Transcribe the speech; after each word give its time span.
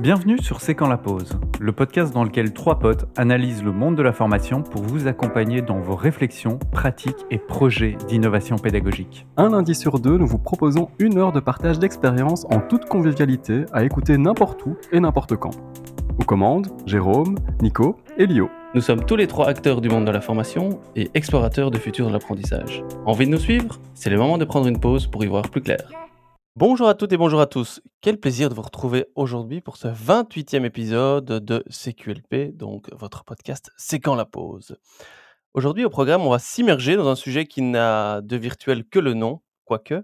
Bienvenue 0.00 0.38
sur 0.38 0.60
C'est 0.60 0.76
quand 0.76 0.86
la 0.86 0.96
pause, 0.96 1.40
le 1.58 1.72
podcast 1.72 2.14
dans 2.14 2.22
lequel 2.22 2.52
trois 2.52 2.78
potes 2.78 3.08
analysent 3.16 3.64
le 3.64 3.72
monde 3.72 3.96
de 3.96 4.02
la 4.02 4.12
formation 4.12 4.62
pour 4.62 4.82
vous 4.82 5.08
accompagner 5.08 5.60
dans 5.60 5.80
vos 5.80 5.96
réflexions, 5.96 6.60
pratiques 6.70 7.26
et 7.32 7.38
projets 7.38 7.96
d'innovation 8.06 8.58
pédagogique. 8.58 9.26
Un 9.36 9.48
lundi 9.48 9.74
sur 9.74 9.98
deux, 9.98 10.16
nous 10.16 10.28
vous 10.28 10.38
proposons 10.38 10.88
une 11.00 11.18
heure 11.18 11.32
de 11.32 11.40
partage 11.40 11.80
d'expériences 11.80 12.46
en 12.48 12.60
toute 12.60 12.84
convivialité 12.84 13.64
à 13.72 13.82
écouter 13.82 14.18
n'importe 14.18 14.64
où 14.66 14.76
et 14.92 15.00
n'importe 15.00 15.34
quand. 15.34 15.56
Aux 16.20 16.24
commandes, 16.24 16.68
Jérôme, 16.86 17.34
Nico 17.60 17.96
et 18.18 18.26
Lio. 18.26 18.48
Nous 18.76 18.82
sommes 18.82 19.04
tous 19.04 19.16
les 19.16 19.26
trois 19.26 19.48
acteurs 19.48 19.80
du 19.80 19.88
monde 19.88 20.04
de 20.04 20.12
la 20.12 20.20
formation 20.20 20.78
et 20.94 21.10
explorateurs 21.14 21.72
du 21.72 21.80
futur 21.80 22.06
de 22.06 22.12
l'apprentissage. 22.12 22.84
Envie 23.04 23.26
de 23.26 23.32
nous 23.32 23.38
suivre? 23.38 23.80
C'est 23.94 24.10
le 24.10 24.18
moment 24.18 24.38
de 24.38 24.44
prendre 24.44 24.68
une 24.68 24.78
pause 24.78 25.08
pour 25.08 25.24
y 25.24 25.26
voir 25.26 25.50
plus 25.50 25.60
clair. 25.60 25.90
Bonjour 26.60 26.88
à 26.88 26.96
toutes 26.96 27.12
et 27.12 27.16
bonjour 27.16 27.40
à 27.40 27.46
tous. 27.46 27.80
Quel 28.00 28.18
plaisir 28.18 28.48
de 28.48 28.54
vous 28.56 28.62
retrouver 28.62 29.06
aujourd'hui 29.14 29.60
pour 29.60 29.76
ce 29.76 29.86
28e 29.86 30.64
épisode 30.64 31.24
de 31.24 31.62
CQLP, 31.70 32.56
donc 32.56 32.92
votre 32.92 33.22
podcast 33.22 33.70
C'est 33.76 34.00
quand 34.00 34.16
la 34.16 34.24
pause. 34.24 34.76
Aujourd'hui 35.54 35.84
au 35.84 35.88
programme, 35.88 36.22
on 36.22 36.30
va 36.30 36.40
s'immerger 36.40 36.96
dans 36.96 37.06
un 37.06 37.14
sujet 37.14 37.46
qui 37.46 37.62
n'a 37.62 38.22
de 38.22 38.36
virtuel 38.36 38.84
que 38.84 38.98
le 38.98 39.14
nom, 39.14 39.40
quoique. 39.66 40.02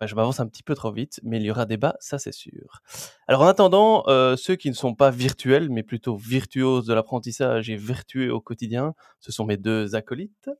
Je 0.00 0.14
m'avance 0.14 0.40
un 0.40 0.46
petit 0.46 0.62
peu 0.62 0.74
trop 0.74 0.92
vite, 0.92 1.20
mais 1.22 1.38
il 1.38 1.44
y 1.44 1.50
aura 1.50 1.66
débat, 1.66 1.94
ça 2.00 2.18
c'est 2.18 2.32
sûr. 2.32 2.80
Alors 3.26 3.42
en 3.42 3.46
attendant, 3.46 4.04
euh, 4.08 4.36
ceux 4.36 4.56
qui 4.56 4.68
ne 4.68 4.74
sont 4.74 4.94
pas 4.94 5.10
virtuels, 5.10 5.70
mais 5.70 5.82
plutôt 5.82 6.16
virtuoses 6.16 6.86
de 6.86 6.94
l'apprentissage 6.94 7.70
et 7.70 7.76
vertueux 7.76 8.32
au 8.32 8.40
quotidien, 8.40 8.94
ce 9.20 9.32
sont 9.32 9.44
mes 9.44 9.56
deux 9.56 9.94
acolytes. 9.94 10.50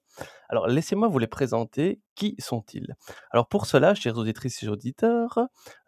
Alors 0.48 0.66
laissez-moi 0.66 1.08
vous 1.08 1.18
les 1.18 1.26
présenter. 1.26 2.00
Qui 2.14 2.36
sont-ils? 2.38 2.94
Alors 3.32 3.48
pour 3.48 3.66
cela, 3.66 3.94
chers 3.94 4.16
auditrices 4.16 4.62
et 4.62 4.68
auditeurs, 4.68 5.40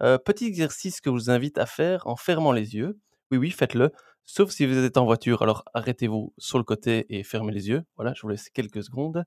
euh, 0.03 0.19
petit 0.19 0.47
exercice 0.47 1.01
que 1.01 1.11
je 1.11 1.15
vous 1.15 1.31
invite 1.31 1.57
à 1.59 1.67
faire 1.67 2.07
en 2.07 2.17
fermant 2.17 2.53
les 2.53 2.75
yeux. 2.75 2.99
Oui, 3.31 3.39
oui, 3.39 3.51
faites-le. 3.51 3.93
Sauf 4.25 4.51
si 4.51 4.67
vous 4.67 4.77
êtes 4.77 4.97
en 4.97 5.05
voiture, 5.05 5.43
alors 5.43 5.65
arrêtez-vous 5.73 6.35
sur 6.37 6.59
le 6.59 6.65
côté 6.65 7.07
et 7.09 7.23
fermez 7.23 7.53
les 7.53 7.69
yeux. 7.69 7.85
Voilà, 7.95 8.13
je 8.15 8.23
vous 8.23 8.29
laisse 8.29 8.51
quelques 8.51 8.83
secondes. 8.83 9.25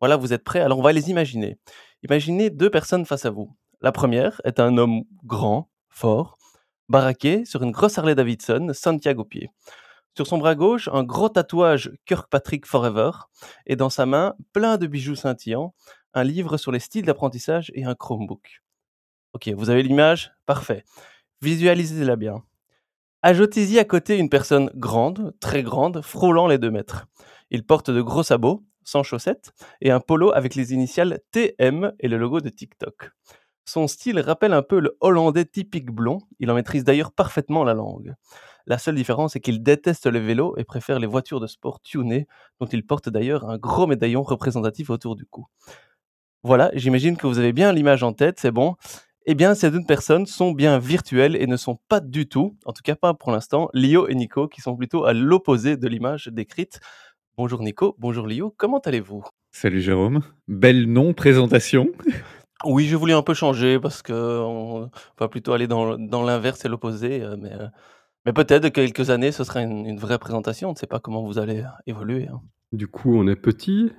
Voilà, 0.00 0.16
vous 0.16 0.32
êtes 0.32 0.44
prêts? 0.44 0.60
Alors 0.60 0.78
on 0.78 0.82
va 0.82 0.92
les 0.92 1.10
imaginer. 1.10 1.58
Imaginez 2.02 2.50
deux 2.50 2.70
personnes 2.70 3.04
face 3.04 3.24
à 3.24 3.30
vous. 3.30 3.56
La 3.80 3.92
première 3.92 4.40
est 4.44 4.60
un 4.60 4.76
homme 4.78 5.02
grand, 5.24 5.70
fort, 5.88 6.38
baraqué 6.88 7.44
sur 7.44 7.62
une 7.62 7.72
grosse 7.72 7.98
Harley 7.98 8.14
Davidson, 8.14 8.70
Santiago 8.72 9.24
pied. 9.24 9.50
Sur 10.16 10.26
son 10.26 10.38
bras 10.38 10.54
gauche, 10.54 10.88
un 10.92 11.04
gros 11.04 11.28
tatouage 11.28 11.92
Kirkpatrick 12.06 12.66
Forever, 12.66 13.10
et 13.66 13.76
dans 13.76 13.90
sa 13.90 14.04
main, 14.04 14.34
plein 14.52 14.76
de 14.76 14.86
bijoux 14.86 15.14
scintillants, 15.14 15.74
un 16.14 16.24
livre 16.24 16.56
sur 16.56 16.72
les 16.72 16.80
styles 16.80 17.04
d'apprentissage 17.04 17.70
et 17.74 17.84
un 17.84 17.94
Chromebook. 17.94 18.62
Ok, 19.32 19.48
vous 19.48 19.70
avez 19.70 19.82
l'image? 19.82 20.32
Parfait. 20.46 20.84
Visualisez-la 21.42 22.16
bien. 22.16 22.42
Ajoutez-y 23.22 23.78
à 23.78 23.84
côté 23.84 24.16
une 24.16 24.28
personne 24.28 24.70
grande, 24.74 25.34
très 25.40 25.62
grande, 25.62 26.02
frôlant 26.02 26.46
les 26.46 26.58
deux 26.58 26.70
mètres. 26.70 27.06
Il 27.50 27.64
porte 27.64 27.90
de 27.90 28.00
gros 28.00 28.22
sabots, 28.22 28.64
sans 28.88 29.02
chaussettes, 29.02 29.52
et 29.80 29.90
un 29.90 30.00
polo 30.00 30.32
avec 30.32 30.54
les 30.54 30.72
initiales 30.72 31.20
TM 31.30 31.92
et 32.00 32.08
le 32.08 32.16
logo 32.16 32.40
de 32.40 32.48
TikTok. 32.48 33.10
Son 33.66 33.86
style 33.86 34.18
rappelle 34.18 34.54
un 34.54 34.62
peu 34.62 34.80
le 34.80 34.96
hollandais 35.00 35.44
typique 35.44 35.90
blond, 35.90 36.20
il 36.38 36.50
en 36.50 36.54
maîtrise 36.54 36.84
d'ailleurs 36.84 37.12
parfaitement 37.12 37.64
la 37.64 37.74
langue. 37.74 38.14
La 38.66 38.78
seule 38.78 38.94
différence 38.94 39.36
est 39.36 39.40
qu'il 39.40 39.62
déteste 39.62 40.06
le 40.06 40.18
vélo 40.18 40.54
et 40.56 40.64
préfère 40.64 40.98
les 40.98 41.06
voitures 41.06 41.40
de 41.40 41.46
sport 41.46 41.80
tunées, 41.80 42.26
dont 42.60 42.66
il 42.66 42.86
porte 42.86 43.10
d'ailleurs 43.10 43.48
un 43.48 43.58
gros 43.58 43.86
médaillon 43.86 44.22
représentatif 44.22 44.88
autour 44.88 45.16
du 45.16 45.26
cou. 45.26 45.46
Voilà, 46.42 46.70
j'imagine 46.72 47.18
que 47.18 47.26
vous 47.26 47.38
avez 47.38 47.52
bien 47.52 47.72
l'image 47.72 48.02
en 48.02 48.14
tête, 48.14 48.40
c'est 48.40 48.52
bon. 48.52 48.76
Eh 49.26 49.34
bien, 49.34 49.54
ces 49.54 49.70
deux 49.70 49.84
personnes 49.84 50.24
sont 50.24 50.52
bien 50.52 50.78
virtuelles 50.78 51.36
et 51.36 51.46
ne 51.46 51.58
sont 51.58 51.78
pas 51.88 52.00
du 52.00 52.26
tout, 52.26 52.56
en 52.64 52.72
tout 52.72 52.80
cas 52.82 52.94
pas 52.94 53.12
pour 53.12 53.30
l'instant, 53.32 53.68
Lio 53.74 54.08
et 54.08 54.14
Nico, 54.14 54.48
qui 54.48 54.62
sont 54.62 54.74
plutôt 54.74 55.04
à 55.04 55.12
l'opposé 55.12 55.76
de 55.76 55.86
l'image 55.86 56.28
décrite. 56.28 56.80
Bonjour 57.38 57.62
Nico, 57.62 57.94
bonjour 58.00 58.26
Lio, 58.26 58.52
comment 58.56 58.80
allez-vous? 58.80 59.22
Salut 59.52 59.80
Jérôme, 59.80 60.22
belle 60.48 60.86
non-présentation. 60.86 61.86
Oui, 62.64 62.86
je 62.86 62.96
voulais 62.96 63.14
un 63.14 63.22
peu 63.22 63.32
changer 63.32 63.78
parce 63.78 64.02
que 64.02 64.12
on 64.12 64.90
va 65.20 65.28
plutôt 65.28 65.52
aller 65.52 65.68
dans, 65.68 65.96
l'inverse 65.96 66.64
et 66.64 66.68
l'opposé, 66.68 67.22
euh, 67.22 67.36
mais, 67.38 67.52
euh, 67.52 67.68
mais 68.26 68.32
peut-être 68.32 68.70
que 68.70 68.80
quelques 68.80 69.10
années, 69.10 69.30
ce 69.30 69.44
sera 69.44 69.60
une, 69.60 70.00
vraie 70.00 70.18
présentation. 70.18 70.70
On 70.70 70.72
ne 70.72 70.76
sait 70.76 70.88
pas 70.88 70.98
comment 70.98 71.22
vous 71.22 71.38
allez 71.38 71.62
évoluer. 71.86 72.26
Hein. 72.26 72.40
Du 72.72 72.88
coup, 72.88 73.16
on 73.16 73.28
est 73.28 73.36
petit, 73.36 73.92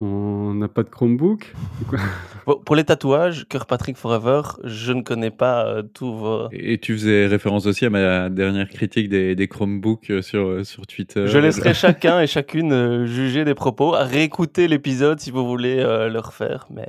on 0.00 0.54
n'a 0.54 0.68
pas 0.68 0.84
de 0.84 0.88
Chromebook 0.88 1.52
Pour 2.64 2.76
les 2.76 2.84
tatouages, 2.84 3.46
Patrick 3.68 3.96
Forever, 3.96 4.42
je 4.64 4.92
ne 4.92 5.02
connais 5.02 5.30
pas 5.30 5.66
euh, 5.66 5.82
tous 5.82 6.14
vos. 6.14 6.48
Et 6.52 6.78
tu 6.78 6.94
faisais 6.94 7.26
référence 7.26 7.66
aussi 7.66 7.84
à 7.84 7.90
ma 7.90 8.30
dernière 8.30 8.68
critique 8.68 9.08
des, 9.08 9.34
des 9.34 9.48
Chromebooks 9.48 10.10
euh, 10.10 10.22
sur, 10.22 10.46
euh, 10.46 10.64
sur 10.64 10.86
Twitter. 10.86 11.26
Je 11.26 11.36
laisserai 11.36 11.74
chacun 11.74 12.20
et 12.20 12.26
chacune 12.26 13.04
juger 13.06 13.44
des 13.44 13.54
propos, 13.54 13.90
réécouter 13.90 14.68
l'épisode 14.68 15.20
si 15.20 15.30
vous 15.30 15.46
voulez 15.46 15.76
le 15.76 16.18
refaire. 16.18 16.66
Mais, 16.70 16.88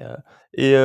et 0.53 0.75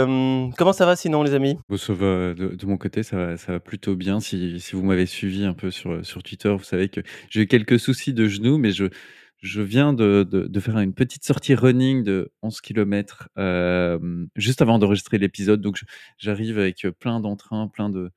comment 0.56 0.73
ça 0.73 0.87
va 0.87 0.97
sinon, 0.97 1.23
les 1.23 1.35
amis? 1.35 1.59
Ça 1.77 1.93
va, 1.93 2.35
de, 2.35 2.56
de, 2.56 2.67
mon 2.67 2.77
côté, 2.77 3.03
ça 3.03 3.17
va, 3.17 3.37
ça 3.37 3.53
va 3.53 3.61
plutôt 3.61 3.95
bien. 3.95 4.19
Si, 4.21 4.59
si 4.61 4.75
vous 4.75 4.83
m'avez 4.83 5.06
suivi 5.06 5.45
un 5.45 5.55
peu 5.55 5.71
sur, 5.71 6.05
sur 6.05 6.23
Twitter, 6.23 6.51
vous 6.51 6.65
savez 6.65 6.89
que 6.89 7.01
j'ai 7.31 7.43
eu 7.43 7.47
quelques 7.47 7.79
soucis 7.79 8.12
de 8.12 8.27
genoux, 8.27 8.59
mais 8.59 8.73
je 8.73 8.87
je 9.44 9.60
viens 9.60 9.93
de, 9.93 10.22
de, 10.25 10.60
faire 10.60 10.78
une 10.78 10.94
petite 10.94 11.22
sortie 11.22 11.55
running 11.55 12.03
de 12.03 12.32
11 12.43 12.62
km 12.62 13.28
juste 14.37 14.62
avant 14.62 14.78
d'enregistrer 14.78 15.19
l'épisode. 15.19 15.60
Donc, 15.60 15.78
j'arrive 16.16 16.59
avec 16.59 16.87
plein 16.99 17.21
d'entrain, 17.21 17.69
plein 17.69 17.91
de, 17.91 18.10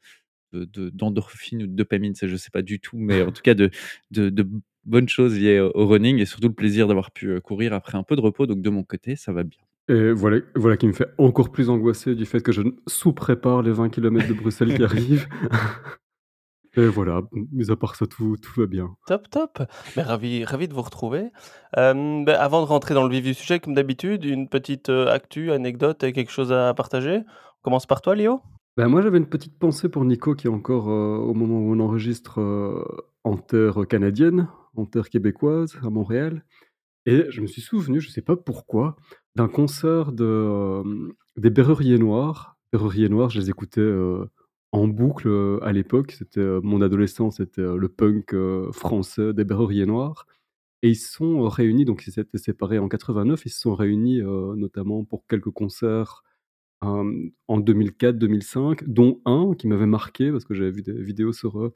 d'endorphines 0.53 1.63
ou 1.63 1.67
de 1.67 1.75
dopamine, 1.75 2.15
ça, 2.15 2.27
je 2.27 2.31
ne 2.31 2.37
sais 2.37 2.49
pas 2.49 2.61
du 2.61 2.79
tout, 2.79 2.97
mais 2.97 3.21
en 3.21 3.31
tout 3.33 3.41
cas 3.41 3.53
de, 3.53 3.69
de, 4.11 4.47
bonnes 4.85 5.09
choses 5.09 5.37
liées 5.37 5.59
au 5.59 5.85
running 5.85 6.19
et 6.19 6.25
surtout 6.25 6.47
le 6.47 6.53
plaisir 6.53 6.87
d'avoir 6.87 7.11
pu 7.11 7.41
courir 7.41 7.73
après 7.73 7.97
un 7.97 8.03
peu 8.03 8.15
de 8.15 8.21
repos. 8.21 8.47
Donc, 8.47 8.61
de 8.61 8.69
mon 8.69 8.83
côté, 8.83 9.17
ça 9.17 9.33
va 9.33 9.43
bien. 9.43 9.59
Et 9.89 10.11
voilà, 10.11 10.39
voilà 10.55 10.77
qui 10.77 10.87
me 10.87 10.93
fait 10.93 11.09
encore 11.17 11.51
plus 11.51 11.69
angoisser 11.69 12.15
du 12.15 12.25
fait 12.25 12.41
que 12.41 12.53
je 12.53 12.61
sous-prépare 12.87 13.63
les 13.63 13.71
20 13.71 13.89
km 13.89 14.29
de 14.29 14.33
Bruxelles 14.33 14.73
qui 14.75 14.83
arrivent. 14.83 15.27
Et 16.77 16.85
voilà, 16.85 17.23
mais 17.51 17.71
à 17.71 17.75
part 17.75 17.95
ça, 17.95 18.05
tout, 18.05 18.37
tout 18.39 18.59
va 18.59 18.67
bien. 18.67 18.95
Top, 19.07 19.31
top. 19.31 19.63
Mais 19.95 20.03
ravi, 20.03 20.45
ravi 20.45 20.67
de 20.67 20.75
vous 20.75 20.83
retrouver. 20.83 21.31
Euh, 21.75 22.23
ben, 22.23 22.35
avant 22.39 22.61
de 22.61 22.67
rentrer 22.67 22.93
dans 22.93 23.03
le 23.03 23.09
vif 23.09 23.23
du 23.23 23.33
sujet, 23.33 23.59
comme 23.59 23.73
d'habitude, 23.73 24.23
une 24.23 24.47
petite 24.47 24.89
euh, 24.89 25.11
actu, 25.11 25.51
anecdote 25.51 26.03
et 26.03 26.13
quelque 26.13 26.31
chose 26.31 26.51
à 26.51 26.71
partager. 26.75 27.23
On 27.25 27.63
commence 27.63 27.87
par 27.87 28.01
toi, 28.01 28.13
Léo 28.13 28.41
ben, 28.77 28.89
Moi, 28.89 29.01
j'avais 29.01 29.17
une 29.17 29.25
petite 29.25 29.57
pensée 29.57 29.89
pour 29.89 30.05
Nico 30.05 30.35
qui 30.35 30.45
est 30.45 30.51
encore, 30.51 30.91
euh, 30.91 31.17
au 31.17 31.33
moment 31.33 31.57
où 31.57 31.73
on 31.73 31.79
enregistre, 31.79 32.39
en 33.23 33.37
terre 33.37 33.87
canadienne, 33.89 34.47
en 34.75 34.85
terre 34.85 35.09
québécoise, 35.09 35.79
à 35.81 35.89
Montréal. 35.89 36.45
Et 37.07 37.25
je 37.29 37.41
me 37.41 37.47
suis 37.47 37.61
souvenu, 37.63 37.99
je 38.01 38.09
ne 38.09 38.11
sais 38.11 38.21
pas 38.21 38.35
pourquoi, 38.35 38.97
d'un 39.35 39.47
concert 39.47 40.11
de, 40.11 40.83
des 41.37 41.49
Berruriers 41.49 41.97
Noirs. 41.97 42.55
Berruriers 42.71 43.09
Noirs, 43.09 43.31
je 43.31 43.39
les 43.39 43.49
écoutais 43.49 43.81
en 44.71 44.87
boucle 44.87 45.27
euh, 45.27 45.59
à 45.63 45.71
l'époque. 45.71 46.11
C'était 46.11 46.39
euh, 46.39 46.59
mon 46.63 46.81
adolescence, 46.81 47.37
c'était 47.37 47.61
euh, 47.61 47.77
le 47.77 47.89
punk 47.89 48.35
français 48.71 49.33
des 49.33 49.43
Berruriers 49.43 49.85
Noirs. 49.85 50.25
Et 50.83 50.89
ils 50.89 50.95
se 50.95 51.11
sont 51.13 51.47
réunis, 51.49 51.85
donc 51.85 52.05
ils 52.05 52.11
s'étaient 52.13 52.37
séparés 52.37 52.77
en 52.79 52.87
89, 52.87 53.45
ils 53.45 53.49
se 53.49 53.59
sont 53.59 53.73
réunis 53.73 54.21
notamment 54.21 55.03
pour 55.03 55.25
quelques 55.25 55.49
concerts 55.49 56.23
en 56.81 56.93
2004-2005, 57.49 58.83
dont 58.85 59.19
un 59.25 59.55
qui 59.55 59.67
m'avait 59.67 59.87
marqué 59.87 60.31
parce 60.31 60.45
que 60.45 60.53
j'avais 60.53 60.69
vu 60.69 60.83
des 60.83 60.93
vidéos 60.93 61.33
sur 61.33 61.71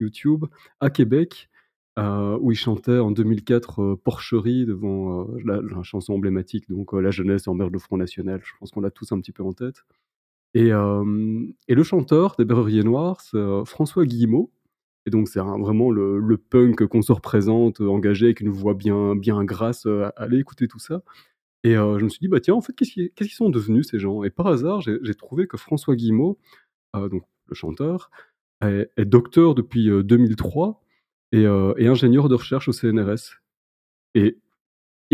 YouTube 0.00 0.46
à 0.80 0.90
Québec. 0.90 1.48
où 1.96 2.50
ils 2.50 2.56
chantaient 2.56 2.98
en 2.98 3.12
2004 3.12 3.94
Porcherie 4.02 4.66
devant 4.66 5.28
la, 5.44 5.60
chanson 5.84 6.14
emblématique, 6.14 6.68
donc 6.68 6.92
La 6.92 7.12
jeunesse 7.12 7.46
en 7.46 7.54
mer 7.54 7.70
de 7.70 7.78
Front 7.78 7.98
National. 7.98 8.40
Je 8.42 8.50
pense 8.58 8.72
qu'on 8.72 8.80
l'a 8.80 8.90
tous 8.90 9.12
un 9.12 9.20
petit 9.20 9.32
peu 9.32 9.44
en 9.44 9.52
tête. 9.52 9.84
Et, 10.54 10.70
le 10.70 11.82
chanteur 11.82 12.34
des 12.38 12.44
Berruriers 12.44 12.82
Noirs, 12.82 13.20
c'est 13.20 13.38
François 13.64 14.04
Guillemot. 14.04 14.50
Et 15.06 15.10
donc, 15.10 15.28
c'est 15.28 15.40
vraiment 15.40 15.90
le, 15.90 16.36
punk 16.36 16.86
qu'on 16.86 17.02
se 17.02 17.12
représente, 17.12 17.80
engagé, 17.80 18.26
avec 18.26 18.40
une 18.40 18.50
voix 18.50 18.74
bien, 18.74 19.14
bien 19.16 19.44
grasse. 19.44 19.86
allez 20.16 20.38
écouter 20.38 20.68
tout 20.68 20.78
ça. 20.78 21.02
Et 21.62 21.74
je 21.74 22.02
me 22.02 22.08
suis 22.08 22.20
dit, 22.20 22.28
bah 22.28 22.40
tiens, 22.40 22.54
en 22.54 22.60
fait, 22.60 22.72
qu'est-ce 22.74 22.92
qu'ils 23.14 23.28
sont 23.30 23.50
devenus 23.50 23.88
ces 23.88 23.98
gens? 23.98 24.24
Et 24.24 24.30
par 24.30 24.46
hasard, 24.48 24.80
j'ai 24.80 25.14
trouvé 25.14 25.46
que 25.46 25.56
François 25.56 25.94
Guillemot, 25.94 26.38
donc 26.94 27.22
le 27.46 27.54
chanteur, 27.54 28.10
est, 28.62 28.90
docteur 29.04 29.54
depuis 29.54 29.88
2003 29.88 30.82
et, 31.32 31.42
et, 31.42 31.86
ingénieur 31.86 32.28
de 32.28 32.34
recherche 32.34 32.68
au 32.68 32.72
CNRS. 32.72 33.40
Et 34.14 34.38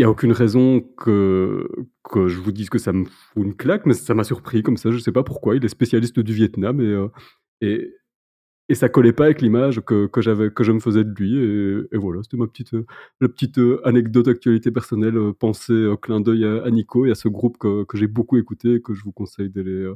n'y 0.03 0.05
a 0.05 0.09
aucune 0.09 0.31
raison 0.31 0.81
que, 0.81 1.67
que 2.03 2.27
je 2.27 2.39
vous 2.39 2.51
dise 2.51 2.69
que 2.69 2.77
ça 2.77 2.93
me 2.93 3.05
fout 3.05 3.43
une 3.43 3.55
claque, 3.55 3.85
mais 3.85 3.93
ça 3.93 4.13
m'a 4.13 4.23
surpris 4.23 4.61
comme 4.63 4.77
ça, 4.77 4.91
je 4.91 4.97
ne 4.97 5.01
sais 5.01 5.11
pas 5.11 5.23
pourquoi. 5.23 5.55
Il 5.55 5.65
est 5.65 5.69
spécialiste 5.69 6.19
du 6.19 6.33
Vietnam 6.33 6.79
et, 6.81 6.85
euh, 6.85 7.07
et, 7.61 7.93
et 8.69 8.75
ça 8.75 8.89
collait 8.89 9.13
pas 9.13 9.25
avec 9.25 9.41
l'image 9.41 9.81
que, 9.81 10.07
que, 10.07 10.49
que 10.49 10.63
je 10.63 10.71
me 10.71 10.79
faisais 10.79 11.03
de 11.03 11.13
lui. 11.15 11.37
Et, 11.91 11.97
voilà, 11.97 12.21
c'était 12.23 12.37
ma 12.37 12.47
petite, 12.47 12.73
la 13.21 13.29
petite 13.29 13.57
euh, 13.59 13.81
anecdote 13.87 14.27
actualité 14.27 14.71
personnelle, 14.71 15.17
euh, 15.17 15.33
pensée, 15.33 15.87
clin 16.01 16.21
d'œil 16.21 16.45
à, 16.45 16.69
Nico 16.69 17.05
et 17.05 17.11
à 17.11 17.15
ce 17.15 17.27
groupe 17.27 17.57
que, 17.57 17.83
que 17.85 17.97
j'ai 17.97 18.07
beaucoup 18.07 18.37
écouté 18.37 18.75
et 18.75 18.81
que 18.81 18.93
je 18.93 19.03
vous 19.03 19.11
conseille 19.13 19.49
d'aller, 19.49 19.91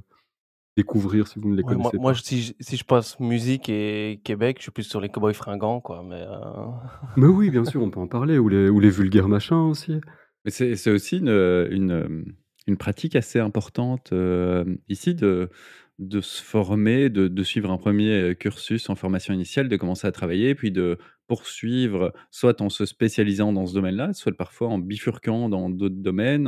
découvrir 0.77 1.27
si 1.27 1.39
vous 1.39 1.49
ne 1.49 1.55
les 1.55 1.63
Ouais, 1.63 1.75
moi 1.75 1.91
connaissez 1.91 1.97
moi 1.97 2.13
pas. 2.13 2.17
je 2.17 2.21
si 2.23 2.41
je 2.41 2.53
si 2.59 2.77
je 2.77 2.83
passe 2.83 3.19
musique 3.19 3.69
et 3.69 4.19
Québec, 4.23 4.57
je 4.57 4.63
suis 4.63 4.71
plus 4.71 4.83
sur 4.83 4.99
les 5.01 5.09
Cowboys 5.09 5.33
Fringants 5.33 5.79
quoi, 5.81 6.03
mais 6.03 6.21
heu 6.21 6.27
Mais 7.17 7.27
oui, 7.27 7.49
bien 7.49 7.65
sûr, 7.65 7.81
on 7.83 7.89
peut 7.89 7.99
en 7.99 8.07
parler 8.07 8.37
ou 8.37 8.47
les 8.49 8.69
ou 8.69 8.79
les 8.79 8.89
vulgaires 8.89 9.27
machins 9.27 9.55
aussi. 9.57 9.99
Mais 10.45 10.51
c'est 10.51 10.75
c'est 10.75 10.91
aussi 10.91 11.17
une, 11.17 12.25
une, 12.67 12.77
pratique 12.77 13.15
assez 13.15 13.39
importante, 13.39 14.11
hem, 14.11 14.77
ici 14.87 15.13
de 15.13 15.49
de 16.01 16.19
se 16.21 16.41
former, 16.43 17.09
de 17.09 17.43
suivre 17.43 17.71
un 17.71 17.77
1er, 17.77 18.21
heu, 18.31 18.33
cursus 18.33 18.89
en 18.89 18.95
formation 18.95 19.33
initiale, 19.35 19.69
de 19.69 19.77
commencer 19.77 20.07
à 20.07 20.11
travailler, 20.11 20.55
puis 20.55 20.71
de 20.71 20.97
poursuivre, 21.27 22.11
soit 22.31 22.59
en 22.61 22.69
se 22.69 22.85
spécialisant 22.87 23.53
dans 23.53 23.67
ce 23.67 23.73
domaine-là, 23.75 24.11
soit 24.13 24.35
parfois 24.35 24.69
en 24.69 24.79
bifurquant 24.79 25.47
dans 25.49 25.69
d'autres 25.69 25.95
domaines, 25.95 26.47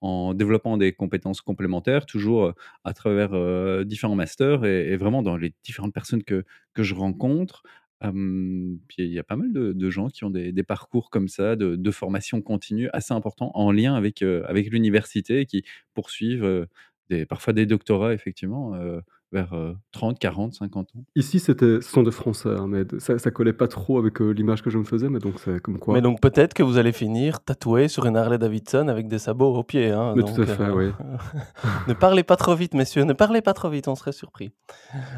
en 0.00 0.34
développant 0.34 0.78
des 0.78 0.92
compétences 0.92 1.42
complémentaires, 1.42 2.06
toujours, 2.06 2.46
heu, 2.46 2.54
à 2.84 2.94
travers, 2.94 3.34
heu, 3.34 3.84
différents 3.84 4.16
masters 4.16 4.64
et 4.64 4.96
vraiment 4.96 5.22
dans 5.22 5.36
les 5.36 5.52
différentes 5.64 5.94
personnes 5.94 6.24
que 6.24 6.44
que 6.74 6.82
je 6.82 6.94
rencontre. 6.94 7.62
Il 8.04 8.78
y 8.98 9.18
a 9.18 9.24
pas 9.24 9.36
mal 9.36 9.52
de 9.52 9.90
gens 9.90 10.08
qui 10.08 10.24
ont 10.24 10.30
des 10.30 10.62
parcours 10.62 11.10
comme 11.10 11.28
ça 11.28 11.56
de 11.56 11.90
formation 11.90 12.40
continue 12.42 12.88
assez 12.92 13.12
importants 13.12 13.50
en 13.54 13.72
lien 13.72 13.94
avec, 13.96 14.22
avec 14.22 14.70
l'université 14.70 15.40
et 15.40 15.46
qui 15.46 15.64
poursuivent, 15.94 16.66
des 17.08 17.26
parfois 17.26 17.52
des 17.52 17.66
doctorats 17.66 18.12
effectivement, 18.14 18.74
heu, 18.74 19.02
vers, 19.32 19.54
heu, 19.54 19.76
30-40-50 19.92 20.78
ans. 20.96 21.04
Ici, 21.14 21.38
c'était 21.38 21.80
ce 21.80 21.90
sont 21.90 22.02
des 22.02 22.10
Français, 22.10 22.48
hein, 22.48 22.66
mais 22.66 22.84
ça 22.98 23.18
ça 23.18 23.30
collait 23.30 23.52
pas 23.52 23.68
trop 23.68 23.98
avec, 23.98 24.20
heu, 24.20 24.30
l'image 24.30 24.62
que 24.62 24.70
je 24.70 24.78
me 24.78 24.84
faisais, 24.84 25.08
mais 25.10 25.18
donc 25.18 25.34
c'est 25.38 25.60
comme 25.60 25.74
Mais 25.74 25.80
quoi 25.80 26.00
donc 26.00 26.20
peut-être 26.20 26.54
que 26.54 26.62
vous 26.62 26.78
allez 26.78 26.92
finir 26.92 27.40
tatoué 27.44 27.88
sur 27.88 28.06
une 28.06 28.16
Harley-Davidson 28.16 28.88
avec 28.88 29.08
des 29.08 29.18
sabots 29.18 29.54
aux 29.54 29.62
pieds, 29.64 29.90
hein, 29.90 30.14
Mais 30.16 30.22
tout 30.22 30.40
à 30.40 30.46
fait, 30.46 30.70
oui. 30.70 30.90
ne 31.88 31.92
parlez 31.94 32.22
pas 32.22 32.36
trop 32.36 32.54
vite 32.54 32.74
messieurs, 32.74 33.04
ne 33.04 33.12
parlez 33.12 33.42
pas 33.42 33.52
trop 33.52 33.68
vite, 33.68 33.88
on 33.88 33.94
serait 33.94 34.12
surpris. 34.12 34.52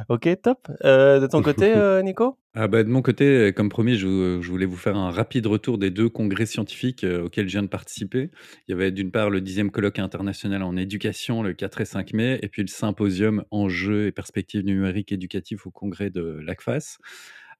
OK, 0.08 0.28
top. 0.42 0.68
De 0.82 1.26
ton 1.26 1.42
côté, 1.42 1.74
Nico? 2.02 2.36
Ah 2.54 2.66
bah, 2.66 2.82
de 2.82 2.88
mon 2.88 3.00
côté, 3.00 3.24
heu, 3.50 3.52
comme 3.52 3.68
promis, 3.68 3.96
je 3.96 4.08
vou 4.08 4.42
je 4.42 4.50
voulais 4.50 4.66
vous 4.66 4.76
faire 4.76 4.96
un 4.96 5.12
rapide 5.12 5.46
retour 5.46 5.78
des 5.78 5.90
2 5.92 6.08
congrès 6.08 6.46
scientifiques, 6.46 7.04
heu, 7.04 7.22
auxquels 7.22 7.46
je 7.46 7.52
viens 7.52 7.62
de 7.62 7.68
participer. 7.68 8.28
Il 8.66 8.72
y 8.72 8.74
avait 8.74 8.90
d'une 8.90 9.12
part 9.12 9.30
le 9.30 9.40
10e 9.40 9.70
colloque 9.70 10.00
international 10.00 10.64
en 10.64 10.76
éducation 10.76 11.44
le 11.44 11.52
4 11.54 11.80
et 11.80 11.84
5 11.84 12.12
mai 12.12 12.40
et 12.42 12.48
puis 12.48 12.62
le 12.62 12.66
symposium 12.68 13.44
Enjeux 13.52 14.06
et 14.06 14.12
perspectives 14.12 14.64
numériques 14.64 15.12
éducatifs 15.12 15.64
au 15.64 15.70
congrès 15.70 16.10
de 16.10 16.40
l'ACFAS. 16.44 16.98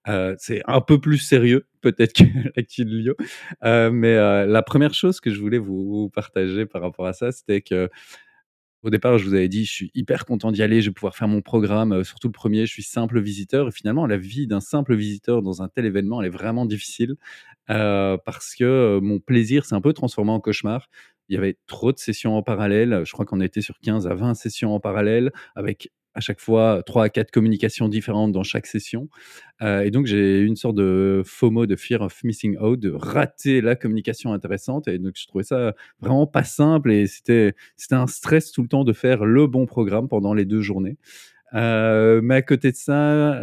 Heu, 0.08 0.34
c'est 0.38 0.62
un 0.66 0.80
peu 0.80 1.00
plus 1.00 1.18
sérieux 1.18 1.66
peut-être 1.82 2.14
que 2.24 2.24
l'actu 2.56 2.84
de 2.84 2.90
Lyon, 2.96 3.14
heu, 3.64 3.90
mais 3.92 4.16
la 4.46 4.62
1re 4.62 4.94
chose 4.94 5.20
que 5.20 5.30
je 5.32 5.40
voulais 5.40 5.58
vous 5.58 6.10
partager 6.14 6.66
par 6.66 6.82
rapport 6.82 7.06
à 7.06 7.12
ça, 7.12 7.32
c'était 7.32 7.60
qu'au 8.82 8.90
départ, 8.90 9.18
je 9.18 9.26
vous 9.26 9.34
avais 9.34 9.48
dit: 9.48 9.64
«Je 9.64 9.72
suis 9.72 9.90
hyper 9.94 10.24
content 10.26 10.52
d'y 10.52 10.62
aller, 10.62 10.82
je 10.82 10.90
vais 10.90 10.94
pouvoir 10.94 11.16
faire 11.16 11.28
mon 11.28 11.42
programme, 11.42 11.92
heu, 11.94 12.04
surtout 12.04 12.28
le 12.28 12.32
1er, 12.32 12.66
je 12.66 12.72
suis 12.72 12.82
simple 12.82 13.20
visiteur» 13.20 13.68
et 13.68 13.72
finalement 13.72 14.06
la 14.06 14.16
vie 14.18 14.46
d'un 14.46 14.60
simple 14.60 14.94
visiteur 14.96 15.42
dans 15.42 15.62
un 15.62 15.68
tel 15.68 15.86
événement, 15.86 16.20
elle 16.22 16.28
est 16.28 16.30
vraiment 16.30 16.66
difficile, 16.66 17.14
heu, 17.70 18.18
parce 18.26 18.54
que, 18.56 18.64
heu, 18.98 19.00
mon 19.00 19.20
plaisir 19.20 19.64
s'est 19.66 19.74
un 19.76 19.82
peu 19.82 19.92
transformé 19.94 20.32
en 20.32 20.40
cauchemar. 20.40 20.88
Il 21.30 21.34
y 21.36 21.38
avait 21.38 21.58
trop 21.68 21.92
de 21.92 21.98
sessions 21.98 22.36
en 22.36 22.42
parallèle, 22.42 23.02
je 23.06 23.12
crois 23.12 23.26
qu'on 23.26 23.40
était 23.40 23.62
sur 23.62 23.78
15 23.80 24.06
à 24.08 24.14
20 24.14 24.34
sessions 24.34 24.74
en 24.74 24.80
parallèle 24.80 25.32
avec 25.56 25.90
à 26.20 26.22
chaque 26.22 26.40
fois 26.40 26.82
3 26.86 27.04
à 27.06 27.08
4 27.10 27.32
communications 27.32 27.88
différentes 27.88 28.32
dans 28.32 28.44
chaque 28.44 28.66
session, 28.66 29.08
heu 29.62 29.84
et 29.86 29.90
donc 29.92 30.06
j'ai 30.06 30.40
une 30.40 30.56
sorte 30.56 30.76
de 30.76 31.22
FOMO, 31.26 31.66
de 31.66 31.76
Fear 31.76 32.02
of 32.02 32.24
Missing 32.24 32.58
Out, 32.60 32.80
de 32.80 32.92
rater 32.92 33.60
la 33.62 33.76
communication 33.76 34.32
intéressante 34.34 34.88
et 34.88 34.98
donc 34.98 35.14
je 35.16 35.26
trouvais 35.28 35.44
ça 35.44 35.74
vraiment 36.00 36.26
pas 36.26 36.44
simple 36.44 36.92
et 36.92 37.06
c'était 37.08 37.54
c'était 37.76 37.96
un 37.96 38.08
stress 38.08 38.52
tout 38.52 38.62
le 38.62 38.68
temps 38.68 38.84
de 38.84 38.92
faire 38.94 39.24
le 39.26 39.46
bon 39.48 39.66
programme 39.66 40.08
pendant 40.08 40.34
les 40.34 40.46
2 40.46 40.62
journées. 40.62 40.98
Heu, 41.54 42.20
mais 42.22 42.36
à 42.36 42.42
côté 42.42 42.72
de 42.72 42.76
ça, 42.76 43.36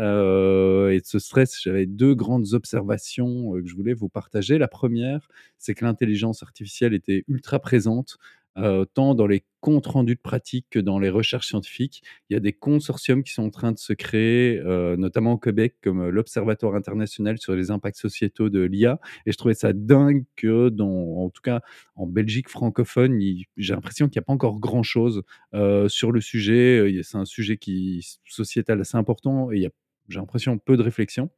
et 0.92 1.00
de 1.02 1.06
ce 1.06 1.20
stress, 1.20 1.60
j'avais 1.64 1.86
2 1.88 2.16
grandes 2.16 2.54
observations, 2.54 3.54
que 3.54 3.68
je 3.68 3.76
voulais 3.76 3.94
vous 3.96 4.10
partager. 4.10 4.58
La 4.60 4.68
1re, 4.70 5.28
c'est 5.60 5.76
que 5.76 5.86
l'intelligence 5.86 6.44
artificielle 6.44 6.94
était 6.94 7.24
ultra 7.30 7.60
présente, 7.60 8.18
heu, 8.58 8.86
tant 8.94 9.16
dans 9.16 9.28
les 9.28 9.44
comptes 9.62 9.88
rendus 9.88 10.16
de 10.16 10.20
pratique 10.22 10.68
que 10.70 10.80
dans 10.80 11.00
les 11.00 11.10
recherches 11.10 11.48
scientifiques. 11.48 12.02
Il 12.30 12.34
y 12.34 12.38
a 12.38 12.40
des 12.40 12.54
consortiums 12.54 13.24
qui 13.24 13.34
sont 13.34 13.44
en 13.44 13.50
train 13.50 13.72
de 13.72 13.78
se 13.80 13.94
créer, 13.94 14.60
heu, 14.60 14.96
notamment 14.98 15.34
au 15.34 15.38
Québec, 15.38 15.76
comme 15.84 16.08
l'Observatoire 16.10 16.76
international 16.76 17.38
sur 17.40 17.56
les 17.56 17.72
impacts 17.72 17.98
sociétaux 17.98 18.50
de 18.50 18.62
l'IA 18.62 19.00
et 19.26 19.32
je 19.32 19.38
trouvais 19.38 19.54
ça 19.56 19.74
dingue 19.74 20.24
que 20.36 20.70
en 20.80 21.30
tout 21.30 21.42
cas 21.42 21.62
en 21.96 22.06
Belgique 22.08 22.50
francophone, 22.50 23.20
j'ai 23.58 23.74
l'impression 23.74 24.08
qu'il 24.08 24.16
y 24.18 24.20
a 24.20 24.24
pas 24.24 24.34
encore 24.34 24.60
grand 24.60 24.84
chose, 24.84 25.24
heu, 25.54 25.90
sur 25.90 26.12
le 26.12 26.22
sujet, 26.22 27.02
c'est 27.04 27.18
un 27.18 27.26
sujet 27.26 27.58
qui 27.58 28.06
sociétal 28.26 28.80
assez 28.82 28.98
important 28.98 29.52
et 29.52 29.70
j'ai 30.10 30.20
l'impression 30.20 30.58
peu 30.58 30.78
de 30.78 30.84
réflexion. 30.84 31.30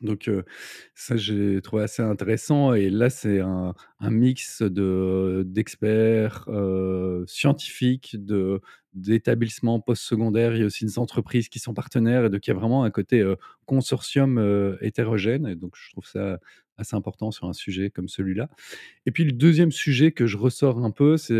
Donc 0.00 0.30
ça 0.94 1.16
j'ai 1.16 1.60
trouvé 1.60 1.82
assez 1.82 2.02
intéressant 2.02 2.72
et 2.72 2.88
là, 2.88 3.10
c'est 3.10 3.40
un 3.40 3.74
mix 4.10 4.62
de 4.62 5.42
d'experts, 5.46 6.48
scientifiques, 7.26 8.16
d'établissements 8.94 9.80
postsecondaires. 9.80 10.54
Il 10.54 10.60
y 10.60 10.62
a 10.62 10.66
aussi 10.66 10.84
des 10.84 10.98
entreprises 10.98 11.48
qui 11.48 11.58
sont 11.58 11.74
partenaires 11.74 12.24
et 12.24 12.30
donc 12.30 12.46
il 12.46 12.50
y 12.50 12.52
a 12.52 12.56
vraiment 12.56 12.84
un 12.84 12.90
côté, 12.90 13.34
consortium, 13.66 14.76
hétérogène 14.80 15.46
et 15.46 15.54
donc 15.54 15.72
je 15.76 15.90
trouve 15.90 16.06
ça 16.06 16.38
assez 16.78 16.96
important 16.96 17.30
sur 17.30 17.46
un 17.46 17.52
sujet 17.52 17.90
comme 17.90 18.08
celui-là. 18.08 18.48
Et 19.04 19.10
puis 19.10 19.24
le 19.24 19.32
2e 19.32 19.70
sujet 19.70 20.12
que 20.12 20.26
je 20.26 20.38
ressors 20.38 20.82
un 20.82 20.90
peu, 20.90 21.18
c'est, 21.18 21.34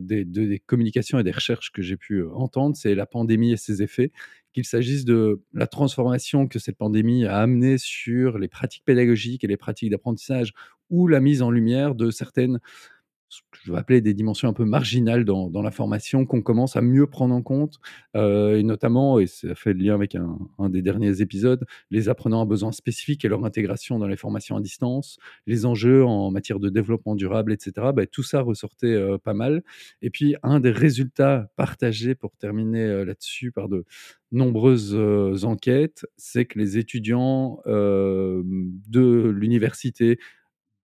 des 0.00 0.24
de 0.24 0.46
des 0.46 0.58
communications 0.60 1.18
et 1.18 1.24
des 1.24 1.32
recherches 1.32 1.72
que 1.72 1.82
j'ai 1.82 1.96
pu, 1.96 2.24
entendre, 2.24 2.76
c'est 2.76 2.94
la 2.94 3.06
pandémie 3.06 3.52
et 3.52 3.56
ses 3.56 3.82
effets. 3.82 4.12
Qu'il 4.58 4.64
s'agisse 4.64 5.04
de 5.04 5.40
la 5.54 5.68
transformation 5.68 6.48
que 6.48 6.58
cette 6.58 6.76
pandémie 6.76 7.24
a 7.26 7.38
amenée 7.38 7.78
sur 7.78 8.38
les 8.38 8.48
pratiques 8.48 8.82
pédagogiques 8.84 9.44
et 9.44 9.46
les 9.46 9.56
pratiques 9.56 9.88
d'apprentissage 9.88 10.52
ou 10.90 11.06
la 11.06 11.20
mise 11.20 11.42
en 11.42 11.52
lumière 11.52 11.94
de 11.94 12.10
certaines, 12.10 12.58
ce 13.28 13.40
que 13.50 13.58
je 13.64 13.72
vais 13.72 13.78
appeler 13.78 14.00
des 14.00 14.14
dimensions 14.14 14.48
un 14.48 14.52
peu 14.54 14.64
marginales 14.64 15.24
dans 15.24 15.50
la 15.62 15.70
formation 15.70 16.24
qu'on 16.26 16.40
commence 16.42 16.76
à 16.76 16.80
mieux 16.80 17.06
prendre 17.06 17.34
en 17.34 17.42
compte, 17.42 17.78
heu 18.16 18.56
et 18.58 18.62
notamment 18.62 19.20
et 19.20 19.26
ça 19.26 19.54
fait 19.54 19.72
le 19.74 19.80
lien 19.84 19.94
avec 19.94 20.14
un 20.14 20.68
des 20.70 20.82
derniers 20.82 21.20
épisodes, 21.20 21.64
les 21.90 22.08
apprenants 22.08 22.40
à 22.42 22.46
besoins 22.46 22.72
spécifiques 22.72 23.24
et 23.24 23.28
leur 23.28 23.44
intégration 23.44 23.98
dans 23.98 24.06
les 24.08 24.16
formations 24.16 24.56
à 24.56 24.60
distance, 24.60 25.18
les 25.46 25.66
enjeux 25.66 26.04
en 26.04 26.30
matière 26.30 26.58
de 26.60 26.70
développement 26.70 27.14
durable 27.14 27.52
et 27.52 27.56
cetera. 27.60 27.92
Bah, 27.92 28.06
tout 28.06 28.22
ça 28.22 28.40
ressortait, 28.40 28.86
heu, 28.94 29.18
pas 29.18 29.34
mal 29.34 29.62
et 30.02 30.10
puis 30.10 30.34
un 30.42 30.60
des 30.60 30.70
résultats 30.70 31.48
partagés 31.56 32.14
pour 32.14 32.32
terminer, 32.38 32.84
heu, 32.84 33.04
là-dessus 33.04 33.52
par 33.52 33.68
de 33.68 33.84
nombreuses, 34.32 34.94
enquêtes, 35.44 36.06
c'est 36.16 36.44
que 36.44 36.58
les 36.58 36.76
étudiants, 36.78 37.60
de 37.66 39.28
l'université, 39.30 40.18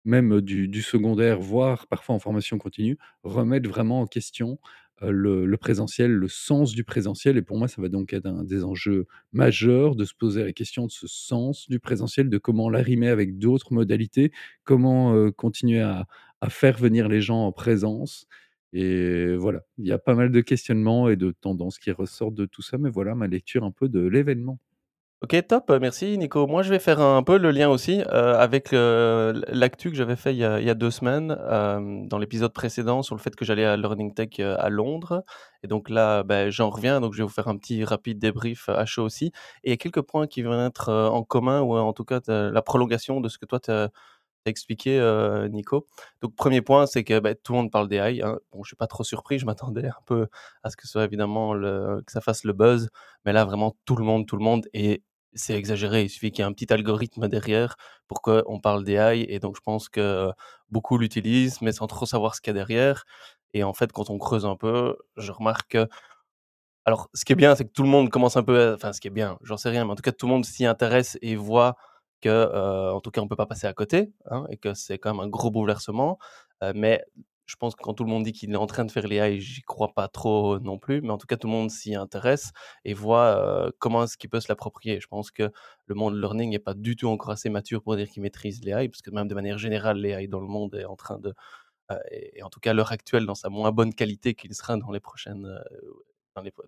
même 0.04 0.40
du 0.40 0.82
secondaire, 0.82 1.40
voire 1.40 1.86
parfois 1.86 2.14
en 2.14 2.18
formation 2.18 2.58
continue, 2.58 2.98
remettent 3.22 3.68
vraiment 3.68 4.00
en 4.02 4.06
question, 4.06 4.58
le 5.00 5.56
présentiel, 5.56 6.12
le 6.12 6.28
sens 6.28 6.72
du 6.74 6.84
présentiel 6.84 7.36
et 7.36 7.42
pour 7.42 7.58
moi, 7.58 7.66
ça 7.68 7.82
va 7.82 7.88
donc 7.88 8.12
être 8.12 8.26
un 8.26 8.44
des 8.44 8.62
enjeux 8.64 9.06
majeurs 9.32 9.96
de 9.96 10.04
se 10.04 10.14
poser 10.14 10.44
la 10.44 10.52
question 10.52 10.86
de 10.86 10.92
ce 10.92 11.06
sens 11.08 11.68
du 11.68 11.80
présentiel, 11.80 12.28
de 12.30 12.38
comment 12.38 12.70
l'arrimer 12.70 13.08
avec 13.08 13.38
d'autres 13.38 13.72
modalités, 13.72 14.30
comment, 14.64 15.30
continuer 15.32 15.80
à 15.80 16.06
à 16.44 16.50
faire 16.50 16.76
venir 16.76 17.08
les 17.08 17.20
gens 17.20 17.46
en 17.46 17.52
présence 17.52 18.26
et 18.72 19.36
voilà. 19.36 19.60
Il 19.78 19.86
y 19.86 19.92
a 19.92 19.98
pas 19.98 20.14
mal 20.16 20.32
de 20.32 20.40
questionnements 20.40 21.08
et 21.08 21.14
de 21.16 21.30
tendances 21.30 21.78
qui 21.78 21.90
ressortent 21.92 22.34
de 22.34 22.46
tout 22.46 22.62
ça, 22.62 22.78
mais 22.78 22.90
voilà 22.90 23.14
ma 23.14 23.28
lecture 23.28 23.64
un 23.64 23.70
peu 23.70 23.88
de 23.88 24.00
l'événement. 24.00 24.58
OK, 25.22 25.36
top, 25.46 25.70
merci 25.80 26.18
Nico. 26.18 26.48
Moi, 26.48 26.62
je 26.62 26.70
vais 26.70 26.80
faire 26.80 27.00
un 27.00 27.22
peu 27.22 27.38
le 27.38 27.52
lien 27.52 27.68
aussi, 27.68 28.00
heu, 28.00 28.06
avec, 28.12 28.72
heu, 28.72 29.32
l'actu 29.46 29.90
que 29.90 29.96
j'avais 29.96 30.16
fait 30.16 30.32
il 30.34 30.38
y 30.38 30.44
a 30.44 30.74
2 30.74 30.90
semaines, 30.90 31.28
dans 32.08 32.18
l'épisode 32.18 32.52
précédent 32.52 33.02
sur 33.02 33.14
le 33.14 33.20
fait 33.20 33.36
que 33.36 33.44
j'allais 33.44 33.64
à 33.64 33.76
Learning 33.76 34.12
Tech, 34.14 34.40
à 34.40 34.68
Londres 34.68 35.22
et 35.62 35.68
donc 35.68 35.90
là, 35.90 36.24
bah, 36.24 36.50
j'en 36.50 36.70
reviens, 36.70 37.00
donc 37.00 37.12
je 37.12 37.18
vais 37.18 37.22
vous 37.22 37.28
faire 37.28 37.46
un 37.46 37.56
petit 37.56 37.84
rapide 37.84 38.18
débrief 38.18 38.68
à 38.68 38.84
chaud 38.84 39.04
aussi 39.04 39.26
et 39.62 39.68
il 39.68 39.70
y 39.70 39.74
a 39.74 39.76
quelques 39.76 40.02
points 40.02 40.26
qui 40.26 40.42
vont 40.42 40.66
être, 40.66 40.90
en 40.92 41.22
commun 41.22 41.60
ou 41.60 41.76
en 41.76 41.92
tout 41.92 42.04
cas 42.04 42.18
la 42.28 42.62
prolongation 42.62 43.20
de 43.20 43.28
ce 43.28 43.38
que 43.38 43.46
toi 43.46 43.60
tu 43.60 43.70
expliqué, 44.46 44.98
Nico. 45.50 45.88
Donc 46.22 46.34
1er 46.36 46.62
point, 46.62 46.86
c'est 46.86 47.04
que, 47.04 47.18
bah, 47.20 47.34
tout 47.34 47.52
le 47.52 47.58
monde 47.60 47.70
parle 47.72 47.88
d'AI, 47.88 48.22
hein. 48.22 48.38
Bon, 48.52 48.62
je 48.64 48.68
suis 48.68 48.76
pas 48.76 48.86
trop 48.88 49.04
surpris, 49.04 49.38
je 49.38 49.46
m'attendais 49.46 49.86
un 49.88 50.02
peu 50.06 50.28
à 50.64 50.70
ce 50.70 50.76
que 50.76 50.88
soit 50.88 51.04
évidemment 51.04 51.54
le 51.54 52.02
que 52.06 52.12
ça 52.12 52.20
fasse 52.22 52.44
le 52.44 52.54
buzz, 52.54 52.90
mais 53.26 53.32
là 53.34 53.44
vraiment 53.44 53.76
tout 53.84 53.96
le 53.96 54.04
monde 54.04 54.26
tout 54.26 54.36
le 54.36 54.44
monde 54.44 54.66
et 54.74 55.02
c'est 55.34 55.54
exagéré. 55.54 56.02
Il 56.04 56.10
suffit 56.10 56.30
qu'il 56.32 56.42
y 56.42 56.46
ait 56.46 56.48
un 56.50 56.52
petit 56.52 56.72
algorithme 56.72 57.28
derrière 57.28 57.76
pour 58.08 58.22
qu'on 58.22 58.60
parle 58.60 58.84
d'AI 58.84 59.26
et 59.28 59.38
donc 59.40 59.56
je 59.56 59.62
pense 59.62 59.88
que 59.88 60.30
beaucoup 60.70 60.98
l'utilisent, 60.98 61.60
mais 61.62 61.72
sans 61.72 61.86
trop 61.86 62.06
savoir 62.06 62.34
ce 62.34 62.40
qu'il 62.40 62.52
y 62.52 62.56
a 62.56 62.60
derrière 62.60 63.04
et 63.54 63.64
en 63.64 63.74
fait, 63.74 63.92
quand 63.92 64.10
on 64.10 64.18
creuse 64.18 64.46
un 64.46 64.56
peu, 64.56 64.96
je 65.18 65.30
remarque 65.32 65.72
que 65.72 65.88
alors 66.84 67.08
ce 67.14 67.24
qui 67.24 67.32
est 67.32 67.36
bien, 67.36 67.54
c'est 67.56 67.64
que 67.64 67.72
tout 67.72 67.82
le 67.84 67.88
monde 67.88 68.10
commence 68.10 68.36
un 68.36 68.42
peu 68.42 68.74
enfin 68.74 68.92
ce 68.92 69.00
qui 69.00 69.08
est 69.08 69.10
bien, 69.10 69.38
j'en 69.42 69.56
sais 69.56 69.70
rien, 69.70 69.84
mais 69.84 69.92
en 69.92 69.96
tout 69.96 70.02
cas 70.02 70.12
tout 70.12 70.26
le 70.26 70.32
monde 70.32 70.44
s'y 70.44 70.66
intéresse 70.66 71.18
et 71.22 71.36
voit 71.36 71.76
que, 72.22 72.90
en 72.92 73.00
tout 73.00 73.10
cas 73.12 73.20
on 73.22 73.28
peut 73.28 73.36
pas 73.36 73.46
passer 73.46 73.66
à 73.68 73.72
côté, 73.74 74.12
hein 74.30 74.46
et 74.50 74.56
que 74.58 74.74
c'est 74.74 74.98
quand 74.98 75.12
même 75.14 75.20
un 75.24 75.28
gros 75.28 75.50
bouleversement, 75.50 76.18
mais 76.74 77.04
je 77.46 77.56
pense 77.56 77.74
que 77.74 77.82
quand 77.82 77.94
tout 77.94 78.04
le 78.04 78.10
monde 78.10 78.24
dit 78.24 78.32
qu'il 78.32 78.52
est 78.52 78.56
en 78.56 78.66
train 78.66 78.84
de 78.84 78.90
faire 78.90 79.06
l'AI, 79.06 79.40
j'y 79.40 79.62
crois 79.62 79.92
pas 79.94 80.08
trop 80.08 80.58
non 80.60 80.78
plus, 80.78 81.02
mais 81.02 81.10
en 81.10 81.18
tout 81.18 81.26
cas, 81.26 81.36
tout 81.36 81.48
le 81.48 81.52
monde 81.52 81.70
s'y 81.70 81.94
intéresse 81.94 82.52
et 82.84 82.94
voit 82.94 83.70
comment 83.78 84.04
est-ce 84.04 84.16
qu'il 84.16 84.30
peut 84.30 84.40
se 84.40 84.48
l'approprier. 84.48 85.00
Je 85.00 85.08
pense 85.08 85.30
que 85.30 85.50
le 85.86 85.94
monde 85.94 86.16
learning 86.16 86.50
n'est 86.50 86.58
pas 86.58 86.74
du 86.74 86.96
tout 86.96 87.08
encore 87.08 87.30
assez 87.30 87.50
mature 87.50 87.82
pour 87.82 87.96
dire 87.96 88.08
qu'il 88.08 88.22
maîtrise 88.22 88.64
l'AI, 88.64 88.88
parce 88.88 89.02
que 89.02 89.10
même 89.10 89.28
de 89.28 89.34
manière 89.34 89.58
générale, 89.58 89.98
l'AI 89.98 90.28
dans 90.28 90.40
le 90.40 90.46
monde 90.46 90.74
est 90.74 90.84
en 90.84 90.96
train 90.96 91.18
de, 91.18 91.34
euh, 91.90 91.98
et, 92.10 92.42
en 92.42 92.50
tout 92.50 92.60
cas 92.60 92.70
à 92.70 92.74
l'heure 92.74 92.92
actuelle, 92.92 93.26
dans 93.26 93.34
sa 93.34 93.48
moins 93.48 93.72
bonne 93.72 93.94
qualité 93.94 94.34
qu'il 94.34 94.54
sera 94.54 94.76
dans 94.76 94.90
les 94.90 95.00
prochaines 95.00 95.46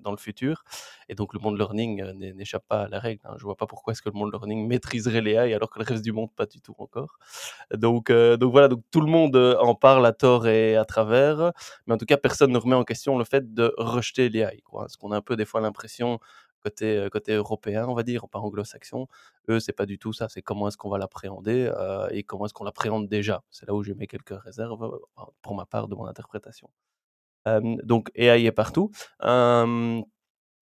dans, 0.01 0.11
le 0.11 0.17
futur. 0.17 0.65
Et 1.09 1.15
donc, 1.15 1.35
le 1.35 1.41
monde 1.41 1.59
learning 1.59 2.03
n'échappe 2.13 2.65
pas 2.67 2.83
à 2.83 2.89
la 2.89 2.99
règle. 2.99 3.21
Hein. 3.25 3.35
Je 3.39 3.45
vois 3.45 3.57
pas 3.57 3.67
pourquoi 3.67 3.93
est-ce 3.93 4.03
que 4.03 4.11
le 4.11 4.19
monde 4.19 4.33
learning 4.33 4.67
maîtriserait 4.69 5.21
les 5.21 5.33
AI 5.33 5.55
alors 5.55 5.71
que 5.71 5.79
le 5.79 5.85
reste 5.85 6.05
du 6.05 6.13
monde, 6.13 6.31
pas 6.35 6.47
du 6.47 6.61
tout 6.61 6.75
encore. 6.79 7.19
Donc, 7.73 8.11
donc 8.11 8.53
voilà, 8.53 8.69
donc 8.69 8.83
tout 8.91 9.01
le 9.01 9.11
monde 9.11 9.37
en 9.37 9.75
parle 9.75 10.07
à 10.07 10.13
tort 10.13 10.47
et 10.47 10.77
à 10.77 10.85
travers. 10.85 11.53
Mais 11.87 11.95
en 11.95 11.99
tout 11.99 12.07
cas, 12.07 12.17
personne 12.17 12.53
ne 12.53 12.59
remet 12.59 12.77
en 12.77 12.85
question 12.85 13.19
le 13.19 13.25
fait 13.25 13.55
de 13.55 13.73
rejeter 13.79 14.29
les 14.29 14.41
AI. 14.41 14.61
Quoi. 14.63 14.83
Parce 14.83 14.97
qu'on 14.97 15.13
a 15.13 15.17
un 15.17 15.23
peu 15.23 15.37
des 15.37 15.45
fois 15.45 15.61
l'impression 15.61 16.19
côté, 16.63 17.09
côté 17.13 17.33
européen, 17.35 17.87
on 17.89 17.95
va 17.95 18.03
dire, 18.03 18.29
pas 18.29 18.39
anglo-saxon. 18.39 19.07
Eux, 19.49 19.61
c'est 19.61 19.73
pas 19.73 19.87
du 19.87 19.99
tout 19.99 20.13
ça. 20.13 20.29
C'est 20.29 20.43
comment 20.43 20.69
est-ce 20.69 20.77
qu'on 20.77 20.91
va 20.91 20.99
l'appréhender 20.99 21.71
et 22.11 22.23
comment 22.25 22.47
est-ce 22.47 22.55
qu'on 22.55 22.65
l'appréhende 22.65 23.09
déjà. 23.09 23.43
C'est 23.51 23.67
là 23.67 23.75
où 23.75 23.83
je 23.83 23.93
mets 23.93 24.07
quelques 24.07 24.39
réserves, 24.43 24.99
pour 25.43 25.55
ma 25.55 25.67
part, 25.67 25.89
de 25.89 25.95
mon 25.95 26.07
interprétation 26.07 26.71
donc 27.85 28.11
AI 28.15 28.47
est 28.47 28.53
partout. 28.53 28.91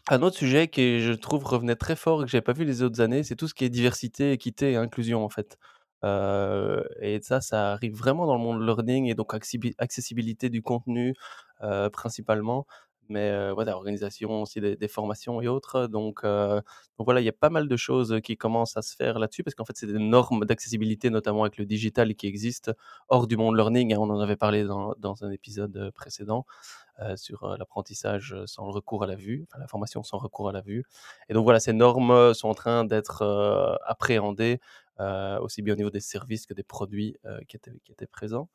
un 0.08 0.22
autre 0.22 0.36
sujet 0.36 0.68
qui, 0.68 1.00
je 1.00 1.12
trouve, 1.12 1.44
revenait 1.44 1.76
très 1.76 1.96
fort 1.96 2.22
et 2.22 2.24
que 2.24 2.30
j'avais 2.30 2.42
pas 2.42 2.52
vu 2.52 2.64
les 2.64 2.82
autres 2.82 3.00
années, 3.00 3.22
c'est 3.22 3.36
tout 3.36 3.46
ce 3.48 3.54
qui 3.54 3.64
est 3.64 3.70
diversité, 3.70 4.32
équité 4.32 4.72
et 4.72 4.76
inclusion, 4.76 5.24
en 5.24 5.28
fait. 5.28 5.58
et 6.04 7.20
ça, 7.22 7.40
ça 7.40 7.72
arrive 7.72 7.94
vraiment 7.96 8.26
dans 8.26 8.34
le 8.36 8.40
monde 8.42 8.62
learning 8.62 9.06
et 9.06 9.14
donc 9.14 9.34
accessibilité 9.78 10.50
du 10.50 10.62
contenu, 10.62 11.14
principalement 11.92 12.66
mais 13.12 13.31
euh, 13.31 13.52
voilà, 13.52 13.76
organisation 13.76 14.42
aussi 14.42 14.61
des, 14.61 14.88
formations 14.88 15.40
et 15.40 15.49
autres. 15.49 15.87
Donc, 15.87 16.23
donc 16.25 17.04
voilà, 17.04 17.21
il 17.21 17.25
y 17.25 17.28
a 17.28 17.33
pas 17.33 17.50
mal 17.50 17.69
de 17.69 17.76
choses 17.76 18.21
qui 18.25 18.37
commencent 18.37 18.76
à 18.76 18.83
se 18.83 18.97
faire 18.97 19.19
là-dessus 19.19 19.42
parce 19.45 19.54
qu'en 19.54 19.64
fait, 19.64 19.76
c'est 19.76 19.87
des 19.87 19.99
normes 19.99 20.45
d'accessibilité, 20.45 21.11
notamment 21.11 21.42
avec 21.42 21.59
le 21.59 21.66
digital, 21.66 22.14
qui 22.14 22.26
existent 22.26 22.73
hors 23.09 23.26
du 23.26 23.37
monde 23.37 23.57
learning. 23.57 23.95
Hein, 23.95 23.99
on 24.00 24.11
en 24.11 24.21
avait 24.21 24.37
parlé 24.37 24.64
dans, 24.64 24.95
un 25.23 25.31
épisode 25.31 25.90
précédent 25.95 26.47
sur 27.16 27.57
l'apprentissage 27.59 28.37
sans 28.47 28.66
le 28.66 28.73
recours 28.73 29.02
à 29.02 29.07
la 29.07 29.16
vue, 29.16 29.47
la 29.59 29.66
formation 29.66 30.02
sans 30.02 30.19
recours 30.19 30.49
à 30.49 30.52
la 30.52 30.61
vue. 30.61 30.85
Et 31.28 31.35
donc 31.35 31.45
voilà, 31.45 31.61
ces 31.61 31.73
normes 31.73 32.35
sont 32.35 32.49
en 32.49 32.54
train 32.54 32.85
d'être 32.85 33.23
appréhendées 33.87 34.61
aussi 34.99 35.62
bien 35.62 35.75
au 35.75 35.76
niveau 35.76 35.90
des 35.90 36.00
services 36.00 36.47
que 36.47 36.54
des 36.54 36.62
produits 36.62 37.16
qui 37.49 37.57
étaient 37.57 38.07
présents 38.07 38.49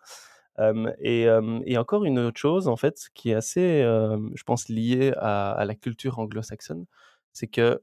et, 0.60 1.78
encore 1.78 2.06
une 2.06 2.20
autre 2.20 2.40
chose, 2.40 2.68
en 2.68 2.76
fait, 2.78 3.10
qui 3.14 3.32
est 3.32 3.36
assez, 3.36 3.82
je 3.82 4.44
pense, 4.44 4.70
liée 4.70 5.14
à, 5.18 5.64
la 5.66 5.76
culture 5.76 6.20
anglo-saxonne, 6.20 6.86
c'est 7.34 7.48
que 7.48 7.82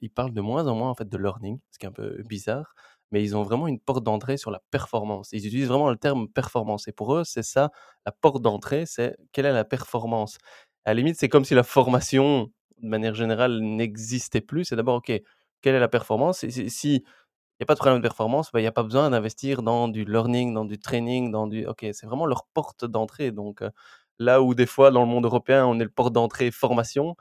ils 0.00 0.10
parlent 0.10 0.32
de 0.32 0.40
moins 0.40 0.66
en 0.66 0.74
moins 0.74 0.90
en 0.90 0.94
fait 0.94 1.08
de 1.08 1.18
learning, 1.18 1.58
ce 1.70 1.78
qui 1.78 1.86
est 1.86 1.88
un 1.88 1.92
peu 1.92 2.22
bizarre, 2.28 2.74
mais 3.12 3.22
ils 3.22 3.36
ont 3.36 3.42
vraiment 3.42 3.68
une 3.68 3.78
porte 3.78 4.02
d'entrée 4.04 4.36
sur 4.36 4.50
la 4.50 4.60
performance. 4.70 5.28
Ils 5.32 5.46
utilisent 5.46 5.68
vraiment 5.68 5.90
le 5.90 5.96
terme 5.96 6.28
performance, 6.28 6.88
et 6.88 6.92
pour 6.92 7.14
eux, 7.14 7.24
c'est 7.24 7.42
ça, 7.42 7.70
la 8.04 8.12
porte 8.12 8.42
d'entrée, 8.42 8.84
c'est 8.86 9.16
quelle 9.32 9.46
est 9.46 9.52
la 9.52 9.64
performance? 9.64 10.38
À 10.84 10.90
la 10.90 10.94
limite, 10.94 11.16
c'est 11.18 11.28
comme 11.28 11.44
si 11.44 11.54
la 11.54 11.62
formation, 11.64 12.50
de 12.82 12.88
manière 12.88 13.14
générale, 13.14 13.60
n'existait 13.60 14.40
plus. 14.40 14.64
C'est 14.64 14.76
d'abord, 14.76 14.96
ok, 14.96 15.12
quelle 15.60 15.74
est 15.74 15.80
la 15.80 15.88
performance? 15.88 16.44
N'y 17.60 17.64
a 17.64 17.66
pas 17.66 17.74
de 17.74 17.78
problème 17.78 17.98
de 17.98 18.02
performance, 18.02 18.50
bah, 18.52 18.60
il 18.60 18.62
n'y 18.64 18.68
a 18.68 18.72
pas 18.72 18.82
besoin 18.82 19.10
d'investir 19.10 19.62
dans 19.62 19.88
du 19.88 20.04
learning, 20.04 20.54
dans 20.54 20.64
du 20.64 20.78
training, 20.78 21.30
dans 21.30 21.46
du... 21.46 21.66
Ok, 21.66 21.86
c'est 21.92 22.06
vraiment 22.06 22.26
leur 22.26 22.44
porte 22.54 22.84
d'entrée. 22.84 23.30
Donc 23.32 23.62
là 24.18 24.42
où 24.42 24.54
des 24.54 24.66
fois 24.66 24.90
dans 24.90 25.00
le 25.02 25.06
monde 25.08 25.24
européen, 25.24 25.66
on 25.66 25.78
est 25.80 25.84
le 25.84 25.90
porte 25.90 26.12
d'entrée 26.12 26.50
formation 26.50 27.16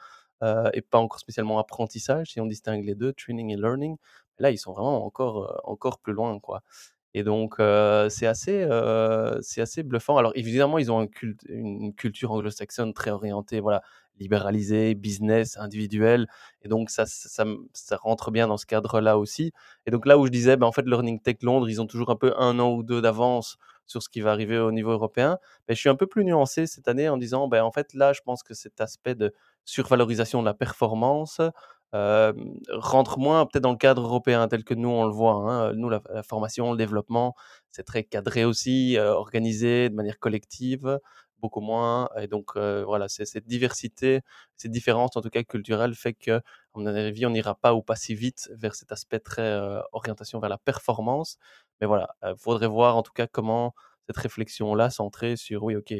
et 0.73 0.81
pas 0.81 0.99
encore 0.99 1.19
spécialement 1.19 1.57
apprentissage, 1.59 2.31
si 2.31 2.39
on 2.41 2.45
distingue 2.45 2.85
les 2.85 2.93
deux, 2.95 3.13
training 3.13 3.51
et 3.51 3.55
learning, 3.57 3.97
là 4.39 4.51
ils 4.51 4.57
sont 4.59 4.73
vraiment 4.73 5.03
encore, 5.05 5.59
encore 5.65 5.99
plus 5.99 6.13
loin. 6.13 6.39
quoi. 6.39 6.61
Et 7.17 7.23
donc, 7.23 7.55
c'est 8.09 8.27
assez, 8.27 8.63
assez 8.63 9.83
bluffant. 9.83 10.17
Alors, 10.17 10.33
évidemment, 10.35 10.77
ils 10.77 10.91
ont 10.91 11.07
une 11.47 11.93
culture 11.95 12.33
anglo-saxonne 12.33 12.93
très 12.93 13.11
orientée, 13.11 13.61
voilà, 13.61 13.81
libéralisée, 14.19 14.95
business, 14.95 15.57
individuel. 15.57 16.27
Et 16.61 16.67
donc, 16.67 16.89
ça, 16.89 17.05
ça, 17.05 17.45
ça 17.71 17.95
rentre 17.95 18.31
bien 18.31 18.49
dans 18.49 18.57
ce 18.57 18.65
cadre-là 18.65 19.17
aussi. 19.17 19.53
Et 19.85 19.91
donc, 19.91 20.05
là 20.05 20.17
où 20.17 20.25
je 20.25 20.31
disais, 20.31 20.57
ben, 20.57 20.67
en 20.67 20.73
fait, 20.73 20.85
Learning 20.85 21.21
Tech 21.21 21.37
Londres, 21.41 21.69
ils 21.69 21.81
ont 21.81 21.87
toujours 21.87 22.09
un 22.09 22.17
peu 22.17 22.33
un 22.37 22.59
an 22.59 22.73
ou 22.73 22.83
deux 22.83 23.01
d'avance 23.01 23.55
sur 23.87 24.03
ce 24.03 24.09
qui 24.09 24.19
va 24.19 24.31
arriver 24.31 24.57
au 24.57 24.73
niveau 24.73 24.91
européen. 24.91 25.37
Mais 25.69 25.75
je 25.75 25.79
suis 25.79 25.89
un 25.89 25.95
peu 25.95 26.07
plus 26.07 26.25
nuancé 26.25 26.67
cette 26.67 26.89
année 26.89 27.07
en 27.07 27.15
disant, 27.15 27.47
ben, 27.47 27.63
en 27.63 27.71
fait, 27.71 27.93
là, 27.93 28.11
je 28.11 28.19
pense 28.25 28.43
que 28.43 28.53
cet 28.53 28.81
aspect 28.81 29.15
de 29.15 29.33
survalorisation 29.63 30.41
de 30.41 30.45
la 30.47 30.53
performance, 30.53 31.39
rentre 31.93 33.19
moins 33.19 33.45
peut-être 33.45 33.63
dans 33.63 33.71
le 33.71 33.77
cadre 33.77 34.03
européen 34.03 34.47
tel 34.47 34.63
que 34.63 34.73
nous 34.73 34.89
on 34.89 35.05
le 35.05 35.11
voit. 35.13 35.33
Hein. 35.33 35.73
Nous, 35.73 35.89
la, 35.89 36.01
formation, 36.23 36.71
le 36.71 36.77
développement, 36.77 37.35
c'est 37.71 37.83
très 37.83 38.03
cadré 38.03 38.45
aussi, 38.45 38.97
organisé 38.99 39.89
de 39.89 39.95
manière 39.95 40.19
collective, 40.19 40.99
beaucoup 41.39 41.61
moins. 41.61 42.09
Et 42.19 42.27
donc 42.27 42.57
voilà, 42.57 43.07
c'est 43.07 43.25
cette 43.25 43.47
diversité, 43.47 44.21
cette 44.55 44.71
différence 44.71 45.15
en 45.17 45.21
tout 45.21 45.29
cas 45.29 45.43
culturelle 45.43 45.95
fait 45.95 46.13
que, 46.13 46.31
à 46.31 46.41
mon 46.75 46.85
avis, 46.87 47.25
on 47.25 47.29
n'ira 47.29 47.55
pas 47.55 47.73
ou 47.73 47.81
pas 47.81 47.95
si 47.95 48.15
vite 48.15 48.49
vers 48.55 48.75
cet 48.75 48.91
aspect 48.91 49.19
très 49.19 49.57
orientation 49.93 50.39
vers 50.39 50.49
la 50.49 50.57
performance. 50.57 51.37
Mais 51.81 51.87
voilà, 51.87 52.15
il 52.23 52.35
faudrait 52.37 52.67
voir 52.67 52.97
en 52.97 53.03
tout 53.03 53.13
cas 53.13 53.27
comment 53.27 53.73
cette 54.07 54.17
réflexion-là 54.17 54.89
centrée 54.89 55.35
sur 55.35 55.63
oui, 55.63 55.75
ok, 55.75 55.93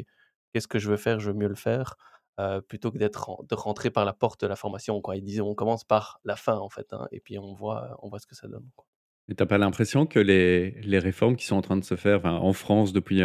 qu'est-ce 0.52 0.68
que 0.68 0.78
je 0.78 0.90
veux 0.90 0.96
faire, 0.96 1.20
je 1.20 1.30
veux 1.30 1.36
mieux 1.36 1.48
le 1.48 1.54
faire. 1.54 1.96
Euh, 2.38 2.60
plutôt 2.60 2.90
que 2.90 2.98
d'être 2.98 3.30
de 3.48 3.54
rentrer 3.54 3.90
par 3.90 4.04
la 4.04 4.12
porte 4.12 4.42
de 4.42 4.46
la 4.46 4.56
formation. 4.56 5.00
Quoi. 5.00 5.16
Ils 5.16 5.22
disaient 5.22 5.40
on 5.40 5.54
commence 5.54 5.84
par 5.84 6.20
la 6.24 6.36
fin 6.36 6.56
en 6.56 6.68
fait, 6.68 6.92
hein, 6.92 7.08
et 7.10 7.20
puis 7.20 7.38
on 7.38 7.54
voit, 7.54 7.98
on 8.02 8.10
voit 8.10 8.18
ce 8.18 8.26
que 8.26 8.34
ça 8.34 8.46
donne. 8.46 8.68
Quoi. 8.76 8.84
Et 9.28 9.34
t'as 9.34 9.46
pas 9.46 9.56
l'impression 9.56 10.06
que 10.06 10.18
les, 10.18 10.72
les, 10.82 10.98
réformes 10.98 11.36
qui 11.36 11.46
sont 11.46 11.56
en 11.56 11.62
train 11.62 11.78
de 11.78 11.84
se 11.84 11.96
faire 11.96 12.26
en 12.26 12.52
France 12.52 12.92
depuis 12.92 13.22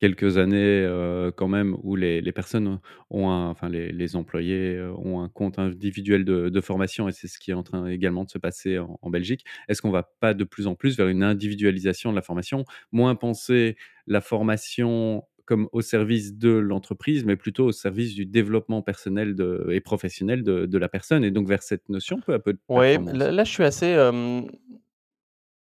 quelques 0.00 0.38
années 0.38 0.56
euh, 0.84 1.30
quand 1.30 1.48
même, 1.48 1.76
où 1.82 1.96
les, 1.96 2.20
les 2.20 2.32
personnes 2.32 2.80
ont 3.10 3.28
enfin 3.28 3.68
les, 3.68 3.92
les, 3.92 4.16
employés 4.16 4.74
euh, 4.74 4.92
ont 4.98 5.20
un 5.22 5.28
compte 5.28 5.58
individuel 5.58 6.24
de, 6.24 6.48
de 6.48 6.60
formation, 6.60 7.08
et 7.08 7.12
c'est 7.12 7.28
ce 7.28 7.38
qui 7.38 7.50
est 7.50 7.54
en 7.54 7.62
train 7.62 7.86
également 7.86 8.24
de 8.24 8.30
se 8.30 8.38
passer 8.38 8.78
en, 8.78 8.98
en 9.00 9.10
Belgique, 9.10 9.44
est-ce 9.68 9.80
qu'on 9.80 9.90
va 9.90 10.10
pas 10.20 10.34
de 10.34 10.44
plus 10.44 10.66
en 10.66 10.74
plus 10.74 10.96
vers 10.96 11.08
une 11.08 11.22
individualisation 11.22 12.10
de 12.10 12.16
la 12.16 12.22
formation, 12.22 12.64
moins 12.92 13.14
penser 13.14 13.76
la 14.06 14.20
formation 14.20 15.24
comme 15.46 15.68
au 15.72 15.80
service 15.80 16.36
de 16.36 16.50
l'entreprise, 16.50 17.24
mais 17.24 17.36
plutôt 17.36 17.66
au 17.66 17.72
service 17.72 18.14
du 18.14 18.26
développement 18.26 18.82
personnel 18.82 19.34
de, 19.34 19.68
et 19.70 19.80
professionnel 19.80 20.42
de, 20.42 20.66
de, 20.66 20.78
la 20.78 20.88
personne, 20.88 21.24
et 21.24 21.30
donc 21.30 21.48
vers 21.48 21.62
cette 21.62 21.88
notion 21.88 22.20
peu 22.20 22.34
à 22.34 22.38
peu 22.38 22.52
de 22.52 22.58
Oui, 22.68 22.98
là, 23.14 23.44
je 23.44 23.50
suis 23.50 23.64
assez... 23.64 23.94
Euh, 23.94 24.42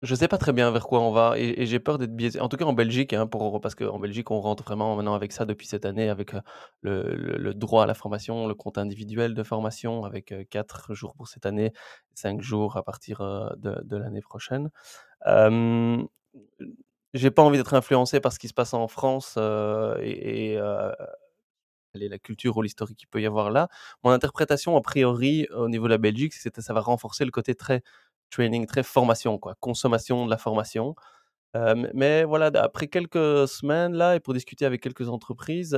je 0.03 0.15
sais 0.15 0.27
pas 0.27 0.37
très 0.37 0.51
bien 0.51 0.69
vers 0.69 0.85
quoi 0.85 0.99
on 0.99 1.11
va, 1.11 1.39
et, 1.39 1.65
j'ai 1.65 1.79
peur 1.79 1.97
d'être 1.97 2.13
biaisé. 2.13 2.39
En 2.41 2.49
tout 2.49 2.57
cas 2.57 2.65
en 2.65 2.73
Belgique, 2.73 3.13
hein, 3.13 3.25
pour, 3.25 3.61
parce 3.61 3.73
qu'en 3.73 3.99
Belgique, 3.99 4.31
on 4.31 4.41
rentre 4.41 4.63
vraiment 4.63 4.95
maintenant 4.95 5.15
avec 5.15 5.31
ça 5.31 5.45
depuis 5.45 5.65
cette 5.65 5.85
année, 5.85 6.09
avec 6.09 6.33
le, 6.81 7.15
le, 7.15 7.53
droit 7.53 7.83
à 7.83 7.85
la 7.87 7.93
formation, 7.93 8.45
le 8.47 8.53
compte 8.53 8.77
individuel 8.77 9.33
de 9.33 9.43
formation, 9.43 10.03
avec 10.03 10.33
4 10.49 10.93
jours 10.93 11.15
pour 11.15 11.29
cette 11.29 11.45
année, 11.45 11.71
5 12.15 12.41
jours 12.41 12.75
à 12.75 12.83
partir 12.83 13.19
de, 13.57 13.81
de 13.81 13.97
l'année 13.97 14.21
prochaine. 14.21 14.69
Euh, 15.25 16.03
j'ai 17.13 17.32
pas 17.32 17.43
envie 17.43 17.58
d'être 17.58 17.74
influencé 17.74 18.20
par 18.20 18.34
ce 18.34 18.39
qui 18.39 18.48
se 18.48 18.53
passe 18.53 18.74
en 18.74 18.88
France 18.88 19.38
et, 19.38 20.55
euh, 20.58 20.91
la 21.96 22.17
culture 22.20 22.58
ou 22.58 22.62
l'historique 22.63 22.98
qu'il 22.98 23.08
peut 23.08 23.22
y 23.22 23.25
avoir 23.25 23.51
là. 23.51 23.70
Mon 24.03 24.12
interprétation, 24.12 24.75
a 24.77 24.82
priori, 24.82 25.48
au 25.55 25.70
niveau 25.70 25.86
de 25.86 25.91
la 25.91 26.00
Belgique, 26.00 26.34
c'est 26.34 26.51
que 26.51 26.62
ça 26.62 26.74
va 26.74 26.82
renforcer 26.82 27.24
le 27.25 27.32
côté 27.32 27.55
très 27.55 27.84
training, 28.32 28.65
très 28.65 28.84
formation, 28.84 29.38
quoi, 29.38 29.55
consommation 29.60 30.25
de 30.25 30.32
la 30.32 30.38
formation. 30.38 30.96
Mais 31.93 32.24
voilà, 32.24 32.48
après 32.55 32.88
quelques 32.88 33.48
semaines 33.48 33.93
là, 33.93 34.15
et 34.15 34.20
pour 34.20 34.34
discuter 34.34 34.65
avec 34.65 34.82
quelques 34.82 35.10
entreprises, 35.10 35.77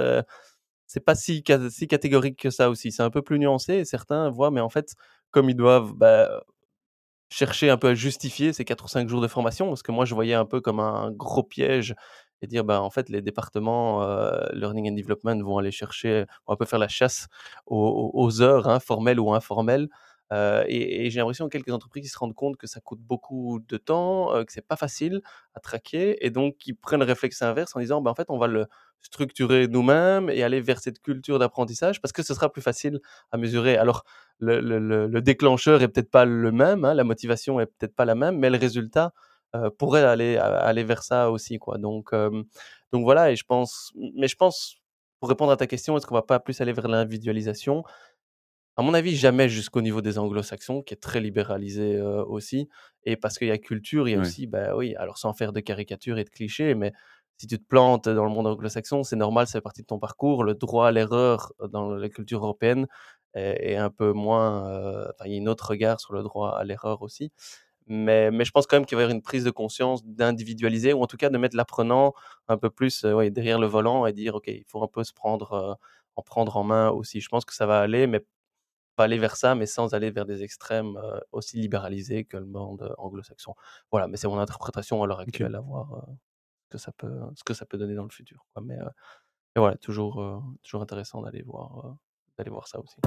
c'est 0.87 0.99
pas 1.03 1.15
si, 1.15 1.43
si, 1.69 1.87
catégorique 1.87 2.39
que 2.39 2.49
ça 2.49 2.69
aussi. 2.69 2.91
C'est 2.91 3.03
un 3.03 3.09
peu 3.09 3.21
plus 3.21 3.39
nuancé. 3.39 3.75
Et 3.75 3.85
certains 3.85 4.29
voient, 4.29 4.51
mais 4.51 4.61
en 4.61 4.69
fait, 4.69 4.93
comme 5.31 5.49
ils 5.49 5.55
doivent 5.55 5.93
bah, 5.93 6.43
chercher 7.35 7.69
un 7.69 7.77
peu 7.77 7.89
à 7.89 7.93
justifier 7.95 8.53
ces 8.53 8.63
4 8.63 8.85
ou 8.85 8.87
5 8.87 9.09
jours 9.09 9.19
de 9.19 9.27
formation, 9.27 9.67
parce 9.67 9.83
que 9.83 9.91
moi, 9.91 10.05
je 10.05 10.15
voyais 10.15 10.35
un 10.35 10.45
peu 10.45 10.61
comme 10.61 10.79
un 10.79 11.11
gros 11.11 11.43
piège 11.43 11.93
et 12.41 12.47
dire, 12.47 12.63
ben, 12.63 12.79
en 12.79 12.89
fait, 12.89 13.09
les 13.09 13.21
départements 13.21 14.03
euh, 14.03 14.45
Learning 14.53 14.89
and 14.89 14.95
Development 14.95 15.41
vont 15.43 15.57
aller 15.57 15.71
chercher, 15.71 16.25
on 16.47 16.53
va 16.53 16.57
peu 16.57 16.65
faire 16.65 16.79
la 16.79 16.87
chasse 16.87 17.27
aux, 17.65 18.41
heures, 18.41 18.69
hein, 18.69 18.79
formelles 18.79 19.19
ou 19.19 19.33
informelles. 19.33 19.89
Et, 20.31 21.09
j'ai 21.09 21.19
l'impression 21.19 21.45
que 21.47 21.51
quelques 21.51 21.71
entreprises 21.71 22.11
se 22.11 22.17
rendent 22.17 22.33
compte 22.35 22.57
que 22.57 22.67
ça 22.67 22.79
coûte 22.81 22.99
beaucoup 22.99 23.59
de 23.67 23.77
temps, 23.77 24.35
euh, 24.35 24.43
que 24.43 24.51
c'est 24.51 24.65
pas 24.65 24.75
facile 24.75 25.21
à 25.53 25.59
traquer, 25.59 26.25
et 26.25 26.29
donc 26.29 26.65
ils 26.67 26.75
prennent 26.75 26.99
le 26.99 27.05
réflexe 27.05 27.41
inverse 27.41 27.75
en 27.75 27.79
disant, 27.79 28.01
ben, 28.01 28.11
en 28.11 28.15
fait, 28.15 28.25
on 28.29 28.37
va 28.37 28.47
le 28.47 28.65
structurer 29.01 29.67
nous-mêmes 29.67 30.29
et 30.31 30.41
aller 30.43 30.61
vers 30.61 30.79
cette 30.79 30.99
culture 30.99 31.37
d'apprentissage 31.37 32.01
parce 32.01 32.11
que 32.11 32.23
ce 32.23 32.33
sera 32.33 32.51
plus 32.51 32.61
facile 32.63 32.99
à 33.31 33.37
mesurer. 33.37 33.77
Alors, 33.77 34.03
le 34.39 35.19
déclencheur 35.21 35.81
est 35.83 35.87
peut-être 35.89 36.09
pas 36.09 36.25
le 36.25 36.51
même, 36.51 36.85
hein, 36.85 36.93
la 36.95 37.03
motivation 37.03 37.59
est 37.59 37.67
peut-être 37.67 37.95
pas 37.95 38.05
la 38.05 38.15
même, 38.15 38.37
mais 38.39 38.49
le 38.49 38.57
résultat 38.57 39.13
pourrait 39.77 40.03
aller 40.03 40.37
aller 40.37 40.83
vers 40.83 41.03
ça 41.03 41.31
aussi, 41.31 41.59
quoi. 41.59 41.77
Donc 41.77 42.11
donc 42.91 43.03
voilà 43.03 43.31
et 43.31 43.35
je 43.35 43.43
pense 43.45 43.93
mais 44.15 44.27
je 44.27 44.35
pense, 44.35 44.77
pour 45.19 45.29
répondre 45.29 45.51
à 45.51 45.57
ta 45.57 45.67
question, 45.67 45.95
est-ce 45.97 46.05
qu'on 46.05 46.15
va 46.15 46.21
pas 46.23 46.39
plus 46.39 46.59
aller 46.61 46.73
vers 46.73 46.87
l'individualisation? 46.87 47.83
À 48.77 48.81
mon 48.81 48.93
avis, 48.93 49.15
jamais 49.15 49.47
jusqu'au 49.47 49.81
niveau 49.81 50.01
des 50.01 50.17
anglo-saxons, 50.19 50.81
qui 50.83 50.93
est 50.93 50.97
très 50.97 51.21
libéralisé, 51.21 52.01
aussi 52.01 52.67
et 53.05 53.15
parce 53.15 53.37
qu'il 53.37 53.47
y 53.47 53.51
a 53.51 53.57
culture, 53.57 54.07
il 54.09 54.11
y 54.13 54.15
a 54.15 54.19
aussi, 54.19 54.47
bah, 54.47 54.75
oui, 54.75 54.95
alors 54.95 55.17
sans 55.17 55.33
faire 55.33 55.53
de 55.53 55.61
caricatures 55.61 56.17
et 56.17 56.23
de 56.25 56.29
clichés, 56.29 56.75
mais 56.75 56.91
si 57.37 57.47
tu 57.47 57.57
te 57.57 57.63
plantes 57.65 58.09
dans 58.09 58.25
le 58.25 58.29
monde 58.31 58.47
anglo-saxon, 58.47 59.03
c'est 59.03 59.15
normal, 59.15 59.47
ça 59.47 59.53
fait 59.59 59.61
partie 59.61 59.81
de 59.81 59.87
ton 59.87 59.99
parcours. 59.99 60.43
Le 60.43 60.55
droit 60.55 60.87
à 60.87 60.91
l'erreur 60.91 61.53
dans 61.69 61.89
la 61.91 62.09
culture 62.09 62.43
européenne 62.43 62.87
est 63.33 63.75
un 63.77 63.89
peu 63.89 64.11
moins, 64.13 64.63
enfin, 65.09 65.25
il 65.25 65.33
y 65.35 65.39
a 65.39 65.41
un 65.43 65.47
autre 65.47 65.69
regard 65.69 65.99
sur 66.01 66.13
le 66.13 66.23
droit 66.23 66.57
à 66.57 66.63
l'erreur 66.65 67.01
aussi. 67.01 67.31
Mais 67.87 68.31
mais 68.31 68.45
je 68.45 68.51
pense 68.51 68.67
quand 68.67 68.77
même 68.77 68.85
qu'il 68.87 68.95
va 68.97 69.03
y 69.03 69.05
avoir 69.05 69.15
une 69.15 69.21
prise 69.23 69.43
de 69.45 69.51
conscience 69.51 70.03
d'individualiser 70.05 70.93
ou 70.93 71.01
en 71.03 71.07
tout 71.07 71.17
cas 71.17 71.29
de 71.29 71.37
mettre 71.37 71.55
l'apprenant 71.57 72.13
un 72.47 72.57
peu 72.57 72.69
plus, 72.71 73.03
ouais, 73.03 73.29
derrière 73.31 73.59
le 73.59 73.67
volant 73.67 74.05
et 74.07 74.13
dire: 74.13 74.35
«OK, 74.35 74.47
il 74.47 74.63
faut 74.67 74.83
un 74.83 74.87
peu 74.87 75.03
se 75.03 75.13
prendre, 75.13 75.77
en 76.15 76.21
prendre 76.23 76.57
en 76.57 76.63
main 76.63 76.89
aussi». 76.89 77.21
Je 77.21 77.29
pense 77.29 77.45
que 77.45 77.53
ça 77.53 77.65
va 77.67 77.79
aller, 77.81 78.07
mais 78.07 78.21
pas 78.95 79.03
aller 79.03 79.17
vers 79.17 79.35
ça, 79.35 79.55
mais 79.55 79.65
sans 79.65 79.93
aller 79.93 80.11
vers 80.11 80.25
des 80.25 80.43
extrêmes, 80.43 80.97
aussi 81.31 81.57
libéralisés 81.57 82.25
que 82.25 82.37
le 82.37 82.45
monde 82.45 82.93
anglo-saxon. 82.97 83.53
Voilà, 83.91 84.07
mais 84.07 84.17
c'est 84.17 84.27
mon 84.27 84.39
interprétation 84.39 85.03
à 85.03 85.07
l'heure 85.07 85.19
actuelle, 85.19 85.55
à 85.55 85.61
voir, 85.61 86.05
que 86.69 86.77
ça 86.77 86.91
peut 86.91 87.19
ce 87.35 87.43
que 87.43 87.53
ça 87.53 87.65
peut 87.65 87.77
donner 87.77 87.95
dans 87.95 88.03
le 88.03 88.09
futur, 88.09 88.45
quoi. 88.53 88.63
Mais, 88.65 88.77
mais 89.55 89.59
voilà, 89.59 89.77
toujours, 89.77 90.43
toujours 90.63 90.81
intéressant 90.81 91.21
d'aller 91.21 91.43
voir, 91.43 91.95
d'aller 92.37 92.49
voir 92.49 92.67
ça 92.67 92.79
aussi. 92.79 92.97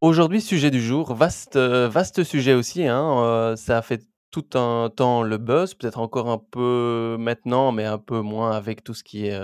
Aujourd'hui, 0.00 0.40
sujet 0.40 0.72
du 0.72 0.80
jour, 0.80 1.14
vaste, 1.14 1.56
vaste 1.56 2.24
sujet 2.24 2.54
aussi, 2.54 2.88
hein, 2.88 3.54
ça 3.56 3.78
a 3.78 3.82
fait 3.82 4.04
tout 4.32 4.58
un 4.58 4.90
temps 4.90 5.22
le 5.22 5.38
buzz, 5.38 5.74
peut-être 5.74 6.00
encore 6.00 6.28
un 6.30 6.38
peu 6.38 7.16
maintenant, 7.20 7.72
mais 7.72 7.84
un 7.84 7.98
peu 7.98 8.20
moins 8.20 8.52
avec 8.52 8.82
tout 8.84 8.94
ce 8.94 9.04
qui 9.04 9.26
est, 9.26 9.40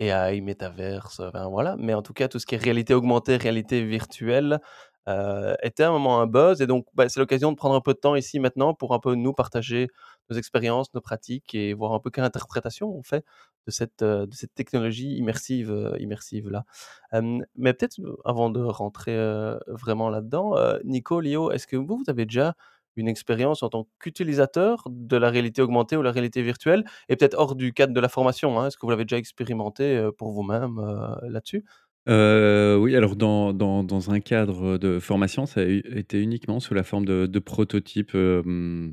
AI, 0.00 0.40
métaverse, 0.42 1.20
enfin 1.20 1.48
voilà. 1.48 1.76
Mais 1.78 1.94
en 1.94 2.02
tout 2.02 2.12
cas, 2.12 2.28
tout 2.28 2.38
ce 2.38 2.46
qui 2.46 2.54
est 2.54 2.58
réalité 2.58 2.94
augmentée, 2.94 3.36
réalité 3.36 3.84
virtuelle, 3.84 4.60
euh, 5.08 5.54
était 5.62 5.84
un 5.84 5.92
moment 5.92 6.20
un 6.20 6.26
buzz. 6.26 6.60
Et 6.60 6.66
donc, 6.66 6.86
bah, 6.94 7.08
c'est 7.08 7.20
l'occasion 7.20 7.52
de 7.52 7.56
prendre 7.56 7.74
un 7.76 7.80
peu 7.80 7.94
de 7.94 7.98
temps 7.98 8.16
ici 8.16 8.40
maintenant 8.40 8.74
pour 8.74 8.92
un 8.92 8.98
peu 8.98 9.14
nous 9.14 9.32
partager 9.32 9.88
nos 10.30 10.36
expériences, 10.36 10.92
nos 10.94 11.00
pratiques 11.00 11.54
et 11.54 11.74
voir 11.74 11.92
un 11.92 12.00
peu 12.00 12.10
quelle 12.10 12.24
interprétation 12.24 12.88
on 12.90 13.02
fait 13.02 13.24
de 13.66 13.70
cette, 13.70 14.02
euh, 14.02 14.26
de 14.26 14.34
cette 14.34 14.54
technologie 14.54 15.16
immersive, 15.16 15.70
euh, 15.70 15.96
immersive 16.00 16.50
là. 16.50 16.64
mais 17.54 17.72
peut-être 17.74 17.96
avant 18.24 18.50
de 18.50 18.60
rentrer 18.60 19.16
vraiment 19.68 20.10
là-dedans, 20.10 20.54
Nico, 20.84 21.20
Léo, 21.20 21.50
est-ce 21.52 21.66
que 21.66 21.76
vous, 21.76 21.98
vous 21.98 22.04
avez 22.10 22.26
déjà 22.26 22.54
une 22.96 23.08
expérience 23.08 23.62
en 23.62 23.68
tant 23.70 23.88
qu'utilisateur 24.00 24.84
de 24.90 25.16
la 25.16 25.30
réalité 25.30 25.62
augmentée 25.62 25.96
ou 25.96 26.02
la 26.02 26.12
réalité 26.12 26.42
virtuelle 26.42 26.84
et 27.08 27.16
peut-être 27.16 27.34
hors 27.38 27.54
du 27.56 27.72
cadre 27.72 27.92
de 27.94 28.00
la 28.00 28.08
formation, 28.08 28.58
hein? 28.60 28.66
Est-ce 28.68 28.76
que 28.78 28.86
vous 28.86 28.90
l'avez 28.90 29.04
déjà 29.04 29.18
expérimenté, 29.18 30.08
pour 30.18 30.32
vous-même, 30.32 30.80
là-dessus? 31.28 31.64
Heu, 32.08 32.76
oui, 32.80 32.94
alors 32.94 33.16
dans 33.16 33.52
dans 33.52 34.10
un 34.12 34.20
cadre, 34.20 34.78
de 34.78 35.00
formation, 35.00 35.44
ça 35.44 35.62
a 35.62 35.64
été 35.64 36.22
uniquement 36.22 36.60
sous 36.60 36.72
la 36.72 36.84
forme 36.84 37.04
de 37.04 37.38
prototypes, 37.40 38.16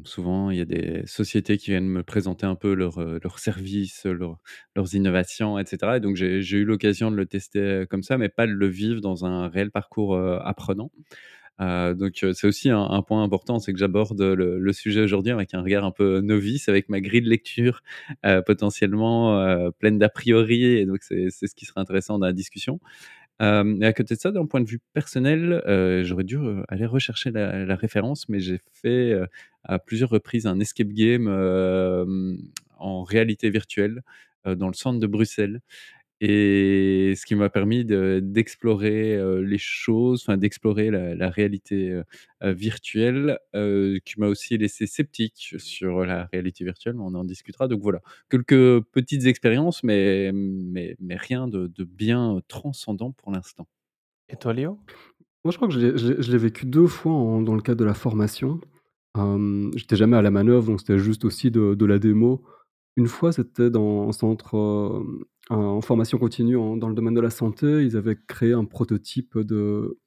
souvent 0.03 0.49
il 0.49 0.57
y 0.57 0.61
a 0.61 0.65
des 0.65 1.03
sociétés 1.05 1.57
qui 1.59 1.69
viennent 1.69 1.87
me 1.87 2.01
présenter 2.01 2.47
un 2.47 2.55
peu 2.55 2.73
leurs, 2.73 2.97
services, 3.39 4.05
leurs 4.07 4.95
innovations 4.95 5.59
et 5.59 5.65
cetera 5.67 5.97
et 5.97 5.99
donc 5.99 6.15
j'ai 6.15 6.39
eu 6.57 6.65
l'occasion 6.65 7.11
de 7.11 7.15
le 7.15 7.27
tester, 7.27 7.85
comme 7.87 8.01
ça, 8.01 8.17
mais 8.17 8.29
pas 8.29 8.47
de 8.47 8.51
le 8.53 8.67
vivre 8.67 8.99
dans 8.99 9.25
un 9.25 9.47
réel 9.47 9.69
parcours, 9.69 10.17
apprenant. 10.17 10.89
Heu, 11.61 11.93
donc 11.95 12.19
heu, 12.23 12.33
c'est 12.33 12.47
aussi 12.47 12.69
un 12.69 13.01
point 13.03 13.23
important, 13.23 13.59
c'est 13.59 13.73
que 13.73 13.79
j'aborde 13.79 14.19
le 14.21 14.73
sujet 14.73 15.01
aujourd'hui 15.01 15.31
avec 15.31 15.53
un 15.53 15.61
regard 15.61 15.83
un 15.85 15.91
peu 15.91 16.19
novice, 16.21 16.67
avec 16.69 16.89
ma 16.89 16.99
grille 17.01 17.21
de 17.21 17.29
lecture, 17.29 17.81
heu, 18.25 18.41
potentiellement, 18.45 19.71
pleine 19.79 19.97
d'a 19.99 20.09
priori 20.09 20.63
et 20.65 20.85
donc 20.85 20.99
c'est 21.03 21.29
ce 21.31 21.55
qui 21.55 21.65
serait 21.65 21.81
intéressant 21.81 22.17
dans 22.19 22.25
la 22.25 22.33
discussion. 22.33 22.79
Et 23.41 23.85
à 23.85 23.93
côté 23.93 24.15
de 24.15 24.19
ça, 24.21 24.31
d'un 24.31 24.45
point 24.47 24.61
de 24.61 24.69
vue 24.69 24.79
personnel, 24.93 25.61
j'aurais 26.05 26.23
dû, 26.25 26.37
aller 26.69 26.85
rechercher 26.87 27.31
la 27.31 27.75
référence, 27.75 28.29
mais 28.29 28.39
j'ai 28.39 28.59
fait, 28.73 29.15
à 29.65 29.79
plusieurs 29.79 30.09
reprises 30.11 30.47
un 30.47 30.59
escape 30.59 30.89
game, 30.89 31.27
en 32.79 33.03
réalité 33.03 33.49
virtuelle, 33.51 34.01
dans 34.45 34.67
le 34.67 34.73
centre 34.73 34.99
de 34.99 35.07
Bruxelles 35.07 35.61
et 36.25 37.15
ce 37.17 37.25
qui 37.25 37.35
m'a 37.35 37.49
permis 37.49 37.83
de 37.85 38.19
d'explorer, 38.23 39.15
heu, 39.17 39.41
les 39.41 39.57
choses, 39.57 40.21
enfin 40.23 40.37
d'explorer 40.37 40.89
la 40.91 41.15
la 41.15 41.29
réalité, 41.29 41.89
heu 41.91 42.03
heu, 42.43 42.51
virtuelle, 42.53 43.37
qui 44.05 44.19
m'a 44.19 44.27
aussi 44.27 44.57
laissé 44.57 44.87
sceptique 44.87 45.55
sur 45.59 46.05
la 46.05 46.25
réalité 46.31 46.63
virtuelle, 46.65 46.93
mais 46.95 47.03
on 47.03 47.15
en 47.15 47.23
discutera. 47.25 47.67
Donc 47.67 47.81
voilà, 47.81 48.01
quelques 48.29 48.81
petites 48.91 49.25
expériences, 49.25 49.83
mais 49.83 50.31
mais 50.33 50.95
mais 50.99 51.15
rien 51.17 51.47
de 51.47 51.67
de 51.67 51.83
bien 51.83 52.39
transcendant 52.47 53.11
pour 53.11 53.31
l'instant. 53.31 53.67
Et 54.29 54.37
toi, 54.37 54.53
Léo? 54.53 54.79
Moi, 55.45 55.51
je 55.51 55.57
crois 55.57 55.67
que 55.67 55.73
je 55.73 56.31
l'ai 56.31 56.37
vécu 56.37 56.65
2 56.65 56.87
fois 56.87 57.11
en 57.13 57.41
dans 57.41 57.55
le 57.55 57.61
cadre 57.61 57.79
de 57.79 57.85
la 57.85 57.93
formation. 57.93 58.59
Hem, 59.17 59.71
j'étais 59.75 59.95
jamais 59.97 60.17
à 60.17 60.21
la 60.21 60.31
manœuvre, 60.31 60.67
donc 60.67 60.79
c'était 60.81 60.99
juste 60.99 61.25
aussi 61.25 61.51
de 61.51 61.75
de 61.75 61.85
la 61.85 61.99
démo. 61.99 62.43
Une 62.97 63.07
fois, 63.07 63.31
c'était 63.33 63.69
dans 63.71 64.07
un 64.09 64.11
centre, 64.13 64.55
en 65.49 65.81
formation 65.81 66.17
continue 66.17 66.53
dans 66.55 66.87
le 66.89 66.95
domaine 66.95 67.13
de 67.13 67.21
la 67.21 67.29
santé. 67.29 67.83
Ils 67.83 67.97
avaient 67.97 68.17
créé 68.27 68.53
un 68.53 68.65
prototype 68.65 69.37
de, 69.37 69.55
heu, 69.55 69.99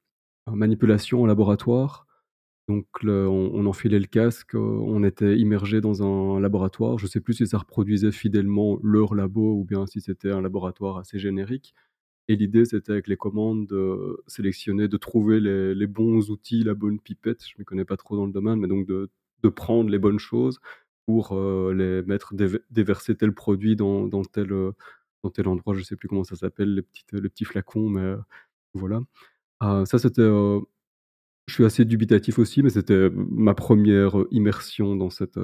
manipulation 0.53 1.22
en 1.22 1.27
laboratoire. 1.27 2.07
Donc 2.68 2.87
on 3.05 3.07
on 3.55 3.66
enfilait 3.66 4.01
le 4.01 4.07
casque, 4.07 4.55
heu, 4.57 4.61
on 4.61 5.05
était 5.05 5.38
immergé 5.38 5.81
dans 5.83 6.03
un 6.05 6.40
laboratoire. 6.40 6.99
Je 6.99 7.07
sais 7.09 7.20
plus 7.20 7.35
si 7.35 7.46
ça 7.49 7.59
reproduisait 7.59 8.12
fidèlement 8.12 8.79
leur 8.83 9.14
labo 9.14 9.55
ou 9.61 9.64
bien 9.64 9.87
si 9.87 10.01
c'était 10.03 10.33
un 10.33 10.42
laboratoire 10.42 10.99
assez 10.99 11.18
générique 11.20 11.75
et 12.29 12.37
l'idée, 12.37 12.64
c'était 12.64 12.92
avec 12.92 13.09
les 13.09 13.16
commandes 13.16 13.66
de 13.66 14.22
sélectionner, 14.29 14.88
de 14.88 14.96
trouver 14.96 15.40
les 15.40 15.87
bons 15.87 16.31
outils, 16.31 16.62
la 16.64 16.75
bonne 16.75 17.01
pipette. 17.01 17.42
Je 17.46 17.55
ne 17.57 17.61
m'y 17.61 17.64
connais 17.64 17.85
pas 17.85 17.96
trop 17.96 18.16
dans 18.16 18.27
le 18.27 18.33
domaine, 18.33 18.61
mais 18.61 18.68
donc 18.68 18.87
de 18.88 19.49
prendre 19.51 19.90
les 19.90 19.99
bonnes 19.99 20.18
choses 20.18 20.61
pour, 21.07 21.35
heu, 21.37 21.72
les 21.75 22.03
mettre 22.03 22.35
déve 22.35 22.61
déverser 22.70 23.16
tel 23.16 23.33
produit 23.35 23.77
dans 23.77 24.09
tel, 24.25 24.53
dans 25.27 25.31
tel 25.31 25.49
endroit. 25.49 25.75
Je 25.75 25.83
sais 25.83 25.97
plus 25.97 26.09
comment 26.09 26.25
ça 26.25 26.37
s'appelle, 26.37 26.75
les 26.75 27.29
petits 27.29 27.45
flacons, 27.45 27.89
mais, 27.91 28.01
heu, 28.03 28.21
voilà. 28.75 29.01
Ah 29.61 29.85
ça, 29.87 29.99
c'était, 29.99 30.23
heu, 30.23 30.61
je 31.49 31.55
suis 31.55 31.65
assez 31.65 31.85
dubitatif 31.85 32.39
aussi, 32.39 32.62
mais 32.62 32.71
c'était 32.71 33.11
ma 33.15 33.55
première 33.55 34.17
immersion 34.33 34.97
dans 34.97 35.11
cette, 35.11 35.39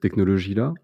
technologie-là 0.00 0.74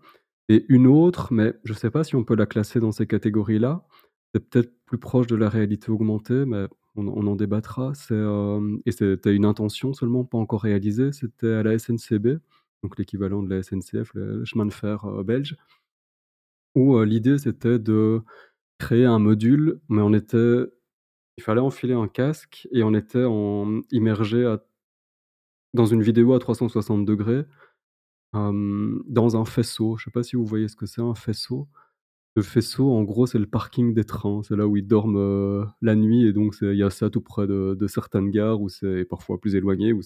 et 0.49 0.65
une 0.69 0.87
autre, 0.87 1.33
mais 1.33 1.55
je 1.65 1.73
sais 1.75 1.91
pas 1.91 2.05
si 2.05 2.17
on 2.17 2.25
peut 2.25 2.37
la 2.37 2.47
classer 2.47 2.81
dans 2.81 2.93
ces 2.93 3.07
catégories-là. 3.07 3.87
C'est 4.35 4.49
peut-être 4.51 4.73
plus 4.87 4.99
proche 4.99 5.27
de 5.29 5.37
la 5.37 5.49
réalité 5.49 5.91
augmentée, 5.91 6.45
mais 6.47 6.67
on 6.97 7.27
en 7.27 7.37
débattra. 7.37 7.93
Et 8.87 8.93
c'était 8.93 9.35
une 9.35 9.45
intention 9.47 9.95
seulement, 9.95 10.25
pas 10.25 10.39
encore 10.39 10.63
réalisée. 10.63 11.13
C'était 11.13 11.53
à 11.55 11.63
la 11.63 11.79
SNCB, 11.79 12.39
donc 12.83 12.99
l'équivalent 12.99 13.43
de 13.43 13.51
la 13.51 13.63
SNCF, 13.63 14.15
le 14.15 14.45
chemin 14.45 14.67
de 14.67 14.73
fer, 14.73 15.07
belge 15.25 15.57
où, 16.75 17.01
l'idée 17.03 17.39
c'était 17.39 17.79
de 17.79 18.23
créer 18.79 19.07
un 19.07 19.19
module, 19.21 19.81
mais 19.89 20.03
on 20.03 20.15
était 20.15 20.65
il 21.39 21.45
fallait 21.45 21.61
enfiler 21.63 21.95
un 21.95 22.09
casque 22.09 22.69
et 22.73 22.83
on 22.85 22.95
était 22.95 23.25
en 23.25 23.83
immergé 23.93 24.57
dans 25.75 25.87
une 25.87 26.03
vidéo 26.03 26.35
à 26.35 26.39
360°, 26.39 27.47
hem, 28.35 29.03
dans 29.09 29.37
un 29.37 29.45
faisceau. 29.47 29.97
Je 29.99 30.05
sais 30.07 30.11
pas 30.13 30.23
si 30.25 30.37
vous 30.37 30.47
voyez 30.47 30.69
ce 30.69 30.77
que 30.77 30.87
c'est 30.87 31.03
un 31.03 31.15
faisceau? 31.15 31.69
Le 32.37 32.43
faisceau, 32.43 32.91
en 32.93 33.03
gros, 33.03 33.27
c'est 33.27 33.39
le 33.39 33.45
parking 33.47 33.93
des 33.93 34.05
trains. 34.05 34.41
C'est 34.43 34.57
là 34.57 34.67
où 34.67 34.75
ils 34.79 34.87
dorment, 34.87 35.19
heu, 35.19 35.65
la 35.83 35.95
nuit 35.95 36.25
et 36.27 36.33
donc 36.33 36.55
il 36.63 36.75
y 36.75 36.83
a 36.83 36.89
ça 36.89 37.11
tout 37.11 37.21
près 37.21 37.47
de 37.47 37.87
certaines 37.89 38.31
gares 38.31 38.59
où 38.63 38.71
c'est 38.71 39.05
parfois 39.05 39.39
plus 39.39 39.55
éloigné, 39.55 39.93
où 39.93 40.01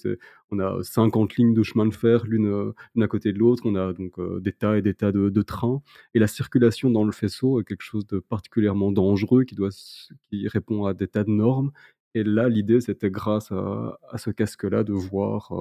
on 0.50 0.58
a 0.58 0.82
50 0.82 1.36
lignes 1.36 1.54
de 1.54 1.62
chemin 1.62 1.86
de 1.86 1.94
fer, 1.94 2.24
l'une, 2.26 2.46
heu, 2.48 2.74
l'une 2.96 3.04
à 3.04 3.08
côté 3.08 3.32
de 3.32 3.38
l'autre. 3.38 3.62
On 3.64 3.76
a 3.76 3.92
donc, 3.92 4.18
heu, 4.18 4.40
des 4.42 4.52
tas 4.52 4.76
et 4.76 4.82
des 4.82 4.94
tas 4.94 5.12
de 5.12 5.42
trains 5.42 5.80
et 6.14 6.18
la 6.18 6.26
circulation 6.26 6.90
dans 6.90 7.04
le 7.04 7.12
faisceau 7.12 7.60
est 7.60 7.64
quelque 7.64 7.82
chose 7.82 8.04
de 8.08 8.18
particulièrement 8.18 8.90
dangereux 8.90 9.44
qui 9.44 9.54
doit 9.54 9.70
qui 10.28 10.48
répond 10.48 10.84
à 10.86 10.94
des 10.94 11.06
tas 11.06 11.22
de 11.24 11.30
normes 11.30 11.70
et 12.14 12.24
là, 12.24 12.48
l'idée, 12.48 12.80
c'était 12.80 13.10
grâce 13.10 13.52
à 13.52 14.16
ce 14.18 14.30
casque-là 14.30 14.84
de 14.84 14.92
voir, 14.94 15.52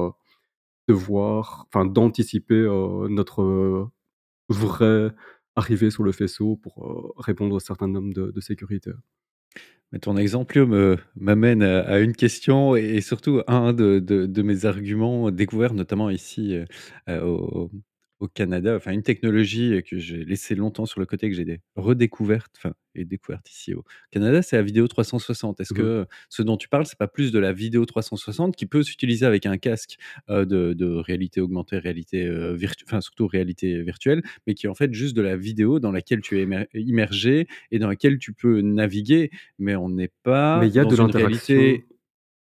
de 0.88 0.94
voir, 0.94 1.68
enfin 1.74 1.86
d'anticiper, 1.86 2.62
notre, 3.10 3.42
heu, 3.44 3.88
arrivée 5.56 5.92
sur 5.92 6.04
le 6.04 6.12
faisceau 6.12 6.58
pour, 6.58 6.86
heu, 6.86 7.14
répondre 7.18 7.56
à 7.58 7.60
certains 7.60 7.88
normes 7.88 8.14
de 8.14 8.32
de 8.32 8.42
sécurité. 8.42 8.92
Mais 9.92 10.00
ton 10.00 10.18
exemple, 10.18 10.66
me 10.66 10.98
m'amène 11.16 11.64
à 11.64 11.82
à 11.82 12.00
une 12.00 12.14
question 12.16 12.76
et 12.76 13.02
surtout 13.02 13.42
un 13.48 13.74
de 13.74 14.00
mes 14.44 14.66
arguments 14.66 15.32
découverts, 15.32 15.74
notamment 15.76 16.10
ici, 16.12 16.56
heu, 17.10 17.22
au 17.24 17.72
au 18.20 18.28
Canada, 18.28 18.76
enfin 18.76 18.92
une 18.92 19.04
technologie 19.04 19.82
que 19.84 19.98
j'ai 20.00 20.24
laissée 20.26 20.56
longtemps 20.56 20.86
sur 20.86 21.00
le 21.00 21.06
côté, 21.06 21.30
que 21.30 21.36
j'ai 21.36 21.46
dé 21.46 21.60
redécouverte, 21.76 22.54
enfin 22.58 22.74
et 22.98 23.04
découverte 23.06 23.50
ici 23.52 23.74
au 23.74 23.84
Canada, 24.12 24.42
c'est 24.42 24.56
la 24.56 24.64
vidéo 24.64 24.88
360. 24.88 25.60
Est-ce 25.60 25.74
Mmh 25.74 25.80
mh. 25.82 25.86
que 25.86 26.06
ce 26.30 26.42
dont 26.44 26.56
tu 26.58 26.70
parles, 26.70 26.86
c'est 26.86 26.98
pas 26.98 27.08
plus 27.10 27.32
de 27.34 27.40
la 27.40 27.52
vidéo 27.54 27.86
360 27.86 28.56
qui 28.56 28.66
peut 28.68 28.84
s'utiliser 28.84 29.26
avec 29.26 29.46
un 29.46 29.58
casque, 29.58 29.98
de 30.30 30.74
de 30.74 30.86
réalité 30.96 31.42
augmentée, 31.42 31.78
réalité, 31.78 32.26
heu, 32.26 32.54
virtu 32.54 32.86
enfin 32.88 33.02
surtout 33.02 33.28
réalité 33.28 33.82
virtuelle, 33.84 34.24
mais 34.48 34.54
qui 34.54 34.66
est 34.68 34.70
en 34.70 34.76
fait 34.76 34.94
juste 34.94 35.16
de 35.16 35.22
la 35.22 35.36
vidéo 35.38 35.80
dans 35.80 35.92
laquelle 35.92 36.22
tu 36.22 36.40
es 36.40 36.48
immergé 36.74 37.48
et 37.72 37.80
dans 37.80 37.88
laquelle 37.90 38.18
tu 38.18 38.34
peux 38.34 38.62
naviguer, 38.62 39.30
mais 39.60 39.76
on 39.76 39.90
n'est 39.90 40.12
Mais 40.54 40.68
pas 40.68 40.70
il 40.70 40.74
y 40.74 40.80
a 40.80 40.86
dans 40.86 40.92
de 40.92 40.96
une 40.96 41.12
réalité 41.12 41.86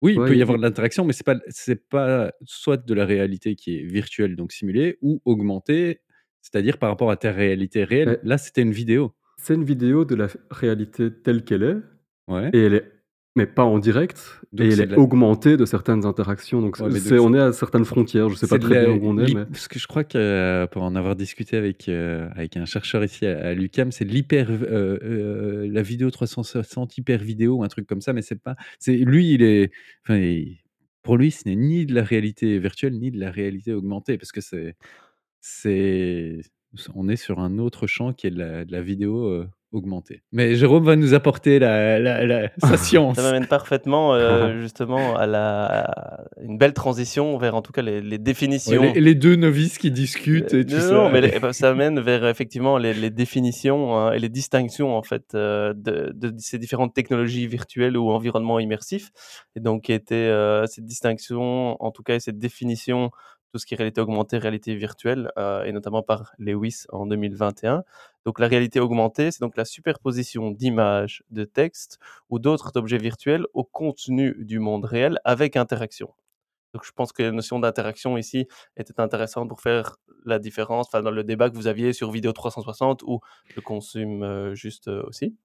oui, 0.03 0.15
il 0.17 0.21
Ouais, 0.21 0.27
peut 0.27 0.37
y 0.37 0.41
il 0.41 0.43
avoir 0.43 0.59
de 0.59 0.63
l'interaction, 0.63 1.05
mais 1.05 1.13
c'est 1.13 1.25
pas 1.25 1.37
c'est 1.49 1.89
pas 1.89 2.33
soit 2.45 2.77
de 2.79 2.95
la 2.95 3.07
réalité 3.07 3.55
qui 3.57 3.79
est 3.79 3.83
virtuelle, 3.85 4.37
donc 4.37 4.53
simulée 4.53 4.99
ou 5.03 5.23
augmentée, 5.25 6.01
c'est-à-dire 6.43 6.79
par 6.79 6.91
rapport 6.91 7.11
à 7.11 7.17
ta 7.17 7.33
réalité 7.33 7.85
réelle. 7.85 8.19
Là, 8.23 8.39
c'était 8.39 8.63
une 8.63 8.73
vidéo. 8.73 9.15
c'est 9.37 9.55
une 9.55 9.65
vidéo 9.65 10.05
de 10.05 10.15
la 10.15 10.29
réalité 10.51 11.11
telle 11.23 11.45
qu'elle 11.45 11.63
est 11.63 11.77
Ouais. 12.29 12.53
et 12.53 12.65
elle 12.67 12.75
est 12.75 12.93
mais 13.37 13.47
pas 13.47 13.65
en 13.65 13.79
direct 13.79 14.41
et 14.59 14.69
elle 14.73 14.81
est 14.81 14.87
la 14.87 14.97
augmentée 14.97 15.57
de 15.57 15.65
certaines 15.65 16.05
interactions, 16.05 16.61
donc 16.61 16.77
Ouais, 16.79 16.89
on 17.19 17.35
est 17.35 17.39
à 17.39 17.53
certaines 17.53 17.85
frontières, 17.85 18.29
je 18.29 18.35
sais 18.37 18.47
pas 18.47 18.59
très 18.59 18.75
bien 18.75 18.91
où 18.91 19.01
on 19.07 19.19
est, 19.19 19.29
mais 19.29 19.45
parce 19.47 19.69
que 19.69 19.79
je 19.79 19.87
crois 19.87 20.05
que 20.05 20.67
pour 20.71 20.83
en 20.83 20.95
avoir 20.95 21.17
discuté 21.17 21.57
avec, 21.57 21.89
heu, 21.89 22.29
avec 22.35 22.57
un 22.57 22.65
chercheur 22.65 23.05
ici 23.05 23.27
à 23.27 23.39
à 23.49 23.55
l'UQAM, 23.55 23.93
c'est 23.93 24.05
l'hyper 24.05 24.51
v 24.51 24.67
heu 24.71 24.99
heu, 25.03 25.67
la 25.71 25.83
vidéo 25.83 26.11
360 26.11 26.97
hyper 26.99 27.19
vidéo 27.23 27.57
ou 27.57 27.65
un 27.65 27.69
truc 27.69 27.87
comme 27.87 28.01
ça, 28.01 28.13
mais 28.13 28.23
c'est 28.23 28.41
pas 28.43 28.57
c'est 28.79 28.97
lui, 28.97 29.33
il 29.35 29.43
est 29.43 29.71
enfin 30.05 30.19
il 30.19 30.59
pour 31.03 31.17
lui, 31.17 31.31
ce 31.31 31.49
n'est 31.49 31.57
ni 31.57 31.85
de 31.85 31.95
la 31.95 32.05
réalité 32.05 32.59
virtuelle, 32.59 32.95
ni 32.99 33.11
de 33.11 33.19
la 33.21 33.31
réalité 33.31 33.73
augmentée 33.75 34.19
parce 34.19 34.33
que 34.33 34.41
c'est 34.41 34.77
c'est 35.41 36.41
on 36.95 37.09
est 37.09 37.17
sur 37.17 37.41
un 37.41 37.59
autre 37.59 37.87
champ 37.87 38.13
qui 38.15 38.27
est 38.29 38.31
de 38.31 38.39
la 38.39 38.65
de 38.65 38.73
la 38.73 38.83
vidéo, 38.83 39.45
Mais 40.33 40.55
Jérôme 40.55 40.85
va 40.85 40.97
nous 40.97 41.15
apporter 41.15 41.59
la 41.59 41.99
la 41.99 42.25
la 42.27 42.49
sa 42.59 42.67
Ça 42.69 42.77
science. 42.77 43.17
m'amène 43.19 43.47
parfaitement, 43.47 44.15
heu, 44.15 44.61
justement 44.63 45.17
à 45.17 45.27
la 45.27 45.65
à 45.67 46.25
une 46.43 46.59
belle 46.59 46.75
transition 46.75 47.37
vers 47.39 47.55
en 47.55 47.63
tout 47.63 47.73
cas 47.73 47.83
les 47.83 48.01
les 48.01 48.03
Ouais, 48.03 48.11
les 48.11 48.19
définitions 48.19 48.93
les 48.95 49.15
2 49.15 49.37
novices 49.37 49.79
qui 49.79 49.91
discutent 49.91 50.55
et 50.55 50.65
tout 50.65 50.75
non, 50.75 50.81
ça, 50.81 50.95
non, 50.95 51.11
mais 51.11 51.21
les 51.21 51.39
bah, 51.41 51.53
ça 51.53 51.75
mène 51.75 52.01
vers 52.01 52.27
effectivement 52.27 52.79
les 52.79 52.95
les 52.95 53.11
définitions, 53.11 53.97
hein, 53.97 54.13
et 54.13 54.19
les 54.19 54.29
distinctions 54.29 54.97
en 54.97 55.03
fait, 55.03 55.35
heu, 55.35 55.73
de 55.75 56.13
de 56.15 56.33
ces 56.39 56.59
différentes 56.59 56.95
technologies 56.95 57.47
virtuelles 57.47 57.97
ou 57.97 58.11
environnements 58.11 58.59
immersifs 58.59 59.11
et 59.57 59.61
donc 59.61 59.83
qui 59.85 59.93
étaient, 59.93 60.29
heu, 60.31 60.65
cette 60.67 60.85
distinction, 60.85 61.77
en 61.83 61.91
tout 61.91 62.03
cas 62.03 62.15
et 62.17 62.21
cette 62.21 62.39
définition, 62.39 63.11
tout 63.53 63.59
ce 63.59 63.67
qui 63.67 63.75
est 63.75 63.77
réalité 63.77 64.01
augmentée, 64.01 64.39
réalité 64.39 64.75
virtuelle, 64.75 65.31
et 65.67 65.73
notamment 65.73 66.03
par 66.03 66.33
Lewis 66.39 66.85
en 66.91 67.05
2021. 67.07 67.83
Donc 68.25 68.39
la 68.39 68.47
réalité 68.49 68.81
augmentée, 68.81 69.31
c'est 69.31 69.41
donc 69.41 69.57
la 69.57 69.65
superposition 69.65 70.51
d'images, 70.51 71.25
de 71.31 71.45
textes 71.45 71.99
ou 72.31 72.39
d'autres 72.39 72.73
objets 72.77 72.99
virtuels 72.99 73.47
au 73.55 73.65
contenu 73.65 74.37
du 74.45 74.59
monde 74.59 74.85
réel 74.85 75.19
avec 75.25 75.57
interaction. 75.57 76.15
Donc 76.75 76.85
je 76.85 76.93
pense 76.93 77.13
que 77.13 77.23
la 77.23 77.33
notion 77.33 77.59
d'interaction 77.59 78.17
ici 78.17 78.47
était 78.77 79.01
intéressante 79.01 79.49
pour 79.49 79.61
faire 79.61 79.97
la 80.25 80.39
différence, 80.39 80.87
enfin 80.89 81.03
dans 81.03 81.11
le 81.11 81.25
débat 81.25 81.51
que 81.51 81.57
vous 81.57 81.67
aviez 81.67 81.93
sur 81.93 82.11
Vidéo 82.11 82.33
360 82.33 83.03
ou 83.03 83.21
le 83.57 83.63
consume, 83.63 84.23
heu, 84.25 84.55
juste, 84.55 84.89
heu, 84.89 85.03
aussi. 85.07 85.37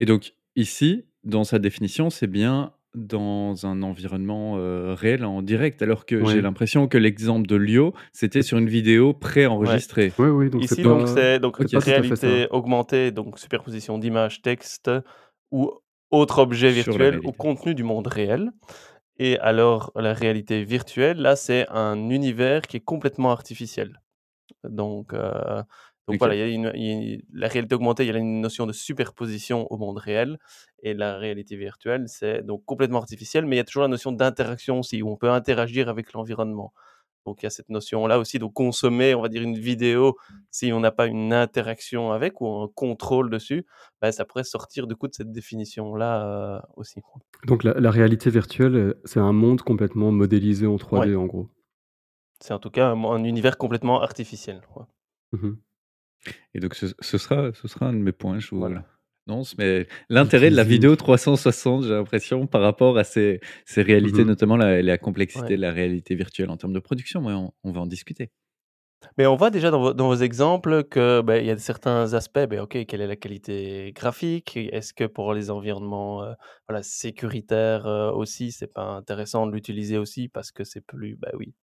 Et 0.00 0.06
donc 0.06 0.34
ici, 0.56 1.06
dans 1.24 1.44
sa 1.44 1.58
définition, 1.58 2.10
c'est 2.10 2.26
bien 2.28 2.72
dans 3.06 3.66
un 3.66 3.82
environnement, 3.82 4.58
heu, 4.58 4.92
réel 4.92 5.24
en 5.24 5.42
direct, 5.42 5.82
alors 5.82 6.06
que 6.06 6.24
j'ai 6.24 6.40
l'impression 6.40 6.88
que 6.88 6.98
l'exemple 6.98 7.46
de 7.46 7.56
Lio, 7.56 7.94
c'était 8.12 8.42
sur 8.42 8.58
une 8.58 8.68
vidéo 8.68 9.08
Ouais. 9.08 9.20
préenregistrée. 9.20 10.12
Oui, 10.18 10.28
oui, 10.28 10.50
donc 10.50 10.62
c'est 10.62 10.74
Ici 10.74 10.82
donc 10.82 11.08
c'est 11.08 11.38
donc 11.38 11.56
réalité 11.58 12.46
augmentée, 12.50 13.10
donc 13.10 13.38
superposition 13.38 13.98
d'images, 13.98 14.42
textes 14.42 14.90
ou 15.50 15.72
autres 16.10 16.38
objets 16.38 16.72
virtuels 16.72 17.20
au 17.24 17.32
contenu 17.32 17.74
du 17.74 17.82
monde 17.84 18.06
réel 18.06 18.50
et 19.18 19.38
alors 19.40 19.92
la 19.96 20.12
réalité 20.14 20.64
virtuelle, 20.64 21.18
là, 21.18 21.36
c'est 21.36 21.66
un 21.70 22.10
univers 22.10 22.62
qui 22.62 22.76
est 22.76 22.80
complètement 22.84 23.32
artificiel. 23.32 24.00
Donc, 24.64 25.12
heu, 25.12 25.62
donc 26.08 26.18
voilà, 26.18 26.34
OK. 26.34 26.36
il 26.36 26.40
y 26.40 26.42
a 26.42 26.48
une 26.48 26.72
il 26.74 26.84
y 26.86 26.90
a 26.90 27.14
une 27.16 27.22
la 27.34 27.48
réalité 27.48 27.76
augmentée, 27.76 28.04
il 28.06 28.12
y 28.12 28.16
a 28.16 28.18
une 28.18 28.40
notion 28.42 28.66
de 28.66 28.72
superposition 28.74 29.66
au 29.72 29.78
monde 29.78 29.98
réel 29.98 30.38
et 30.82 30.94
la 30.94 31.18
réalité 31.18 31.56
virtuelle, 31.56 32.06
c'est 32.08 32.42
donc 32.44 32.64
complètement 32.66 32.98
artificiel, 33.00 33.46
mais 33.46 33.56
il 33.56 33.60
y 33.60 33.62
a 33.62 33.64
toujours 33.64 33.82
la 33.84 33.88
notion 33.88 34.12
d'interaction 34.12 34.80
aussi, 34.80 35.02
où 35.02 35.10
on 35.10 35.16
peut 35.18 35.30
interagir 35.30 35.88
avec 35.90 36.14
l'environnement. 36.14 36.72
Donc 37.26 37.42
il 37.42 37.46
y 37.46 37.48
a 37.48 37.50
cette 37.50 37.68
notion-là 37.70 38.18
aussi, 38.18 38.38
donc 38.40 38.54
consommer, 38.54 39.14
on 39.14 39.22
va 39.22 39.28
dire, 39.30 39.42
une 39.42 39.58
vidéo, 39.58 40.16
si 40.50 40.72
on 40.72 40.80
n'a 40.80 40.92
pas 40.92 41.06
une 41.08 41.32
interaction 41.34 42.12
avec 42.12 42.40
ou 42.40 42.48
un 42.48 42.68
contrôle 42.74 43.30
dessus, 43.30 43.66
bah, 44.02 44.12
ça 44.12 44.24
pourrait 44.26 44.44
sortir 44.44 44.86
du 44.88 44.96
coup 44.96 45.08
de 45.08 45.14
cette 45.14 45.32
définition-là, 45.32 46.58
heu, 46.58 46.60
aussi. 46.76 47.02
Donc 47.46 47.62
la 47.64 47.74
la 47.78 47.90
réalité 47.90 48.30
virtuelle, 48.30 48.74
heu, 48.76 49.00
c'est 49.04 49.20
un 49.20 49.32
monde 49.32 49.62
complètement 49.62 50.10
modélisé 50.12 50.66
en 50.66 50.76
Ouais. 50.92 51.08
3D, 51.08 51.16
en 51.16 51.26
gros? 51.26 51.48
C'est 52.40 52.52
en 52.54 52.58
tout 52.60 52.70
cas 52.70 52.90
un 52.90 53.24
univers 53.24 53.58
complètement 53.58 54.00
artificiel, 54.02 54.60
ouais. 54.76 54.84
Mmh 55.32 55.38
mh. 55.46 55.58
Et 56.54 56.60
donc 56.60 56.74
ce 56.74 56.86
ce 57.00 57.18
sera 57.18 57.52
ce 57.54 57.68
sera 57.68 57.86
un 57.88 57.92
de 57.92 57.98
mes 57.98 58.12
points, 58.12 58.38
je 58.40 58.50
vous 58.54 58.66
Voilà. 58.66 58.82
l'annonce, 59.26 59.56
mais 59.58 59.86
l'intérêt 60.08 60.50
de 60.50 60.56
la 60.56 60.64
vidéo 60.64 60.96
360, 60.96 61.84
j'ai 61.84 61.90
l'impression, 61.90 62.46
par 62.46 62.62
rapport 62.62 62.98
à 62.98 63.04
ces 63.04 63.40
ces 63.66 63.82
réalités, 63.82 64.24
mh. 64.24 64.26
notamment 64.26 64.56
la 64.56 64.82
la 64.82 64.98
complexité 64.98 65.34
Ouais. 65.34 65.58
de 65.58 65.60
la 65.62 65.72
réalité 65.72 66.14
virtuelle 66.14 66.50
en 66.50 66.56
termes 66.56 66.72
de 66.74 66.80
production, 66.80 67.24
ouais, 67.26 67.34
on 67.34 67.52
on 67.64 67.72
va 67.72 67.80
en 67.82 67.86
discuter. 67.86 68.30
Mais 69.16 69.26
on 69.26 69.36
voit 69.36 69.50
déjà 69.50 69.70
dans 69.70 69.80
vos 69.80 69.94
dans 69.94 70.08
vos 70.08 70.16
exemples 70.16 70.84
que, 70.84 71.20
bah, 71.22 71.38
il 71.38 71.46
y 71.46 71.50
a 71.50 71.56
certains 71.58 72.14
aspects, 72.14 72.38
beh, 72.48 72.60
OK, 72.60 72.84
quelle 72.86 73.00
est 73.00 73.06
la 73.06 73.16
qualité 73.16 73.92
graphique? 73.94 74.56
Est-ce 74.56 74.92
que 74.92 75.04
pour 75.04 75.32
les 75.34 75.50
environnements, 75.50 76.22
voilà, 76.68 76.82
sécuritaires, 76.82 77.86
heu, 77.86 78.10
aussi, 78.12 78.52
c'est 78.52 78.72
pas 78.72 78.82
intéressant 78.84 79.46
de 79.46 79.52
l'utiliser 79.52 79.98
aussi 79.98 80.28
parce 80.28 80.50
que 80.52 80.64
c'est 80.64 80.80
plus, 80.80 81.16
bah, 81.16 81.30
oui, 81.34 81.54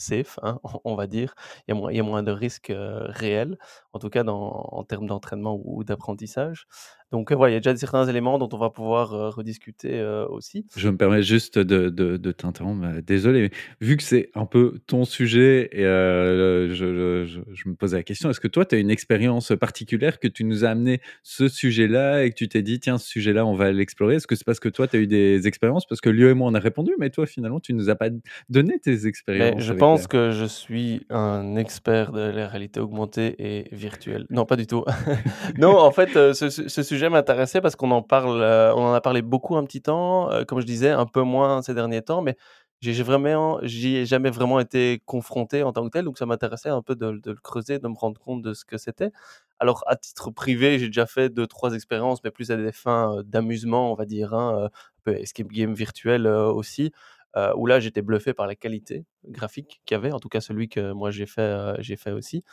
safe, 0.00 0.38
hein, 0.42 0.60
on 0.84 0.94
va 0.96 1.06
dire. 1.06 1.34
Il 1.68 1.72
y 1.74 1.76
a 1.76 1.80
moins 1.80 1.92
il 1.92 1.96
y 1.96 2.00
a 2.00 2.02
moins 2.02 2.22
de 2.22 2.32
risques, 2.32 2.70
heu, 2.70 3.00
réels, 3.08 3.58
en 3.92 3.98
tout 3.98 4.10
cas 4.10 4.24
dans 4.24 4.50
en 4.72 4.84
termes 4.84 5.06
d'entraînement 5.06 5.60
ou 5.64 5.84
d'apprentissage. 5.84 6.66
Donc, 7.12 7.32
heu, 7.32 7.36
ouais, 7.36 7.50
il 7.50 7.54
y 7.54 7.56
a 7.56 7.60
déjà 7.60 7.76
certains 7.76 8.06
éléments 8.06 8.38
dont 8.38 8.48
on 8.52 8.58
va 8.58 8.70
pouvoir, 8.70 9.14
heu, 9.14 9.28
rediscuter, 9.28 10.00
aussi. 10.30 10.66
Je 10.76 10.88
me 10.88 10.96
permets 10.96 11.24
juste 11.24 11.58
de 11.58 11.88
de 11.88 12.16
de 12.16 12.30
t'interrompre, 12.32 13.00
désolé, 13.02 13.40
mais 13.42 13.50
vu 13.86 13.96
que 13.96 14.04
c'est 14.04 14.30
un 14.34 14.46
peu 14.46 14.78
ton 14.86 15.04
sujet 15.04 15.68
et 15.72 15.82
je 15.82 16.68
je 16.72 17.24
je 17.26 17.40
je 17.52 17.68
me 17.68 17.74
posais 17.74 17.96
la 17.96 18.02
question, 18.04 18.30
est-ce 18.30 18.38
que 18.38 18.46
toi, 18.46 18.64
tu 18.64 18.76
as 18.76 18.78
une 18.78 18.90
expérience 18.90 19.52
particulière 19.60 20.20
que 20.20 20.28
tu 20.28 20.44
nous 20.44 20.64
as 20.64 20.68
amené 20.68 21.00
ce 21.24 21.48
sujet-là 21.48 22.22
et 22.24 22.30
que 22.30 22.36
tu 22.36 22.48
t'es 22.48 22.62
dit: 22.62 22.78
«Tiens, 22.78 22.98
ce 22.98 23.08
sujet-là, 23.08 23.44
on 23.46 23.54
va 23.54 23.72
l'explorer»? 23.72 24.14
Est-ce 24.16 24.28
que 24.28 24.36
c'est 24.36 24.44
parce 24.44 24.60
que 24.60 24.68
toi, 24.68 24.86
tu 24.86 24.96
as 24.96 25.00
eu 25.00 25.08
des 25.08 25.48
expériences? 25.48 25.86
Parce 25.88 26.00
que 26.00 26.08
Lio 26.08 26.28
et 26.30 26.34
moi, 26.34 26.48
on 26.48 26.54
a 26.54 26.60
répondu, 26.60 26.92
mais 27.00 27.10
toi, 27.10 27.26
finalement, 27.26 27.58
tu 27.58 27.74
nous 27.74 27.90
as 27.90 27.96
pas 27.96 28.10
donné 28.48 28.78
tes 28.78 29.06
Mais 29.32 29.54
expériences 29.54 29.58
je 29.58 29.72
avec 29.72 29.89
pense 29.92 30.06
que 30.06 30.30
je 30.30 30.44
suis 30.44 31.06
un 31.10 31.56
expert 31.56 32.12
de 32.12 32.20
la 32.20 32.48
réalité 32.48 32.80
augmentée 32.80 33.34
et 33.38 33.74
virtuelle. 33.74 34.26
Non, 34.30 34.44
pas 34.44 34.56
du 34.56 34.66
tout. 34.66 34.84
Non, 35.58 35.78
en 35.78 35.90
fait, 35.90 36.16
heu, 36.16 36.32
ce 36.34 36.82
sujet 36.82 37.08
m'intéressait 37.10 37.60
parce 37.60 37.76
qu'on 37.76 37.90
en 37.90 38.02
parle, 38.02 38.40
heu, 38.42 38.72
on 38.74 38.82
en 38.90 38.92
a 38.94 39.00
parlé 39.00 39.22
beaucoup 39.22 39.56
un 39.56 39.64
petit 39.64 39.82
temps, 39.82 40.30
heu, 40.32 40.44
comme 40.44 40.60
je 40.60 40.66
disais, 40.66 40.90
un 40.90 41.06
peu 41.06 41.22
moins 41.22 41.62
ces 41.62 41.74
derniers 41.74 42.02
temps, 42.02 42.22
mais 42.22 42.36
j'ai 42.80 43.02
vraiment 43.02 43.58
j'y 43.62 43.96
ai 43.96 44.06
jamais 44.06 44.30
vraiment 44.30 44.58
été 44.58 45.02
confronté 45.04 45.62
en 45.62 45.72
tant 45.72 45.84
que 45.84 45.90
tel, 45.90 46.04
donc 46.06 46.16
ça 46.16 46.24
m'intéressait 46.24 46.70
un 46.70 46.80
peu 46.80 46.94
de 46.96 47.20
le 47.24 47.34
creuser, 47.34 47.78
de 47.78 47.86
me 47.88 47.94
rendre 47.94 48.18
compte 48.18 48.40
de 48.42 48.54
ce 48.54 48.64
que 48.64 48.78
c'était. 48.78 49.10
Alors 49.58 49.84
à 49.86 49.96
titre 49.96 50.30
privé, 50.30 50.78
j'ai 50.78 50.86
déjà 50.86 51.04
fait 51.04 51.28
2-3 51.28 51.74
expériences, 51.74 52.24
mais 52.24 52.30
plus 52.30 52.50
à 52.50 52.56
des 52.56 52.72
fins, 52.72 53.20
d'amusement, 53.24 53.92
on 53.92 53.94
va 53.96 54.06
dire, 54.06 54.32
hein, 54.32 54.64
un 54.66 54.70
peu 55.04 55.14
escape 55.14 55.48
game 55.48 55.74
virtuel, 55.74 56.26
aussi, 56.26 56.90
heu, 57.36 57.52
où 57.56 57.66
là, 57.66 57.80
j'étais 57.80 58.02
bluffé 58.02 58.34
par 58.34 58.46
la 58.46 58.54
qualité 58.56 59.04
graphique 59.26 59.82
qu'il 59.86 59.94
y 59.94 59.98
avait, 59.98 60.12
en 60.12 60.20
tout 60.20 60.28
cas 60.28 60.40
celui 60.40 60.68
que 60.68 60.92
moi 60.92 61.10
j'ai 61.10 61.26
fait, 61.26 61.74
j'ai 61.80 61.96
fait 61.96 62.12
aussi. 62.12 62.44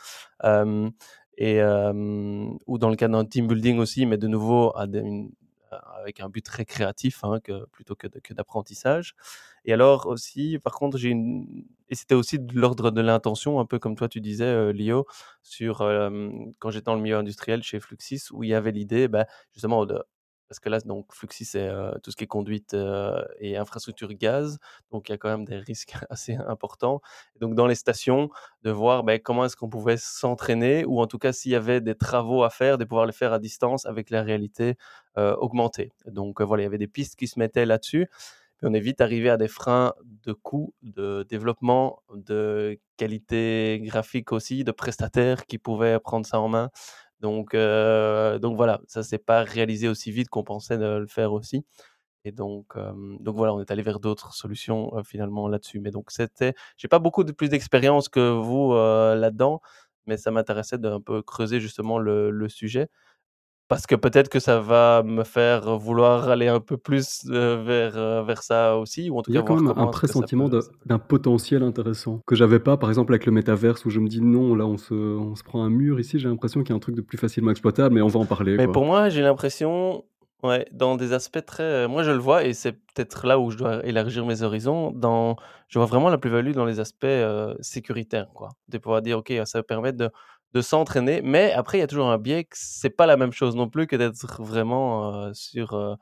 Hem 0.44 0.90
et 1.38 1.60
ou 2.66 2.78
dans 2.78 2.90
le 2.90 2.96
cas 2.96 3.08
d'un 3.08 3.24
team 3.24 3.46
building 3.48 3.78
aussi, 3.78 4.06
mais 4.06 4.18
de 4.18 4.28
nouveau 4.28 4.72
avec 6.02 6.20
un 6.20 6.28
but 6.30 6.42
très 6.44 6.64
créatif, 6.64 7.24
hein, 7.24 7.40
que 7.44 7.66
plutôt 7.72 7.94
que 7.96 8.08
d'apprentissage 8.34 9.14
et 9.66 9.72
alors 9.74 10.06
aussi, 10.06 10.58
par 10.60 10.74
contre, 10.74 10.98
j'ai 10.98 11.10
une 11.10 11.46
et 11.90 11.94
c'était 11.96 12.14
aussi 12.14 12.38
de 12.38 12.54
l'ordre 12.60 12.90
de 12.92 13.00
l'intention, 13.02 13.60
un 13.60 13.66
peu 13.66 13.78
comme 13.78 13.96
toi 13.96 14.08
tu 14.08 14.20
disais, 14.20 14.44
heu, 14.46 14.70
Lio, 14.72 15.06
sur, 15.42 15.82
hem, 15.90 16.52
quand 16.60 16.70
j'étais 16.70 16.84
dans 16.86 16.94
le 16.96 17.02
milieu 17.02 17.16
industriel 17.18 17.62
chez 17.62 17.80
Fluxys, 17.80 18.28
où 18.32 18.44
il 18.44 18.50
y 18.50 18.54
avait 18.54 18.72
l'idée, 18.72 19.08
bah, 19.08 19.26
justement 19.54 19.86
de 19.86 20.02
parce 20.48 20.60
que 20.60 20.68
là, 20.68 20.80
donc 20.80 21.12
Fluxys, 21.14 21.44
c'est, 21.46 21.68
heu, 21.68 21.92
tout 22.02 22.10
ce 22.10 22.16
qui 22.16 22.24
est 22.24 22.26
conduite, 22.26 22.74
heu 22.74 23.12
et 23.40 23.56
infrastructure 23.56 24.12
gaz, 24.14 24.58
donc 24.90 25.08
il 25.08 25.12
y 25.12 25.14
a 25.14 25.18
quand 25.18 25.28
même 25.28 25.44
des 25.44 25.58
risques 25.58 25.92
assez 26.10 26.34
importants. 26.36 27.00
Donc 27.40 27.54
dans 27.54 27.66
les 27.66 27.74
stations, 27.74 28.30
de 28.62 28.70
voir, 28.70 29.04
beh, 29.04 29.20
comment 29.20 29.44
est-ce 29.44 29.56
qu'on 29.56 29.68
pouvait 29.68 29.96
s'entraîner 29.96 30.84
ou 30.84 31.00
en 31.00 31.06
tout 31.06 31.18
cas, 31.18 31.32
s'il 31.32 31.52
y 31.52 31.56
avait 31.56 31.80
des 31.80 31.94
travaux 31.94 32.42
à 32.44 32.50
faire, 32.50 32.78
de 32.78 32.84
pouvoir 32.84 33.06
les 33.06 33.12
faire 33.12 33.32
à 33.32 33.38
distance 33.38 33.86
avec 33.86 34.10
la 34.10 34.22
réalité, 34.22 34.76
heu, 35.18 35.34
augmentée. 35.38 35.92
Donc, 36.06 36.40
voilà, 36.40 36.62
il 36.62 36.66
y 36.66 36.68
avait 36.68 36.78
des 36.78 36.88
pistes 36.88 37.16
qui 37.16 37.28
se 37.28 37.38
mettaient 37.38 37.66
là-dessus, 37.66 38.08
on 38.62 38.74
est 38.74 38.80
vite 38.80 39.00
arrivé 39.00 39.30
à 39.30 39.36
des 39.36 39.48
freins 39.48 39.94
de 40.24 40.32
coût, 40.32 40.74
de 40.82 41.24
développement, 41.28 42.02
de 42.14 42.78
qualité 42.96 43.80
graphique 43.84 44.32
aussi, 44.32 44.64
de 44.64 44.72
prestataires 44.72 45.46
qui 45.46 45.58
pouvaient 45.58 46.00
prendre 46.00 46.26
ça 46.26 46.40
en 46.40 46.48
main. 46.48 46.70
Donc, 47.20 47.54
euh, 47.54 48.38
donc 48.38 48.56
voilà, 48.56 48.80
ça 48.86 49.02
s'est 49.02 49.18
pas 49.18 49.42
réalisé 49.42 49.88
aussi 49.88 50.10
vite 50.12 50.28
qu'on 50.28 50.44
pensait 50.44 50.78
de 50.78 50.98
le 50.98 51.06
faire 51.08 51.32
aussi. 51.32 51.64
Et 52.24 52.32
donc, 52.32 52.66
euh, 52.76 52.92
donc 53.20 53.36
voilà, 53.36 53.54
on 53.54 53.60
est 53.60 53.70
allé 53.70 53.82
vers 53.82 54.00
d'autres 54.00 54.34
solutions 54.34 54.96
euh, 54.98 55.02
finalement 55.04 55.48
là-dessus. 55.48 55.80
Mais 55.80 55.90
donc 55.90 56.10
c'était, 56.10 56.54
j'ai 56.76 56.88
pas 56.88 56.98
beaucoup 57.00 57.24
de 57.24 57.32
plus 57.32 57.48
d'expérience 57.50 58.08
que 58.08 58.30
vous 58.32 58.72
là-dedans, 58.74 59.60
mais 60.06 60.16
ça 60.16 60.30
m'intéressait 60.30 60.78
d'un 60.78 61.00
peu 61.00 61.22
creuser 61.22 61.60
justement 61.60 61.98
le, 61.98 62.30
le 62.30 62.48
sujet 62.48 62.88
parce 63.68 63.86
que 63.86 63.94
peut-être 63.94 64.28
que 64.30 64.40
ça 64.40 64.60
va 64.60 65.02
me 65.04 65.24
faire 65.24 65.76
vouloir 65.78 66.28
aller 66.28 66.48
un 66.48 66.60
peu 66.60 66.76
plus 66.76 67.24
vers, 67.26 68.24
vers 68.24 68.42
ça 68.42 68.76
aussi, 68.78 69.10
ou 69.10 69.18
en 69.18 69.22
tout 69.22 69.30
Il 69.30 69.34
y 69.34 69.36
cas 69.36 69.40
a 69.40 69.42
quand 69.42 69.56
voir 69.56 69.76
même 69.76 69.78
un 69.78 69.86
pressentiment 69.88 70.48
peut. 70.48 70.60
d'un 70.86 70.98
potentiel 70.98 71.62
intéressant 71.62 72.20
que 72.26 72.34
j'avais 72.34 72.60
pas, 72.60 72.76
par 72.76 72.88
exemple, 72.88 73.12
avec 73.12 73.26
le 73.26 73.32
métaverse 73.32 73.84
où 73.84 73.90
je 73.90 74.00
me 74.00 74.08
dis 74.08 74.20
non, 74.22 74.54
là 74.54 74.66
on 74.66 74.76
se, 74.78 74.94
on 74.94 75.34
se 75.36 75.42
prend 75.44 75.62
un 75.62 75.70
mur. 75.70 76.00
Ici, 76.00 76.18
j'ai 76.18 76.28
l'impression 76.28 76.60
qu'il 76.62 76.70
y 76.70 76.72
a 76.72 76.76
un 76.76 76.80
truc 76.80 76.94
de 76.94 77.02
plus 77.02 77.18
facilement 77.18 77.50
exploitable, 77.50 77.94
mais 77.94 78.00
on 78.02 78.08
va 78.08 78.20
en 78.20 78.26
parler, 78.26 78.56
Mais 78.56 78.64
quoi. 78.64 78.72
pour 78.72 78.84
moi, 78.86 79.08
j'ai 79.10 79.22
l'impression, 79.22 80.04
ouais, 80.42 80.66
dans 80.72 80.96
des 80.96 81.12
aspects 81.12 81.44
très. 81.44 81.86
Moi, 81.88 82.02
je 82.02 82.10
le 82.10 82.18
vois, 82.18 82.44
et 82.44 82.54
c'est 82.54 82.72
peut-être 82.72 83.26
là 83.26 83.38
où 83.38 83.50
je 83.50 83.58
dois 83.58 83.84
élargir 83.86 84.24
mes 84.24 84.42
horizons. 84.42 84.92
Dans, 84.92 85.36
je 85.68 85.78
vois 85.78 85.86
vraiment 85.86 86.08
la 86.08 86.18
plus-value 86.18 86.52
dans 86.52 86.64
les 86.64 86.80
aspects 86.80 87.04
euh, 87.04 87.54
sécuritaires, 87.60 88.28
quoi. 88.34 88.48
De 88.68 88.78
pouvoir 88.78 89.02
dire, 89.02 89.18
OK, 89.18 89.32
ça 89.44 89.58
va 89.58 89.62
permettre 89.62 89.98
de, 89.98 90.10
de 90.54 90.60
s'entraîner, 90.60 91.20
mais 91.22 91.52
après, 91.52 91.78
il 91.78 91.80
y 91.80 91.84
a 91.84 91.86
toujours 91.86 92.08
un 92.08 92.18
biais 92.18 92.44
que 92.44 92.56
c'est 92.58 92.90
pas 92.90 93.06
la 93.06 93.16
même 93.16 93.32
chose 93.32 93.54
non 93.56 93.68
plus 93.68 93.86
que 93.86 93.96
d'être 93.96 94.42
vraiment 94.42 95.14
euh, 95.26 95.32
sur, 95.34 95.74
euh, 95.74 95.94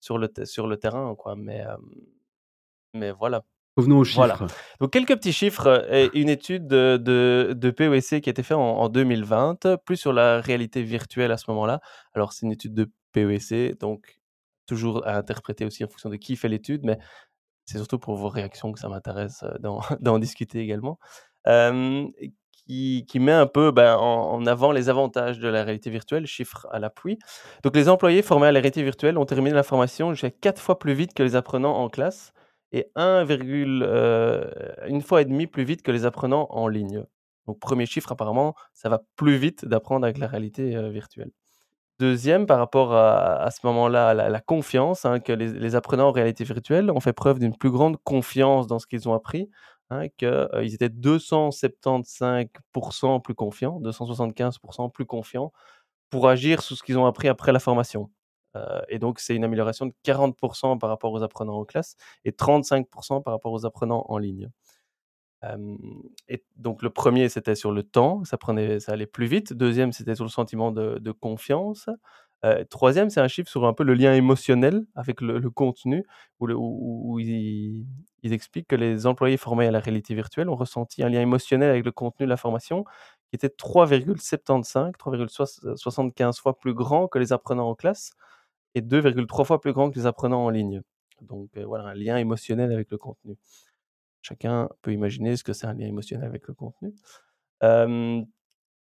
sur, 0.00 0.18
le, 0.18 0.30
sur 0.44 0.66
le 0.66 0.76
terrain, 0.78 1.14
quoi. 1.16 1.36
Mais, 1.36 1.60
euh, 1.66 1.76
mais 2.94 3.12
voilà. 3.12 3.42
Revenons 3.76 3.98
aux 4.00 4.04
Voilà. 4.04 4.34
chiffres. 4.36 4.54
Donc, 4.80 4.92
quelques 4.92 5.14
petits 5.16 5.32
chiffres 5.32 5.86
et 5.92 6.10
une 6.14 6.28
étude 6.28 6.66
de, 6.66 6.96
de, 7.00 7.70
qui 8.18 8.28
a 8.28 8.32
été 8.32 8.42
faite 8.42 8.56
en, 8.56 8.78
en 8.78 8.88
2020, 8.88 9.76
plus 9.84 9.96
sur 9.96 10.12
la 10.12 10.40
réalité 10.40 10.82
virtuelle 10.82 11.30
à 11.30 11.36
ce 11.36 11.44
moment-là. 11.50 11.80
Alors, 12.14 12.32
c'est 12.32 12.46
une 12.46 12.52
étude 12.52 12.74
de 12.74 12.90
POEC, 13.12 13.78
donc 13.78 14.20
toujours 14.66 15.06
à 15.06 15.16
interpréter 15.16 15.64
aussi 15.64 15.84
en 15.84 15.88
fonction 15.88 16.10
de 16.10 16.16
qui 16.16 16.36
fait 16.36 16.48
l'étude, 16.48 16.82
mais 16.84 16.98
c'est 17.64 17.78
surtout 17.78 17.98
pour 17.98 18.16
vos 18.16 18.28
réactions 18.28 18.72
que 18.72 18.78
ça 18.80 18.88
m'intéresse 18.88 19.44
d'en 19.60 19.80
d'en 20.00 20.18
discuter 20.18 20.60
également. 20.60 20.98
Euh, 21.46 22.06
qui, 22.70 23.18
met 23.18 23.32
un 23.32 23.46
peu 23.46 23.72
ben, 23.72 23.96
en, 23.96 24.46
avant 24.46 24.70
les 24.70 24.88
avantages 24.88 25.38
de 25.40 25.48
la 25.48 25.64
réalité 25.64 25.90
virtuelle, 25.90 26.26
chiffres 26.26 26.68
à 26.70 26.78
l'appui. 26.78 27.18
Donc, 27.64 27.74
les 27.74 27.88
employés 27.88 28.22
formés 28.22 28.46
à 28.46 28.52
la 28.52 28.60
réalité 28.60 28.82
virtuelle 28.82 29.18
ont 29.18 29.24
terminé 29.24 29.50
la 29.50 29.64
formation 29.64 30.12
jusqu'à 30.12 30.30
4 30.30 30.60
fois 30.60 30.78
plus 30.78 30.94
vite 30.94 31.12
que 31.12 31.22
les 31.22 31.34
apprenants 31.34 31.76
en 31.76 31.88
classe 31.88 32.32
et 32.72 32.86
1, 32.94 33.26
euh, 33.28 34.44
une 34.86 35.02
fois 35.02 35.22
et 35.22 35.24
demi 35.24 35.48
plus 35.48 35.64
vite 35.64 35.82
que 35.82 35.90
les 35.90 36.04
apprenants 36.04 36.46
en 36.50 36.68
ligne. 36.68 37.02
Donc, 37.46 37.58
premier 37.58 37.86
chiffre, 37.86 38.12
apparemment, 38.12 38.54
ça 38.72 38.88
va 38.88 39.00
plus 39.16 39.36
vite 39.36 39.64
d'apprendre 39.64 40.04
avec 40.04 40.18
la 40.18 40.28
réalité 40.28 40.76
euh, 40.76 40.90
virtuelle. 40.90 41.32
Deuxième, 41.98 42.46
par 42.46 42.58
rapport 42.58 42.94
à, 42.94 43.50
ce 43.50 43.66
moment-là, 43.66 44.14
la, 44.14 44.40
confiance, 44.40 45.04
hein, 45.04 45.20
que 45.20 45.34
les 45.34 45.74
apprenants 45.74 46.08
en 46.08 46.12
réalité 46.12 46.44
virtuelle 46.44 46.90
ont 46.90 47.00
fait 47.00 47.12
preuve 47.12 47.38
d'une 47.38 47.54
plus 47.54 47.70
grande 47.70 47.98
confiance 48.04 48.66
dans 48.66 48.78
ce 48.78 48.86
qu'ils 48.86 49.06
ont 49.06 49.12
appris, 49.12 49.50
hein, 49.90 50.08
qu'ils 50.16 50.74
étaient 50.74 50.88
275% 50.88 53.22
plus 53.22 53.34
confiants, 53.34 53.80
275% 53.80 54.90
plus 54.90 55.06
confiants 55.06 55.52
pour 56.10 56.28
agir 56.28 56.62
sur 56.62 56.76
ce 56.76 56.82
qu'ils 56.82 56.98
ont 56.98 57.06
appris 57.06 57.28
après 57.28 57.52
la 57.52 57.60
formation. 57.60 58.10
Et 58.88 58.98
donc, 58.98 59.20
c'est 59.20 59.36
une 59.36 59.44
amélioration 59.44 59.86
de 59.86 59.92
40% 60.04 60.78
par 60.78 60.90
rapport 60.90 61.12
aux 61.12 61.22
apprenants 61.22 61.60
en 61.60 61.64
classe 61.64 61.94
et 62.24 62.32
35% 62.32 63.22
par 63.22 63.32
rapport 63.32 63.52
aux 63.52 63.64
apprenants 63.64 64.04
en 64.08 64.18
ligne. 64.18 64.50
Et 66.28 66.42
donc, 66.56 66.82
le 66.82 66.90
premier, 66.90 67.28
c'était 67.28 67.54
sur 67.54 67.70
le 67.72 67.84
temps, 67.84 68.24
ça, 68.24 68.38
prenait, 68.38 68.80
ça 68.80 68.90
allait 68.92 69.06
plus 69.06 69.26
vite. 69.26 69.52
Deuxième, 69.52 69.92
c'était 69.92 70.16
sur 70.16 70.24
le 70.24 70.30
sentiment 70.30 70.72
de 70.72 71.12
confiance. 71.12 71.88
Troisième, 72.70 73.10
c'est 73.10 73.20
un 73.20 73.28
chiffre 73.28 73.50
sur 73.50 73.66
un 73.66 73.74
peu 73.74 73.84
le 73.84 73.92
lien 73.92 74.14
émotionnel 74.14 74.86
avec 74.94 75.20
le, 75.20 75.50
contenu, 75.50 76.06
où, 76.38 77.18
ils, 77.18 77.84
expliquent 78.22 78.68
que 78.68 78.76
les 78.76 79.06
employés 79.06 79.36
formés 79.36 79.66
à 79.66 79.70
la 79.70 79.80
réalité 79.80 80.14
virtuelle 80.14 80.48
ont 80.48 80.56
ressenti 80.56 81.02
un 81.02 81.10
lien 81.10 81.20
émotionnel 81.20 81.68
avec 81.68 81.84
le 81.84 81.92
contenu 81.92 82.24
de 82.24 82.30
la 82.30 82.38
formation 82.38 82.84
qui 83.28 83.36
était 83.36 83.48
3,75, 83.48 84.92
3,75 84.92 86.40
fois 86.40 86.58
plus 86.58 86.72
grand 86.72 87.08
que 87.08 87.18
les 87.18 87.32
apprenants 87.32 87.68
en 87.68 87.74
classe 87.74 88.12
et 88.74 88.80
2,3 88.80 89.44
fois 89.44 89.60
plus 89.60 89.72
grand 89.72 89.90
que 89.90 89.98
les 89.98 90.06
apprenants 90.06 90.44
en 90.44 90.50
ligne. 90.50 90.80
Donc 91.20 91.50
voilà, 91.58 91.84
un 91.84 91.94
lien 91.94 92.16
émotionnel 92.16 92.72
avec 92.72 92.90
le 92.90 92.96
contenu. 92.96 93.36
Chacun 94.22 94.68
peut 94.80 94.92
imaginer 94.92 95.36
ce 95.36 95.44
que 95.44 95.52
c'est 95.52 95.66
un 95.66 95.74
lien 95.74 95.86
émotionnel 95.86 96.26
avec 96.26 96.48
le 96.48 96.54
contenu. 96.54 96.94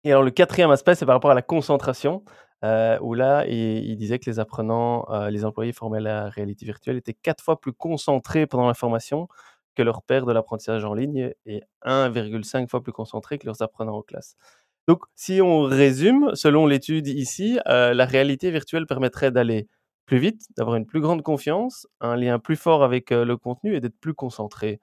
Et 0.06 0.12
alors 0.12 0.24
le 0.24 0.32
quatrième 0.32 0.72
aspect, 0.72 0.96
c'est 0.96 1.06
par 1.06 1.16
rapport 1.16 1.32
à 1.32 1.36
la 1.36 1.42
concentration, 1.42 2.24
euh, 2.64 2.98
où 3.02 3.14
là, 3.14 3.46
il, 3.48 3.96
disait 3.98 4.20
que 4.20 4.30
les 4.30 4.40
apprenants, 4.40 5.06
euh, 5.10 5.30
les 5.30 5.44
employés 5.46 5.74
formés 5.74 5.98
à 5.98 6.02
la 6.02 6.30
réalité 6.30 6.66
virtuelle 6.66 6.98
étaient 6.98 7.14
quatre 7.14 7.44
fois 7.44 7.60
plus 7.60 7.74
concentrés 7.74 8.48
pendant 8.48 8.68
la 8.68 8.74
formation 8.74 9.28
que 9.76 9.84
leurs 9.84 10.02
pairs 10.04 10.26
de 10.26 10.32
l'apprentissage 10.32 10.86
en 10.86 10.94
ligne 10.94 11.34
et 11.46 11.64
1,5 11.84 12.70
fois 12.70 12.82
plus 12.82 12.94
concentrés 12.94 13.38
que 13.38 13.46
leurs 13.46 13.62
apprenants 13.62 13.98
en 13.98 14.02
classe. 14.02 14.36
Donc, 14.88 15.04
si 15.16 15.42
on 15.42 15.64
résume, 15.64 16.32
selon 16.36 16.66
l'étude 16.68 17.08
ici, 17.08 17.60
euh, 17.68 17.94
la 17.94 18.06
réalité 18.06 18.52
virtuelle 18.52 18.86
permettrait 18.86 19.32
d'aller 19.32 19.68
plus 20.06 20.20
vite, 20.20 20.44
d'avoir 20.58 20.76
une 20.76 20.86
plus 20.86 21.02
grande 21.02 21.22
confiance, 21.24 21.88
un 22.02 22.16
lien 22.16 22.40
plus 22.40 22.58
fort 22.58 22.84
avec 22.84 23.12
euh, 23.12 23.26
le 23.26 23.38
contenu 23.38 23.76
et 23.76 23.82
d'être 23.82 23.98
plus 24.00 24.14
concentré. 24.14 24.80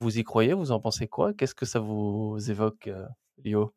Vous 0.00 0.18
y 0.18 0.24
croyez? 0.24 0.52
Vous 0.54 0.72
en 0.72 0.80
pensez 0.80 1.08
quoi? 1.08 1.32
Qu'est-ce 1.34 1.54
que 1.54 1.66
ça 1.66 1.80
vous 1.80 2.38
évoque, 2.50 2.90
Lio? 3.44 3.72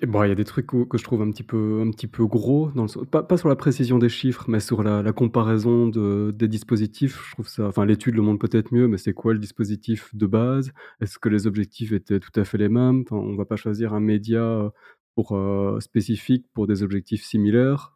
Et, 0.00 0.06
bon, 0.06 0.22
il 0.24 0.28
y 0.28 0.32
a 0.32 0.34
des 0.34 0.44
trucs 0.44 0.66
que, 0.66 0.98
je 0.98 1.04
trouve 1.04 1.22
un 1.22 1.30
petit 1.30 1.42
peu, 1.42 1.82
un 1.84 1.90
petit 1.90 2.06
peu 2.06 2.26
gros, 2.26 2.70
pas, 3.10 3.22
pas, 3.22 3.36
sur 3.36 3.48
la 3.48 3.56
précision 3.56 3.98
des 3.98 4.08
chiffres, 4.08 4.44
mais 4.48 4.60
sur 4.60 4.82
la, 4.82 5.12
comparaison 5.12 5.88
de, 5.88 6.32
des 6.34 6.48
dispositifs. 6.48 7.20
Je 7.28 7.32
trouve 7.32 7.48
ça, 7.48 7.66
enfin, 7.66 7.84
l'étude 7.84 8.14
le 8.14 8.22
montre 8.22 8.46
peut-être 8.46 8.72
mieux, 8.72 8.88
mais 8.88 8.98
c'est 8.98 9.12
quoi 9.12 9.32
le 9.32 9.38
dispositif 9.38 10.14
de 10.14 10.26
base? 10.26 10.72
Est-ce 11.00 11.18
que 11.18 11.28
les 11.28 11.46
objectifs 11.46 11.92
étaient 11.92 12.20
tout 12.20 12.38
à 12.40 12.44
fait 12.44 12.58
les 12.58 12.68
mêmes? 12.68 13.04
On 13.10 13.34
va 13.36 13.44
pas 13.44 13.56
choisir 13.56 13.94
un 13.94 14.00
média 14.00 14.72
pour, 15.14 15.32
euh, 15.32 15.80
spécifique 15.80 16.46
pour 16.54 16.66
des 16.66 16.82
objectifs 16.82 17.24
similaires. 17.24 17.94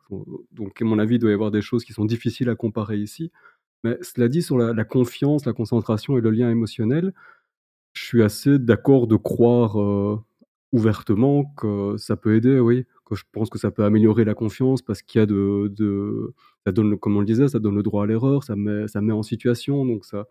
Donc, 0.53 0.81
à 0.83 0.85
mon 0.85 0.99
avis, 0.99 1.17
il 1.17 1.19
doit 1.19 1.31
y 1.31 1.35
avoir 1.35 1.51
des 1.51 1.63
choses 1.63 1.85
qui 1.85 1.93
sont 1.93 2.05
difficiles 2.05 2.49
à 2.49 2.55
comparer 2.55 2.99
ici. 2.99 3.31
Mais 3.85 3.99
cela 4.03 4.29
dit, 4.29 4.43
sur 4.43 4.59
la, 4.59 4.73
la 4.73 4.85
confiance, 4.85 5.47
la 5.47 5.53
concentration 5.53 6.19
et 6.19 6.21
le 6.21 6.31
lien 6.31 6.51
émotionnel, 6.51 7.13
je 7.97 8.05
suis 8.05 8.23
assez 8.23 8.59
d'accord 8.59 9.07
de 9.07 9.17
croire 9.17 9.81
euh, 9.81 10.23
ouvertement 10.77 11.45
que 11.57 11.97
ça 11.97 12.17
peut 12.17 12.37
aider, 12.37 12.61
oui. 12.61 12.85
Que 13.05 13.15
je 13.15 13.25
pense 13.33 13.51
que 13.51 13.59
ça 13.59 13.71
peut 13.71 13.85
améliorer 13.85 14.25
la 14.25 14.35
confiance 14.35 14.83
parce 14.83 15.03
qu'il 15.03 15.21
y 15.21 15.23
a 15.23 15.27
de, 15.27 15.73
de, 15.77 16.35
ça 16.67 16.73
donne, 16.73 16.99
comme 16.99 17.17
on 17.17 17.21
le 17.21 17.27
disait, 17.27 17.49
ça 17.49 17.59
donne 17.59 17.77
le 17.77 17.83
droit 17.83 18.05
à 18.05 18.07
l'erreur, 18.07 18.45
ça 18.45 18.57
met, 18.57 18.87
ça 18.89 19.01
met 19.01 19.12
en 19.12 19.23
situation, 19.23 19.87
donc 19.87 20.05
ça, 20.05 20.27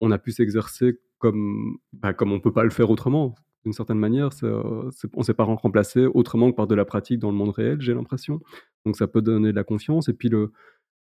on 0.00 0.10
a 0.10 0.18
pu 0.18 0.30
s'exercer 0.30 1.00
comme, 1.18 1.78
bah, 1.92 2.12
comme 2.12 2.32
on 2.32 2.40
peut 2.40 2.52
pas 2.52 2.64
le 2.64 2.70
faire 2.70 2.90
autrement. 2.90 3.34
D'une 3.64 3.72
certaine 3.72 3.98
manière, 3.98 4.30
on 4.42 5.22
s'est 5.22 5.34
pas 5.34 5.44
remplacé 5.44 6.06
autrement 6.06 6.50
que 6.50 6.56
par 6.56 6.68
de 6.68 6.74
la 6.74 6.84
pratique 6.84 7.18
dans 7.18 7.30
le 7.30 7.36
monde 7.36 7.50
réel, 7.50 7.80
j'ai 7.80 7.92
l'impression. 7.92 8.40
Donc 8.86 8.96
ça 8.96 9.08
peut 9.08 9.20
donner 9.20 9.50
de 9.50 9.56
la 9.56 9.64
confiance. 9.64 10.08
Et 10.08 10.14
puis 10.14 10.28
le, 10.28 10.52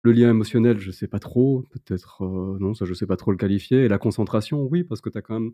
le 0.03 0.11
lien 0.13 0.29
émotionnel, 0.29 0.79
je 0.79 0.91
sais 0.91 1.07
pas 1.07 1.19
trop, 1.19 1.65
peut-être 1.71 2.23
euh, 2.23 2.57
non, 2.59 2.73
ça 2.73 2.85
je 2.85 2.93
sais 2.93 3.05
pas 3.05 3.17
trop 3.17 3.31
le 3.31 3.37
qualifier. 3.37 3.83
Et 3.83 3.87
la 3.89 3.97
concentration, 3.97 4.63
oui, 4.63 4.83
parce 4.83 5.01
que 5.01 5.09
tu 5.09 5.17
as 5.17 5.21
quand 5.21 5.39
même. 5.39 5.51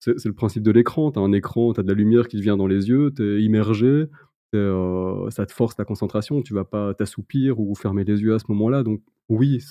C'est 0.00 0.24
le 0.24 0.34
principe 0.34 0.62
de 0.62 0.70
l'écran, 0.70 1.10
tu 1.10 1.18
as 1.18 1.22
un 1.22 1.32
écran, 1.32 1.72
tu 1.72 1.80
as 1.80 1.82
de 1.82 1.88
la 1.88 1.94
lumière 1.94 2.28
qui 2.28 2.36
te 2.36 2.42
vient 2.42 2.56
dans 2.56 2.66
les 2.66 2.88
yeux, 2.88 3.12
tu 3.16 3.22
es 3.22 3.42
immergé, 3.42 4.06
euh, 4.54 5.30
ça 5.30 5.46
te 5.46 5.52
force 5.52 5.76
la 5.78 5.84
concentration, 5.84 6.42
tu 6.42 6.54
vas 6.54 6.64
pas 6.64 6.94
t'assoupir 6.94 7.58
ou 7.58 7.74
fermer 7.74 8.04
les 8.04 8.20
yeux 8.20 8.34
à 8.34 8.38
ce 8.38 8.44
moment-là. 8.48 8.82
Donc 8.82 9.02
oui, 9.28 9.62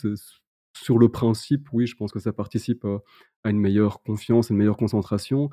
sur 0.74 0.98
le 0.98 1.10
principe, 1.10 1.68
oui, 1.72 1.88
je 1.88 1.96
pense 1.96 2.12
que 2.12 2.20
ça 2.20 2.34
participe 2.34 2.86
à, 2.86 3.00
à 3.44 3.50
une 3.50 3.60
meilleure 3.60 4.02
confiance, 4.02 4.50
une 4.50 4.58
meilleure 4.58 4.78
concentration. 4.78 5.50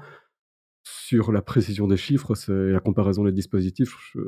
Sur 0.85 1.31
la 1.31 1.43
précision 1.43 1.87
des 1.87 1.97
chiffres, 1.97 2.35
c'est 2.35 2.73
la 2.73 2.81
comparaison 2.81 3.23
des 3.23 3.31
dispositifs, 3.31 3.97
je, 4.13 4.19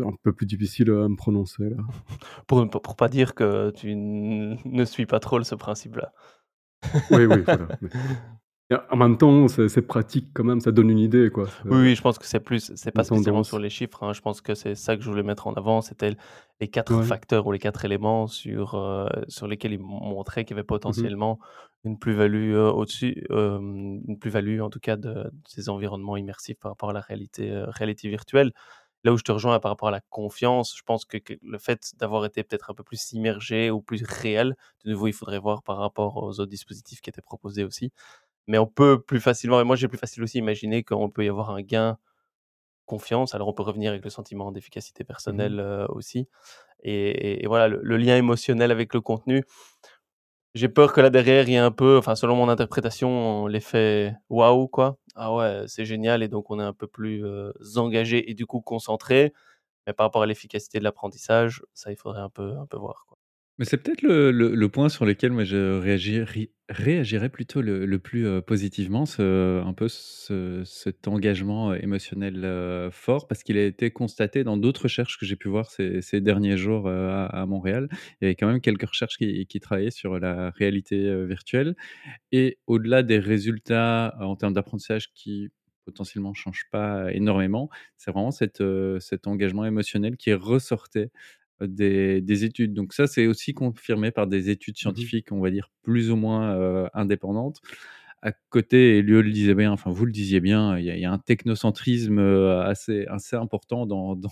un 0.00 0.12
peu 0.24 0.32
plus 0.32 0.46
difficile 0.46 0.90
à 0.90 1.08
me 1.08 1.14
prononcer 1.14 1.70
là. 1.70 1.76
Pour, 2.48 2.68
pour 2.68 2.96
pas 2.96 3.08
dire 3.08 3.34
que 3.34 3.70
tu 3.70 3.94
ne 3.94 4.84
suis 4.84 5.06
pas 5.06 5.20
trop 5.20 5.40
ce 5.44 5.54
principe-là. 5.54 6.12
oui, 7.12 7.26
oui, 7.26 7.42
voilà. 7.44 7.68
En 8.90 8.96
même 8.96 9.16
temps, 9.16 9.48
c'est 9.48 9.82
pratique 9.86 10.32
quand 10.34 10.44
même, 10.44 10.60
ça 10.60 10.70
donne 10.72 10.90
une 10.90 10.98
idée, 10.98 11.30
quoi. 11.30 11.48
Oui, 11.70 11.78
oui, 11.80 11.94
je 11.96 12.02
pense 12.02 12.18
que 12.18 12.26
c'est 12.26 12.40
plus, 12.40 12.72
c'est 12.76 12.92
pas 12.92 13.04
spécialement 13.04 13.42
sur 13.42 13.58
les 13.58 13.70
chiffres. 13.70 14.02
Hein. 14.02 14.12
Je 14.12 14.20
pense 14.20 14.42
que 14.42 14.54
c'est 14.54 14.74
ça 14.74 14.96
que 14.96 15.02
je 15.02 15.08
voulais 15.08 15.22
mettre 15.22 15.46
en 15.46 15.54
avant, 15.54 15.80
c'était 15.80 16.14
les 16.60 16.68
quatre 16.68 17.00
Ouais. 17.00 17.04
facteurs 17.04 17.46
ou 17.46 17.52
les 17.52 17.58
quatre 17.58 17.86
éléments 17.86 18.26
sur 18.26 18.74
euh, 18.74 19.06
sur 19.28 19.46
lesquels 19.48 19.72
ils 19.72 19.80
montraient 19.80 20.44
qu'il 20.44 20.54
y 20.56 20.58
avait 20.58 20.64
Mmh 20.84 21.14
potentiellement 21.14 21.38
une 21.84 21.98
plus-value 21.98 22.52
euh, 22.54 22.70
au-dessus, 22.70 23.26
euh, 23.30 23.58
une 23.58 24.18
plus-value 24.18 24.60
en 24.60 24.68
tout 24.68 24.78
cas 24.80 24.96
de, 24.96 25.08
de 25.14 25.30
ces 25.48 25.70
environnements 25.70 26.18
immersifs 26.18 26.58
par 26.58 26.72
rapport 26.72 26.90
à 26.90 26.92
la 26.92 27.00
réalité 27.00 27.50
réalité 27.68 28.08
virtuelle. 28.10 28.52
là 29.04 29.12
où 29.12 29.16
je 29.18 29.22
te 29.24 29.32
rejoins 29.32 29.60
par 29.60 29.70
rapport 29.70 29.88
à 29.88 29.90
la 29.90 30.00
confiance, 30.10 30.74
je 30.76 30.82
pense 30.82 31.04
que, 31.04 31.18
le 31.42 31.58
fait 31.58 31.92
d'avoir 31.98 32.24
été 32.24 32.42
peut-être 32.42 32.70
un 32.70 32.74
peu 32.74 32.84
plus 32.84 33.12
immergé 33.12 33.70
ou 33.70 33.82
plus 33.82 34.02
réel, 34.04 34.54
de 34.84 34.90
nouveau, 34.92 35.08
il 35.08 35.12
faudrait 35.12 35.38
voir 35.38 35.62
par 35.62 35.78
rapport 35.78 36.16
aux 36.18 36.40
autres 36.40 36.46
dispositifs 36.46 37.00
qui 37.02 37.10
étaient 37.10 37.20
proposés 37.22 37.64
aussi. 37.64 37.92
Mais 38.46 38.58
on 38.58 38.66
peut 38.66 39.00
plus 39.00 39.20
facilement, 39.20 39.60
et 39.60 39.64
moi 39.64 39.76
j'ai 39.76 39.88
plus 39.88 39.98
facile 39.98 40.22
aussi 40.22 40.38
imaginer 40.38 40.82
qu'on 40.84 41.10
peut 41.10 41.24
y 41.24 41.28
avoir 41.28 41.50
un 41.50 41.62
gain 41.62 41.98
confiance. 42.86 43.34
Alors 43.34 43.48
on 43.48 43.52
peut 43.54 43.62
revenir 43.62 43.90
avec 43.92 44.04
le 44.04 44.10
sentiment 44.10 44.52
d'efficacité 44.52 45.04
mmh 45.04 45.06
personnelle 45.06 45.86
aussi. 45.90 46.28
Et, 46.82 47.46
voilà, 47.46 47.68
le, 47.68 47.96
lien 47.96 48.16
émotionnel 48.16 48.70
avec 48.70 48.92
le 48.94 49.00
contenu. 49.00 49.44
J'ai 50.54 50.68
peur 50.68 50.92
que 50.92 51.00
là 51.00 51.10
derrière, 51.10 51.48
il 51.48 51.52
y 51.52 51.54
ait 51.54 51.58
un 51.58 51.72
peu, 51.72 51.98
enfin 51.98 52.14
selon 52.14 52.36
mon 52.36 52.48
interprétation, 52.48 53.46
l'effet 53.48 54.14
waouh 54.28 54.68
quoi. 54.68 54.98
Ah 55.16 55.34
ouais, 55.34 55.64
c'est 55.66 55.84
génial 55.84 56.22
et 56.22 56.28
donc 56.28 56.50
on 56.50 56.60
est 56.60 56.64
un 56.64 56.72
peu 56.72 56.86
plus 56.86 57.24
engagé 57.76 58.30
et 58.30 58.34
du 58.34 58.46
coup 58.46 58.60
concentré. 58.60 59.32
Mais 59.86 59.92
par 59.92 60.06
rapport 60.06 60.22
à 60.22 60.26
l'efficacité 60.26 60.78
de 60.78 60.84
l'apprentissage, 60.84 61.62
ça 61.74 61.90
il 61.90 61.96
faudrait 61.96 62.22
un 62.22 62.30
peu, 62.30 62.56
un 62.58 62.66
peu 62.66 62.76
voir. 62.76 63.04
Quoi. 63.08 63.18
Mais 63.58 63.64
c'est 63.64 63.76
peut-être 63.76 64.02
le 64.02 64.32
le 64.32 64.68
point 64.68 64.88
sur 64.88 65.04
lequel 65.04 65.30
moi 65.30 65.44
je 65.44 65.78
réagirais 65.78 66.50
réagirais 66.68 67.28
plutôt 67.28 67.62
le 67.62 67.86
le 67.86 67.98
plus, 68.00 68.26
heu, 68.26 68.40
positivement, 68.42 69.06
ce 69.06 69.62
un 69.64 69.72
peu 69.74 69.86
ce 69.88 70.62
cet 70.64 71.06
engagement, 71.06 71.72
émotionnel, 71.72 72.88
fort 72.90 73.28
parce 73.28 73.44
qu'il 73.44 73.56
a 73.56 73.64
été 73.64 73.92
constaté 73.92 74.42
dans 74.42 74.56
d'autres 74.56 74.82
recherches 74.84 75.18
que 75.20 75.24
j'ai 75.26 75.36
pu 75.36 75.48
voir 75.48 75.70
ces 75.70 76.02
ces 76.02 76.20
derniers 76.20 76.56
jours, 76.56 76.88
à 76.88 77.46
Montréal. 77.46 77.88
Il 78.20 78.24
y 78.24 78.26
avait 78.26 78.34
quand 78.34 78.48
même 78.48 78.60
quelques 78.60 78.88
recherches 78.88 79.18
qui 79.18 79.60
travaillaient 79.60 79.90
sur 79.92 80.18
la 80.18 80.50
réalité, 80.50 81.24
virtuelle 81.24 81.76
et 82.32 82.58
au-delà 82.66 83.02
des 83.02 83.18
résultats 83.18 84.16
en 84.20 84.36
termes 84.36 84.54
d'apprentissage 84.54 85.12
qui 85.14 85.50
potentiellement 85.84 86.34
changent 86.34 86.66
pas 86.72 87.12
énormément, 87.12 87.68
c'est 87.98 88.10
vraiment 88.12 88.30
cet, 88.30 88.62
cet 89.00 89.26
engagement 89.26 89.64
émotionnel 89.66 90.16
qui 90.16 90.32
ressortait 90.34 91.10
des 91.60 92.44
études. 92.44 92.74
Donc 92.74 92.92
ça, 92.92 93.06
c'est 93.06 93.26
aussi 93.26 93.54
confirmé 93.54 94.10
par 94.10 94.26
des 94.26 94.50
études 94.50 94.76
Mmh 94.76 94.78
scientifiques, 94.78 95.32
on 95.32 95.40
va 95.40 95.50
dire 95.50 95.70
plus 95.82 96.10
ou 96.10 96.16
moins, 96.16 96.88
indépendantes. 96.94 97.60
À 98.22 98.32
côté 98.48 98.96
et 98.98 99.02
lui 99.02 99.12
le 99.22 99.30
disait 99.30 99.54
bien, 99.54 99.70
enfin 99.72 99.90
vous 99.90 100.06
le 100.06 100.12
disiez 100.12 100.40
bien, 100.40 100.78
il 100.78 100.84
y 100.86 100.90
a 100.90 100.96
il 100.96 101.00
y 101.00 101.04
a 101.04 101.12
un 101.12 101.18
technocentrisme, 101.18 102.18
assez 102.18 103.04
assez 103.06 103.36
important 103.36 103.86
dans 103.86 104.16
dans 104.16 104.30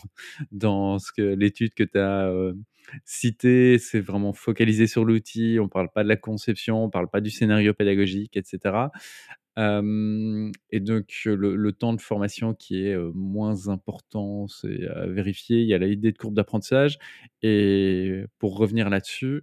dans 0.50 0.98
ce 0.98 1.12
que 1.12 1.22
l'étude 1.22 1.74
que 1.74 1.85
tu 1.85 1.98
as, 1.98 2.32
citée. 3.04 3.78
C'est 3.78 4.00
vraiment 4.00 4.32
focalisé 4.32 4.87
sur 4.87 5.04
l'outil, 5.04 5.58
on 5.61 5.68
parle 5.68 5.90
pas 5.94 6.02
de 6.04 6.08
la 6.08 6.16
conception, 6.16 6.85
on 6.85 6.90
parle 6.90 7.08
pas 7.11 7.20
du 7.20 7.30
scénario 7.30 7.74
pédagogique 7.74 8.37
et 8.37 8.42
et 9.57 10.81
donc 10.81 11.23
le 11.25 11.73
temps 11.73 11.93
de 11.93 12.01
formation 12.01 12.55
qui 12.55 12.87
est, 12.87 12.97
moins 13.15 13.69
important, 13.69 14.49
c'est 14.49 14.87
à 14.88 15.07
vérifier. 15.07 15.61
Il 15.61 15.69
y 15.69 15.75
a 15.75 15.79
la 15.79 15.88
idée 15.88 16.12
de 16.12 16.19
courbe 16.19 16.35
d'apprentissage 16.35 16.99
et 17.43 18.25
pour 18.38 18.57
revenir 18.57 18.91
là-dessus, 18.91 19.43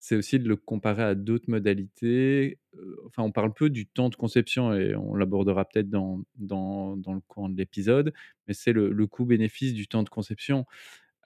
c'est 0.00 0.16
aussi 0.16 0.40
de 0.40 0.48
le 0.48 0.56
comparer 0.56 1.04
à 1.04 1.14
d'autres 1.14 1.48
modalités. 1.48 2.58
Enfin, 3.06 3.22
on 3.22 3.30
parle 3.30 3.54
peu 3.54 3.70
du 3.70 3.86
temps 3.86 4.08
de 4.08 4.16
conception 4.16 4.74
et 4.74 4.96
on 4.96 5.14
l'abordera 5.14 5.64
peut-être 5.64 5.88
dans 5.90 6.22
dans 6.36 6.96
le 7.06 7.20
courant 7.28 7.48
de 7.48 7.56
l'épisode, 7.56 8.12
mais 8.48 8.54
c'est 8.54 8.72
le 8.72 9.06
coût-bénéfice 9.06 9.74
du 9.74 9.86
temps 9.86 10.02
de 10.02 10.08
conception. 10.08 10.66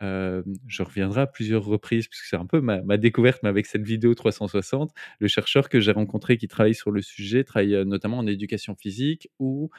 Je 0.00 0.82
reviendrai 0.82 1.22
à 1.22 1.26
plusieurs 1.26 1.64
reprises 1.64 2.08
puisque 2.08 2.24
c'est 2.26 2.36
un 2.36 2.46
peu 2.46 2.60
ma 2.60 2.96
découverte, 2.96 3.42
mais 3.42 3.48
avec 3.48 3.66
cette 3.66 3.84
vidéo 3.84 4.14
360, 4.14 4.92
le 5.20 5.28
chercheur 5.28 5.68
que 5.68 5.80
j'ai 5.80 5.92
rencontré 5.92 6.36
qui 6.36 6.48
travaille 6.48 6.74
sur 6.74 6.90
le 6.90 7.02
sujet, 7.02 7.44
travaille, 7.44 7.84
notamment 7.86 8.18
en 8.18 8.26
éducation 8.26 8.74
physique 8.76 9.28
ou, 9.38 9.70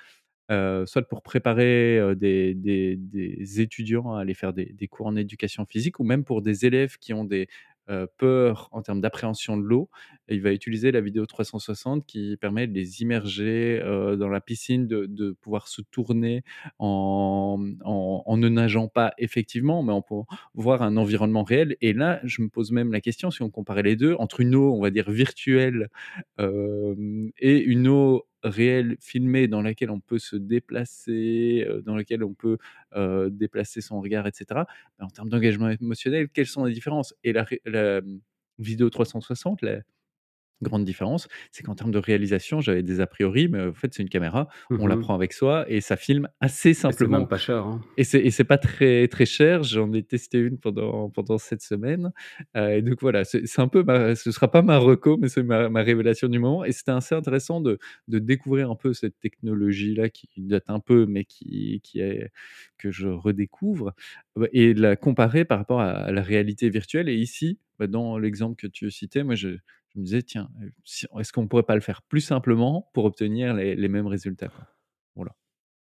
soit 0.49 1.07
pour 1.09 1.21
préparer, 1.23 2.15
des 2.15 3.61
étudiants 3.61 4.13
à 4.15 4.21
aller 4.21 4.33
faire 4.33 4.53
des 4.53 4.87
cours 4.89 5.07
en 5.07 5.15
éducation 5.15 5.65
physique 5.65 5.99
ou 5.99 6.03
même 6.03 6.23
pour 6.23 6.41
des 6.41 6.65
élèves 6.65 6.97
qui 6.97 7.13
ont 7.13 7.25
des, 7.25 7.47
heu, 7.89 8.07
peurs 8.17 8.69
en 8.71 8.81
termes 8.81 9.01
d'appréhension 9.01 9.57
de 9.57 9.63
l'eau. 9.63 9.89
il 10.29 10.41
va 10.41 10.51
utiliser 10.53 10.91
la 10.91 11.01
vidéo 11.01 11.25
360 11.25 12.05
qui 12.05 12.37
permet 12.37 12.67
de 12.67 12.73
les 12.73 13.01
immerger, 13.01 13.81
heu, 13.83 14.17
dans 14.17 14.29
la 14.29 14.41
piscine, 14.41 14.87
de 14.87 15.31
pouvoir 15.41 15.67
se 15.67 15.81
tourner 15.91 16.43
en, 16.79 17.57
en 18.25 18.37
ne 18.37 18.49
nageant 18.49 18.87
pas 18.87 19.13
effectivement, 19.17 19.83
mais 19.83 19.93
en 19.93 20.01
voir 20.53 20.81
un 20.81 20.97
environnement 20.97 21.43
réel 21.43 21.75
et 21.81 21.93
là, 21.93 22.19
je 22.23 22.41
me 22.41 22.49
pose 22.49 22.71
même 22.71 22.91
la 22.91 23.01
question, 23.01 23.31
si 23.31 23.41
on 23.41 23.49
comparait 23.49 23.83
les 23.83 23.95
2, 23.95 24.15
entre 24.19 24.41
une 24.41 24.55
eau, 24.55 24.73
on 24.75 24.81
va 24.81 24.89
dire 24.89 25.09
virtuelle, 25.11 25.89
hem 26.39 27.31
et 27.39 27.57
une 27.59 27.87
eau 27.87 28.25
réelle 28.43 28.97
filmée 29.01 29.47
dans 29.47 29.61
laquelle 29.61 29.89
on 29.91 29.99
peut 29.99 30.19
se 30.19 30.35
déplacer, 30.35 31.65
heu, 31.69 31.81
dans 31.83 31.95
laquelle 31.95 32.23
on 32.23 32.33
peut, 32.33 32.57
heu, 32.95 33.29
déplacer 33.31 33.81
son 33.81 34.01
regard 34.01 34.27
et 34.27 34.31
cetera. 34.33 34.65
Bah, 34.99 35.05
en 35.05 35.09
termes 35.09 35.29
d'engagement 35.29 35.69
émotionnel, 35.69 36.29
quelles 36.29 36.47
sont 36.47 36.65
les 36.65 36.73
différences? 36.73 37.13
Et 37.23 37.33
la 37.33 37.45
mmh, 38.01 38.19
vidéo 38.59 38.89
360, 38.89 39.61
la 39.61 39.79
grande 40.61 40.85
différence, 40.85 41.27
c'est 41.51 41.63
qu'en 41.63 41.75
termes 41.75 41.91
de 41.91 41.99
réalisation, 41.99 42.61
j'avais 42.61 42.83
des 42.83 42.99
a 43.01 43.07
priori, 43.07 43.47
mais 43.47 43.61
en 43.67 43.73
fait, 43.73 43.93
c'est 43.93 44.03
une 44.03 44.09
caméra, 44.09 44.47
on 44.77 44.87
la 44.87 44.97
Mmh 44.97 44.97
prend 44.97 45.15
avec 45.15 45.33
soi 45.33 45.65
et 45.69 45.81
ça 45.81 45.95
filme 45.97 46.27
assez 46.39 46.73
Et 46.87 46.91
c'est 46.93 47.07
même 47.07 47.27
simplement. 47.27 47.27
pas 47.27 47.37
cher, 47.37 47.65
hein. 47.65 47.81
Et 47.97 48.03
c'est 48.03 48.43
pas 48.43 48.59
très 48.59 49.07
très 49.07 49.25
cher. 49.25 49.63
J'en 49.63 49.91
ai 49.93 50.03
testé 50.03 50.37
une 50.39 50.59
pendant 50.59 51.09
pendant 51.09 51.37
cette 51.39 51.61
semaine, 51.63 52.11
et 52.55 52.81
donc 52.83 53.01
voilà, 53.01 53.23
c'est 53.25 53.59
un 53.59 53.67
peu 53.67 53.83
ma 53.83 54.15
ce 54.15 54.31
sera 54.31 54.51
pas 54.51 54.61
ma 54.61 54.77
reco, 54.77 55.17
mais 55.17 55.29
c'est 55.29 55.41
ma 55.43 55.67
ma 55.69 55.81
révélation 55.81 56.27
du 56.27 56.37
moment 56.39 56.63
et 56.63 56.71
c'était 56.71 56.91
assez 56.91 57.15
intéressant 57.15 57.59
de 57.61 57.79
de 58.07 58.19
découvrir 58.19 58.69
un 58.71 58.75
peu 58.75 58.93
cette 58.93 59.19
technologie-là 59.19 60.09
qui 60.09 60.29
date 60.37 60.65
un 60.69 60.79
peu, 60.79 61.05
mais 61.07 61.25
qui 61.25 61.81
qui 61.83 61.99
est 62.01 62.29
que 62.77 62.91
je 62.91 63.07
redécouvre, 63.07 63.93
bah 64.35 64.47
et 64.53 64.73
de 64.75 64.81
la 64.81 64.95
comparer 64.95 65.43
par 65.45 65.57
rapport 65.59 65.81
à 65.81 65.87
à 65.91 66.11
la 66.11 66.21
réalité 66.21 66.69
virtuelle 66.69 67.09
et 67.09 67.15
ici, 67.15 67.59
bah, 67.79 67.87
dans 67.87 68.17
l'exemple 68.19 68.55
que 68.55 68.67
tu 68.67 68.91
citais, 68.91 69.23
moi 69.23 69.35
je 69.35 69.57
je 69.97 70.01
me 70.01 70.05
disais: 70.05 70.23
«Tiens, 70.23 70.49
est-ce 71.19 71.33
qu'on 71.33 71.47
pourrait 71.49 71.63
pas 71.63 71.75
le 71.75 71.81
faire 71.81 72.03
plus 72.03 72.21
simplement 72.21 72.89
pour 72.93 73.05
obtenir 73.05 73.53
les 73.55 73.75
les 73.75 73.89
mêmes 73.89 74.07
résultats, 74.07 74.49
quoi?» 74.49 74.67
Voilà. 75.17 75.35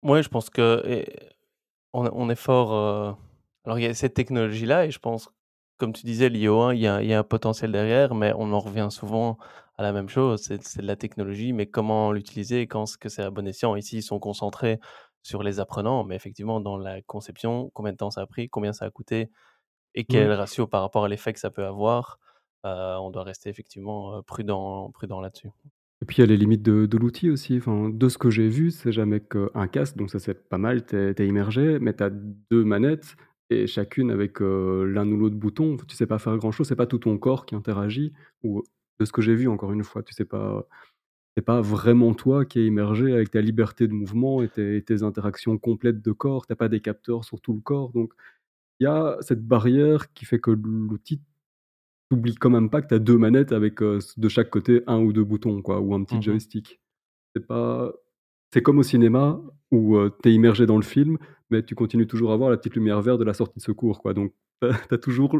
Ouais, 0.02 0.22
je 0.22 0.28
pense 0.28 0.48
que 0.50 1.04
on 1.92 2.08
on 2.12 2.30
est 2.30 2.34
fort, 2.36 3.18
alors 3.64 3.78
il 3.78 3.82
y 3.84 3.86
a 3.86 3.94
cette 3.94 4.14
technologie-là 4.14 4.86
et 4.86 4.90
je 4.90 4.98
pense, 4.98 5.30
comme 5.78 5.92
tu 5.92 6.06
disais, 6.06 6.28
l'IO1, 6.28 6.74
il 6.74 6.80
y 6.80 6.86
a 6.86 7.02
il 7.02 7.08
y 7.08 7.14
a 7.14 7.18
un 7.20 7.24
potentiel 7.24 7.72
derrière, 7.72 8.14
mais 8.14 8.32
on 8.36 8.52
en 8.52 8.60
revient 8.60 8.88
souvent 8.90 9.38
à 9.78 9.82
la 9.82 9.92
même 9.92 10.08
chose, 10.08 10.42
c'est 10.42 10.80
de 10.82 10.86
la 10.86 10.96
technologie, 10.96 11.52
mais 11.52 11.66
comment 11.66 12.12
l'utiliser 12.12 12.66
quand 12.66 12.84
est-ce 12.84 12.98
que 12.98 13.08
c'est 13.08 13.22
à 13.22 13.30
bon 13.30 13.46
escient? 13.48 13.76
Ici, 13.76 13.98
ils 13.98 14.02
sont 14.02 14.18
concentrés 14.20 14.80
sur 15.22 15.42
les 15.42 15.60
apprenants, 15.60 16.04
mais 16.04 16.16
effectivement, 16.16 16.60
dans 16.60 16.78
la 16.78 17.02
conception, 17.02 17.70
combien 17.74 17.92
de 17.92 17.96
temps 17.98 18.10
ça 18.10 18.22
a 18.22 18.26
pris, 18.26 18.48
combien 18.48 18.72
ça 18.72 18.86
a 18.86 18.90
coûté 18.90 19.30
et 19.94 20.04
quel 20.06 20.26
Mmh. 20.26 20.28
le 20.28 20.34
ratio 20.36 20.66
par 20.68 20.82
rapport 20.82 21.04
à 21.06 21.08
l'effet 21.08 21.32
que 21.34 21.40
ça 21.40 21.50
peut 21.50 21.66
avoir? 21.66 22.18
Heu, 22.74 22.98
on 23.00 23.10
doit 23.10 23.24
rester 23.24 23.50
effectivement, 23.50 24.18
heu, 24.18 24.22
prudent 24.22 24.90
prudent 24.92 25.20
là-dessus. 25.20 25.50
Et 26.02 26.06
puis 26.06 26.16
il 26.18 26.20
y 26.20 26.22
a 26.22 26.26
les 26.26 26.36
limites 26.36 26.62
de 26.62 26.96
l'outil 26.96 27.30
aussi. 27.30 27.56
Enfin, 27.58 27.88
de 27.90 28.08
ce 28.08 28.18
que 28.18 28.30
j'ai 28.30 28.48
vu, 28.48 28.70
c'est 28.70 28.92
jamais 28.92 29.20
qu'un 29.20 29.66
casque, 29.68 29.96
donc 29.96 30.10
ça, 30.10 30.18
c'est 30.20 30.48
pas 30.48 30.58
mal, 30.58 30.86
tu 30.86 30.96
es 30.96 31.26
immergé, 31.26 31.78
mais 31.80 31.94
tu 31.94 32.02
as 32.04 32.10
2 32.10 32.64
manettes 32.64 33.16
et 33.50 33.66
chacune 33.66 34.10
avec, 34.10 34.40
heu, 34.40 34.84
l'un 34.84 35.08
ou 35.10 35.16
l'autre 35.16 35.36
bouton. 35.36 35.76
Tu 35.88 35.96
sais 35.96 36.06
pas 36.06 36.18
faire 36.18 36.36
grand-chose, 36.36 36.68
c'est 36.68 36.76
pas 36.76 36.86
tout 36.86 36.98
ton 36.98 37.18
corps 37.18 37.46
qui 37.46 37.54
interagit 37.56 38.12
ou 38.44 38.62
de 39.00 39.04
ce 39.04 39.12
que 39.12 39.22
j'ai 39.22 39.34
vu 39.34 39.48
encore 39.48 39.72
une 39.72 39.84
fois, 39.84 40.02
tu 40.02 40.12
sais 40.14 40.24
pas 40.24 40.66
c'est 41.36 41.42
pas 41.44 41.60
vraiment 41.62 42.14
toi 42.14 42.44
qui 42.44 42.60
es 42.60 42.66
immergé 42.66 43.12
avec 43.14 43.30
ta 43.30 43.40
liberté 43.42 43.88
de 43.88 43.94
mouvement 43.94 44.42
et 44.42 44.48
tes 44.50 44.82
tes 44.84 45.02
interactions 45.04 45.58
complètes 45.58 46.02
de 46.02 46.12
corps. 46.12 46.46
Tu 46.46 46.52
as 46.54 46.56
pas 46.56 46.68
des 46.68 46.80
capteurs 46.80 47.24
sur 47.24 47.40
tout 47.40 47.54
le 47.54 47.60
corps, 47.60 47.92
donc 47.92 48.12
il 48.80 48.84
y 48.84 48.86
a 48.88 49.16
cette 49.22 49.46
barrière 49.46 50.12
qui 50.14 50.24
fait 50.26 50.40
que 50.40 50.50
l'outil 50.52 51.20
t'oublies 52.10 52.36
quand 52.36 52.50
même 52.50 52.70
pas 52.70 52.82
que 52.82 52.88
tu 52.88 52.94
as 52.94 52.98
2 53.00 53.18
manettes 53.18 53.52
avec, 53.52 53.82
heu, 53.82 53.98
de 54.16 54.28
chaque 54.28 54.50
côté 54.50 54.82
un 54.86 54.98
ou 55.00 55.12
2 55.12 55.24
boutons 55.24 55.62
quoi, 55.62 55.80
ou 55.80 55.94
un 55.94 56.04
petit 56.04 56.20
Mmh 56.20 56.22
joystick. 56.22 56.80
C'est 57.36 57.46
pas 57.46 57.92
c'est 58.54 58.62
comme 58.62 58.78
au 58.80 58.84
cinéma 58.84 59.40
où, 59.72 59.96
heu, 59.98 60.12
tu 60.22 60.30
es 60.30 60.34
immergé 60.34 60.66
dans 60.66 60.76
le 60.78 60.82
film, 60.84 61.18
mais 61.50 61.64
tu 61.64 61.74
continues 61.76 62.06
toujours 62.08 62.32
à 62.32 62.36
voir 62.38 62.50
la 62.50 62.58
petite 62.58 62.74
lumière 62.76 63.02
verte 63.02 63.18
de 63.20 63.24
la 63.24 63.34
sortie 63.34 63.58
de 63.60 63.64
secours, 63.64 64.00
quoi, 64.02 64.14
donc 64.14 64.34
tu 64.62 64.68
as 64.94 64.98
toujours 64.98 65.38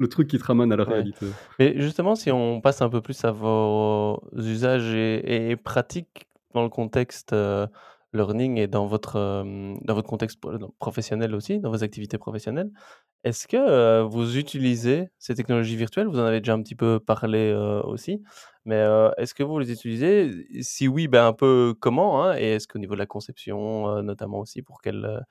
le 0.00 0.08
truc 0.08 0.28
qui 0.28 0.38
te 0.38 0.44
ramène 0.44 0.72
à 0.72 0.76
la 0.76 0.84
Ouais. 0.86 1.04
réalité. 1.04 1.36
Mais 1.58 1.80
justement, 1.80 2.14
si 2.14 2.30
on 2.30 2.60
passe 2.60 2.82
un 2.82 2.88
peu 2.88 3.00
plus 3.02 3.24
à 3.24 3.32
vos 3.32 4.22
usages 4.34 4.94
et 4.94 5.50
et 5.50 5.56
pratiques 5.56 6.28
dans 6.54 6.62
le 6.62 6.68
contexte, 6.70 7.32
heu, 7.32 7.66
learning 8.12 8.56
et 8.58 8.66
dans 8.66 8.86
votre, 8.86 9.14
dans 9.82 9.94
votre 9.94 10.08
contexte 10.08 10.38
professionnel 10.78 11.34
aussi, 11.34 11.60
dans 11.60 11.70
vos 11.70 11.84
activités 11.84 12.18
professionnelles. 12.18 12.70
Est-ce 13.24 13.46
que, 13.48 14.02
vous 14.02 14.36
utilisez 14.38 15.10
ces 15.18 15.34
technologies 15.34 15.76
virtuelles? 15.76 16.06
Vous 16.06 16.18
en 16.18 16.24
avez 16.24 16.40
déjà 16.40 16.54
un 16.54 16.62
petit 16.62 16.74
peu 16.76 17.00
parlé, 17.00 17.52
aussi, 17.84 18.22
mais, 18.64 18.84
est-ce 19.18 19.34
que 19.34 19.42
vous 19.42 19.58
les 19.58 19.72
utilisez? 19.72 20.30
Si 20.62 20.88
oui, 20.88 21.08
ben, 21.08 21.26
un 21.26 21.32
peu 21.32 21.74
comment, 21.80 22.24
hein? 22.24 22.36
Et 22.38 22.52
est-ce 22.52 22.68
qu'au 22.68 22.78
niveau 22.78 22.94
de 22.94 23.00
la 23.00 23.06
conception, 23.06 24.02
notamment 24.02 24.38
aussi 24.40 24.62
pour 24.62 24.80
quelle, 24.80 25.24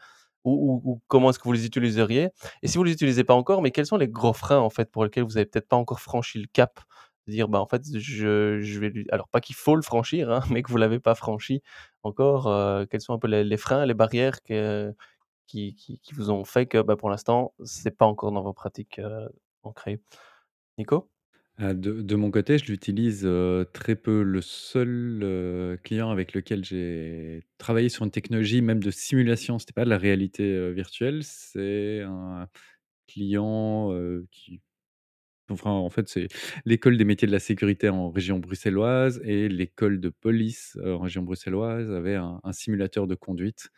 ou 0.44 1.02
comment 1.08 1.30
est-ce 1.32 1.40
que 1.40 1.46
vous 1.46 1.54
les 1.54 1.66
utiliseriez? 1.66 2.30
Et 2.64 2.68
si 2.68 2.78
vous 2.78 2.84
les 2.84 2.94
utilisez 2.94 3.24
pas 3.24 3.34
encore, 3.34 3.62
mais 3.62 3.72
quels 3.72 3.86
sont 3.86 3.98
les 3.98 4.08
gros 4.10 4.34
freins, 4.34 4.60
en 4.60 4.70
fait, 4.70 4.92
pour 4.92 5.04
lesquels 5.04 5.24
vous 5.24 5.38
avez 5.38 5.46
peut-être 5.46 5.68
pas 5.68 5.78
encore 5.78 6.00
franchi 6.00 6.40
le 6.40 6.48
cap? 6.52 6.80
Dire: 7.28 7.48
«Bah, 7.50 7.60
en 7.62 7.68
fait, 7.68 7.84
je 7.98 8.60
je 8.62 8.80
vais 8.80 8.90
lui» 8.90 9.06
alors 9.12 9.28
pas 9.30 9.42
qu'il 9.42 9.56
faut 9.56 9.76
le 9.76 9.82
franchir, 9.82 10.32
hein, 10.32 10.40
mais 10.52 10.64
que 10.64 10.72
vous 10.72 10.78
l'avez 10.78 11.00
pas 11.00 11.16
franchi 11.16 11.62
encore, 12.04 12.48
heu, 12.50 12.86
quels 12.90 13.02
sont 13.02 13.14
un 13.14 13.20
peu 13.20 13.28
les 13.28 13.58
freins, 13.58 13.86
les 13.86 13.94
barrières 13.94 14.42
qui 15.48 15.76
qui 15.76 16.00
qui 16.00 16.14
vous 16.14 16.30
ont 16.32 16.44
fait 16.46 16.66
que, 16.68 16.82
bah, 16.82 16.96
pour 16.98 17.10
l'instant, 17.10 17.54
c'est 17.64 17.96
pas 17.98 18.06
encore 18.06 18.32
dans 18.32 18.42
vos 18.44 18.54
pratiques, 18.54 19.00
heu, 19.00 19.30
ancrées? 19.64 20.02
Nico? 20.78 21.12
Heu, 21.60 21.74
de 21.74 22.02
de 22.04 22.16
mon 22.16 22.30
côté, 22.32 22.58
je 22.60 22.66
l'utilise, 22.66 23.26
heu, 23.26 23.66
très 23.74 23.96
peu. 23.96 24.22
Le 24.24 24.42
seul, 24.42 25.80
client 25.84 26.12
avec 26.12 26.34
lequel 26.34 26.64
j'ai 26.64 27.44
travaillé 27.58 27.90
sur 27.90 28.06
une 28.06 28.12
technologie, 28.12 28.62
même 28.62 28.84
de 28.84 28.92
simulation, 28.92 29.58
c'était 29.60 29.74
pas 29.74 29.86
de 29.86 29.90
la 29.90 29.98
réalité, 29.98 30.72
virtuelle, 30.74 31.24
c'est 31.24 32.02
un 32.04 32.48
client, 33.08 33.92
qui 34.32 34.62
enfin, 35.50 35.72
en 35.72 35.90
fait, 35.90 36.08
c'est 36.08 36.28
l'école 36.66 36.98
des 36.98 37.06
métiers 37.06 37.28
de 37.28 37.32
la 37.34 37.40
sécurité 37.40 37.90
en 37.90 38.10
région 38.10 38.40
bruxelloise 38.40 39.22
et 39.24 39.50
l'école 39.50 40.00
de 40.00 40.10
police, 40.10 40.78
en 40.84 41.00
région 41.00 41.24
bruxelloise 41.24 41.92
avait 41.92 42.16
un 42.16 42.40
simulateur 42.52 43.08
de 43.08 43.16
conduite. 43.16 43.70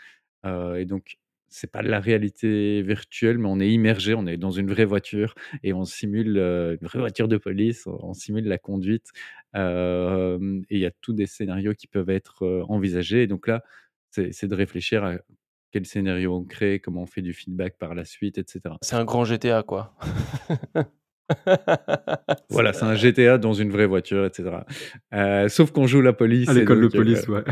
Et 0.45 0.85
donc 0.85 1.17
c'est 1.49 1.71
pas 1.71 1.81
de 1.81 1.89
la 1.89 1.99
réalité 1.99 2.81
virtuelle, 2.83 3.39
mais 3.39 3.47
on 3.49 3.59
est 3.59 3.69
immergé, 3.69 4.13
on 4.13 4.27
est 4.27 4.37
dans 4.37 4.51
une 4.51 4.69
vraie 4.69 4.85
voiture 4.85 5.33
et 5.63 5.73
on 5.73 5.83
simule, 5.83 6.37
une 6.37 6.87
vraie 6.87 6.99
voiture 6.99 7.27
de 7.27 7.37
police, 7.37 7.87
on 7.87 8.13
simule 8.13 8.47
la 8.47 8.57
conduite. 8.57 9.09
Et 9.55 9.57
il 9.59 10.79
y 10.79 10.85
a 10.85 10.91
tous 11.01 11.13
des 11.13 11.25
scénarios 11.25 11.73
qui 11.73 11.87
peuvent 11.87 12.09
être, 12.09 12.63
envisagés 12.69 13.27
donc 13.27 13.47
là, 13.47 13.63
c'est 14.11 14.45
de 14.45 14.55
réfléchir 14.55 15.03
à 15.03 15.15
quel 15.71 15.85
scénario 15.85 16.35
on 16.35 16.43
crée, 16.43 16.79
comment 16.79 17.03
on 17.03 17.05
fait 17.05 17.21
du 17.21 17.33
feedback 17.33 17.77
par 17.77 17.93
la 17.93 18.05
suite 18.05 18.37
et 18.37 18.43
cetera. 18.45 18.77
C'est 18.81 18.95
un 18.95 19.05
grand 19.05 19.23
GTA, 19.23 19.63
quoi. 19.63 19.95
Voilà, 22.51 22.73
c'est 22.73 22.85
un 22.85 22.95
GTA 22.95 23.37
dans 23.37 23.53
une 23.53 23.69
vraie 23.69 23.85
voiture 23.85 24.25
et 24.25 24.29
cetera. 24.33 24.65
Heu, 25.13 25.47
sauf 25.49 25.71
qu'on 25.71 25.85
joue 25.85 26.01
la 26.01 26.13
À 26.45 26.53
police 26.53 26.57
et 26.57 26.65
l'école 26.65 26.79
de 26.81 26.87
heu 26.95 26.95
police, 26.95 27.27
ouais. 27.27 27.43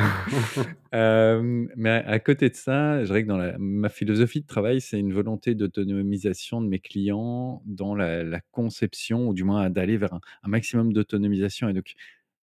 Hem, 0.94 1.70
mais 1.76 1.90
à 1.90 2.08
à 2.10 2.20
côté 2.20 2.50
de 2.50 2.56
ça, 2.56 3.02
je 3.04 3.08
dirais 3.08 3.24
que 3.24 3.28
dans 3.28 3.38
la 3.38 3.58
ma 3.60 3.90
philosophie 3.90 4.42
de 4.42 4.48
travail, 4.48 4.80
c'est 4.82 4.98
une 5.00 5.14
volonté 5.14 5.54
d'autonomisation 5.54 6.62
de 6.62 6.68
mes 6.68 6.80
clients 6.80 7.62
dans 7.66 7.94
la 7.96 8.24
la 8.24 8.40
conception 8.52 9.28
ou 9.28 9.34
du 9.34 9.44
moins 9.44 9.70
d'aller 9.70 9.98
vers 9.98 10.14
un 10.14 10.22
un 10.44 10.50
maximum 10.50 10.94
d'autonomisation 10.94 11.70
et 11.70 11.74
donc 11.74 11.94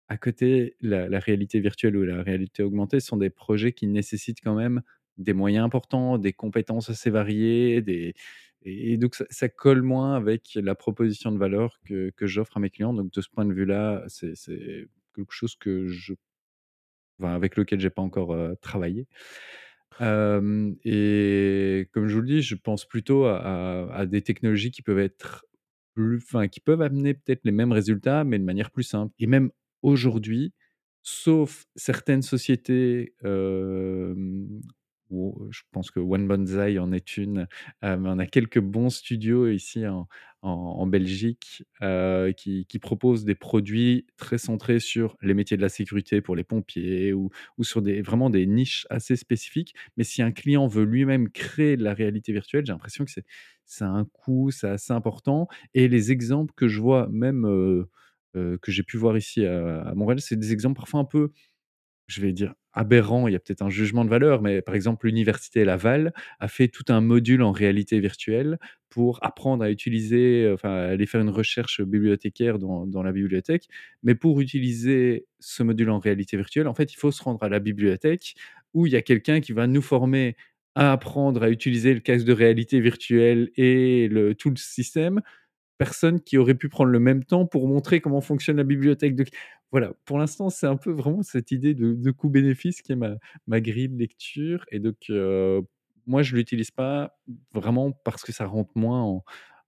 à 0.09 0.17
côté, 0.17 0.75
la 0.81 1.09
la 1.09 1.19
réalité 1.19 1.59
virtuelle 1.59 1.95
ou 1.97 2.03
la 2.03 2.21
réalité 2.23 2.63
augmentée 2.63 2.99
sont 2.99 3.17
des 3.17 3.29
projets 3.29 3.71
qui 3.73 3.87
nécessitent 3.87 4.41
quand 4.43 4.55
même 4.55 4.81
des 5.17 5.33
moyens 5.33 5.65
importants, 5.65 6.17
des 6.17 6.33
compétences 6.33 6.89
assez 6.89 7.09
variées, 7.09 7.81
des 7.81 8.13
et 8.63 8.97
donc 8.97 9.15
ça 9.15 9.49
colle 9.49 9.81
moins 9.81 10.15
avec 10.15 10.51
la 10.55 10.75
proposition 10.75 11.31
de 11.31 11.37
valeur 11.37 11.79
que 11.85 12.11
que 12.15 12.27
j'offre 12.27 12.57
à 12.57 12.59
mes 12.59 12.69
clients. 12.69 12.93
Donc 12.93 13.11
de 13.11 13.21
ce 13.21 13.29
point 13.29 13.45
de 13.45 13.53
vue-là, 13.53 14.03
c'est 14.07 14.33
quelque 15.15 15.31
chose 15.33 15.55
que 15.55 15.87
je 15.87 16.13
avec 17.23 17.55
lequel 17.55 17.79
j'ai 17.79 17.89
pas 17.89 18.01
encore, 18.01 18.35
travaillé. 18.61 19.07
Et 19.99 21.87
comme 21.91 22.07
je 22.07 22.15
vous 22.15 22.21
le 22.21 22.27
dis, 22.27 22.41
je 22.41 22.55
pense 22.55 22.85
plutôt 22.85 23.25
à 23.25 24.05
des 24.07 24.21
technologies 24.21 24.71
qui 24.71 24.81
peuvent 24.81 24.99
être 24.99 25.45
plus 25.93 26.17
enfin, 26.17 26.47
qui 26.47 26.59
peuvent 26.61 26.81
amener 26.81 27.13
peut-être 27.13 27.41
les 27.43 27.51
mêmes 27.51 27.71
résultats, 27.73 28.23
mais 28.23 28.39
de 28.39 28.43
manière 28.43 28.71
plus 28.71 28.83
simple 28.83 29.13
et 29.19 29.27
même 29.27 29.51
aujourd'hui, 29.81 30.53
sauf 31.03 31.65
certaines 31.75 32.21
sociétés, 32.21 33.13
je 35.51 35.61
pense 35.71 35.91
que 35.91 35.99
One 35.99 36.27
Banzai 36.27 36.79
en 36.79 36.91
est 36.91 37.17
une, 37.17 37.47
on 37.81 38.19
a 38.19 38.25
quelques 38.25 38.59
bons 38.59 38.89
studios 38.89 39.47
ici 39.49 39.83
en 40.43 40.87
Belgique, 40.87 41.63
qui 42.37 42.79
proposent 42.81 43.25
des 43.25 43.35
produits 43.35 44.05
très 44.17 44.37
centrés 44.37 44.79
sur 44.79 45.17
les 45.21 45.33
métiers 45.33 45.57
de 45.57 45.61
la 45.61 45.69
sécurité 45.69 46.21
pour 46.21 46.35
les 46.35 46.43
pompiers 46.43 47.13
ou 47.13 47.29
sur 47.61 47.81
des 47.81 48.01
vraiment 48.01 48.29
des 48.29 48.45
niches 48.47 48.87
assez 48.89 49.15
spécifiques. 49.15 49.73
Mais 49.97 50.03
si 50.03 50.21
un 50.21 50.31
client 50.31 50.67
veut 50.67 50.83
lui-même 50.83 51.29
créer 51.29 51.77
de 51.77 51.83
la 51.83 51.93
réalité 51.93 52.33
virtuelle, 52.33 52.65
j'ai 52.65 52.73
l'impression 52.73 53.05
que 53.05 53.11
c'est 53.11 53.25
c'est 53.65 53.85
un 53.85 54.05
coût, 54.05 54.51
c'est 54.51 54.67
assez 54.69 54.91
important 54.93 55.47
et 55.73 55.87
les 55.87 56.11
exemples 56.11 56.53
que 56.55 56.67
je 56.67 56.81
vois 56.81 57.07
même, 57.11 57.45
que 58.33 58.71
j'ai 58.71 58.83
pu 58.83 58.97
voir 58.97 59.17
ici 59.17 59.45
à 59.45 59.81
à 59.81 59.93
Montréal, 59.95 60.21
c'est 60.21 60.37
des 60.37 60.53
exemples 60.53 60.77
parfois 60.77 60.99
un 61.01 61.05
peu 61.05 61.31
je 62.11 62.21
vais 62.21 62.33
dire 62.33 62.53
aberrant, 62.73 63.27
il 63.27 63.33
y 63.33 63.35
a 63.35 63.39
peut-être 63.39 63.61
un 63.63 63.69
jugement 63.69 64.05
de 64.05 64.09
valeur, 64.09 64.41
mais 64.41 64.61
par 64.61 64.75
exemple, 64.75 65.05
l'université 65.07 65.65
Laval 65.65 66.13
a 66.39 66.47
fait 66.47 66.67
tout 66.69 66.85
un 66.89 67.01
module 67.01 67.41
en 67.43 67.51
réalité 67.51 67.99
virtuelle 67.99 68.59
pour 68.89 69.19
apprendre 69.23 69.63
à 69.63 69.71
utiliser, 69.71 70.45
heu, 70.45 70.53
enfin, 70.53 70.69
aller 70.73 71.05
faire 71.05 71.21
une 71.21 71.29
recherche 71.29 71.81
bibliothécaire 71.81 72.59
dans 72.59 73.03
la 73.03 73.11
bibliothèque. 73.11 73.67
Mais 74.03 74.15
pour 74.15 74.39
utiliser 74.41 75.25
ce 75.39 75.63
module 75.63 75.89
en 75.89 75.99
réalité 75.99 76.37
virtuelle, 76.37 76.67
en 76.67 76.73
fait, 76.73 76.93
il 76.93 76.97
faut 76.97 77.11
se 77.11 77.21
rendre 77.23 77.43
à 77.43 77.49
la 77.49 77.59
bibliothèque 77.59 78.35
où 78.73 78.85
il 78.87 78.93
y 78.93 78.95
a 78.95 79.01
quelqu'un 79.01 79.41
qui 79.41 79.51
va 79.53 79.67
nous 79.67 79.81
former 79.81 80.35
à 80.75 80.93
apprendre 80.93 81.43
à 81.43 81.49
utiliser 81.49 81.93
le 81.93 81.99
casque 81.99 82.25
de 82.25 82.31
réalité 82.33 82.79
virtuelle 82.79 83.51
et 83.57 84.07
le 84.07 84.35
tout 84.35 84.49
le 84.49 84.55
système 84.55 85.21
personne 85.77 86.21
qui 86.21 86.37
aurait 86.37 86.55
pu 86.55 86.69
prendre 86.69 86.91
le 86.91 86.99
même 86.99 87.23
temps 87.23 87.45
pour 87.47 87.67
montrer 87.67 88.01
comment 88.01 88.21
fonctionne 88.21 88.57
la 88.57 88.63
bibliothèque. 88.63 89.15
Donc 89.15 89.27
voilà, 89.71 89.93
pour 90.05 90.17
l'instant, 90.19 90.49
c'est 90.49 90.67
un 90.67 90.77
peu 90.77 90.91
vraiment 90.91 91.23
cette 91.23 91.51
idée 91.51 91.73
de 91.75 91.93
de 91.93 92.11
coût-bénéfice 92.11 92.81
qui 92.81 92.91
est 92.93 92.95
ma 92.95 93.15
ma 93.47 93.61
grille 93.61 93.89
de 93.89 93.97
lecture 93.97 94.65
et 94.71 94.79
donc 94.79 95.11
moi, 96.07 96.23
je 96.23 96.35
l'utilise 96.35 96.71
pas 96.71 97.17
vraiment 97.53 97.91
parce 97.91 98.23
que 98.23 98.31
ça 98.33 98.45
rentre 98.47 98.71
moins 98.75 99.01
en 99.03 99.23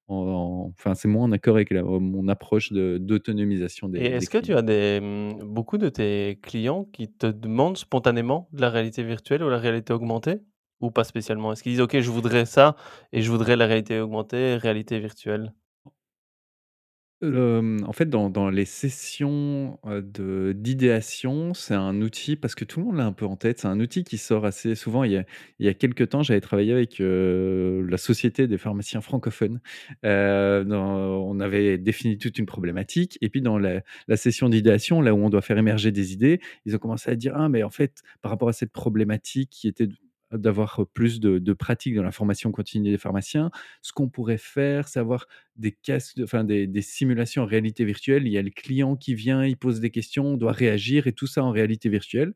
en 0.10 0.72
enfin, 0.78 0.96
c'est 0.96 1.08
moins 1.10 1.26
en 1.26 1.32
accord 1.34 1.56
avec 1.58 1.72
la 1.72 1.84
mon 1.84 2.28
approche 2.30 2.72
de 2.74 2.98
d'autonomisation 3.00 3.90
Et 3.96 4.06
des 4.06 4.14
des 4.16 4.28
est-ce 4.28 4.30
que 4.30 4.40
tu 4.40 4.56
as 4.56 4.62
des, 4.64 5.00
mmh, 5.02 5.44
beaucoup 5.44 5.78
de 5.78 5.88
tes 5.90 6.40
clients 6.42 6.86
qui 6.86 7.12
te 7.12 7.28
demandent 7.28 7.78
spontanément 7.78 8.50
de 8.52 8.62
la 8.62 8.70
réalité 8.72 9.04
virtuelle 9.04 9.44
ou 9.44 9.50
la 9.50 9.60
réalité 9.60 9.94
augmentée? 9.94 10.42
Ou 10.82 10.90
pas 10.92 11.04
spécialement? 11.04 11.54
Est-ce 11.54 11.62
qu'ils 11.64 11.74
disent: 11.74 11.82
«OK, 11.82 12.00
je 12.00 12.10
voudrais 12.12 12.46
ça 12.46 12.76
et 13.12 13.22
je 13.22 13.30
voudrais 13.32 13.56
la 13.56 13.68
réalité 13.68 14.00
augmentée, 14.00 14.56
réalité 14.58 15.00
virtuelle»? 15.00 15.54
En 17.24 17.94
fait, 17.94 18.10
dans 18.10 18.50
les 18.50 18.66
sessions, 18.66 19.80
d'idéation, 19.86 21.54
c'est 21.54 21.74
un 21.74 22.02
outil 22.02 22.36
parce 22.36 22.54
que 22.54 22.66
tout 22.66 22.82
le 22.82 22.86
monde 22.88 22.98
l'a 22.98 23.06
un 23.06 23.14
peu 23.14 23.26
en 23.26 23.38
tête. 23.38 23.60
C'est 23.60 23.68
un 23.70 23.80
outil 23.80 24.04
qui 24.04 24.18
sort 24.18 24.46
assez 24.46 24.76
souvent. 24.76 25.06
Il 25.06 25.14
y 25.14 25.18
a 25.18 25.24
il 25.60 25.66
y 25.66 25.70
a 25.70 25.74
quelque 25.74 26.04
temps, 26.04 26.22
j'avais 26.22 26.42
travaillé 26.42 26.74
avec, 26.74 26.98
la 27.00 27.98
Société 27.98 28.48
des 28.48 28.58
pharmaciens 28.58 29.00
francophones. 29.00 29.62
On 30.04 31.40
avait 31.40 31.78
défini 31.78 32.18
toute 32.18 32.38
une 32.38 32.46
problématique 32.46 33.18
et 33.22 33.30
puis 33.30 33.42
dans 33.42 33.58
la 33.58 33.82
session 34.18 34.50
d'idéation, 34.50 35.02
là 35.02 35.14
où 35.14 35.18
on 35.24 35.30
doit 35.30 35.42
faire 35.42 35.58
émerger 35.58 35.92
des 35.94 36.12
idées, 36.12 36.42
ils 36.66 36.76
ont 36.76 36.80
commencé 36.80 37.10
à 37.10 37.16
dire: 37.16 37.34
«Ah 37.38 37.48
mais 37.48 37.64
en 37.64 37.70
fait, 37.70 38.02
par 38.22 38.32
rapport 38.32 38.50
à 38.50 38.54
cette 38.54 38.72
problématique 38.74 39.50
qui 39.50 39.68
était 39.70 39.88
d'avoir 40.38 40.86
plus 40.94 41.20
de 41.20 41.40
de 41.40 41.54
pratique 41.54 41.96
dans 41.96 42.04
la 42.04 42.12
formation 42.12 42.52
continue 42.52 42.92
des 42.92 42.98
pharmaciens, 42.98 43.52
ce 43.82 43.94
qu'on 43.94 44.10
pourrait 44.10 44.38
faire, 44.38 44.88
c'est 44.88 45.00
avoir 45.00 45.28
des 45.56 45.72
casques 45.72 46.20
enfin 46.24 46.44
des 46.44 46.68
des 46.68 46.82
simulations 46.82 47.44
en 47.44 47.46
réalité 47.46 47.86
virtuelle. 47.86 48.28
Il 48.28 48.34
y 48.34 48.38
a 48.38 48.42
le 48.42 48.50
client 48.52 48.96
qui 48.96 49.16
vient, 49.16 49.46
il 49.46 49.58
pose 49.58 49.80
des 49.80 49.92
questions, 49.92 50.26
on 50.26 50.38
doit 50.38 50.52
réagir 50.54 51.08
et 51.08 51.14
tout 51.14 51.28
ça 51.28 51.44
en 51.44 51.52
réalité 51.52 51.90
virtuelle. 51.90 52.34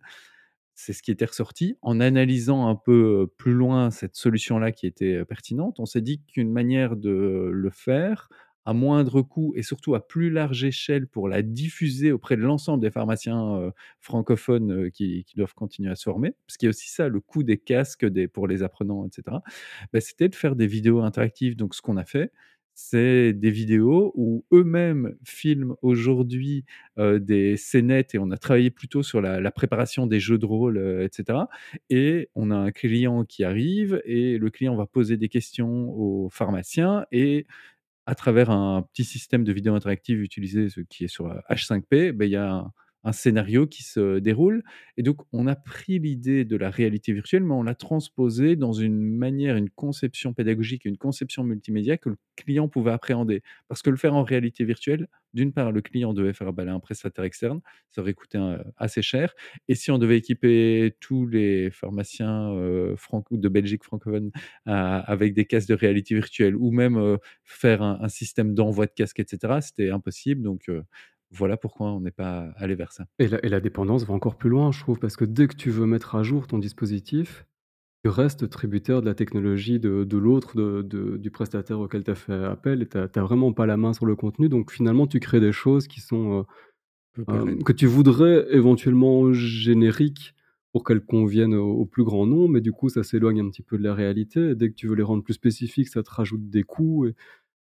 C'est 0.75 0.93
ce 0.93 1.01
qui 1.01 1.09
était 1.11 1.25
ressorti. 1.25 1.75
En 1.81 1.99
analysant 1.99 2.67
un 2.67 2.75
peu, 2.75 3.27
plus 3.37 3.53
loin 3.53 3.89
cette 3.89 4.15
solution-là 4.15 4.71
qui 4.71 4.85
était, 4.85 5.25
pertinente, 5.25 5.79
on 5.79 5.87
s'est 5.87 6.01
dit 6.01 6.21
qu'une 6.27 6.51
manière 6.51 6.95
de 6.95 7.49
le 7.51 7.69
faire 7.71 8.29
à 8.68 8.74
moindre 8.74 9.22
coût 9.24 9.53
et 9.55 9.63
surtout 9.63 9.95
à 9.95 10.05
plus 10.05 10.30
large 10.30 10.63
échelle 10.65 11.07
pour 11.07 11.30
la 11.30 11.41
diffuser 11.41 12.11
auprès 12.11 12.36
de 12.38 12.41
l'ensemble 12.41 12.82
des 12.84 12.91
pharmaciens, 12.91 13.72
francophones, 14.01 14.91
qui 14.91 15.26
doivent 15.36 15.53
continuer 15.55 15.89
à 15.91 15.95
se 15.95 16.03
former. 16.03 16.34
Parce 16.47 16.57
qu'il 16.57 16.68
y 16.68 16.70
a 16.70 16.72
aussi 16.72 16.89
ça, 16.89 17.07
le 17.09 17.22
coût 17.22 17.43
des 17.43 17.57
casques, 17.57 18.05
pour 18.34 18.47
les 18.47 18.63
apprenants 18.63 19.05
et 19.05 19.09
cetera. 19.13 19.41
Bah, 19.93 20.01
c'était 20.01 20.30
de 20.30 20.36
faire 20.36 20.55
des 20.55 20.68
vidéos 20.68 21.01
interactives. 21.01 21.55
Donc 21.55 21.76
ce 21.76 21.82
qu'on 21.82 21.97
a 21.97 22.05
fait, 22.05 22.32
c'est 22.80 23.34
des 23.34 23.49
vidéos 23.49 24.11
où 24.15 24.45
eux-mêmes 24.53 25.15
filment 25.26 25.76
aujourd'hui, 25.82 26.65
des 26.97 27.57
scénettes 27.57 28.13
et 28.15 28.20
on 28.20 28.30
a 28.32 28.38
travaillé 28.38 28.70
plutôt 28.70 29.01
sur 29.01 29.22
la 29.22 29.51
préparation 29.51 30.05
des 30.07 30.20
jeux 30.20 30.38
de 30.38 30.45
rôle, 30.45 30.78
heu, 30.78 31.07
et 31.89 32.30
on 32.36 32.51
a 32.51 32.55
un 32.55 32.72
client 32.72 33.26
qui 33.26 33.43
arrive 33.43 34.01
et 34.05 34.38
le 34.38 34.49
client 34.51 34.76
va 34.76 34.86
poser 34.86 35.18
des 35.18 35.30
questions 35.30 35.89
au 35.89 36.30
pharmacien 36.30 37.05
et 37.11 37.47
à 38.08 38.16
travers 38.16 38.49
un 38.51 38.82
petit 38.84 39.05
système 39.05 39.43
de 39.45 39.53
vidéo 39.53 39.76
interactive 39.76 40.22
utilisé, 40.22 40.70
ce 40.70 40.82
qui 40.82 41.05
est 41.05 41.10
sur, 41.10 41.28
heu, 41.28 41.41
H5P, 41.49 42.12
beh, 42.14 42.28
il 42.28 42.32
y 42.32 42.38
a 42.38 42.51
un 42.51 42.74
un 43.08 43.12
scénario 43.14 43.68
qui 43.68 43.84
se 43.84 44.20
déroule 44.20 44.64
et 44.97 45.03
donc 45.03 45.22
on 45.34 45.47
a 45.47 45.55
pris 45.55 45.99
l'idée 45.99 46.45
de 46.45 46.58
la 46.58 46.70
réalité 46.70 47.14
virtuelle, 47.14 47.43
mais 47.43 47.53
on 47.53 47.64
l'a 47.64 47.76
transposée 47.76 48.55
dans 48.55 48.74
une 48.74 48.99
manière, 49.01 49.55
une 49.58 49.70
conception 49.70 50.34
pédagogique, 50.34 50.86
une 50.86 50.97
conception 50.97 51.43
multimédia 51.43 51.97
que 51.97 52.10
le 52.10 52.18
client 52.36 52.68
pouvait 52.68 52.91
appréhender. 52.91 53.41
Parce 53.68 53.82
que 53.82 53.89
le 53.89 53.97
faire 53.97 54.16
en 54.16 54.24
réalité 54.24 54.66
virtuelle, 54.66 55.08
d'une 55.34 55.53
part, 55.53 55.72
le 55.72 55.82
client 55.82 56.14
devait 56.14 56.34
faire 56.34 56.47
à 56.47 56.53
un 56.62 56.80
prestataire 56.80 57.24
externe, 57.26 57.62
ça 57.91 58.01
aurait 58.01 58.14
coûté 58.14 58.38
un 58.38 58.64
assez 58.78 59.01
cher 59.01 59.34
et 59.68 59.76
si 59.76 59.91
on 59.91 59.97
devait 59.97 60.18
équiper 60.18 60.95
tous 60.99 61.28
les 61.28 61.70
pharmaciens, 61.72 62.51
franco 62.97 63.38
de 63.38 63.49
Belgique 63.49 63.84
francophone 63.84 64.32
avec 64.66 65.34
des 65.34 65.45
casques 65.45 65.70
de 65.70 65.74
réalité 65.76 66.16
virtuelle 66.16 66.55
ou 66.55 66.72
même, 66.72 66.97
heu, 66.97 67.18
faire 67.43 67.82
un 67.82 67.97
un 68.01 68.10
système 68.10 68.53
d'envoi 68.53 68.86
de 68.86 68.91
casques 68.95 69.20
et 69.20 69.26
cetera, 69.28 69.60
c'était 69.62 69.89
impossible 69.89 70.41
donc 70.43 70.70
voilà 71.32 71.57
pourquoi 71.57 71.91
on 71.91 72.01
n'est 72.01 72.11
pas 72.11 72.51
allé 72.57 72.75
vers 72.75 72.91
ça. 72.91 73.05
Et 73.19 73.28
la 73.28 73.45
et 73.45 73.49
la 73.49 73.59
dépendance 73.59 74.05
va 74.05 74.13
encore 74.13 74.38
plus 74.38 74.49
loin, 74.49 74.71
je 74.71 74.80
trouve, 74.80 74.99
parce 74.99 75.17
que 75.17 75.25
dès 75.25 75.47
que 75.47 75.55
tu 75.55 75.69
veux 75.69 75.86
mettre 75.86 76.15
à 76.15 76.23
jour 76.23 76.47
ton 76.47 76.59
dispositif 76.59 77.45
tu 78.03 78.09
restes 78.09 78.49
tributaire 78.49 79.01
de 79.01 79.07
la 79.07 79.15
technologie 79.15 79.80
de 79.80 80.03
de 80.03 80.17
l'autre, 80.17 80.55
de 80.55 80.82
de 80.84 81.17
du 81.17 81.32
prestataire 81.32 81.80
auquel 81.80 82.03
tu 82.03 82.11
as 82.11 82.15
fait 82.15 82.43
appel 82.45 82.82
et 82.82 82.88
tu 82.88 82.97
as 82.97 83.07
tu 83.07 83.19
as 83.19 83.23
vraiment 83.23 83.53
pas 83.53 83.65
la 83.65 83.78
main 83.78 83.93
sur 83.93 84.05
le 84.05 84.15
contenu 84.15 84.49
donc 84.49 84.71
finalement 84.71 85.07
tu 85.07 85.19
crées 85.19 85.39
des 85.39 85.51
choses 85.51 85.88
qui 85.88 85.99
sont, 85.99 86.45
hem, 87.17 87.25
pérenne. 87.25 87.63
que 87.63 87.73
tu 87.73 87.88
voudrais 87.88 88.45
éventuellement 88.51 89.34
génériques 89.34 90.36
pour 90.71 90.84
qu'elles 90.84 91.03
conviennent 91.05 91.55
au 91.55 91.71
au 91.73 91.86
plus 91.86 92.03
grand 92.03 92.28
nombre 92.28 92.49
mais 92.49 92.61
du 92.61 92.71
coup 92.71 92.89
ça 92.89 93.03
s'éloigne 93.03 93.41
un 93.41 93.49
petit 93.49 93.63
peu 93.63 93.78
de 93.78 93.84
la 93.84 93.93
réalité 93.95 94.51
et 94.51 94.55
dès 94.55 94.69
que 94.69 94.75
tu 94.75 94.88
veux 94.88 94.95
les 94.95 95.03
rendre 95.03 95.23
plus 95.23 95.34
spécifiques, 95.34 95.88
ça 95.89 96.03
te 96.03 96.09
rajoute 96.11 96.49
des 96.49 96.63
coûts 96.63 97.07
et 97.07 97.15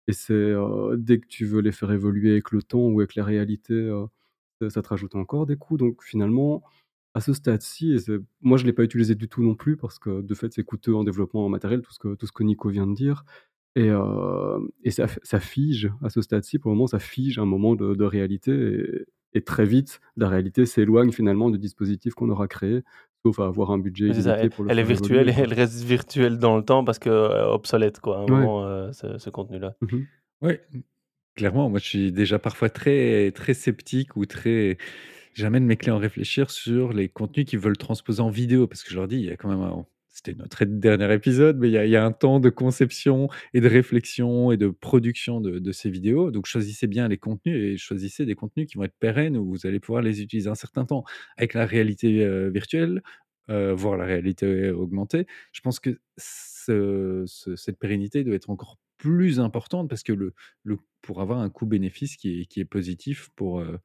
et 0.08 0.14
c'est, 0.14 0.53
dès 0.97 1.20
que 1.20 1.28
tu 1.28 1.45
veux 1.45 1.62
les 1.62 1.72
faire 1.72 1.91
évoluer 1.91 2.32
avec 2.32 2.51
le 2.51 2.62
temps 2.64 2.80
ou 2.88 2.99
avec 2.99 3.16
la 3.16 3.24
réalité, 3.24 3.91
ça 4.70 4.82
te 4.82 4.88
rajoute 4.89 5.16
encore 5.16 5.45
des 5.45 5.58
coûts 5.58 5.78
donc 5.78 6.03
finalement, 6.03 6.64
à 7.16 7.22
ce 7.22 7.34
stade-ci 7.34 7.97
moi 8.41 8.58
je 8.58 8.66
l'ai 8.66 8.74
pas 8.74 8.84
utilisé 8.84 9.16
du 9.16 9.30
tout 9.30 9.43
non 9.43 9.56
plus 9.56 9.78
parce 9.78 9.99
que 9.99 10.22
de 10.22 10.36
fait 10.36 10.53
c'est 10.53 10.64
coûteux 10.64 10.95
en 10.95 11.03
développement 11.03 11.45
en 11.45 11.49
matériel, 11.49 11.82
tout 11.82 11.93
ce 11.93 11.99
que 11.99 12.16
tout 12.16 12.28
ce 12.28 12.32
que 12.34 12.43
Nico 12.43 12.70
vient 12.70 12.88
de 12.88 12.93
dire. 12.95 13.26
Et 13.76 13.89
et 14.84 14.91
ça 14.91 15.08
ça 15.24 15.39
fige 15.39 15.91
à 16.03 16.10
ce 16.10 16.22
stade-ci. 16.22 16.60
Pour 16.60 16.72
le 16.72 16.76
moment 16.78 16.88
ça 16.88 16.99
fige 16.99 17.39
un 17.39 17.45
moment 17.45 17.76
de 17.76 18.03
réalité 18.06 18.86
et 19.34 19.41
très 19.43 19.66
vite 19.66 19.99
la 20.18 20.30
réalité 20.30 20.66
s'éloigne 20.66 21.12
finalement 21.12 21.49
du 21.49 21.58
dispositif 21.60 22.14
qu'on 22.16 22.30
aura 22.30 22.47
créé, 22.47 22.84
avoir 23.39 23.71
un 23.71 23.78
budget 23.80 24.07
Oui, 24.07 24.21
ça, 24.21 24.36
elle 24.38 24.49
pour 24.49 24.63
le 24.63 24.71
elle 24.71 24.78
est 24.80 24.84
évoluer 24.84 24.84
virtuelle 24.84 25.30
et 25.30 25.34
elle 25.34 25.53
reste 25.53 25.82
virtuelle 25.84 26.38
dans 26.38 26.57
le 26.57 26.63
temps 26.63 26.84
parce 26.84 26.99
que, 26.99 27.09
heu, 27.09 27.41
obsolète 27.51 27.99
quoi, 27.99 28.17
à 28.17 28.19
un 28.21 28.28
Ouais. 28.28 28.49
moment, 28.49 28.63
heu, 28.67 28.91
ce 28.93 29.17
ce 29.17 29.30
contenu-là. 29.32 29.76
Mmh 29.82 29.88
mh. 29.97 30.05
Ouais, 30.41 30.61
mmh, 30.71 30.80
clairement, 31.36 31.69
moi 31.69 31.80
je 31.80 31.86
suis 31.88 32.11
déjà 32.11 32.39
parfois 32.39 32.69
très 32.69 33.32
très 33.34 33.53
sceptique 33.53 34.15
ou 34.17 34.26
très 34.26 34.78
j'amène 35.34 35.65
mes 35.65 35.78
clients 35.78 35.97
à 35.97 35.99
réfléchir 35.99 36.51
sur 36.51 36.93
les 36.93 37.09
contenus 37.09 37.45
qu'ils 37.47 37.59
veulent 37.59 37.78
transposer 37.78 38.21
en 38.21 38.30
vidéo 38.30 38.67
parce 38.67 38.84
que 38.84 38.91
je 38.91 38.95
leur 38.97 39.07
dis: 39.07 39.17
«Il 39.17 39.26
y 39.26 39.32
a 39.32 39.38
quand 39.38 39.49
même 39.49 39.61
un» 39.61 39.88
c'était 40.16 40.34
notre 40.36 40.66
dernier 40.66 41.13
épisode, 41.13 41.57
mais 41.59 41.70
il 41.70 41.74
y 41.91 41.95
a 41.97 42.05
un 42.05 42.11
temps 42.13 42.39
de 42.39 42.49
conception 42.49 43.30
et 43.53 43.61
de 43.61 43.68
réflexion 43.70 44.51
et 44.53 44.57
de 44.57 44.70
production 44.70 45.41
de 45.41 45.72
ces 45.74 45.89
vidéos 45.91 46.32
donc 46.32 46.45
choisissez 46.47 46.88
bien 46.88 47.07
les 47.09 47.18
contenus 47.18 47.55
et 47.74 47.78
choisissez 47.78 48.26
des 48.26 48.36
contenus 48.36 48.68
qui 48.70 48.78
vont 48.78 48.86
être 48.86 48.95
pérennes 48.99 49.38
où 49.38 49.45
vous 49.45 49.68
allez 49.68 49.80
pouvoir 49.82 50.01
les 50.01 50.22
utiliser 50.22 50.49
un 50.49 50.55
certain 50.55 50.86
temps. 50.86 51.03
Avec 51.38 51.53
la 51.53 51.66
réalité, 51.66 52.24
heu, 52.26 52.49
virtuelle, 52.49 53.01
heu, 53.49 53.72
voire 53.74 53.97
la 53.97 54.05
réalité 54.05 54.72
augmentée, 54.72 55.28
je 55.51 55.61
pense 55.61 55.80
que 55.80 55.99
ce 56.18 57.24
ce 57.28 57.55
cette 57.55 57.78
pérennité 57.80 58.24
doit 58.24 58.36
être 58.36 58.49
encore 58.49 58.78
plus 58.97 59.39
importante 59.39 59.89
parce 59.89 60.03
que 60.03 60.13
le 60.13 60.34
pour 61.01 61.22
avoir 61.22 61.39
un 61.39 61.49
coût 61.49 61.66
bénéfice 61.68 62.16
qui 62.18 62.47
est 62.57 62.66
positif 62.66 63.30
pour, 63.36 63.59
heu, 63.61 63.80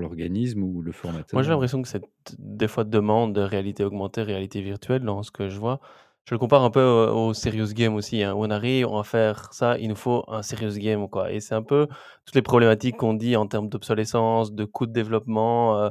l'organisme 0.00 0.62
ou 0.64 0.82
le 0.82 0.92
Moi 1.32 1.42
j'ai 1.42 1.50
formateur. 1.50 1.50
l'impression 1.50 1.82
que 1.82 1.88
cette 1.88 2.08
des 2.38 2.68
fois 2.68 2.84
demande 2.84 3.34
de 3.34 3.40
réalité 3.40 3.84
augmentée, 3.84 4.22
réalité 4.22 4.60
virtuelle 4.62 5.02
dans 5.02 5.22
ce 5.22 5.30
que 5.30 5.48
je 5.48 5.58
vois. 5.58 5.80
Je 6.28 6.34
le 6.34 6.38
compare 6.38 6.62
un 6.62 6.70
peu 6.70 6.80
au 7.12 7.34
serious 7.34 7.72
game 7.74 7.94
aussi, 7.96 8.22
hein, 8.22 8.34
on 8.36 8.48
arrive, 8.50 8.86
on 8.86 8.96
va 8.96 9.02
faire 9.02 9.52
ça, 9.52 9.76
il 9.78 9.88
nous 9.88 9.96
faut 9.96 10.24
un 10.28 10.42
serious 10.42 10.78
game 10.78 11.08
quoi 11.08 11.32
et 11.32 11.40
c'est 11.40 11.54
un 11.56 11.62
peu 11.64 11.88
toutes 12.24 12.36
les 12.36 12.42
problématiques 12.42 12.96
qu'on 12.96 13.14
dit 13.14 13.34
en 13.36 13.46
termes 13.48 13.68
d'obsolescence, 13.68 14.52
de 14.52 14.64
coûts 14.64 14.86
de 14.86 14.92
développement, 14.92 15.76
heu 15.86 15.90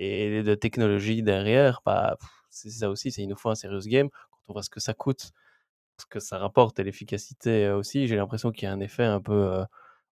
et 0.00 0.42
de 0.44 0.54
technologie 0.56 1.22
derrière, 1.22 1.82
bah, 1.86 2.16
c'est 2.50 2.70
ça 2.70 2.90
aussi, 2.90 3.12
c'est 3.12 3.22
il 3.22 3.28
nous 3.28 3.36
faut 3.36 3.50
un 3.50 3.56
serious 3.56 3.82
game. 3.86 4.10
Quand 4.10 4.38
on 4.48 4.54
voit 4.54 4.62
ce 4.64 4.70
que 4.70 4.80
ça 4.80 4.94
coûte, 4.94 5.32
ce 6.00 6.06
que 6.06 6.20
ça 6.20 6.38
rapporte 6.38 6.78
et 6.80 6.84
l'efficacité, 6.84 7.66
heu, 7.66 7.74
aussi, 7.76 8.06
j'ai 8.08 8.16
l'impression 8.16 8.52
qu'il 8.52 8.64
y 8.64 8.68
a 8.68 8.72
un 8.72 8.80
effet 8.80 9.04
un 9.04 9.20
peu, 9.20 9.32
heu, 9.34 9.64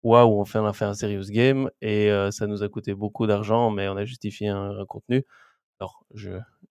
waouh, 0.03 0.39
on 0.39 0.45
fait 0.45 0.59
fait 0.73 0.85
un 0.85 0.93
serious 0.93 1.25
game 1.29 1.69
et 1.81 2.09
heu, 2.11 2.31
ça 2.31 2.47
nous 2.47 2.63
a 2.63 2.69
coûté 2.69 2.93
beaucoup 2.93 3.27
d'argent 3.27 3.71
mais 3.71 3.87
on 3.89 3.97
a 3.97 4.05
justifié 4.05 4.49
un 4.49 4.85
contenu. 4.87 5.23
Alors 5.79 6.03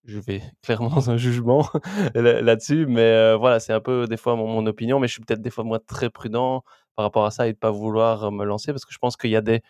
je 0.05 0.21
vais 0.21 0.43
clairement 0.63 0.91
dans 0.91 1.11
un 1.11 1.17
jugement 1.17 1.69
là 2.15 2.43
là-dessus 2.43 2.87
mais 2.87 3.03
heu, 3.03 3.35
voilà, 3.37 3.61
c'est 3.61 3.73
un 3.73 3.81
peu 3.81 4.07
des 4.09 4.17
fois 4.17 4.37
mon 4.37 4.67
opinion 4.67 5.01
mais 5.01 5.09
je 5.09 5.15
suis 5.15 5.23
peut-être 5.23 5.43
des 5.43 5.51
fois 5.51 5.65
moi 5.65 5.81
très 5.81 6.11
prudent 6.11 6.65
par 6.97 7.05
rapport 7.05 7.27
à 7.27 7.31
ça 7.31 7.49
et 7.49 7.53
de 7.53 7.59
pas 7.59 7.71
vouloir 7.71 8.33
me 8.33 8.45
lancer 8.45 8.73
parce 8.73 8.85
que 8.85 8.93
je 8.95 8.99
pense 8.99 9.17
qu'il 9.17 9.31
y 9.31 9.37
a 9.37 9.41
des 9.43 9.63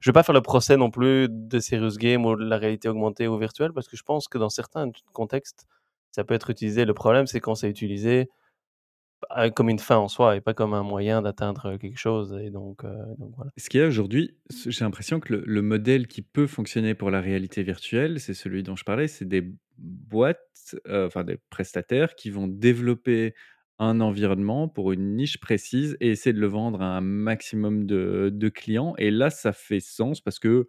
je 0.00 0.10
vais 0.10 0.12
pas 0.14 0.22
faire 0.22 0.34
le 0.34 0.42
procès 0.42 0.76
non 0.76 0.90
plus 0.90 1.28
de 1.30 1.58
serious 1.60 1.96
game 1.98 2.24
ou 2.26 2.36
de 2.36 2.44
la 2.44 2.58
réalité 2.58 2.88
augmentée 2.88 3.28
ou 3.28 3.38
virtuelle 3.38 3.72
parce 3.72 3.88
que 3.88 3.96
je 3.96 4.02
pense 4.02 4.28
que 4.28 4.38
dans 4.38 4.48
certains 4.50 4.90
contextes, 5.12 5.66
ça 6.12 6.24
peut 6.24 6.34
être 6.34 6.50
utilisé. 6.50 6.84
Le 6.84 6.94
problème, 6.94 7.26
c'est 7.26 7.40
quand 7.40 7.54
c'est 7.54 7.68
utilisé, 7.70 8.28
comme 9.54 9.68
une 9.68 9.78
fin 9.78 9.96
en 9.98 10.08
soi 10.08 10.36
et 10.36 10.40
pas 10.40 10.54
comme 10.54 10.74
un 10.74 10.82
moyen 10.82 11.22
d'atteindre 11.22 11.76
quelque 11.78 11.98
chose 11.98 12.38
et 12.42 12.50
donc 12.50 12.84
donc 13.18 13.32
voilà. 13.36 13.50
Ce 13.56 13.68
qu'il 13.68 13.80
y 13.80 13.82
a 13.82 13.86
aujourd'hui, 13.86 14.36
j'ai 14.66 14.84
l'impression 14.84 15.20
que 15.20 15.34
le 15.34 15.42
le 15.46 15.62
modèle 15.62 16.06
qui 16.06 16.22
peut 16.22 16.46
fonctionner 16.46 16.94
pour 16.94 17.10
la 17.10 17.20
réalité 17.20 17.62
virtuelle, 17.62 18.20
c'est 18.20 18.34
celui 18.34 18.62
dont 18.62 18.76
je 18.76 18.84
parlais, 18.84 19.08
c'est 19.08 19.26
des 19.26 19.52
boîtes, 19.78 20.76
heu, 20.88 21.06
enfin 21.06 21.24
des 21.24 21.38
prestataires 21.50 22.14
qui 22.14 22.30
vont 22.30 22.46
développer 22.48 23.34
un 23.78 24.00
environnement 24.00 24.68
pour 24.68 24.92
une 24.92 25.16
niche 25.16 25.40
précise 25.40 25.96
et 26.00 26.10
essayer 26.10 26.32
de 26.32 26.40
le 26.40 26.46
vendre 26.46 26.80
à 26.82 26.96
un 26.96 27.00
maximum 27.00 27.86
de 27.86 28.48
clients 28.48 28.94
et 28.98 29.10
là, 29.10 29.30
ça 29.30 29.52
fait 29.52 29.80
sens 29.80 30.20
parce 30.20 30.38
que, 30.38 30.66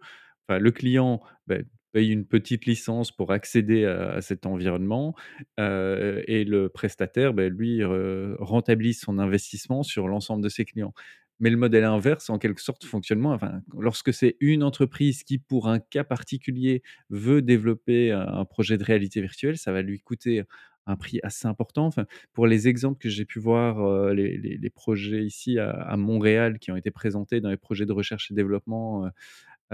le 0.48 0.70
client, 0.70 1.22
bah, 1.46 1.56
paye 1.92 2.10
une 2.10 2.24
petite 2.26 2.66
licence 2.66 3.12
pour 3.12 3.32
accéder 3.32 3.84
à 3.84 4.20
cet 4.20 4.46
environnement, 4.46 5.14
et 5.58 6.44
le 6.44 6.68
prestataire, 6.68 7.34
bah, 7.34 7.48
lui, 7.48 7.84
re 7.84 8.36
rentabilise 8.38 9.00
son 9.00 9.18
investissement 9.18 9.82
sur 9.82 10.08
l'ensemble 10.08 10.42
de 10.42 10.48
ses 10.48 10.64
clients. 10.64 10.94
Mais 11.40 11.50
le 11.50 11.56
modèle 11.56 11.84
inverse, 11.84 12.30
en 12.30 12.38
quelque 12.38 12.60
sorte, 12.60 12.84
fonctionnement, 12.84 13.32
enfin, 13.32 13.62
lorsque 13.76 14.14
c'est 14.14 14.36
une 14.38 14.62
entreprise 14.62 15.24
qui, 15.24 15.38
pour 15.38 15.68
un 15.68 15.80
cas 15.80 16.04
particulier, 16.04 16.82
veut 17.10 17.42
développer 17.42 18.12
un 18.12 18.44
projet 18.44 18.78
de 18.78 18.84
réalité 18.84 19.20
virtuelle, 19.20 19.58
ça 19.58 19.72
va 19.72 19.82
lui 19.82 20.00
coûter 20.00 20.44
un 20.86 20.96
prix 20.96 21.20
assez 21.22 21.46
important. 21.48 21.86
Enfin, 21.86 22.06
pour 22.32 22.46
les 22.46 22.68
exemples 22.68 22.98
que 22.98 23.08
j'ai 23.08 23.24
pu 23.24 23.40
voir, 23.40 24.12
les 24.14 24.70
projets 24.70 25.24
ici 25.24 25.58
à 25.58 25.96
Montréal 25.96 26.58
qui 26.60 26.70
ont 26.70 26.76
été 26.76 26.90
présentés 26.92 27.40
dans 27.40 27.50
les 27.50 27.56
projets 27.56 27.86
de 27.86 27.92
recherche 27.92 28.30
et 28.30 28.34
développement, 28.34 29.08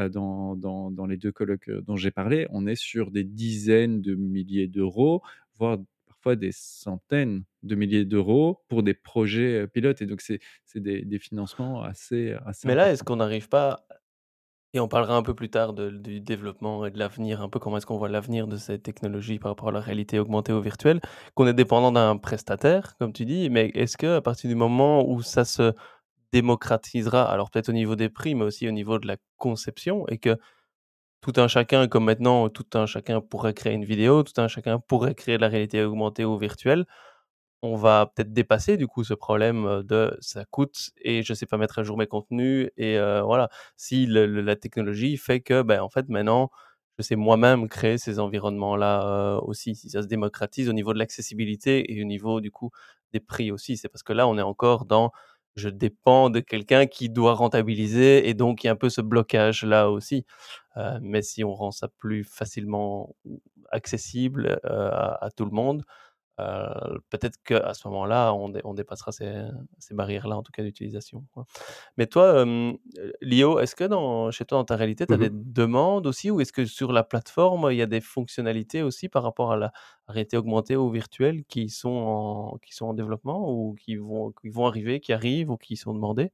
dans 0.08 0.54
dans 0.56 0.90
dans 0.90 1.06
les 1.06 1.16
2 1.16 1.32
colloques, 1.32 1.70
dont 1.70 1.96
j'ai 1.96 2.10
parlé, 2.10 2.46
on 2.50 2.66
est 2.66 2.76
sur 2.76 3.10
des 3.10 3.24
dizaines 3.24 4.00
de 4.02 4.14
milliers 4.14 4.68
d'euros, 4.68 5.22
voire 5.58 5.78
parfois 6.06 6.36
des 6.36 6.52
centaines 6.52 7.44
de 7.62 7.74
milliers 7.74 8.04
d'euros 8.04 8.60
pour 8.68 8.82
des 8.82 8.94
projets, 8.94 9.66
pilotes 9.68 10.02
et 10.02 10.06
donc 10.06 10.20
c'est 10.20 10.40
des 10.76 11.02
des 11.04 11.18
financements 11.18 11.82
assez 11.82 12.34
assez 12.46 12.68
Mais 12.68 12.74
là, 12.74 12.92
est-ce 12.92 13.02
qu'on 13.04 13.16
n'arrive 13.16 13.48
pas 13.48 13.86
et 14.74 14.80
on 14.80 14.88
parlera 14.88 15.16
un 15.16 15.22
peu 15.22 15.34
plus 15.34 15.48
tard 15.48 15.72
de 15.72 15.88
du 15.90 16.20
développement 16.20 16.84
et 16.84 16.90
de 16.90 16.98
l'avenir, 16.98 17.40
un 17.42 17.48
peu 17.48 17.58
comment 17.58 17.78
est-ce 17.78 17.86
qu'on 17.86 17.96
voit 17.96 18.08
l'avenir 18.10 18.46
de 18.46 18.56
cette 18.58 18.82
technologie 18.82 19.38
par 19.38 19.52
rapport 19.52 19.70
à 19.70 19.72
la 19.72 19.80
réalité 19.80 20.18
augmentée 20.18 20.52
ou 20.52 20.60
virtuelle, 20.60 21.00
qu'on 21.34 21.46
est 21.46 21.54
dépendant 21.54 21.90
d'un 21.92 22.16
prestataire, 22.18 22.94
comme 22.98 23.12
tu 23.14 23.24
dis, 23.24 23.48
mais 23.50 23.70
est-ce 23.74 23.96
qu'à 23.96 24.20
partir 24.20 24.48
du 24.50 24.56
moment 24.56 25.08
où 25.08 25.22
ça 25.22 25.44
se 25.46 25.72
démocratisera, 26.32 27.24
alors 27.30 27.50
peut-être 27.50 27.68
au 27.70 27.72
niveau 27.72 27.96
des 27.96 28.08
prix, 28.10 28.34
mais 28.34 28.44
aussi 28.44 28.68
au 28.68 28.72
niveau 28.72 28.98
de 28.98 29.06
la 29.06 29.16
conception 29.38 30.06
et 30.08 30.18
que 30.18 30.36
tout 31.22 31.34
un 31.38 31.48
chacun, 31.48 31.88
comme 31.88 32.04
maintenant, 32.04 32.48
tout 32.50 32.66
un 32.74 32.86
chacun 32.86 33.20
pourrait 33.20 33.54
créer 33.54 33.74
une 33.74 33.84
vidéo, 33.84 34.22
tout 34.24 34.40
un 34.40 34.48
chacun 34.48 34.78
pourrait 34.80 35.14
créer 35.14 35.36
de 35.38 35.42
la 35.42 35.48
réalité 35.48 35.82
augmentée 35.84 36.24
ou 36.24 36.38
virtuelle, 36.38 36.86
on 37.62 37.76
va 37.76 38.06
peut-être 38.14 38.32
dépasser 38.32 38.76
du 38.76 38.86
coup 38.86 39.04
ce 39.04 39.14
problème, 39.14 39.82
de 39.84 40.16
ça 40.20 40.44
coûte 40.46 40.90
et 41.02 41.22
je 41.24 41.34
sais 41.34 41.46
pas 41.46 41.58
mettre 41.58 41.78
à 41.80 41.82
jour 41.84 41.98
mes 41.98 42.06
contenus 42.06 42.70
et 42.76 42.98
voilà. 43.24 43.50
Si 43.76 44.06
la 44.06 44.56
technologie 44.56 45.16
fait 45.16 45.40
que, 45.40 45.62
ben, 45.62 45.80
en 45.82 45.88
fait, 45.90 46.08
maintenant, 46.08 46.50
je 46.98 47.02
sais 47.04 47.16
moi-même 47.16 47.68
créer 47.68 47.98
ces 47.98 48.18
environnements-là, 48.20 49.36
heu, 49.38 49.40
aussi. 49.44 49.74
Si 49.76 49.90
ça 49.90 50.02
se 50.02 50.08
démocratise 50.08 50.68
au 50.68 50.72
niveau 50.72 50.92
de 50.94 50.98
l'accessibilité 50.98 51.92
et 51.94 52.02
au 52.02 52.06
niveau 52.06 52.40
du 52.40 52.50
coup 52.52 52.70
des 53.12 53.20
prix 53.20 53.50
aussi. 53.52 53.76
C'est 53.76 53.88
parce 53.88 54.02
que 54.04 54.12
là, 54.12 54.28
on 54.28 54.38
est 54.38 54.42
encore 54.42 54.84
dans 54.86 55.12
je 55.58 55.68
dépends 55.70 56.30
de 56.30 56.40
quelqu'un 56.40 56.86
qui 56.86 57.10
doit 57.10 57.34
rentabiliser 57.34 58.28
et 58.28 58.34
donc 58.34 58.64
il 58.64 58.68
y 58.68 58.70
a 58.70 58.72
un 58.74 58.76
peu 58.76 58.90
ce 58.90 59.00
blocage-là 59.02 59.90
aussi. 59.90 60.24
Heu, 60.78 60.98
mais 61.02 61.22
si 61.22 61.44
on 61.44 61.54
rend 61.54 61.72
ça 61.72 61.88
plus 61.88 62.24
facilement 62.24 63.14
accessible, 63.72 64.60
heu, 64.64 64.70
à 64.72 65.24
à 65.26 65.30
tout 65.30 65.44
le 65.46 65.50
monde, 65.52 65.84
heu, 66.40 67.00
peut-être 67.10 67.38
qu'à 67.44 67.74
ce 67.74 67.88
moment-là, 67.88 68.32
on 68.34 68.48
dé 68.50 68.60
on 68.64 68.74
dépassera 68.74 69.12
ces 69.12 69.42
ces 69.78 69.94
barrières-là, 69.94 70.36
en 70.36 70.42
tout 70.42 70.52
cas 70.52 70.62
d'utilisation. 70.62 71.24
Mais 71.96 72.06
toi, 72.06 72.44
heu, 72.46 72.78
Lio, 73.22 73.58
est-ce 73.60 73.74
que 73.76 73.84
dans 73.84 74.30
chez 74.30 74.44
toi, 74.44 74.58
dans 74.58 74.64
ta 74.64 74.76
réalité, 74.76 75.06
tu 75.06 75.14
as 75.14 75.16
Mmh 75.16 75.28
des 75.28 75.30
demandes 75.32 76.06
aussi 76.06 76.30
ou 76.30 76.40
est-ce 76.40 76.52
que 76.52 76.64
sur 76.66 76.92
la 76.92 77.04
plateforme, 77.04 77.68
il 77.72 77.76
y 77.76 77.82
a 77.82 77.86
des 77.86 78.00
fonctionnalités 78.00 78.82
aussi 78.82 79.08
par 79.08 79.22
rapport 79.22 79.52
à 79.52 79.56
la 79.56 79.72
réalité 80.08 80.36
augmentée 80.36 80.76
ou 80.76 80.90
virtuelle 80.90 81.44
qui 81.44 81.68
sont 81.70 81.90
en 81.90 82.58
qui 82.58 82.74
sont 82.74 82.86
en 82.86 82.94
développement 82.94 83.50
ou 83.52 83.74
qui 83.74 83.96
vont 83.96 84.32
qui 84.32 84.48
vont 84.50 84.66
arriver, 84.66 85.00
qui 85.00 85.12
arrivent 85.12 85.50
ou 85.50 85.56
qui 85.56 85.76
sont 85.76 85.94
demandées? 85.94 86.32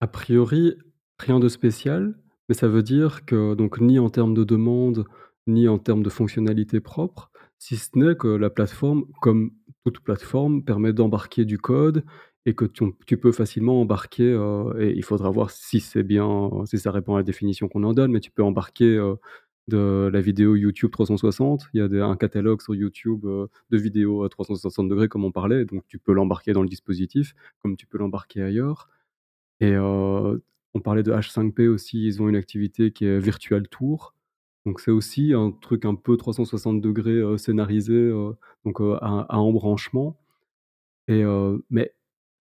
A 0.00 0.06
priori, 0.06 0.74
rien 1.18 1.38
de 1.40 1.48
spécial, 1.48 2.18
mais 2.48 2.54
ça 2.54 2.68
veut 2.68 2.82
dire 2.82 3.24
que 3.24 3.54
donc 3.54 3.80
ni 3.80 3.98
en 3.98 4.10
termes 4.10 4.34
de 4.34 4.44
demande, 4.44 5.04
ni 5.46 5.68
en 5.68 5.78
termes 5.78 6.02
de 6.02 6.10
fonctionnalités 6.10 6.80
propres, 6.80 7.29
si 7.60 7.76
ce 7.76 7.90
n'est 7.96 8.16
que 8.16 8.28
la 8.28 8.50
plateforme, 8.50 9.04
comme 9.22 9.52
toute 9.84 10.00
plateforme, 10.00 10.64
permet 10.64 10.92
d'embarquer 10.94 11.44
du 11.46 11.58
code 11.58 12.04
et 12.46 12.54
que 12.54 12.64
tu 13.06 13.18
peux 13.18 13.32
facilement 13.32 13.80
embarquer, 13.82 14.24
heu 14.32 14.74
et 14.80 14.92
il 14.96 15.04
faudra 15.04 15.30
voir 15.30 15.50
si 15.50 15.80
c'est 15.80 16.02
bien 16.04 16.50
si 16.66 16.78
ça 16.78 16.90
répond 16.92 17.14
à 17.16 17.18
la 17.18 17.24
définition 17.24 17.68
qu'on 17.68 17.84
en 17.84 17.92
donne, 17.94 18.12
mais 18.12 18.20
tu 18.20 18.30
peux 18.32 18.42
embarquer, 18.42 18.96
heu, 18.96 19.16
de 19.68 20.10
la 20.12 20.20
vidéo 20.22 20.56
YouTube 20.56 20.90
360. 20.90 21.68
Il 21.74 21.80
y 21.80 22.00
a 22.00 22.06
un 22.06 22.16
catalogue 22.16 22.62
sur 22.62 22.74
YouTube, 22.74 23.26
heu, 23.26 23.48
de 23.70 23.76
vidéos 23.78 24.24
à 24.24 24.30
360° 24.30 25.08
comme 25.08 25.24
on 25.24 25.32
parlait, 25.32 25.64
donc 25.66 25.84
tu 25.88 25.98
peux 25.98 26.12
l'embarquer 26.14 26.52
dans 26.54 26.62
le 26.62 26.68
dispositif, 26.68 27.34
comme 27.62 27.76
tu 27.76 27.86
peux 27.86 27.98
l'embarquer 27.98 28.42
ailleurs. 28.42 28.88
Et 29.60 29.76
on 29.78 30.80
parlait 30.82 31.02
de 31.02 31.12
H5P 31.12 31.68
aussi, 31.68 32.04
ils 32.06 32.22
ont 32.22 32.28
une 32.28 32.36
activité 32.36 32.92
qui 32.92 33.06
est 33.06 33.18
Virtual 33.20 33.68
Tour, 33.68 34.14
donc 34.66 34.80
c'est 34.80 34.90
aussi 34.90 35.32
un 35.34 35.50
truc 35.52 35.84
un 35.84 35.94
peu 35.94 36.16
360° 36.16 37.08
heu, 37.08 37.38
scénarisé, 37.38 38.10
donc 38.64 38.80
à 38.80 39.38
embranchement. 39.38 40.18
Mais 41.08 41.92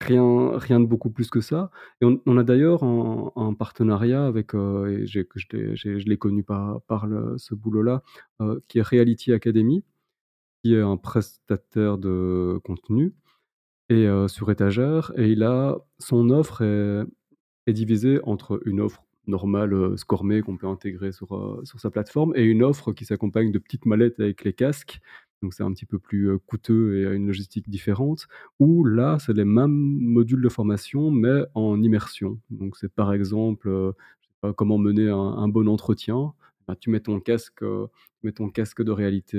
rien 0.01 0.80
de 0.80 0.86
beaucoup 0.86 1.09
plus 1.09 1.30
que 1.30 1.41
ça. 1.41 1.72
Et 2.01 2.05
on 2.05 2.38
a 2.38 2.43
d'ailleurs 2.43 2.84
un 2.84 3.53
partenariat 3.53 4.26
avec, 4.26 4.51
je 4.53 6.09
l'ai 6.09 6.17
connu 6.17 6.43
par 6.43 7.07
ce 7.38 7.55
boulot-là, 7.55 8.03
qui 8.67 8.80
est 8.80 8.82
Reality 8.82 9.34
Academy, 9.34 9.84
qui 10.63 10.76
est 10.76 10.82
un 10.82 10.97
prestataire 10.97 11.97
de 11.97 12.59
contenu 12.63 13.13
et 13.89 14.07
sur 14.28 14.51
étagère. 14.51 15.11
Et 15.17 15.30
il 15.32 15.43
a 15.43 15.78
son 15.99 16.30
offre 16.30 16.61
est 17.67 17.74
divisée 17.74 18.20
entre 18.24 18.61
une 18.65 18.82
offre 18.82 19.03
normale, 19.30 19.74
heu, 19.74 19.98
Scormé 19.98 20.42
qu'on 20.42 20.58
peut 20.58 20.68
intégrer 20.68 21.12
sur, 21.14 21.36
heu, 21.36 21.62
sur 21.66 21.80
sa 21.80 21.90
plateforme 21.92 22.34
et 22.36 22.44
une 22.44 22.64
offre 22.64 22.92
qui 22.94 23.06
s'accompagne 23.06 23.52
de 23.52 23.60
petites 23.60 23.86
mallettes 23.86 24.20
avec 24.20 24.44
les 24.44 24.54
casques, 24.54 25.00
donc 25.42 25.54
c'est 25.54 25.64
un 25.64 25.72
petit 25.74 25.86
peu 25.86 26.00
plus, 26.00 26.30
heu, 26.30 26.40
coûteux 26.40 26.98
et 27.00 27.06
a 27.08 27.14
une 27.14 27.28
logistique 27.28 27.70
différente. 27.70 28.28
Où 28.60 28.84
là, 28.86 29.18
c'est 29.20 29.34
les 29.34 29.46
mêmes 29.46 29.72
modules 29.72 30.42
de 30.42 30.50
formation, 30.50 31.12
mais 31.12 31.44
en 31.56 31.82
immersion. 31.82 32.40
Donc 32.50 32.76
c'est 32.78 32.92
par 32.94 33.14
exemple, 33.14 33.94
comment 34.58 34.78
mener 34.78 35.10
un 35.10 35.48
bon 35.48 35.68
entretien. 35.70 36.34
Bah, 36.68 36.76
tu 36.80 36.90
mets 36.90 37.00
ton 37.02 37.20
casque, 37.20 37.64
mets 38.24 38.32
ton 38.34 38.50
casque 38.50 38.84
de 38.84 38.92
réalité, 38.92 39.38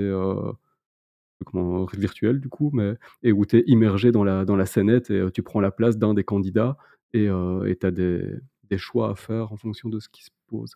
virtuelle 1.96 2.40
du 2.40 2.48
coup, 2.48 2.70
mais 2.72 2.94
et 3.22 3.32
où 3.32 3.46
tu 3.46 3.58
es 3.58 3.64
immergé 3.66 4.12
dans 4.12 4.24
la 4.24 4.44
dans 4.44 4.56
la 4.56 4.66
scénette 4.66 5.10
et 5.10 5.24
tu 5.32 5.42
prends 5.42 5.60
la 5.60 5.70
place 5.70 5.96
d'un 5.98 6.14
des 6.14 6.24
candidats 6.24 6.76
et 7.14 7.28
tu 7.80 7.86
as 7.86 7.90
des 7.90 8.22
des 8.70 8.78
choix 8.78 9.10
à 9.10 9.14
faire 9.14 9.52
en 9.52 9.56
fonction 9.56 9.88
de 9.88 10.00
ce 10.00 10.08
qui 10.08 10.24
se 10.24 10.30
pose. 10.46 10.74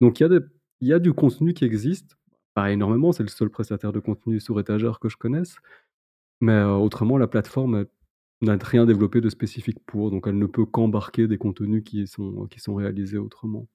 Donc 0.00 0.20
il 0.20 0.42
y 0.80 0.92
a 0.92 0.98
du 0.98 1.12
contenu 1.12 1.54
qui 1.54 1.64
existe, 1.64 2.16
pas 2.54 2.70
énormément, 2.72 3.12
c'est 3.12 3.22
le 3.22 3.28
seul 3.28 3.50
prestataire 3.50 3.92
de 3.92 4.00
contenu 4.00 4.40
sur 4.40 4.58
étagère 4.58 4.98
que 4.98 5.08
je 5.08 5.16
connaisse, 5.16 5.56
mais 6.40 6.52
heu, 6.52 6.72
autrement 6.72 7.18
la 7.18 7.26
plateforme, 7.26 7.86
n'a 8.42 8.56
rien 8.56 8.86
développé 8.86 9.20
de 9.20 9.28
spécifique 9.28 9.78
pour, 9.84 10.10
donc 10.10 10.26
elle 10.26 10.38
ne 10.38 10.46
peut 10.46 10.64
qu'embarquer 10.64 11.28
des 11.28 11.36
contenus 11.36 11.84
qui 11.84 12.06
sont 12.06 12.46
qui 12.46 12.58
sont 12.58 12.74
réalisés 12.74 13.18
autrement. 13.18 13.66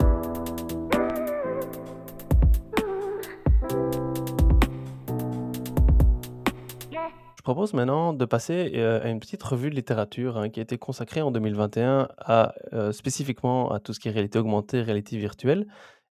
Propose 7.45 7.73
maintenant 7.73 8.13
de 8.13 8.25
passer, 8.25 8.71
heu, 8.75 9.01
à 9.03 9.09
une 9.09 9.21
petite 9.21 9.43
revue 9.43 9.69
de 9.71 9.75
littérature, 9.75 10.37
hein, 10.37 10.49
qui 10.49 10.59
a 10.59 10.63
été 10.63 10.77
consacrée 10.77 11.21
en 11.21 11.31
2021 11.31 12.09
à, 12.19 12.53
heu, 12.73 12.91
spécifiquement 12.91 13.71
à 13.71 13.79
tout 13.79 13.93
ce 13.93 14.01
qui 14.01 14.09
est 14.09 14.11
réalité 14.11 14.39
augmentée, 14.39 14.81
réalité 14.81 15.17
virtuelle 15.17 15.67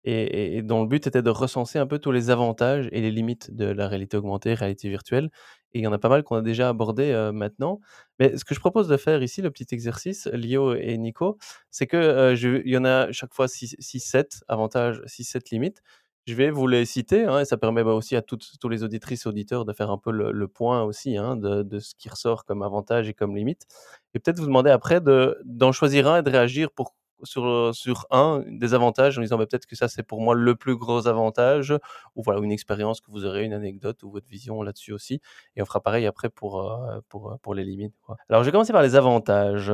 et 0.06 0.60
dont 0.62 0.82
le 0.82 0.88
but 0.88 1.06
était 1.06 1.22
de 1.22 1.30
recenser 1.30 1.78
un 1.78 1.86
peu 1.86 1.98
tous 1.98 2.12
les 2.12 2.28
avantages 2.30 2.88
et 2.92 3.00
les 3.00 3.10
limites 3.10 3.54
de 3.56 3.64
la 3.66 3.88
réalité 3.88 4.18
augmentée, 4.18 4.52
réalité 4.54 4.90
virtuelle 4.90 5.30
et 5.72 5.78
il 5.80 5.82
y 5.82 5.86
en 5.86 5.92
a 5.94 5.98
pas 5.98 6.10
mal 6.10 6.22
qu'on 6.24 6.36
a 6.36 6.42
déjà 6.42 6.68
abordé, 6.68 7.10
heu, 7.12 7.32
maintenant. 7.32 7.80
Mais 8.20 8.36
ce 8.36 8.44
que 8.44 8.54
je 8.54 8.60
propose 8.60 8.86
de 8.88 8.96
faire 8.98 9.22
ici, 9.22 9.42
le 9.42 9.50
petit 9.50 9.66
exercice, 9.74 10.28
Lio 10.32 10.74
et 10.74 10.98
Nico, 10.98 11.38
c'est 11.70 11.86
que, 11.86 12.34
je 12.36 12.60
il 12.64 12.70
y 12.72 12.76
en 12.78 12.84
a 12.84 13.10
chaque 13.12 13.34
fois 13.34 13.48
6-6-7 13.48 14.42
avantages, 14.48 15.02
6-7 15.06 15.50
limites. 15.50 15.82
Je 16.26 16.34
vais 16.34 16.50
vous 16.50 16.66
les 16.66 16.86
citer, 16.86 17.24
hein, 17.26 17.40
et 17.40 17.44
ça 17.44 17.58
permet, 17.58 17.84
bah, 17.84 17.92
aussi 17.92 18.16
à 18.16 18.22
toutes 18.22 18.52
tous 18.58 18.68
les 18.70 18.82
auditrices 18.82 19.26
et 19.26 19.28
auditeurs 19.28 19.66
de 19.66 19.74
faire 19.74 19.90
un 19.90 19.98
peu 19.98 20.10
le 20.10 20.48
point 20.48 20.82
aussi, 20.82 21.18
hein, 21.18 21.36
de 21.36 21.78
ce 21.80 21.94
qui 21.96 22.08
ressort 22.08 22.46
comme 22.46 22.62
avantage 22.62 23.08
et 23.10 23.12
comme 23.14 23.36
limite. 23.36 23.66
Et 24.14 24.20
peut-être 24.20 24.38
vous 24.40 24.46
demander 24.46 24.70
après 24.70 25.02
de 25.02 25.38
d'en 25.44 25.70
choisir 25.72 26.08
un 26.08 26.18
et 26.20 26.22
de 26.22 26.30
réagir 26.30 26.70
pour 26.70 26.94
sur, 27.24 27.44
heu, 27.46 27.72
sur 27.72 28.06
un 28.10 28.42
des 28.48 28.74
avantages 28.74 29.18
en 29.18 29.22
disant: 29.22 29.38
«Bah, 29.38 29.46
peut-être 29.46 29.66
que 29.66 29.76
ça, 29.76 29.88
c'est 29.88 30.02
pour 30.02 30.20
moi 30.20 30.34
le 30.34 30.54
plus 30.56 30.76
gros 30.76 31.06
avantage» 31.08 31.74
ou 32.16 32.22
voilà, 32.22 32.40
une 32.42 32.52
expérience 32.52 33.00
que 33.00 33.10
vous 33.10 33.24
aurez, 33.26 33.44
une 33.44 33.52
anecdote 33.54 34.02
ou 34.02 34.10
votre 34.10 34.28
vision 34.28 34.62
là-dessus 34.62 34.92
aussi 34.92 35.20
et 35.56 35.62
on 35.62 35.66
fera 35.66 35.80
pareil 35.80 36.06
après 36.06 36.30
pour, 36.30 36.60
heu, 36.62 37.00
pour, 37.08 37.32
heu, 37.32 37.36
pour 37.42 37.54
les 37.54 37.64
limites. 37.64 37.94
Alors 38.30 38.42
je 38.42 38.48
vais 38.48 38.52
commencer 38.52 38.72
par 38.72 38.82
les 38.82 38.96
avantages, 38.96 39.72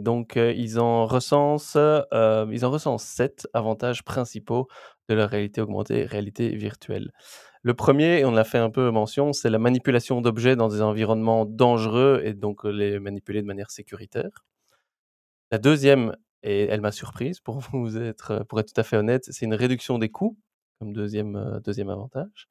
donc 0.00 0.36
ils 0.36 0.78
en 0.80 1.06
recensent, 1.06 1.76
ils 1.76 2.64
en 2.64 2.70
recensent 2.70 3.04
7 3.04 3.46
avantages 3.54 4.04
principaux 4.04 4.68
de 5.08 5.14
la 5.14 5.26
réalité 5.26 5.60
augmentée, 5.60 6.04
réalité 6.04 6.48
virtuelle. 6.56 7.12
Le 7.62 7.74
1er 7.74 8.20
et 8.20 8.24
on 8.24 8.36
a 8.36 8.44
fait 8.44 8.58
un 8.58 8.70
peu 8.70 8.90
mention, 8.90 9.32
c'est 9.32 9.50
la 9.50 9.58
manipulation 9.58 10.20
d'objets 10.20 10.56
dans 10.56 10.68
des 10.68 10.82
environnements 10.82 11.44
dangereux 11.46 12.22
et 12.24 12.34
donc 12.34 12.64
les 12.64 12.98
manipuler 13.00 13.42
de 13.42 13.46
manière 13.46 13.70
sécuritaire. 13.70 14.30
La 15.52 15.58
2e 15.58 16.16
et 16.46 16.64
elle 16.68 16.80
m'a 16.80 16.92
surprise 16.92 17.40
pour 17.40 17.58
vous 17.72 17.98
être 17.98 18.44
pour 18.48 18.60
être 18.60 18.72
tout 18.74 18.80
à 18.80 18.84
fait 18.84 18.96
honnête, 18.96 19.24
c'est 19.30 19.44
une 19.46 19.54
réduction 19.54 19.98
des 19.98 20.10
coûts 20.10 20.38
comme 20.80 20.92
2e, 20.92 21.36
heu, 21.36 21.60
2e 21.60 21.90
avantage. 21.90 22.48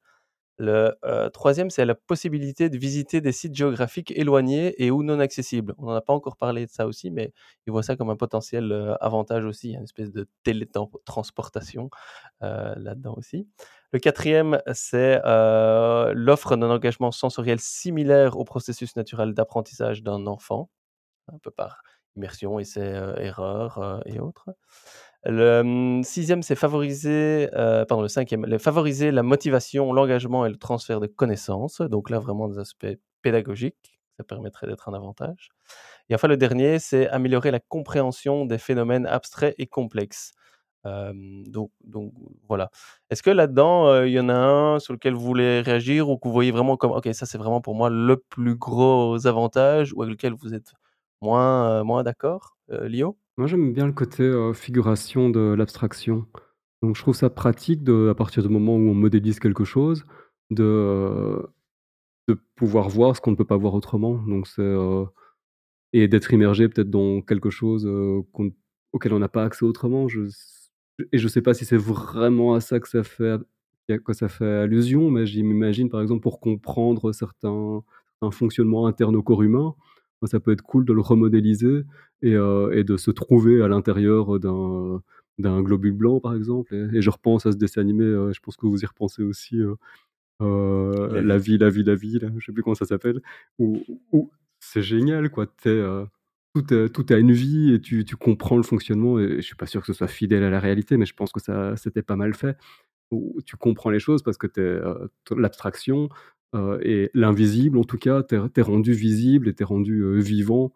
Le, 0.58 0.96
heu, 1.04 1.30
3e, 1.32 1.68
c'est 1.70 1.84
la 1.84 1.94
possibilité 1.94 2.70
de 2.70 2.78
visiter 2.78 3.20
des 3.20 3.32
sites 3.32 3.54
géographiques 3.54 4.10
éloignés 4.16 4.74
et 4.82 4.90
ou 4.90 5.02
non 5.02 5.20
accessibles. 5.20 5.74
On 5.78 5.88
en 5.88 5.94
a 5.94 6.00
pas 6.00 6.14
encore 6.14 6.36
parlé 6.38 6.64
de 6.66 6.70
ça 6.70 6.86
aussi, 6.86 7.10
mais 7.10 7.32
ils 7.66 7.70
voient 7.72 7.82
ça 7.82 7.94
comme 7.96 8.08
un 8.10 8.16
potentiel, 8.16 8.96
avantage 9.02 9.44
aussi, 9.44 9.72
une 9.74 9.84
espèce 9.84 10.12
de 10.12 10.26
télétemp 10.44 10.90
transportation, 11.04 11.90
heu, 12.42 12.74
là-dedans 12.78 13.14
aussi. 13.18 13.48
Le 13.92 13.98
4e, 14.00 14.60
c'est, 14.74 15.20
l'offre 16.14 16.56
d'un 16.56 16.70
engagement 16.70 17.10
sensoriel 17.12 17.60
similaire 17.60 18.36
au 18.38 18.44
processus 18.44 18.96
naturel 18.96 19.34
d'apprentissage 19.34 20.02
d'un 20.02 20.26
enfant, 20.26 20.70
un 21.32 21.38
peu 21.38 21.50
par 21.50 21.82
immersion, 22.16 22.58
essais, 22.60 22.94
heu, 22.94 23.14
erreurs, 23.20 23.78
heu 23.78 24.00
et 24.06 24.20
autres. 24.20 24.50
Le, 25.24 26.00
6e, 26.04 26.42
c'est 26.42 26.56
favoriser, 26.56 27.48
heu, 27.54 27.84
pardon 27.88 28.02
le 28.02 28.08
5e, 28.08 28.46
le 28.46 28.58
favoriser 28.58 29.10
la 29.12 29.22
motivation, 29.24 29.92
l'engagement 29.92 30.46
et 30.46 30.50
le 30.50 30.56
transfert 30.58 31.00
de 31.00 31.06
connaissances, 31.08 31.80
donc 31.82 32.10
là 32.10 32.18
vraiment 32.20 32.48
des 32.48 32.58
aspects 32.58 32.86
pédagogiques, 33.22 34.00
ça 34.18 34.24
permettrait 34.24 34.66
d'être 34.68 34.88
un 34.88 34.94
avantage 34.94 35.50
et 36.10 36.14
enfin 36.16 36.28
le 36.28 36.36
dernier, 36.38 36.78
c'est 36.80 37.08
améliorer 37.10 37.50
la 37.52 37.60
compréhension 37.60 38.46
des 38.46 38.58
phénomènes 38.58 39.06
abstraits 39.06 39.54
et 39.58 39.66
complexes. 39.66 40.32
Donc 40.84 41.70
voilà. 42.48 42.70
Est-ce 43.10 43.22
que 43.22 43.30
là-dedans, 43.30 44.02
il 44.04 44.12
y 44.12 44.20
en 44.20 44.28
a 44.28 44.34
un 44.34 44.78
sur 44.80 44.92
lequel 44.92 45.14
vous 45.14 45.20
voulez 45.24 45.60
réagir 45.60 46.08
ou 46.10 46.18
que 46.18 46.28
vous 46.28 46.34
voyez 46.34 46.50
vraiment 46.52 46.76
comme: 46.76 46.92
«OK, 46.92 47.08
ça 47.12 47.26
c'est 47.26 47.38
vraiment 47.38 47.60
pour 47.60 47.74
moi 47.74 47.90
le 47.90 48.16
plus 48.18 48.56
gros 48.56 49.26
avantage» 49.26 49.92
ou 49.94 50.02
avec 50.02 50.12
lequel 50.14 50.34
vous 50.34 50.54
êtes 50.54 50.72
moins, 51.20 51.80
heu, 51.80 51.84
moins 51.84 52.02
d'accord, 52.02 52.56
heu, 52.70 52.86
Lio? 52.86 53.18
Moi, 53.36 53.46
j'aime 53.46 53.72
bien 53.72 53.86
le 53.86 53.92
côté, 53.92 54.30
figuration 54.54 55.28
de 55.30 55.40
l'abstraction. 55.54 56.26
Donc 56.82 56.96
je 56.96 57.02
trouve 57.02 57.14
ça 57.14 57.30
pratique 57.30 57.82
de 57.84 58.08
à 58.10 58.14
partir 58.14 58.42
du 58.42 58.48
moment 58.48 58.76
où 58.76 58.90
on 58.90 58.94
modélise 58.94 59.40
quelque 59.40 59.64
chose, 59.64 60.04
de, 60.50 61.38
de 62.28 62.38
pouvoir 62.56 62.88
voir 62.90 63.16
ce 63.16 63.20
qu'on 63.22 63.32
ne 63.32 63.36
peut 63.36 63.46
pas 63.46 63.56
voir 63.56 63.74
autrement. 63.74 64.14
Donc 64.26 64.46
c'est, 64.48 64.62
et 65.92 66.08
d'être 66.08 66.32
immergé 66.32 66.68
peut-être 66.68 66.90
dans 66.90 67.20
quelque 67.22 67.50
chose, 67.50 67.88
auquel 68.92 69.12
on 69.12 69.18
n'a 69.18 69.28
pas 69.28 69.44
accès 69.44 69.64
autrement. 69.64 70.08
Je 70.08 70.22
et 71.12 71.18
je 71.18 71.28
sais 71.28 71.42
pas 71.42 71.52
si 71.54 71.64
c'est 71.66 71.76
vraiment 71.76 72.54
à 72.54 72.60
ça 72.60 72.80
que 72.80 72.88
ça 72.88 73.02
fait 73.04 73.38
que 74.04 74.12
ça 74.14 74.28
fait 74.28 74.44
allusion, 74.46 75.10
mais 75.10 75.26
je 75.26 75.40
m'imagine 75.40 75.88
par 75.90 76.00
exemple 76.02 76.22
pour 76.22 76.40
comprendre 76.40 77.12
certains 77.12 77.82
un 78.22 78.30
fonctionnement 78.30 78.86
interne 78.86 79.14
au 79.16 79.22
corps 79.22 79.42
humain, 79.42 79.74
ça 80.24 80.40
peut 80.40 80.52
être 80.52 80.62
cool 80.62 80.84
de 80.86 80.92
le 80.94 81.00
remodéliser 81.02 81.84
et 82.22 82.32
heu 82.34 82.70
et 82.72 82.84
de 82.84 82.96
se 82.96 83.10
trouver 83.10 83.62
à 83.62 83.68
l'intérieur 83.68 84.38
d'un 84.40 85.02
d'un 85.38 85.62
globule 85.62 85.92
blanc 85.94 86.20
par 86.20 86.34
exemple 86.34 86.74
et 86.74 86.98
et 86.98 87.02
je 87.02 87.10
repense 87.10 87.46
à 87.46 87.52
ce 87.52 87.56
dessin 87.58 87.82
animé, 87.82 88.04
heu, 88.04 88.32
je 88.34 88.40
pense 88.40 88.56
que 88.56 88.66
vous 88.66 88.82
y 88.82 88.86
repensez 88.86 89.22
aussi, 89.22 89.58
heu, 89.60 89.76
La 91.10 91.22
vie. 91.22 91.36
la 91.58 91.70
vie, 91.70 91.84
la 91.84 91.94
vie 91.96 92.18
là, 92.20 92.28
je 92.38 92.46
sais 92.46 92.52
plus 92.52 92.62
comment 92.62 92.74
ça 92.76 92.86
s'appelle, 92.86 93.20
où 93.58 93.84
où 94.12 94.30
c'est 94.60 94.82
génial 94.82 95.30
quoi, 95.30 95.46
tu 95.46 95.68
es, 95.70 95.72
heu, 95.72 96.06
tout, 96.54 96.88
tout 96.90 97.06
a 97.14 97.18
une 97.18 97.32
vie 97.32 97.74
et 97.74 97.80
tu 97.80 98.04
tu 98.04 98.16
comprends 98.16 98.56
le 98.58 98.62
fonctionnement 98.64 99.18
et 99.20 99.36
je 99.36 99.40
suis 99.42 99.56
pas 99.56 99.66
sûr 99.66 99.80
que 99.82 99.86
ce 99.88 99.92
soit 99.94 100.08
fidèle 100.08 100.44
à 100.44 100.50
la 100.50 100.60
réalité, 100.60 100.96
mais 100.98 101.06
je 101.06 101.14
pense 101.14 101.32
que 101.32 101.40
ça 101.42 101.76
c'était 101.76 102.02
pas 102.02 102.16
mal 102.16 102.34
fait. 102.34 102.56
Où 103.12 103.40
tu 103.46 103.56
comprends 103.56 103.90
les 103.90 104.00
choses 104.00 104.22
parce 104.24 104.38
que 104.38 104.46
t 104.48 104.80
l'abstraction, 105.36 106.08
et 106.82 107.10
l'invisible 107.14 107.78
en 107.78 107.84
tout 107.84 107.98
cas, 107.98 108.22
tu 108.22 108.36
es 108.36 108.38
tu 108.48 108.60
es 108.60 108.62
rendu 108.62 108.92
visible 108.92 109.48
et 109.48 109.54
tu 109.54 109.62
es 109.62 109.66
rendu, 109.66 110.02
heu, 110.02 110.18
vivant 110.18 110.72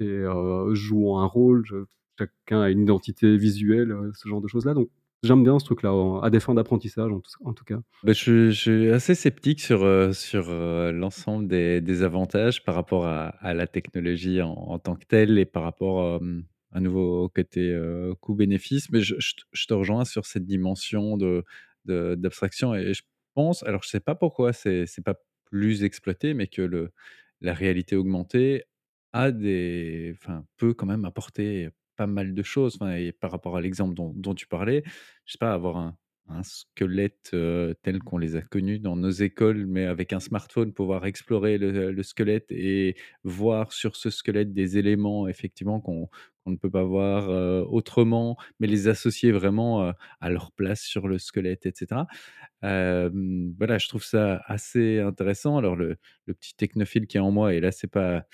et 0.00 0.06
heu, 0.06 0.74
jouant 0.74 1.20
un 1.20 1.26
rôle, 1.26 1.64
chacun 2.18 2.60
a 2.60 2.70
une 2.70 2.82
identité 2.82 3.36
visuelle, 3.36 3.96
ce 4.14 4.28
genre 4.28 4.40
de 4.40 4.48
choses 4.48 4.66
là, 4.66 4.74
donc 4.74 4.88
j'aime 5.22 5.42
bien 5.42 5.58
ce 5.58 5.64
truc-là, 5.64 5.92
à 6.22 6.30
des 6.30 6.40
fins 6.40 6.54
d'apprentissage 6.54 7.10
en 7.44 7.52
tout 7.52 7.64
cas. 7.64 7.80
Bah, 8.04 8.12
je 8.12 8.50
suis 8.50 8.90
assez 8.90 9.14
sceptique 9.14 9.60
sur, 9.60 9.80
sur, 10.14 10.50
l'ensemble 10.92 11.48
des 11.48 11.80
des 11.80 12.02
avantages 12.02 12.62
par 12.62 12.74
rapport 12.74 13.06
à 13.06 13.54
la 13.54 13.66
technologie 13.66 14.42
en 14.42 14.78
tant 14.78 14.96
que 14.96 15.06
telle 15.06 15.38
et 15.38 15.46
par 15.46 15.62
rapport, 15.62 16.20
hem, 16.22 16.44
à 16.72 16.80
nouveau 16.80 17.24
au 17.24 17.28
côté, 17.28 17.76
coût-bénéfice. 18.20 18.90
Mais 18.92 19.00
je 19.00 19.14
je 19.18 19.66
te 19.66 19.74
rejoins 19.74 20.04
sur 20.04 20.26
cette 20.26 20.44
dimension 20.44 21.16
de 21.16 21.44
de 21.86 22.14
d'abstraction 22.16 22.74
et 22.74 22.92
je 22.94 23.02
alors 23.64 23.82
je 23.82 23.88
sais 23.90 24.00
pas 24.00 24.14
pourquoi 24.14 24.52
c'est 24.52 24.86
c'est 24.86 25.02
pas 25.04 25.14
plus 25.44 25.84
exploité, 25.84 26.34
mais 26.34 26.46
que 26.48 26.62
le 26.62 26.92
la 27.40 27.54
réalité 27.54 27.96
augmentée 27.96 28.64
a 29.12 29.30
des 29.32 30.14
enfin, 30.18 30.44
peut 30.56 30.74
quand 30.74 30.86
même 30.86 31.04
apporter 31.04 31.68
pas 31.96 32.06
mal 32.06 32.34
de 32.34 32.42
choses. 32.42 32.76
Enfin 32.76 32.94
et 32.96 33.12
par 33.12 33.30
rapport 33.30 33.56
à 33.56 33.60
l'exemple 33.60 33.94
dont 33.94 34.12
dont 34.16 34.34
tu 34.34 34.46
parlais, 34.46 34.82
je 35.26 35.32
sais 35.32 35.38
pas, 35.38 35.52
avoir 35.54 35.76
un 35.78 35.96
un 36.28 36.42
squelette, 36.42 37.30
heu, 37.34 37.74
tel 37.82 38.00
qu'on 38.00 38.18
les 38.18 38.36
a 38.36 38.42
connus 38.42 38.78
dans 38.80 38.96
nos 38.96 39.10
écoles, 39.10 39.66
mais 39.66 39.84
avec 39.86 40.12
un 40.12 40.20
smartphone, 40.20 40.72
pouvoir 40.72 41.06
explorer 41.06 41.58
le 41.58 41.92
le 41.92 42.02
squelette 42.02 42.46
et 42.50 42.96
voir 43.24 43.72
sur 43.72 43.96
ce 43.96 44.10
squelette 44.10 44.52
des 44.52 44.78
éléments 44.78 45.28
effectivement 45.28 45.80
qu'on 45.80 46.08
ne 46.46 46.56
peut 46.56 46.70
pas 46.70 46.84
voir, 46.84 47.30
heu, 47.30 47.64
autrement, 47.68 48.36
mais 48.60 48.66
les 48.68 48.88
associer 48.88 49.32
vraiment, 49.32 49.92
à 50.20 50.30
leur 50.30 50.52
place 50.52 50.82
sur 50.82 51.08
le 51.08 51.18
squelette 51.18 51.66
et 51.66 51.72
cetera. 51.74 52.06
Hem, 52.62 53.54
voilà, 53.58 53.78
je 53.78 53.88
trouve 53.88 54.04
ça 54.04 54.42
assez 54.46 55.00
intéressant. 55.00 55.58
Alors 55.58 55.76
le 55.76 55.96
le 56.26 56.34
petit 56.34 56.54
technophile 56.56 57.06
qui 57.06 57.16
est 57.18 57.20
en 57.20 57.30
moi 57.32 57.54
et 57.54 57.60
là 57.60 57.72
c'est 57.72 57.86
pas 57.90 58.24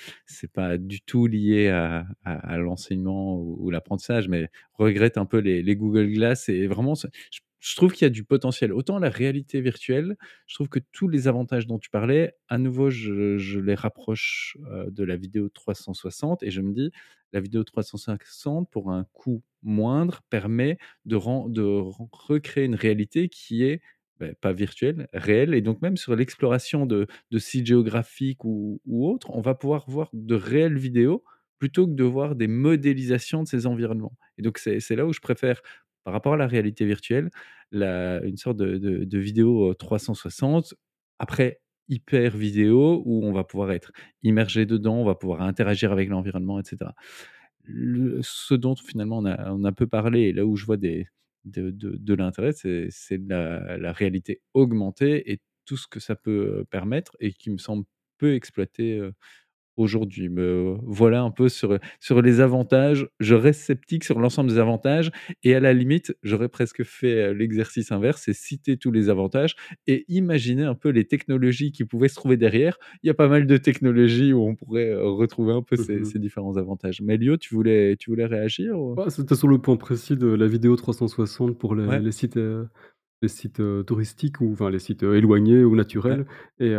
pas 0.55 0.79
du 0.79 1.01
tout 1.03 1.27
lié 1.27 1.69
à 1.69 2.07
à 2.25 2.57
l'enseignement 2.59 3.39
ou 3.41 3.71
l'apprentissage, 3.71 4.29
mais 4.29 4.51
regrette 4.75 5.19
un 5.19 5.27
peu 5.27 5.39
les 5.39 5.63
les 5.63 5.77
Google 5.77 6.09
Glass 6.13 6.49
et 6.49 6.67
vraiment 6.67 6.95
je 6.97 7.41
je 7.63 7.77
trouve 7.77 7.93
qu'il 7.93 8.05
y 8.05 8.07
a 8.07 8.11
du 8.11 8.25
potentiel. 8.25 8.73
Autant 8.73 8.99
la 8.99 9.09
réalité 9.09 9.61
virtuelle, 9.61 10.17
je 10.47 10.55
trouve 10.57 10.69
que 10.69 10.81
tous 10.93 11.09
les 11.09 11.29
avantages 11.29 11.67
dont 11.67 11.79
tu 11.79 11.91
parlais, 11.91 12.35
à 12.49 12.59
nouveau, 12.59 12.91
je 12.91 13.59
les 13.61 13.75
rapproche, 13.77 14.57
heu, 14.71 14.91
de 14.91 15.05
la 15.05 15.17
vidéo 15.17 15.49
360 15.49 16.43
et 16.43 16.51
je 16.51 16.61
me 16.61 16.73
dis: 16.75 16.91
«La 17.33 17.41
vidéo 17.41 17.65
360 17.65 18.69
pour 18.71 18.91
un 18.91 19.05
coût 19.13 19.43
moindre 19.63 20.23
permet 20.31 20.79
de 21.07 21.17
recréer 21.17 22.65
une 22.65 22.75
réalité 22.75 23.29
qui 23.29 23.65
est 23.65 23.81
Beh, 24.21 24.35
pas 24.41 24.53
virtuel, 24.53 25.09
réel 25.15 25.55
et 25.55 25.63
donc 25.63 25.81
même 25.83 25.97
sur 25.97 26.15
l'exploration 26.15 26.87
de 26.87 27.07
sites 27.39 27.67
géographiques 27.67 28.45
ou 28.45 28.81
ou 28.87 29.09
autres, 29.09 29.31
on 29.31 29.41
va 29.41 29.55
pouvoir 29.55 29.89
voir 29.89 30.11
de 30.13 30.35
réelles 30.35 30.79
vidéos 30.79 31.25
plutôt 31.59 31.87
que 31.87 31.93
de 31.95 32.05
voir 32.05 32.35
des 32.37 32.47
modélisations 32.49 33.43
de 33.43 33.49
ces 33.49 33.67
environnements 33.67 34.17
et 34.39 34.43
donc 34.43 34.59
c'est 34.59 34.97
là 34.97 35.07
où 35.07 35.13
je 35.13 35.21
préfère, 35.21 35.63
par 36.05 36.13
rapport 36.15 36.35
à 36.35 36.37
la 36.37 36.47
réalité 36.47 36.85
virtuelle, 36.87 37.31
une 37.73 38.37
sorte 38.37 38.57
de 38.59 39.19
vidéo, 39.19 39.71
heu, 39.71 39.75
360, 39.75 40.75
après 41.19 41.61
hyper 41.89 42.37
vidéo 42.37 43.03
où 43.07 43.25
on 43.27 43.33
va 43.33 43.45
pouvoir 43.45 43.73
être 43.73 43.93
immergé 44.23 44.67
dedans, 44.67 44.97
on 44.97 45.05
va 45.05 45.15
pouvoir 45.15 45.43
interagir 45.43 45.93
avec 45.93 46.09
l'environnement 46.09 46.61
et 46.61 46.65
cetera. 46.65 46.95
Le 47.65 48.21
ce 48.23 48.55
dont 48.55 48.75
finalement 48.77 49.19
on 49.21 49.65
a 49.65 49.73
peu 49.73 49.87
parlé 49.87 50.23
et 50.23 50.33
là 50.33 50.45
où 50.47 50.57
je 50.57 50.67
vois 50.67 50.77
de 50.79 52.15
l'intérêt, 52.15 52.53
c'est 52.53 52.89
la 53.29 53.79
la 53.79 53.93
réalité 53.93 54.43
augmentée 54.55 55.31
et 55.33 55.41
tout 55.67 55.77
ce 55.77 55.87
que 55.89 56.01
ça 56.01 56.17
peut, 56.17 56.65
permettre 56.71 57.17
et 57.21 57.33
qui 57.33 57.51
me 57.51 57.59
semble 57.59 57.85
peu 58.19 58.35
exploité, 58.35 59.01
aujourd'hui. 59.77 60.29
Me 60.29 60.77
voilà 60.83 61.23
un 61.23 61.31
peu 61.31 61.49
sur, 61.49 61.79
sur 62.01 62.23
les 62.23 62.41
avantages. 62.41 63.07
Je 63.21 63.35
reste 63.35 63.61
sceptique 63.63 64.05
sur 64.05 64.21
l'ensemble 64.21 64.51
des 64.51 64.59
avantages 64.59 65.11
et 65.43 65.55
à 65.55 65.61
la 65.61 65.73
limite, 65.73 66.15
j'aurais 66.23 66.49
presque 66.49 66.85
fait, 66.85 67.31
heu, 67.31 67.33
l'exercice 67.33 67.93
inverse, 67.93 68.23
c'est 68.25 68.33
citer 68.35 68.77
tous 68.77 68.91
les 68.93 69.09
avantages 69.09 69.55
et 69.87 70.05
imaginer 70.09 70.65
un 70.65 70.75
peu 70.75 70.91
les 70.91 71.05
technologies 71.07 71.73
qui 71.73 71.85
pouvaient 71.85 72.09
se 72.09 72.15
trouver 72.17 72.37
derrière. 72.37 72.79
Il 73.03 73.07
y 73.07 73.11
a 73.11 73.15
pas 73.15 73.29
mal 73.29 73.47
de 73.47 73.57
technologies 73.57 74.33
où 74.33 74.43
on 74.47 74.55
pourrait, 74.55 74.91
heu, 74.91 75.09
retrouver 75.09 75.53
un 75.53 75.63
peu 75.63 75.77
ces 75.77 76.05
Mmh 76.05 76.13
ces 76.13 76.19
différents 76.19 76.57
avantages. 76.57 77.01
Mais 77.03 77.17
Lio, 77.17 77.37
tu 77.37 77.55
voulais 77.55 77.97
tu 77.97 78.11
voulais 78.11 78.27
réagir 78.27 78.79
ou? 78.79 78.99
Ouais, 78.99 79.09
c'était 79.11 79.35
sur 79.37 79.49
le 79.49 79.59
point 79.61 79.77
précis 79.77 80.17
de 80.19 80.27
la 80.27 80.47
vidéo 80.47 80.77
360 80.77 81.59
pour 81.59 81.75
les 81.75 81.87
Ouais, 81.87 82.03
les 82.03 82.13
sites, 82.13 82.37
les 83.23 83.29
sites, 83.29 83.63
touristiques 83.87 84.41
ou 84.41 84.53
enfin 84.53 84.71
les 84.71 84.79
sites, 84.81 85.03
éloignés 85.05 85.65
ou 85.65 85.75
ouais. 86.09 86.17
naturels 86.17 86.27
et 86.59 86.71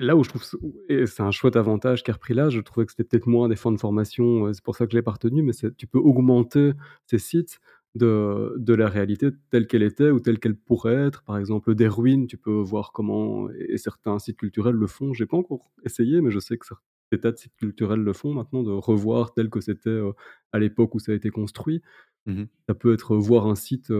là 0.00 0.16
où 0.16 0.24
je 0.24 0.28
trouve 0.30 0.42
et 0.88 1.06
c'est 1.06 1.22
un 1.22 1.30
chouette 1.30 1.56
avantage 1.56 2.02
qu'a 2.02 2.12
repris 2.14 2.34
là, 2.34 2.50
je 2.50 2.60
trouvais 2.60 2.86
que 2.86 2.92
c'était 2.92 3.04
peut-être 3.04 3.26
moins 3.26 3.48
des 3.48 3.56
fins 3.56 3.72
de 3.72 3.78
formation, 3.80 4.52
c'est 4.52 4.62
pour 4.64 4.76
ça 4.76 4.86
que 4.86 4.92
je 4.92 4.96
l'ai 4.96 5.02
pas 5.02 5.12
retenu, 5.12 5.42
mais 5.42 5.52
tu 5.76 5.86
peux 5.86 5.98
augmenter 5.98 6.72
ces 7.06 7.18
sites 7.18 7.58
de 7.94 8.54
de 8.58 8.74
la 8.74 8.88
réalité 8.88 9.30
telle 9.50 9.66
qu'elle 9.66 9.82
était 9.82 10.10
ou 10.10 10.20
telle 10.20 10.38
qu'elle 10.38 10.56
pourrait 10.56 10.94
être. 10.94 11.22
Par 11.24 11.38
exemple, 11.38 11.74
des 11.74 11.88
ruines, 11.88 12.26
tu 12.26 12.36
peux 12.36 12.52
voir 12.52 12.92
comment 12.92 13.48
et 13.50 13.78
certains 13.78 14.18
sites 14.18 14.36
culturels 14.38 14.74
le 14.74 14.86
font. 14.86 15.14
J'ai 15.14 15.26
pas 15.26 15.36
encore 15.38 15.70
essayé, 15.84 16.20
mais 16.20 16.30
je 16.30 16.38
sais 16.38 16.58
que 16.58 16.66
cer 16.66 16.82
des 17.10 17.18
tas 17.20 17.32
de 17.32 17.38
sites 17.38 17.54
culturels 17.56 18.00
le 18.00 18.12
font 18.12 18.34
maintenant, 18.34 18.62
de 18.62 18.70
revoir 18.70 19.32
tel 19.32 19.48
que 19.50 19.60
c'était, 19.62 19.98
à 20.52 20.58
l'époque 20.58 20.94
où 20.94 20.98
ça 20.98 21.12
a 21.12 21.14
été 21.14 21.30
construit. 21.30 21.80
Mmh 22.26 22.32
mh. 22.42 22.48
Ça 22.68 22.74
peut 22.74 22.92
être 22.94 23.16
voir 23.16 23.46
un 23.46 23.54
site, 23.56 23.90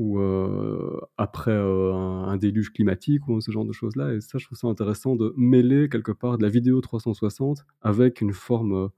où, 0.00 0.20
heu, 0.20 1.00
après, 1.18 1.52
heu, 1.52 1.92
un 1.94 2.24
un 2.28 2.38
déluge 2.38 2.72
climatique 2.72 3.28
ou 3.28 3.40
ce 3.42 3.52
genre 3.52 3.66
de 3.66 3.72
choses-là 3.72 4.14
et 4.14 4.20
ça, 4.22 4.38
je 4.38 4.46
trouve 4.46 4.58
ça 4.58 4.68
intéressant 4.68 5.16
de 5.16 5.34
mêler 5.36 5.88
quelque 5.90 6.12
part 6.12 6.38
de 6.38 6.44
la 6.44 6.50
vidéo 6.50 6.80
360 6.82 7.64
avec 7.82 8.22
une 8.22 8.32
forme, 8.34 8.74
heu, 8.74 8.88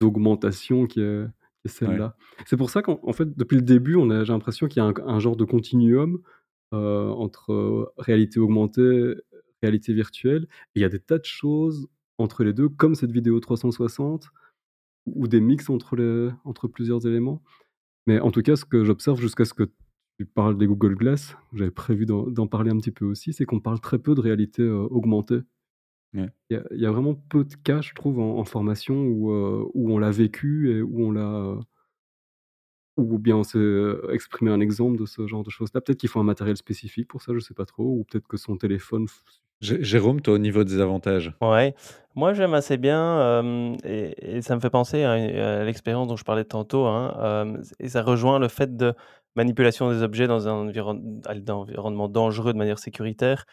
d'augmentation 0.00 0.86
qui 0.86 1.00
est 1.00 1.24
Ouais, 1.86 1.98
celle-là. 1.98 2.16
C'est 2.46 2.56
pour 2.58 2.70
ça 2.70 2.82
qu'en 2.82 3.00
en 3.04 3.12
fait, 3.14 3.36
depuis 3.36 3.56
le 3.56 3.62
début, 3.62 3.96
on 3.96 4.10
a 4.10 4.24
j'ai 4.24 4.32
l'impression 4.32 4.68
qu'il 4.68 4.82
y 4.82 4.86
a 4.86 4.88
un 4.88 4.94
un 5.06 5.20
genre 5.20 5.36
de 5.36 5.44
continuum, 5.44 6.20
entre, 6.72 7.92
réalité 7.98 8.40
augmentée, 8.40 9.14
réalité 9.62 9.92
virtuelle 9.94 10.44
et 10.74 10.80
il 10.80 10.82
y 10.82 10.84
a 10.84 10.88
des 10.88 11.00
tas 11.00 11.18
de 11.18 11.24
choses 11.24 11.88
entre 12.18 12.44
les 12.44 12.52
2 12.52 12.68
comme 12.68 12.94
cette 12.94 13.12
vidéo 13.12 13.40
360 13.40 14.28
ou 15.06 15.28
des 15.28 15.40
mix 15.40 15.70
entre 15.70 15.96
les 15.96 16.30
entre 16.44 16.68
plusieurs 16.68 17.06
éléments. 17.06 17.42
Mais 18.06 18.20
en 18.20 18.30
tout 18.32 18.42
cas, 18.42 18.56
ce 18.56 18.64
que 18.66 18.84
j'observe 18.84 19.20
jusqu'à 19.20 19.44
ce 19.46 19.54
que 19.54 19.64
tu 20.18 20.26
parles 20.26 20.56
des 20.58 20.66
Google 20.66 20.94
Glass, 20.96 21.36
j'avais 21.54 21.70
prévu 21.70 22.06
d'en 22.06 22.46
parler 22.46 22.70
un 22.70 22.78
petit 22.78 22.90
peu 22.92 23.04
aussi, 23.04 23.32
c'est 23.32 23.44
qu'on 23.44 23.60
parle 23.60 23.80
très 23.80 23.98
peu 23.98 24.14
de 24.14 24.20
réalité, 24.20 24.62
heu, 24.62 24.86
augmentée. 24.90 25.40
ouais. 26.14 26.30
Il 26.50 26.54
y 26.56 26.58
a 26.58 26.64
il 26.72 26.80
y 26.80 26.86
a 26.86 26.90
vraiment 26.90 27.14
peu 27.14 27.44
de 27.44 27.54
cas, 27.54 27.80
je 27.82 27.92
trouve, 27.94 28.18
en 28.18 28.38
en 28.38 28.44
formation 28.44 28.94
où, 29.06 29.30
heu, 29.32 29.64
où 29.74 29.92
on 29.92 29.98
l'a 29.98 30.10
vécu 30.10 30.70
et 30.72 30.82
où 30.82 31.02
on 31.04 31.12
l'a, 31.12 31.22
heu, 31.28 31.58
ou 32.96 33.18
bien 33.18 33.36
on 33.36 33.44
s'est, 33.44 33.58
exprimé 34.12 34.50
un 34.50 34.60
exemple 34.60 34.98
de 34.98 35.06
ce 35.06 35.26
genre 35.26 35.42
de 35.42 35.50
choses-là. 35.50 35.80
Peut-être 35.80 35.98
qu'il 35.98 36.08
faut 36.08 36.20
un 36.20 36.24
matériel 36.24 36.56
spécifique 36.56 37.08
pour 37.08 37.22
ça, 37.22 37.32
je 37.34 37.40
sais 37.40 37.54
pas 37.54 37.66
trop, 37.66 37.84
ou 37.98 38.04
peut-être 38.04 38.28
que 38.28 38.36
son 38.36 38.56
téléphone 38.56 39.06
Jérôme, 39.60 40.20
toi, 40.20 40.34
au 40.34 40.38
niveau 40.38 40.62
des 40.64 40.80
avantages? 40.80 41.32
Ouais, 41.42 41.74
moi 42.14 42.32
j'aime 42.32 42.54
assez 42.54 42.76
bien, 42.78 43.42
et 43.84 44.36
et 44.36 44.42
ça 44.42 44.54
me 44.54 44.60
fait 44.60 44.70
penser 44.70 45.02
à 45.02 45.64
l'expérience 45.64 46.06
dont 46.08 46.16
je 46.16 46.24
parlais 46.24 46.44
tantôt, 46.44 46.86
hein, 46.86 47.54
et 47.80 47.88
ça 47.88 48.02
rejoint 48.02 48.38
le 48.38 48.48
fait 48.48 48.76
de 48.76 48.94
manipulation 49.36 49.90
des 49.92 50.02
objets 50.02 50.26
dans 50.28 50.48
un 50.48 50.68
environnement 50.68 52.08
dangereux 52.08 52.52
de 52.52 52.58
manière 52.58 52.78
sécuritaire. 52.78 53.46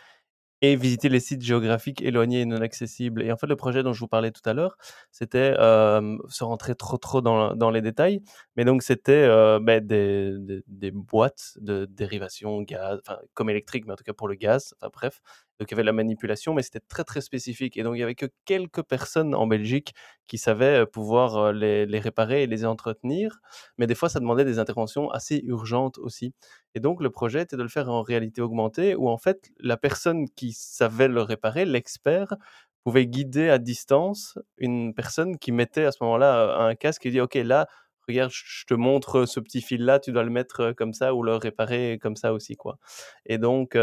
Et 0.63 0.75
visiter 0.75 1.09
les 1.09 1.19
sites 1.19 1.41
géographiques 1.41 2.03
éloignés 2.03 2.41
et 2.41 2.45
non 2.45 2.61
accessibles 2.61 3.23
et 3.23 3.31
en 3.31 3.37
fait, 3.37 3.47
le 3.47 3.55
projet 3.55 3.81
dont 3.83 3.93
je 3.93 3.99
vous 4.01 4.07
parlais 4.07 4.29
tout 4.31 4.47
à 4.47 4.53
l'heure, 4.53 4.77
c'était, 5.11 5.55
hem, 5.59 6.19
sans 6.29 6.47
rentrer 6.49 6.75
trop, 6.75 6.97
trop 6.97 7.21
dans 7.21 7.55
dans 7.55 7.71
les 7.71 7.81
détails, 7.81 8.21
mais 8.55 8.63
donc 8.65 8.83
c'était, 8.83 9.25
heu, 9.27 9.59
beh, 9.59 9.81
des 9.81 10.33
des 10.39 10.63
des 10.67 10.91
boîtes 10.91 11.53
de 11.61 11.85
dérivation 11.85 12.61
gaz, 12.61 12.99
enfin, 13.07 13.19
comme 13.33 13.49
électrique, 13.49 13.85
mais 13.87 13.93
en 13.93 13.95
tout 13.95 14.03
cas 14.03 14.13
pour 14.13 14.27
le 14.27 14.35
gaz, 14.35 14.75
enfin 14.81 14.89
bref. 14.93 15.21
Donc 15.61 15.69
il 15.71 15.73
y 15.73 15.75
avait 15.75 15.83
la 15.83 15.93
manipulation, 15.93 16.55
mais 16.55 16.63
c'était 16.63 16.79
très, 16.81 17.03
très 17.03 17.21
spécifique 17.21 17.77
et 17.77 17.83
donc 17.83 17.95
il 17.95 17.99
y 17.99 18.03
avait 18.03 18.15
que 18.15 18.25
quelques 18.45 18.81
personnes 18.83 19.35
en 19.35 19.47
Belgique 19.47 19.93
qui 20.27 20.39
savaient, 20.39 20.79
heu, 20.81 20.85
pouvoir, 20.87 21.37
heu, 21.37 21.51
les 21.53 21.85
les 21.85 21.99
réparer 21.99 22.43
et 22.43 22.47
les 22.47 22.65
entretenir, 22.65 23.39
mais 23.77 23.87
des 23.87 23.95
fois, 23.95 24.09
ça 24.09 24.19
demandait 24.19 24.45
des 24.45 24.59
interventions 24.59 25.11
assez 25.11 25.41
urgentes 25.45 25.99
aussi. 25.99 26.33
Et 26.75 26.79
donc 26.79 27.01
le 27.03 27.11
projet 27.11 27.43
était 27.43 27.57
de 27.57 27.63
le 27.63 27.69
faire 27.69 27.89
en 27.91 28.01
réalité 28.01 28.41
augmentée 28.41 28.95
où 28.95 29.09
en 29.09 29.17
fait 29.19 29.51
la 29.59 29.77
personne 29.77 30.27
qui 30.35 30.53
savait 30.53 31.07
le 31.09 31.21
réparer, 31.21 31.65
l'expert, 31.65 32.35
pouvait 32.83 33.05
guider 33.07 33.49
à 33.49 33.59
distance 33.59 34.39
une 34.57 34.93
personne 34.95 35.37
qui 35.37 35.51
mettait 35.51 35.85
à 35.85 35.91
ce 35.91 35.99
moment-là, 36.03 36.57
heu, 36.59 36.61
un 36.71 36.75
casque 36.75 37.05
et 37.05 37.11
dit: 37.11 37.21
«OK, 37.21 37.35
là, 37.35 37.67
regarde, 38.11 38.31
je 38.33 38.65
te 38.65 38.73
montre 38.73 39.25
ce 39.25 39.39
petit 39.39 39.61
fil-là, 39.61 39.99
tu 39.99 40.11
dois 40.11 40.23
le 40.23 40.29
mettre, 40.31 40.61
heu, 40.71 40.73
comme 40.73 40.93
ça 40.93 41.13
ou 41.15 41.23
le 41.23 41.35
réparer 41.35 41.99
comme 42.01 42.15
ça 42.15 42.33
aussi, 42.33 42.55
quoi». 42.55 42.77
Et 43.25 43.37
donc 43.37 43.75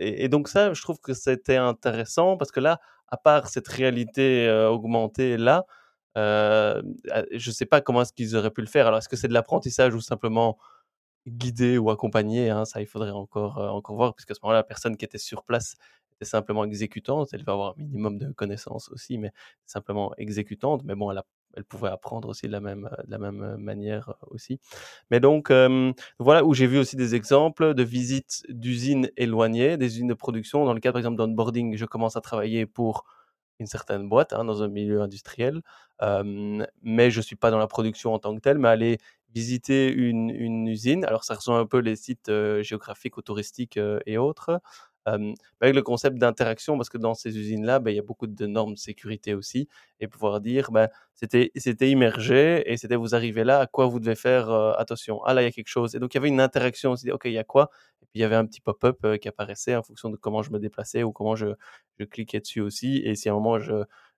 et 0.00 0.28
donc 0.28 0.48
ça, 0.48 0.72
je 0.72 0.82
trouve 0.82 1.00
que 1.00 1.14
c'était 1.14 1.56
intéressant 1.56 2.36
parce 2.36 2.50
que 2.52 2.60
là, 2.60 2.80
à 3.08 3.16
part 3.16 3.48
cette 3.48 3.68
réalité, 3.68 4.46
heu, 4.48 4.68
augmentée-là, 4.68 5.64
heu, 6.16 6.20
a 7.10 7.24
je 7.32 7.50
sais 7.50 7.66
pas 7.66 7.80
comment 7.80 8.02
est-ce 8.02 8.12
qu'ils 8.12 8.36
auraient 8.36 8.50
pu 8.50 8.60
le 8.62 8.66
faire. 8.68 8.86
Alors 8.86 8.98
est-ce 8.98 9.08
que 9.08 9.16
c'est 9.16 9.28
de 9.28 9.34
l'apprentissage 9.34 9.94
ou 9.94 10.00
simplement 10.00 10.58
Guidé 11.26 11.76
ou 11.78 11.90
accompagné, 11.90 12.48
hein, 12.50 12.64
ça 12.64 12.80
il 12.80 12.86
faudrait 12.86 13.10
encore, 13.10 13.58
heu, 13.60 13.68
encore 13.68 13.94
voir 13.96 14.14
puisqu'à 14.14 14.34
ce 14.34 14.40
moment-là, 14.42 14.60
la 14.60 14.64
personne 14.64 14.96
qui 14.96 15.04
était 15.04 15.18
sur 15.18 15.44
place 15.44 15.76
était 16.14 16.24
simplement 16.24 16.64
exécutante. 16.64 17.28
Elle 17.32 17.40
devait 17.40 17.52
avoir 17.52 17.72
un 17.78 17.82
minimum 17.82 18.16
de 18.18 18.32
connaissances 18.32 18.88
aussi, 18.90 19.18
mais 19.18 19.30
simplement 19.66 20.14
exécutante. 20.16 20.82
Mais 20.84 20.94
bon, 20.94 21.10
elle 21.10 21.18
a 21.18 21.26
elle 21.56 21.64
pouvait 21.64 21.88
apprendre 21.90 22.28
aussi 22.28 22.46
de 22.46 22.52
la 22.52 22.60
même, 22.60 22.88
même, 23.08 23.42
heu, 23.42 23.56
manière, 23.58 24.10
heu, 24.10 24.14
aussi. 24.30 24.60
Mais 25.10 25.20
donc, 25.20 25.52
voilà 26.18 26.44
où 26.44 26.54
j'ai 26.54 26.66
vu 26.66 26.78
aussi 26.78 26.96
des 26.96 27.14
exemples 27.14 27.74
de 27.74 27.82
visites 27.82 28.44
d'usines 28.48 29.10
éloignées, 29.16 29.76
des 29.76 29.86
usines 29.86 30.08
de 30.08 30.14
production. 30.14 30.64
Dans 30.64 30.74
le 30.74 30.80
cadre, 30.80 30.94
par 30.94 31.00
exemple, 31.00 31.16
d'onboarding, 31.18 31.76
je 31.76 31.84
commence 31.86 32.16
à 32.16 32.20
travailler 32.22 32.66
pour 32.66 33.04
une 33.60 33.66
certaine 33.66 34.08
boîte, 34.08 34.32
hein, 34.32 34.44
dans 34.44 34.62
un 34.62 34.68
milieu 34.68 35.02
industriel, 35.02 35.62
mais 36.82 37.10
je 37.10 37.20
suis 37.20 37.36
pas 37.36 37.50
dans 37.50 37.58
la 37.58 37.66
production 37.68 38.14
en 38.14 38.18
tant 38.18 38.34
que 38.34 38.40
telle, 38.40 38.58
mais 38.58 38.68
aller 38.68 38.98
visiter 39.34 39.92
une 39.92 40.66
usine. 40.68 41.04
Alors 41.04 41.24
ça 41.24 41.34
rejoint 41.36 41.60
un 41.60 41.66
peu 41.66 41.78
les 41.78 41.96
sites, 41.96 42.30
géographiques 42.62 43.16
ou 43.18 43.22
touristiques, 43.22 43.78
et 44.06 44.18
autres. 44.18 44.60
Avec 45.06 45.74
le 45.74 45.82
concept 45.82 46.18
d'interaction 46.18 46.76
parce 46.76 46.88
que 46.90 46.98
dans 46.98 47.14
ces 47.14 47.36
usines-là, 47.38 47.78
bah, 47.80 47.90
il 47.90 47.96
y 47.96 47.98
a 47.98 48.02
beaucoup 48.02 48.26
de 48.26 48.46
normes 48.46 48.74
de 48.74 48.78
sécurité 48.78 49.34
aussi 49.34 49.68
et 50.00 50.08
pouvoir 50.08 50.40
dire, 50.40 50.70
bah, 50.70 50.88
c'était 51.14 51.50
immergé 51.90 52.62
et 52.70 52.76
c'était 52.76 52.96
vous 52.96 53.14
arrivez 53.14 53.44
là, 53.44 53.60
à 53.60 53.66
quoi 53.66 53.86
vous 53.86 54.00
devez 54.00 54.14
faire, 54.14 54.50
attention? 54.78 55.22
Ah 55.24 55.34
là, 55.34 55.42
il 55.42 55.44
y 55.46 55.48
a 55.48 55.52
quelque 55.52 55.68
chose 55.68 55.94
et 55.94 55.98
donc 55.98 56.14
il 56.14 56.16
y 56.16 56.20
avait 56.20 56.28
une 56.28 56.40
interaction 56.40 56.92
aussi. 56.92 57.10
OK, 57.10 57.22
il 57.26 57.32
y 57.32 57.38
a 57.38 57.44
quoi? 57.44 57.70
Et 58.02 58.06
puis 58.06 58.18
il 58.18 58.20
y 58.20 58.24
avait 58.24 58.36
un 58.36 58.46
petit 58.46 58.60
pop-up, 58.60 58.98
qui 59.20 59.28
apparaissait 59.28 59.76
en 59.76 59.82
fonction 59.82 60.10
de 60.10 60.16
comment 60.16 60.42
je 60.42 60.50
me 60.52 60.58
déplaçais 60.58 61.02
ou 61.02 61.12
comment 61.12 61.36
je 61.36 61.46
je 61.98 62.04
cliquais 62.04 62.40
dessus 62.40 62.60
aussi 62.60 62.98
et 63.04 63.14
si 63.14 63.28
à 63.28 63.32
un 63.32 63.34
moment 63.36 63.58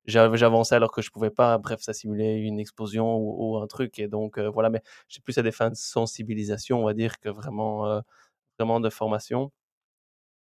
j'avançais 0.06 0.74
alors 0.74 0.92
que 0.92 1.02
je 1.02 1.10
pouvais 1.10 1.30
pas, 1.30 1.58
bref, 1.58 1.80
ça 1.82 1.92
simulait 1.92 2.38
une 2.40 2.58
explosion 2.60 3.16
ou 3.18 3.58
un 3.58 3.66
truc 3.66 3.98
et 3.98 4.08
donc 4.08 4.38
voilà, 4.38 4.70
mais 4.70 4.82
c'est 5.08 5.22
plus 5.24 5.38
à 5.38 5.42
des 5.42 5.52
fins 5.52 5.70
de 5.70 5.76
sensibilisation, 5.76 6.80
on 6.82 6.84
va 6.86 6.94
dire, 6.94 7.18
que 7.20 7.28
vraiment, 7.28 8.02
vraiment 8.58 8.80
de 8.80 8.90
formation. 8.90 9.52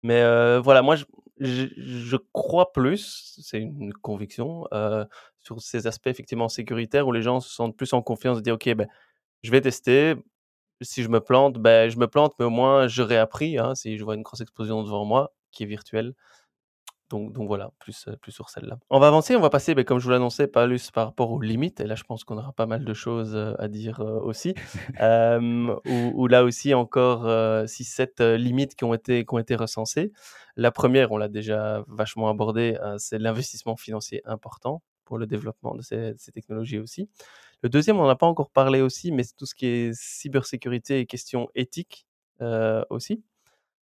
Mais 0.04 0.22
heu, 0.22 0.58
voilà, 0.58 0.82
moi 0.82 0.96
je 0.96 2.16
crois 2.34 2.72
plus, 2.72 3.36
c'est 3.42 3.58
une 3.60 3.92
conviction, 3.94 4.66
heu, 4.74 5.06
sur 5.40 5.60
ces 5.62 5.86
aspects 5.88 6.08
effectivement 6.08 6.48
sécuritaires 6.50 7.08
où 7.08 7.12
les 7.12 7.22
gens 7.22 7.40
se 7.40 7.50
sentent 7.54 7.76
plus 7.76 7.92
en 7.94 8.02
confiance 8.02 8.38
de 8.38 8.42
dire: 8.42 8.54
«OK, 8.56 8.68
beh, 8.74 8.86
je 9.44 9.50
vais 9.52 9.60
tester, 9.62 10.16
si 10.82 11.02
je 11.04 11.08
me 11.10 11.20
plante, 11.20 11.58
beh, 11.58 11.90
je 11.90 11.98
me 11.98 12.08
plante, 12.08 12.34
mais 12.40 12.46
au 12.46 12.50
moins 12.50 12.88
j'aurais 12.88 13.18
appris, 13.18 13.58
hein, 13.58 13.74
si 13.76 13.98
je 13.98 14.04
vois 14.04 14.14
une 14.16 14.22
grosse 14.22 14.40
explosion 14.42 14.82
devant 14.84 15.04
moi 15.06 15.34
qui 15.52 15.64
est 15.64 15.66
virtuelle». 15.66 16.14
Donc 17.10 17.32
donc 17.32 17.48
voilà, 17.48 17.70
plus, 17.78 18.08
heu, 18.08 18.16
plus 18.16 18.32
sur 18.32 18.48
celle-là. 18.48 18.78
On 18.90 18.98
va 18.98 19.08
avancer, 19.08 19.36
on 19.36 19.40
va 19.40 19.50
passer, 19.50 19.74
beh, 19.74 19.84
comme 19.84 19.98
je 19.98 20.04
vous 20.04 20.10
l'annonçais, 20.10 20.46
plus 20.46 20.90
par 20.90 21.06
rapport 21.06 21.30
aux 21.32 21.40
limites 21.40 21.80
et 21.80 21.84
là 21.86 21.94
je 21.96 22.02
pense 22.04 22.24
qu'on 22.24 22.38
aura 22.38 22.52
pas 22.52 22.66
mal 22.66 22.84
de 22.84 22.94
choses, 22.94 23.36
heu, 23.36 23.54
à 23.58 23.68
dire, 23.68 24.00
heu, 24.00 24.20
aussi. 24.22 24.54
Hem, 24.98 25.74
où 25.84 26.12
où 26.14 26.26
là 26.28 26.44
aussi 26.44 26.72
encore, 26.74 27.26
heu, 27.26 27.66
6-7, 27.66 28.20
heu, 28.22 28.36
limites 28.36 28.74
qui 28.74 28.84
ont 28.84 28.94
été 28.94 29.24
qui 29.26 29.34
ont 29.34 29.38
été 29.38 29.54
recensées. 29.54 30.12
La 30.56 30.70
première, 30.72 31.12
on 31.12 31.18
l'a 31.18 31.28
déjà 31.28 31.84
vachement 31.88 32.28
abordée, 32.30 32.78
c'est 32.98 33.18
l'investissement 33.18 33.76
financier 33.76 34.22
important 34.24 34.82
pour 35.04 35.18
le 35.18 35.26
développement 35.26 35.74
de 35.74 35.82
ces 35.82 36.14
ces 36.16 36.32
technologies 36.32 36.78
aussi. 36.78 37.08
Le 37.62 37.70
deuxième, 37.70 37.98
on 37.98 38.04
en 38.04 38.10
a 38.10 38.16
pas 38.16 38.26
encore 38.28 38.50
parlé 38.50 38.82
aussi, 38.82 39.12
mais 39.12 39.24
c'est 39.24 39.36
tout 39.36 39.46
ce 39.46 39.54
qui 39.56 39.66
est 39.66 39.92
cybersécurité 39.94 41.00
et 41.00 41.06
questions 41.06 41.48
éthiques, 41.56 42.06
aussi. 42.90 43.22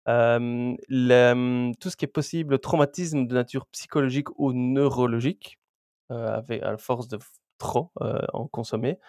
Mmh, 0.07 1.73
tout 1.79 1.89
ce 1.89 1.97
qui 1.97 2.05
est 2.05 2.07
possible 2.07 2.59
traumatisme 2.59 3.27
de 3.27 3.33
nature 3.33 3.65
psychologique 3.67 4.29
ou 4.39 4.53
neurologique, 4.53 5.59
avec 6.09 6.63
à 6.63 6.77
force 6.77 7.07
de 7.09 7.19
trop, 7.59 7.91
en 8.33 8.47
consommer. 8.47 8.99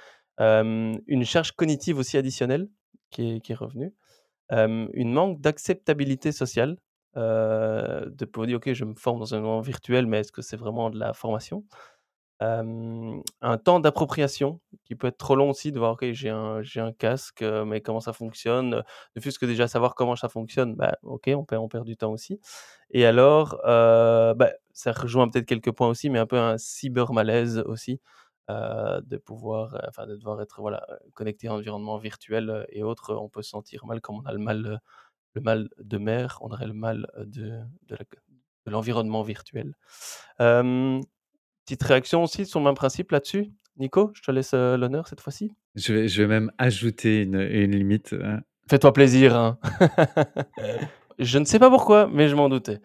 Une 0.40 1.24
charge 1.24 1.52
cognitive 1.52 1.98
aussi 1.98 2.16
additionnelle 2.18 2.68
qui 3.10 3.36
est 3.36 3.40
qui 3.40 3.52
est 3.52 3.56
revenue. 3.56 3.94
Une 4.52 5.12
manque 5.12 5.40
d'acceptabilité 5.42 6.32
sociale, 6.32 6.78
de 7.16 8.24
pouvoir 8.26 8.48
dire: 8.48 8.58
«OK, 8.58 8.72
je 8.74 8.84
me 8.86 8.94
forme 8.96 9.20
dans 9.20 9.34
un 9.34 9.38
environnement 9.38 9.60
virtuel, 9.62 10.06
mais 10.06 10.20
est-ce 10.20 10.32
que 10.32 10.42
c'est 10.42 10.56
vraiment 10.58 10.90
de 10.90 10.98
la 10.98 11.12
formation?» 11.14 11.64
Un 12.40 13.58
temps 13.64 13.80
d'appropriation 13.80 14.60
qui 14.84 14.94
peut 14.94 15.08
être 15.08 15.18
trop 15.18 15.34
long 15.36 15.50
aussi 15.50 15.72
de 15.72 15.78
voir: 15.78 15.92
«OK, 15.94 16.04
j'ai 16.12 16.30
un 16.30 16.62
j'ai 16.62 16.80
un 16.80 16.92
casque, 16.92 17.42
mais 17.42 17.80
comment 17.80 18.00
ça 18.00 18.12
fonctionne?» 18.12 18.82
ne 19.16 19.20
fût-ce 19.20 19.38
que 19.40 19.46
déjà 19.46 19.66
savoir 19.68 19.94
comment 19.96 20.16
ça 20.16 20.28
fonctionne, 20.28 20.74
bah, 20.76 20.96
OK, 21.02 21.30
on 21.34 21.44
perd 21.44 21.62
on 21.62 21.68
perd 21.68 21.84
du 21.86 21.96
temps 21.96 22.12
aussi 22.12 22.40
et 22.92 23.06
alors, 23.06 23.60
bah, 23.64 24.50
ça 24.72 24.92
rejoint 24.92 25.28
peut-être 25.28 25.46
quelques 25.46 25.72
points 25.72 25.88
aussi, 25.88 26.10
mais 26.10 26.18
un 26.20 26.26
peu 26.26 26.38
un 26.38 26.58
cybermalaise 26.58 27.58
aussi, 27.66 28.00
heu, 28.50 29.00
de 29.04 29.16
pouvoir, 29.18 29.78
enfin 29.88 30.06
de 30.06 30.16
devoir 30.16 30.40
être, 30.42 30.60
voilà, 30.60 30.86
connecté 31.14 31.48
à 31.48 31.52
un 31.52 31.56
environnement 31.56 31.98
virtuel, 31.98 32.66
et 32.70 32.82
autres. 32.84 33.14
On 33.16 33.28
peut 33.28 33.42
se 33.42 33.50
sentir 33.50 33.86
mal 33.86 34.00
comme 34.00 34.18
on 34.20 34.26
a 34.26 34.32
le 34.32 34.38
mal, 34.38 34.80
le 35.34 35.42
mal 35.42 35.68
de 35.78 35.98
mer, 35.98 36.38
on 36.42 36.50
aurait 36.52 36.66
le 36.68 36.74
mal, 36.74 37.08
de 37.18 37.60
de 38.66 38.72
l'environnement 38.72 39.22
virtuel. 39.22 39.74
Petite 41.68 41.82
réaction 41.82 42.22
aussi 42.22 42.46
sur 42.46 42.60
le 42.60 42.64
même 42.64 42.74
principe 42.74 43.10
là-dessus? 43.10 43.50
Nico, 43.76 44.10
je 44.14 44.22
te 44.22 44.30
laisse, 44.30 44.54
l'honneur 44.54 45.06
cette 45.06 45.20
fois-ci. 45.20 45.52
Je 45.74 45.92
vais 45.92 46.08
je 46.08 46.22
vais 46.22 46.26
même 46.26 46.50
ajouter 46.56 47.20
une 47.24 47.38
une 47.38 47.76
limite, 47.76 48.14
heu 48.14 48.38
Fais-toi 48.70 48.94
plaisir, 48.94 49.36
hein. 49.36 49.58
Je 51.18 51.38
ne 51.38 51.44
sais 51.44 51.58
pas 51.58 51.68
pourquoi, 51.68 52.08
mais 52.10 52.28
je 52.28 52.36
m'en 52.36 52.48
doutais. 52.48 52.78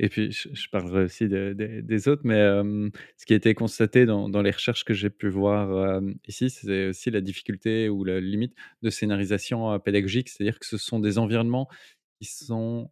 et 0.00 0.08
puis 0.08 0.32
je 0.32 0.48
je 0.52 0.68
parlerai 0.70 1.04
aussi 1.04 1.28
de 1.28 1.52
des 1.52 1.82
des 1.82 2.08
autres, 2.08 2.22
mais 2.24 2.40
ce 3.16 3.26
qui 3.26 3.32
a 3.32 3.36
été 3.36 3.54
constaté 3.54 4.06
dans 4.06 4.28
dans 4.28 4.42
les 4.42 4.50
recherches 4.50 4.82
que 4.82 4.92
j'ai 4.92 5.10
pu 5.10 5.28
voir, 5.28 6.00
ici, 6.26 6.50
c'est 6.50 6.88
aussi 6.88 7.12
la 7.12 7.20
difficulté 7.20 7.88
ou 7.88 8.02
la 8.02 8.18
limite 8.18 8.54
de 8.82 8.90
scénarisation, 8.90 9.78
pédagogique. 9.78 10.30
C'est-à-dire 10.30 10.58
que 10.58 10.66
ce 10.66 10.78
sont 10.78 10.98
des 10.98 11.18
environnements 11.18 11.68
qui 12.20 12.24
sont, 12.26 12.90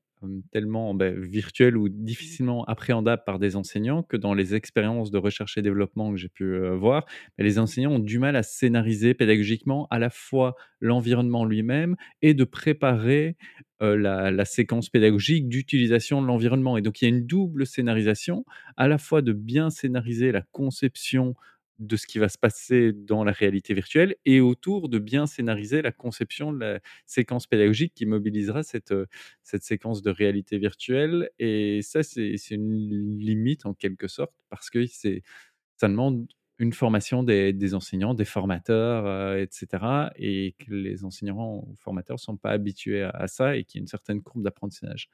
tellement, 0.53 0.95
beh, 0.95 1.13
virtuels 1.19 1.77
ou 1.77 1.89
difficilement 1.89 2.65
appréhendables 2.65 3.23
par 3.27 3.39
des 3.39 3.57
enseignants 3.57 4.03
que 4.03 4.17
dans 4.17 4.33
les 4.35 4.55
expériences 4.55 5.11
de 5.11 5.19
recherche 5.19 5.59
et 5.59 5.63
développement 5.63 6.11
que 6.13 6.17
j'ai 6.17 6.29
pu, 6.29 6.59
voir, 6.77 7.05
bah, 7.39 7.45
les 7.45 7.59
enseignants 7.59 7.93
ont 7.93 7.99
du 7.99 8.19
mal 8.19 8.37
à 8.37 8.43
scénariser 8.43 9.15
pédagogiquement 9.15 9.87
à 9.91 9.99
la 9.99 10.11
fois 10.11 10.55
l'environnement 10.81 11.45
lui-même 11.45 11.97
et 12.23 12.35
de 12.35 12.45
préparer, 12.45 13.37
la 13.81 14.45
séquence 14.47 14.89
pédagogique 14.89 15.47
d'utilisation 15.49 16.23
de 16.23 16.27
l'environnement 16.27 16.79
et 16.79 16.81
donc 16.83 17.03
il 17.03 17.05
y 17.05 17.07
a 17.07 17.11
une 17.11 17.27
double 17.27 17.67
scénarisation, 17.67 18.47
à 18.79 18.89
la 18.89 18.97
fois 18.97 19.21
de 19.21 19.33
bien 19.35 19.69
scénariser 19.69 20.33
la 20.33 20.41
conception 20.53 21.35
de 21.79 21.97
ce 21.97 22.07
qui 22.07 22.19
va 22.19 22.29
se 22.29 22.39
passer 22.39 22.93
dans 22.93 23.25
la 23.25 23.33
réalité 23.33 23.75
virtuelle 23.75 24.17
et 24.25 24.41
autour 24.41 24.89
de 24.89 24.99
bien 24.99 25.27
scénariser 25.27 25.83
la 25.83 25.93
conception 25.93 26.53
de 26.53 26.59
la 26.61 26.81
séquence 27.07 27.47
pédagogique 27.47 27.95
qui 27.95 28.07
mobilisera 28.07 28.63
cette, 28.63 28.93
heu, 28.93 29.07
cette 29.43 29.63
séquence 29.65 30.03
de 30.03 30.11
réalité 30.11 30.59
virtuelle 30.59 31.31
et 31.39 31.81
ça, 31.83 32.03
c'est 32.03 32.37
une 32.51 33.19
limite 33.19 33.67
en 33.67 33.75
quelque 33.75 34.09
sorte 34.09 34.35
parce 34.51 34.71
que 34.71 34.87
ça 34.87 35.89
demande 35.89 36.27
une 36.59 36.73
formation 36.73 37.25
des 37.25 37.75
enseignants, 37.75 38.15
des 38.15 38.25
formateurs, 38.25 39.07
heu 39.07 39.41
et 39.41 39.49
cetera 39.51 40.13
et 40.17 40.55
que 40.59 40.73
les 40.73 41.05
enseignants 41.05 41.65
ou 41.67 41.75
formateurs 41.77 42.15
ne 42.17 42.21
sont 42.21 42.37
pas 42.37 42.51
habitués 42.53 43.03
à 43.03 43.27
ça 43.27 43.57
et 43.57 43.65
qu'il 43.65 43.81
y 43.81 43.83
a 43.83 43.83
une 43.83 43.89
certaine 43.89 44.23
courbe 44.23 44.45
d'apprentissage. 44.45 45.09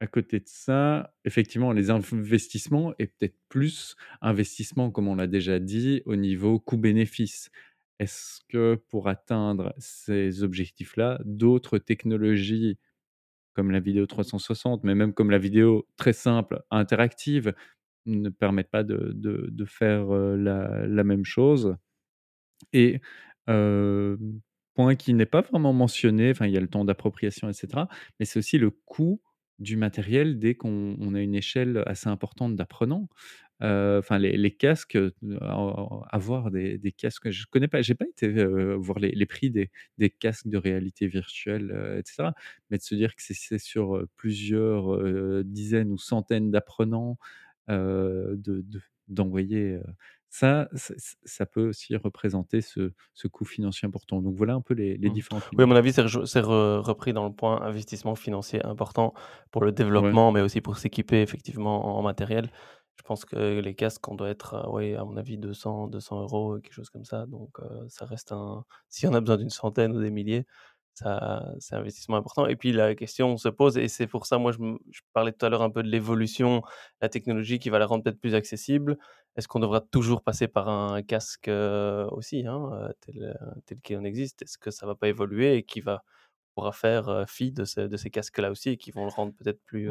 À 0.00 0.06
côté 0.06 0.40
de 0.40 0.48
ça, 0.48 1.14
effectivement, 1.24 1.72
les 1.72 1.90
investissements 1.90 2.94
et 2.98 3.06
peut-être 3.06 3.36
plus 3.48 3.96
investissements, 4.20 4.90
comme 4.90 5.08
on 5.08 5.14
l'a 5.16 5.26
déjà 5.26 5.58
dit, 5.58 6.02
au 6.06 6.16
niveau 6.16 6.60
coût-bénéfice. 6.60 7.50
Est-ce 7.98 8.40
que 8.48 8.74
pour 8.90 9.08
atteindre 9.08 9.74
ces 9.78 10.42
objectifs-là, 10.42 11.20
d'autres 11.24 11.78
technologies 11.78 12.78
comme 13.54 13.70
la 13.70 13.80
vidéo 13.80 14.06
360, 14.06 14.84
mais 14.84 14.94
même 14.94 15.14
comme 15.14 15.30
la 15.30 15.38
vidéo 15.38 15.88
très 15.96 16.12
simple, 16.12 16.62
interactive, 16.70 17.54
ne 18.06 18.28
permettent 18.30 18.70
pas 18.70 18.84
de 18.84 19.12
de 19.14 19.64
faire, 19.64 20.06
la 20.10 21.04
même 21.04 21.24
chose? 21.24 21.76
Et 22.72 23.00
point 24.74 24.94
qui 24.96 25.14
n'est 25.14 25.26
pas 25.26 25.40
vraiment 25.40 25.72
mentionné, 25.72 26.30
enfin, 26.30 26.46
il 26.46 26.52
y 26.54 26.56
a 26.56 26.60
le 26.60 26.68
temps 26.68 26.84
d'appropriation 26.84 27.48
et 27.48 27.52
cetera, 27.54 27.88
mais 28.20 28.26
c'est 28.26 28.38
aussi 28.38 28.58
le 28.58 28.70
coût 28.70 29.20
du 29.58 29.76
matériel 29.76 30.38
dès 30.38 30.54
qu'on 30.54 30.96
on 31.00 31.14
a 31.14 31.20
une 31.22 31.34
échelle 31.34 31.82
assez 31.86 32.08
importante 32.08 32.56
d'apprenants. 32.56 33.08
Heu, 33.62 33.98
enfin 34.00 34.18
les 34.18 34.50
casques, 34.56 34.96
heu, 34.96 35.14
a 35.42 35.54
avoir 36.10 36.50
des 36.50 36.78
casques 36.92 37.30
je 37.30 37.46
connais 37.50 37.68
pas, 37.68 37.82
j'ai 37.82 37.94
pas 37.94 38.06
été, 38.06 38.28
heu, 38.28 38.74
voir 38.74 38.98
les 39.00 39.26
prix 39.26 39.50
des 39.50 39.70
casques 40.10 40.48
de 40.48 40.58
réalité 40.58 41.06
virtuelle, 41.08 41.70
heu, 41.72 41.98
et 41.98 42.02
cetera, 42.06 42.34
mais 42.70 42.78
de 42.78 42.82
se 42.82 42.94
dire 42.96 43.14
que 43.16 43.22
c'est 43.24 43.58
sur, 43.58 44.04
plusieurs, 44.16 45.44
dizaines 45.44 45.90
ou 45.92 45.98
centaines 45.98 46.50
d'apprenants, 46.50 47.18
de 47.68 48.64
d'envoyer, 49.08 49.78
ça, 50.30 50.68
ça 51.24 51.46
peut 51.46 51.68
aussi 51.68 51.96
représenter 51.96 52.60
ce 52.60 52.92
ce 53.14 53.28
coût 53.28 53.44
financier 53.44 53.86
important. 53.86 54.22
Donc 54.22 54.36
voilà 54.36 54.54
un 54.54 54.60
peu 54.62 54.74
les 54.74 54.96
les 54.98 55.08
Mmh. 55.08 55.12
différentes 55.12 55.46
Oui, 55.58 55.64
à 55.64 55.66
mon 55.66 55.76
avis, 55.76 55.92
c'est 55.92 56.02
re 56.02 56.82
repris 56.84 57.12
dans 57.12 57.24
le 57.26 57.32
point 57.34 57.60
investissement 57.62 58.14
financier 58.16 58.64
important 58.64 59.14
pour 59.52 59.62
le 59.64 59.70
Ouais. 59.94 60.16
développement, 60.16 60.32
mais 60.32 60.40
aussi 60.40 60.60
pour 60.60 60.78
s'équiper 60.78 61.20
effectivement 61.22 61.96
en 61.98 62.02
matériel. 62.02 62.50
Je 62.96 63.02
pense 63.02 63.24
que 63.26 63.60
les 63.60 63.74
casques, 63.74 64.08
on 64.08 64.14
doit 64.14 64.30
être, 64.30 64.54
heu, 64.66 64.70
ouais, 64.70 64.94
à 64.96 65.04
mon 65.04 65.16
avis 65.18 65.36
200-200 65.38 66.56
€, 66.56 66.60
quelque 66.60 66.72
chose 66.72 66.88
comme 66.90 67.04
ça, 67.04 67.26
donc 67.26 67.50
heu, 67.60 67.86
ça 67.88 68.06
reste 68.06 68.32
un 68.32 68.64
si 68.88 69.06
on 69.06 69.12
a 69.14 69.20
besoin 69.20 69.36
d'une 69.36 69.50
centaine 69.50 69.94
ou 69.96 70.00
des 70.00 70.10
milliers, 70.10 70.46
c'est 70.94 71.06
un 71.74 71.78
investissement 71.78 72.16
important 72.16 72.46
et 72.46 72.56
puis 72.56 72.72
la 72.72 72.94
question 72.94 73.36
se 73.36 73.48
pose 73.50 73.76
et 73.78 73.88
c'est 73.88 74.06
pour 74.06 74.24
ça, 74.26 74.38
moi, 74.38 74.52
je 74.52 74.58
parlais 75.12 75.32
tout 75.32 75.44
à 75.46 75.50
l'heure 75.50 75.60
un 75.62 75.70
peu 75.70 75.82
de 75.82 75.88
l'évolution, 75.88 76.62
la 77.02 77.08
technologie 77.10 77.58
qui 77.58 77.68
va 77.70 77.78
la 77.78 77.86
rendre 77.86 78.02
peut-être 78.04 78.20
plus 78.20 78.34
accessible. 78.34 78.96
Est-ce 79.36 79.48
qu'on 79.48 79.60
devra 79.60 79.80
toujours 79.80 80.22
passer 80.22 80.48
par 80.48 80.68
un 80.68 81.02
casque, 81.02 81.48
aussi, 82.12 82.46
hein, 82.46 82.90
tel, 83.00 83.36
tel 83.66 83.80
qu'il 83.80 83.96
en 83.98 84.04
existe? 84.04 84.42
Est-ce 84.42 84.58
que 84.58 84.70
ça 84.70 84.86
va 84.86 84.94
pas 84.94 85.08
évoluer 85.08 85.56
et 85.56 85.62
qui 85.64 85.80
va 85.80 86.04
pourra 86.54 86.72
faire, 86.72 87.26
fi 87.28 87.52
de 87.52 87.64
ce 87.66 87.80
de 87.82 87.96
ces 87.98 88.10
casques-là 88.10 88.50
aussi 88.50 88.70
et 88.70 88.76
qui 88.78 88.90
vont 88.92 89.04
le 89.04 89.10
rendre 89.10 89.34
peut-être 89.34 89.62
plus, 89.64 89.90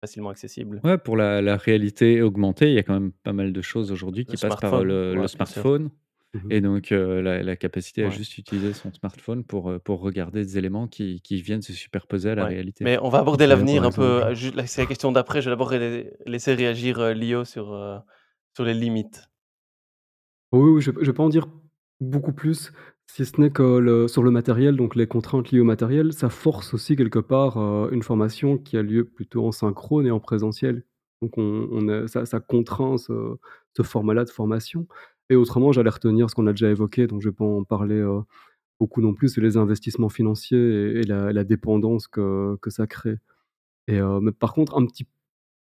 facilement 0.00 0.30
accessible? 0.30 0.84
Ouais, 0.84 0.98
pour 0.98 1.16
la 1.16 1.40
la 1.42 1.56
réalité 1.56 2.20
augmentée, 2.22 2.68
il 2.68 2.74
y 2.74 2.78
a 2.78 2.82
quand 2.82 2.92
même 2.94 3.12
pas 3.12 3.32
mal 3.32 3.52
de 3.52 3.62
choses 3.62 3.90
aujourd'hui 3.90 4.26
qui 4.26 4.36
passent 4.36 4.56
par, 4.56 4.82
le 4.84 5.14
ouais, 5.16 5.26
smartphone. 5.26 5.90
Mmh 6.34 6.50
et 6.50 6.60
donc 6.60 6.90
la 6.90 7.42
la 7.42 7.56
capacité 7.56 8.04
à 8.04 8.10
juste 8.10 8.38
utiliser 8.38 8.72
son 8.74 8.92
smartphone 8.92 9.44
pour, 9.44 9.72
pour 9.84 10.00
regarder 10.00 10.42
des 10.44 10.58
éléments 10.58 10.88
qui 10.88 11.20
qui 11.22 11.42
viennent 11.42 11.62
se 11.62 11.72
superposer 11.72 12.30
à 12.30 12.34
la 12.36 12.44
Ouais, 12.44 12.46
réalité. 12.46 12.90
mais 12.90 12.98
on 13.00 13.08
va 13.08 13.18
aborder 13.20 13.46
l'avenir 13.46 13.84
un 13.84 13.90
peu, 13.92 14.34
c'est 14.66 14.82
la 14.82 14.86
question 14.86 15.10
d'après, 15.10 15.40
je 15.40 15.48
vais 15.48 15.52
d'abord 15.56 15.70
lai 15.72 16.12
laisser 16.26 16.52
réagir, 16.54 17.14
Lio 17.14 17.44
sur, 17.46 17.72
sur 18.56 18.64
les 18.64 18.74
limites. 18.74 19.28
Oui, 20.52 20.80
je 20.80 20.92
je 21.00 21.06
vais 21.06 21.12
pas 21.12 21.22
en 21.24 21.28
dire 21.28 21.48
beaucoup 22.00 22.32
plus, 22.32 22.72
si 23.06 23.24
ce 23.24 23.40
n'est 23.40 23.50
que 23.50 23.78
le 23.78 24.06
sur 24.08 24.22
le 24.22 24.30
matériel, 24.30 24.76
donc 24.76 24.94
les 24.94 25.06
contraintes 25.06 25.50
liées 25.50 25.60
au 25.60 25.64
matériel, 25.64 26.12
ça 26.12 26.28
force 26.30 26.72
aussi 26.74 26.94
quelque 26.96 27.18
part, 27.18 27.58
heu, 27.58 27.88
une 27.92 28.02
formation 28.02 28.56
qui 28.58 28.76
a 28.76 28.82
lieu 28.82 29.04
plutôt 29.04 29.46
en 29.46 29.52
synchrone 29.52 30.06
et 30.06 30.10
en 30.10 30.20
présentiel. 30.20 30.84
Donc 31.22 31.32
on 31.38 31.88
est 31.88 32.06
ça 32.08 32.26
ça 32.26 32.40
contraint 32.40 32.96
ce 32.98 33.82
format-là 33.82 34.24
de 34.24 34.30
formation 34.30 34.86
et 35.30 35.34
autrement, 35.36 35.72
j'allais 35.72 35.90
retenir 35.90 36.30
ce 36.30 36.36
qu'on 36.36 36.46
a 36.46 36.52
déjà 36.52 36.70
évoqué, 36.70 37.06
donc 37.08 37.20
je 37.20 37.28
vais 37.30 37.34
pas 37.34 37.44
en 37.44 37.64
parler, 37.64 37.96
heu, 37.96 38.20
beaucoup 38.80 39.02
non 39.02 39.14
plus, 39.14 39.28
c'est 39.30 39.40
les 39.42 39.56
investissements 39.58 40.10
financiers 40.10 41.00
et 41.00 41.04
la 41.04 41.44
dépendance 41.44 42.08
que 42.08 42.56
que 42.62 42.70
ça 42.70 42.86
crée 42.88 43.16
et 43.88 43.98
heu, 44.00 44.20
mais 44.20 44.32
par 44.32 44.52
contre, 44.54 44.76
un 44.78 44.86
petit 44.86 45.06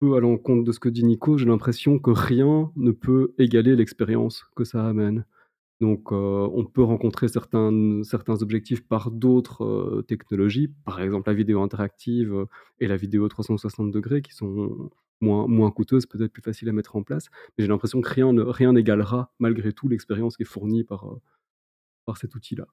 peu 0.03 0.15
à 0.15 0.19
l'encontre 0.19 0.63
de 0.65 0.71
ce 0.73 0.79
que 0.79 0.89
dit 0.89 1.03
Nico, 1.05 1.37
j'ai 1.37 1.45
l'impression 1.45 1.97
que 1.99 2.11
rien 2.11 2.71
ne 2.75 2.91
peut 2.91 3.33
égaler 3.39 3.75
l'expérience 3.75 4.43
que 4.55 4.65
ça 4.65 4.85
amène. 4.85 5.25
Donc, 5.81 6.11
heu, 6.13 6.15
on 6.17 6.65
peut 6.65 6.83
rencontrer 6.83 7.27
certains 7.29 8.03
certains 8.03 8.41
objectifs 8.43 8.87
par 8.87 9.11
d'autres, 9.11 9.63
heu, 9.65 10.03
technologies, 10.07 10.69
par 10.85 11.01
exemple 11.01 11.29
la 11.29 11.35
vidéo 11.35 11.61
interactive, 11.61 12.33
heu 12.33 12.47
et 12.81 12.87
la 12.87 12.97
vidéo 12.97 13.27
360° 13.29 14.21
qui 14.23 14.33
sont 14.33 14.89
moins 15.21 15.47
moins 15.47 15.71
coûteuses, 15.71 16.05
peut-être 16.07 16.33
plus 16.33 16.43
faciles 16.43 16.69
à 16.69 16.73
mettre 16.73 16.95
en 16.97 17.03
place. 17.03 17.27
Mais 17.57 17.63
j'ai 17.65 17.69
l'impression 17.69 18.01
que 18.01 18.09
rien 18.09 18.33
ne 18.33 18.43
rien 18.43 18.73
n'égalera 18.73 19.33
malgré 19.39 19.73
tout 19.73 19.87
l'expérience 19.89 20.37
qui 20.37 20.43
est 20.43 20.47
fournie 20.47 20.83
par, 20.85 21.07
par 22.05 22.17
cet 22.17 22.35
outil-là. 22.35 22.67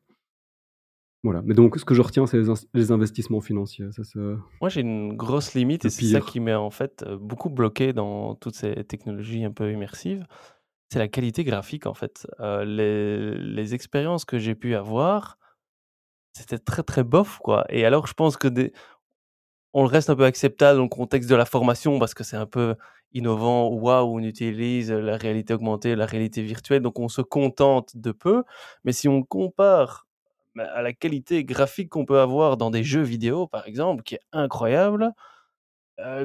Voilà, 1.22 1.42
mais 1.44 1.54
donc 1.54 1.78
ce 1.78 1.84
que 1.84 1.94
je 1.94 2.00
retiens, 2.00 2.26
c'est 2.26 2.40
les 2.72 2.92
investissements 2.92 3.40
financiers, 3.42 3.86
ça 3.92 4.02
Moi, 4.60 4.68
j'ai 4.70 4.80
une 4.80 5.14
grosse 5.16 5.54
limite 5.54 5.84
et 5.84 5.90
c'est 5.90 6.04
ça 6.04 6.20
qui 6.22 6.40
m'a, 6.40 6.58
en 6.58 6.70
fait, 6.70 7.02
heu, 7.06 7.16
beaucoup 7.18 7.50
bloqué 7.50 7.92
dans 7.92 8.34
toutes 8.34 8.54
ces 8.54 8.74
technologies 8.84 9.44
un 9.44 9.52
peu 9.52 9.70
immersives, 9.72 10.26
c'est 10.92 10.98
la 10.98 11.08
qualité 11.08 11.44
graphique, 11.44 11.86
en 11.86 11.94
fait. 11.94 12.26
Heu, 12.40 12.64
les 12.64 13.34
les 13.38 13.74
expériences 13.74 14.24
que 14.24 14.38
j'ai 14.38 14.54
pu 14.54 14.74
avoir, 14.74 15.38
c'était 16.34 16.58
très, 16.58 16.82
très 16.84 17.04
bof, 17.04 17.38
quoi 17.38 17.64
et 17.70 17.84
alors 17.86 18.06
je 18.08 18.14
pense 18.14 18.36
que 18.36 18.48
des 18.48 18.72
on 19.74 19.82
le 19.82 19.88
reste 19.88 20.10
un 20.10 20.16
peu 20.16 20.24
acceptable 20.24 20.78
dans 20.78 20.82
le 20.84 20.88
contexte 20.88 21.30
de 21.30 21.34
la 21.36 21.44
formation 21.44 21.98
parce 21.98 22.14
que 22.14 22.24
c'est 22.24 22.36
un 22.36 22.46
peu 22.46 22.74
innovant. 23.12 23.68
Waouh, 23.68 24.16
on 24.18 24.22
utilise, 24.22 24.90
la 24.90 25.16
réalité 25.16 25.54
augmentée, 25.54 25.94
la 25.96 26.06
réalité 26.06 26.42
virtuelle, 26.42 26.82
donc 26.82 26.98
on 26.98 27.08
se 27.08 27.22
contente 27.22 27.96
de 27.96 28.10
peu. 28.12 28.42
Mais 28.84 28.92
si 28.92 29.08
on 29.08 29.22
compare, 29.22 30.06
à 30.61 30.82
la 30.82 30.92
qualité 30.92 31.44
graphique 31.44 31.88
qu'on 31.90 32.04
peut 32.06 32.20
avoir 32.20 32.56
dans 32.56 32.70
des 32.70 32.84
jeux 32.84 33.02
vidéo, 33.02 33.46
par 33.48 33.66
exemple, 33.66 34.02
qui 34.04 34.16
est 34.16 34.20
incroyable, 34.32 35.12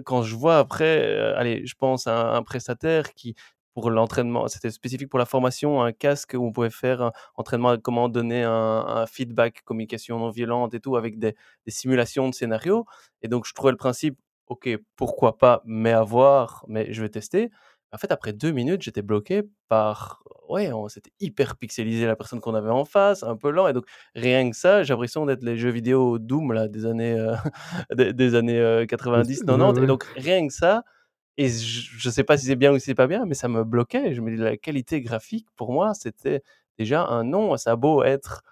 quand 0.06 0.24
je 0.24 0.36
vois 0.36 0.60
après, 0.60 1.20
allez, 1.38 1.66
je 1.68 1.76
pense 1.76 2.08
à 2.08 2.36
un 2.36 2.44
prestataire 2.44 3.14
qui, 3.14 3.36
pour 3.76 3.90
l'entraînement 3.92 4.48
c'était 4.50 4.72
spécifique 4.72 5.10
pour 5.10 5.20
la 5.20 5.26
formation, 5.26 5.84
un 5.84 5.94
casque 5.94 6.36
où 6.38 6.46
on 6.46 6.52
pouvait 6.54 6.70
faire 6.72 7.02
un 7.04 7.12
entraînement, 7.38 7.78
comment 7.80 8.10
donner 8.10 8.44
un 8.44 8.52
un 8.88 9.06
feedback, 9.08 9.64
communication 9.66 10.20
non 10.20 10.30
violente 10.32 10.74
et 10.76 10.80
tout, 10.82 10.96
avec 10.98 11.20
des 11.20 11.36
des 11.66 11.72
simulations 11.72 12.30
de 12.30 12.36
scénarios 12.36 12.86
et 13.24 13.28
donc 13.30 13.46
je 13.48 13.54
trouvais 13.54 13.72
le 13.72 13.78
principe: 13.78 14.18
«OK, 14.48 14.70
pourquoi 14.98 15.38
pas, 15.38 15.62
mais 15.66 15.92
à 15.94 16.04
voir, 16.04 16.66
mais 16.70 16.94
je 16.94 17.02
vais 17.04 17.10
tester». 17.10 17.52
En 17.96 18.00
fait, 18.00 18.12
après 18.12 18.34
2 18.34 18.52
minutes, 18.52 18.84
j'étais 18.84 19.02
bloqué 19.02 19.44
par 19.70 20.24
ouais, 20.50 20.72
on 20.74 20.90
c'était 20.90 21.12
hyper 21.22 21.58
pixelisé 21.58 22.06
la 22.06 22.16
personne 22.18 22.42
qu'on 22.42 22.56
avait 22.56 22.70
en 22.70 22.86
face, 22.86 23.24
un 23.24 23.38
peu 23.38 23.52
lent 23.52 23.68
et 23.70 23.74
donc 23.74 23.86
rien 24.16 24.50
que 24.52 24.56
ça, 24.58 24.84
j'ai 24.84 24.94
l'impression 24.94 25.26
d'être 25.26 25.44
les 25.44 25.58
jeux 25.58 25.72
vidéo 25.72 26.20
Doom 26.20 26.54
là 26.54 26.68
des 26.68 26.86
années, 26.86 27.14
heu, 27.18 27.32
des 27.96 28.14
des 28.14 28.36
années, 28.36 28.60
heu, 28.60 28.86
Aussi, 29.14 29.44
ouais, 29.48 29.72
90-90 29.72 29.84
et 29.84 29.88
donc 29.88 30.06
rien 30.16 30.48
que 30.48 30.54
ça 30.54 30.84
et 31.38 31.50
je 31.50 32.10
sais 32.10 32.24
pas 32.26 32.38
si 32.38 32.46
c'est 32.48 32.56
bien 32.58 32.74
ou 32.74 32.80
si 32.80 32.86
c'est 32.86 32.96
pas 32.96 33.08
bien, 33.08 33.26
mais 33.28 33.36
ça 33.36 33.50
me 33.50 33.64
bloquait. 33.66 34.14
Je 34.16 34.22
me 34.22 34.32
dis: 34.32 34.38
«La 34.38 34.58
qualité 34.58 35.02
graphique 35.02 35.48
pour 35.58 35.72
moi, 35.74 35.94
c'était 35.94 36.44
déjà 36.80 37.06
un 37.08 37.26
non». 37.26 37.58
Ça 37.58 37.74
a 37.74 37.76
beau 37.78 38.04
être 38.04 38.44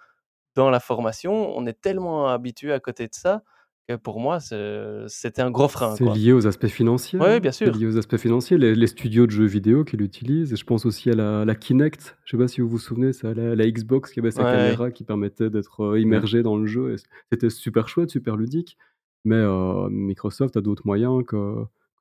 dans 0.54 0.70
la 0.70 0.80
formation, 0.80 1.56
on 1.56 1.66
est 1.66 1.80
tellement 1.80 2.28
habitué 2.28 2.72
à 2.72 2.80
côté 2.80 3.08
de 3.08 3.14
ça 3.14 3.42
que 3.88 3.94
pour 3.96 4.20
moi, 4.20 4.38
c'était 4.40 5.42
un 5.42 5.50
gros 5.50 5.68
frein, 5.68 5.96
C'est 5.96 6.08
lié 6.08 6.32
aux 6.32 6.46
aspects 6.46 6.66
financiers, 6.66 7.20
Ouais, 7.20 7.38
hein, 7.38 7.40
bien 7.40 7.52
c'est 7.62 7.70
sûr. 7.70 7.74
lié 7.74 7.86
aux 7.86 7.96
aspects 7.98 8.16
financiers, 8.16 8.58
les 8.58 8.74
les 8.74 8.86
studios 8.86 9.26
de 9.26 9.30
jeux 9.30 9.44
vidéo 9.46 9.84
qui 9.84 9.96
l'utilisent 9.96 10.54
je 10.56 10.64
pense 10.64 10.86
aussi 10.86 11.10
à 11.10 11.14
la 11.14 11.44
la 11.44 11.54
Kinect. 11.54 12.16
Je 12.24 12.30
sais 12.32 12.36
pas 12.38 12.48
si 12.48 12.60
vous 12.60 12.68
vous 12.68 12.78
souvenez, 12.78 13.12
c'est 13.12 13.32
la 13.34 13.54
la 13.54 13.70
Xbox 13.70 14.10
qui 14.12 14.20
avait 14.20 14.30
sa 14.30 14.44
ouais. 14.44 14.44
caméra 14.44 14.90
qui 14.90 15.04
permettait 15.04 15.50
d'être, 15.50 15.96
Ouais. 16.02 16.24
immergé 16.24 16.42
dans 16.42 16.56
le 16.56 16.66
jeu 16.66 16.96
c'était 17.32 17.50
super 17.50 17.88
chouette, 17.88 18.10
super 18.10 18.36
ludique, 18.36 18.76
mais 19.24 19.36
heu, 19.36 19.88
Microsoft 19.90 20.56
a 20.56 20.60
d'autres 20.60 20.86
moyens 20.86 21.24
que 21.26 21.36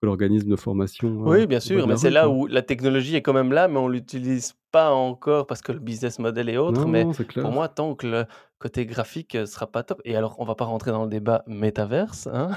que 0.01 0.05
l'organisme 0.05 0.49
de 0.49 0.55
formation, 0.55 1.39
heu, 1.39 1.41
Oui, 1.41 1.47
bien 1.47 1.61
sûr, 1.61 1.87
mais 1.87 1.95
c'est 1.95 2.09
là 2.09 2.27
où 2.29 2.47
la 2.47 2.61
technologie 2.61 3.15
est 3.15 3.21
quand 3.21 3.31
même 3.33 3.53
là, 3.53 3.69
mais 3.69 3.77
on 3.79 3.87
l'utilise 3.87 4.55
pas 4.71 4.91
encore 4.91 5.47
parce 5.47 5.61
que 5.61 5.71
le 5.71 5.79
business 5.79 6.19
model 6.19 6.49
est 6.49 6.57
autre, 6.57 6.89
mais 6.89 7.07
Non, 7.07 7.13
c'est 7.13 7.25
pour 7.39 7.53
moi, 7.53 7.69
tant 7.69 7.95
que 7.95 8.07
le 8.07 8.25
côté 8.63 8.85
graphique, 8.85 9.35
heu, 9.35 9.45
sera 9.45 9.67
pas 9.71 9.83
top 9.83 10.01
et 10.05 10.15
alors 10.15 10.35
on 10.39 10.45
va 10.45 10.55
pas 10.55 10.65
rentrer 10.65 10.91
dans 10.91 11.03
le 11.03 11.09
débat 11.09 11.43
métaverse, 11.47 12.27
hein, 12.27 12.51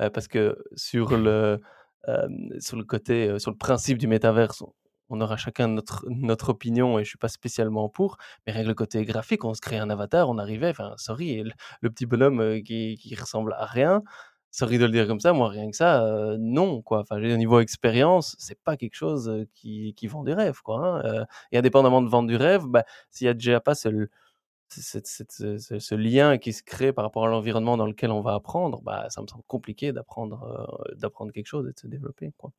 heu, 0.00 0.10
parce 0.14 0.28
que 0.28 0.56
sur 0.76 1.16
le, 1.16 1.60
hem, 2.08 2.50
sur 2.60 2.76
le 2.76 2.84
côté, 2.84 3.38
sur 3.38 3.50
le 3.52 3.56
principe 3.58 3.98
du 3.98 4.06
métaverse, 4.08 4.62
on 5.10 5.20
aura 5.20 5.36
chacun 5.36 5.68
notre 5.68 6.04
notre 6.08 6.50
opinion 6.50 6.98
et 6.98 7.04
je 7.04 7.10
suis 7.10 7.18
pas 7.18 7.28
spécialement 7.28 7.88
pour, 7.88 8.16
mais 8.46 8.52
rien 8.52 8.62
que 8.64 8.68
le 8.68 8.74
côté 8.74 9.04
graphique, 9.04 9.44
on 9.44 9.54
se 9.54 9.60
crée 9.60 9.78
un 9.78 9.90
avatar, 9.90 10.28
on 10.30 10.38
arrivait, 10.38 10.70
enfin 10.70 10.94
sorry, 10.96 11.44
le 11.82 11.90
petit 11.90 12.06
bonhomme, 12.06 12.62
qui 12.64 12.96
qui 12.98 13.14
ressemble 13.14 13.52
à 13.54 13.66
rien, 13.66 14.02
sorry 14.50 14.78
de 14.78 14.84
le 14.86 14.90
dire 14.92 15.06
comme 15.06 15.20
ça, 15.20 15.32
moi 15.32 15.48
rien 15.50 15.70
que 15.70 15.76
ça, 15.76 16.04
non, 16.38 16.82
quoi. 16.82 17.00
Enfin, 17.00 17.20
dire 17.20 17.36
niveau 17.38 17.60
expérience, 17.60 18.36
c'est 18.38 18.58
pas 18.64 18.76
quelque 18.76 18.94
chose, 18.96 19.46
qui 19.54 19.94
qui 19.94 20.06
vend 20.08 20.24
du 20.24 20.32
rêve, 20.32 20.60
quoi, 20.62 21.02
hein, 21.06 21.26
et 21.52 21.58
indépendamment 21.58 22.02
de 22.02 22.08
vendre 22.08 22.28
du 22.28 22.36
rêve, 22.36 22.64
bah, 22.66 22.84
s'il 23.10 23.26
y 23.26 23.30
a 23.30 23.34
déjà 23.34 23.60
pas 23.60 23.74
ce 23.74 23.88
cette 24.80 25.06
ce 25.80 25.94
lien 25.94 26.38
qui 26.38 26.52
se 26.52 26.62
crée 26.62 26.92
par 26.92 27.04
rapport 27.04 27.24
à 27.26 27.28
l'environnement 27.28 27.76
dans 27.76 27.86
lequel 27.86 28.10
on 28.10 28.20
va 28.22 28.34
apprendre, 28.34 28.80
bah, 28.82 29.06
ça 29.10 29.20
me 29.22 29.26
semble 29.26 29.44
compliqué 29.46 29.92
d'apprendre, 29.92 30.68
heu, 30.90 30.94
d'apprendre 30.96 31.32
quelque 31.32 31.46
chose 31.46 31.66
et 31.68 31.72
de 31.72 31.78
se 31.78 31.86
développer, 31.86 32.32
quoi. 32.38 32.52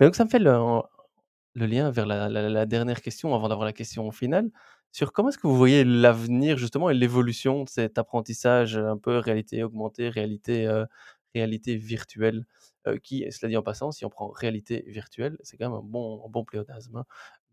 Mais 0.00 0.06
donc 0.06 0.16
ça 0.16 0.24
me 0.24 0.30
fait 0.30 0.38
le 0.40 1.66
lien 1.66 1.90
vers 1.90 2.06
la 2.06 2.66
dernière 2.66 3.02
question 3.02 3.34
avant 3.34 3.48
d'avoir 3.48 3.66
la 3.66 3.72
question 3.72 4.10
finale, 4.12 4.50
sur 4.92 5.12
comment 5.12 5.30
est-ce 5.30 5.38
que 5.38 5.46
vous 5.46 5.56
voyez 5.56 5.84
l'avenir 5.84 6.58
justement 6.58 6.90
et 6.90 6.94
l'évolution 6.94 7.64
de 7.64 7.68
cet 7.68 7.98
apprentissage, 7.98 8.76
un 8.78 8.98
peu 8.98 9.18
réalité 9.18 9.62
augmentée, 9.64 10.08
réalité, 10.10 10.66
heu, 10.66 10.86
réalité 11.34 11.76
virtuelle? 11.76 12.44
Heu, 12.86 12.98
qui, 12.98 13.24
cela 13.32 13.48
dit 13.50 13.56
en 13.56 13.62
passant, 13.62 13.92
si 13.92 14.04
on 14.04 14.10
prend 14.10 14.28
réalité 14.30 14.84
virtuelle, 14.88 15.36
c'est 15.42 15.56
quand 15.56 15.68
même 15.70 15.78
un 15.78 15.82
bon 15.82 16.24
un 16.26 16.28
bon 16.30 16.44
pléonasme, 16.44 16.96
hein, 16.96 17.04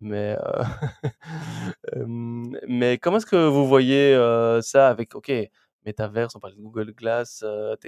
mais 0.02 0.36
heu, 0.38 0.64
hem, 1.94 2.58
mais 2.68 2.98
comment 2.98 3.18
est-ce 3.18 3.26
que 3.26 3.48
vous 3.48 3.68
voyez, 3.68 4.14
heu, 4.16 4.62
ça 4.62 4.90
avec 4.90 5.16
OK, 5.16 5.32
métaverse, 5.86 6.36
on 6.36 6.40
parle 6.40 6.56
de 6.56 6.62
Google 6.62 6.94
Glass, 6.94 7.44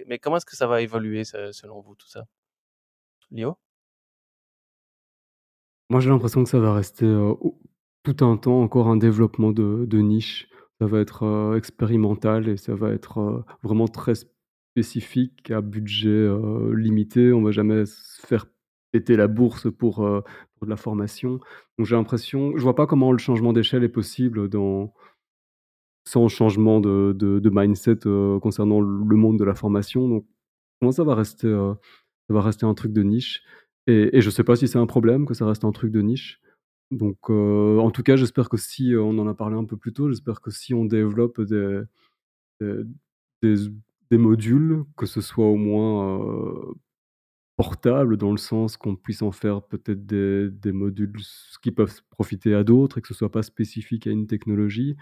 mais 0.07 0.19
comment 0.19 0.37
est-ce 0.37 0.45
que 0.45 0.55
ça 0.57 0.67
va 0.67 0.81
évoluer 0.81 1.23
se 1.25 1.51
selon 1.51 1.81
vous 1.81 1.95
tout 1.95 2.07
ça? 2.09 2.25
Lio? 3.31 3.57
Moi, 5.89 5.99
j'ai 5.99 6.09
l'impression 6.09 6.43
que 6.43 6.49
ça 6.49 6.59
va 6.59 6.73
rester, 6.73 7.05
tout 8.03 8.25
un 8.25 8.37
temps 8.37 8.61
encore 8.61 8.87
un 8.87 8.97
développement 8.97 9.51
de 9.51 9.99
niche. 10.01 10.47
Ça 10.79 10.87
va 10.87 10.99
être, 10.99 11.53
expérimental 11.57 12.47
et 12.49 12.57
ça 12.57 12.73
va 12.75 12.89
être, 12.91 13.43
vraiment 13.63 13.87
très 13.87 14.13
spécifique 14.71 15.51
à 15.51 15.61
budget, 15.61 16.09
heu, 16.09 16.73
limité. 16.73 17.33
On 17.33 17.41
va 17.41 17.51
jamais 17.51 17.85
se 17.85 18.25
faire 18.25 18.45
péter 18.91 19.15
la 19.15 19.27
bourse 19.27 19.67
pour, 19.71 19.95
pour 19.97 20.65
de 20.65 20.69
la 20.69 20.77
formation. 20.77 21.39
Donc 21.77 21.87
j'ai 21.87 21.95
l'impression 21.95 22.57
je 22.57 22.61
vois 22.63 22.75
pas 22.75 22.87
comment 22.87 23.11
le 23.11 23.17
changement 23.17 23.53
d'échelle 23.53 23.83
est 23.83 23.89
possible 23.89 24.49
sans 26.07 26.27
changement 26.27 26.81
de 26.81 27.49
mindset, 27.51 28.05
heu, 28.05 28.39
concernant 28.41 28.81
le 28.81 29.15
monde 29.15 29.39
de 29.39 29.43
la 29.43 29.55
formation. 29.55 30.07
Donc 30.07 30.25
moi, 30.81 30.91
ça 30.91 31.03
va 31.03 31.15
rester, 31.15 31.47
ça 31.47 32.33
va 32.33 32.41
rester 32.41 32.65
un 32.65 32.73
truc 32.73 32.93
de 32.93 33.03
niche 33.03 33.43
et 33.87 34.15
et 34.17 34.21
je 34.21 34.29
sais 34.29 34.43
pas 34.43 34.55
si 34.55 34.67
c'est 34.67 34.77
un 34.79 34.85
problème 34.87 35.25
que 35.25 35.33
ça 35.33 35.45
reste 35.45 35.65
un 35.65 35.71
truc 35.71 35.91
de 35.91 36.01
niche. 36.01 36.39
Donc 36.91 37.29
en 37.29 37.91
tout 37.91 38.03
cas, 38.03 38.15
j'espère 38.17 38.49
que 38.49 38.57
si, 38.57 38.93
on 38.97 39.17
en 39.19 39.27
a 39.27 39.33
parlé 39.33 39.57
un 39.57 39.65
peu 39.65 39.77
plus 39.77 39.93
tôt, 39.93 40.09
j'espère 40.09 40.41
que 40.41 40.51
si 40.51 40.73
on 40.73 40.85
développe 40.85 41.41
des 43.41 43.55
des 44.11 44.19
modules, 44.19 44.83
que 44.97 45.05
ce 45.07 45.21
soit 45.21 45.47
au 45.47 45.57
moins, 45.57 46.19
heu, 46.23 46.73
portables 47.57 48.17
dans 48.17 48.31
le 48.31 48.37
sens 48.37 48.77
qu'on 48.77 48.95
puisse 48.95 49.21
en 49.21 49.31
faire 49.31 49.63
peut-être 49.63 50.05
des 50.07 50.71
modules 50.73 51.13
qui 51.63 51.71
peuvent 51.71 52.01
profiter 52.11 52.55
à 52.55 52.63
d'autres 52.63 52.97
et 52.99 53.01
que 53.01 53.07
ce 53.09 53.13
soit 53.15 53.31
pas 53.31 53.43
spécifique 53.43 54.07
à 54.07 54.11
une 54.11 54.27
technologie 54.27 54.95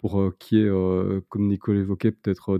pour, 0.00 0.22
y 0.52 0.56
ait, 0.58 0.64
heu, 0.64 1.24
comme 1.30 1.48
Nico 1.48 1.72
l'évoquait, 1.72 2.12
peut-être 2.12 2.58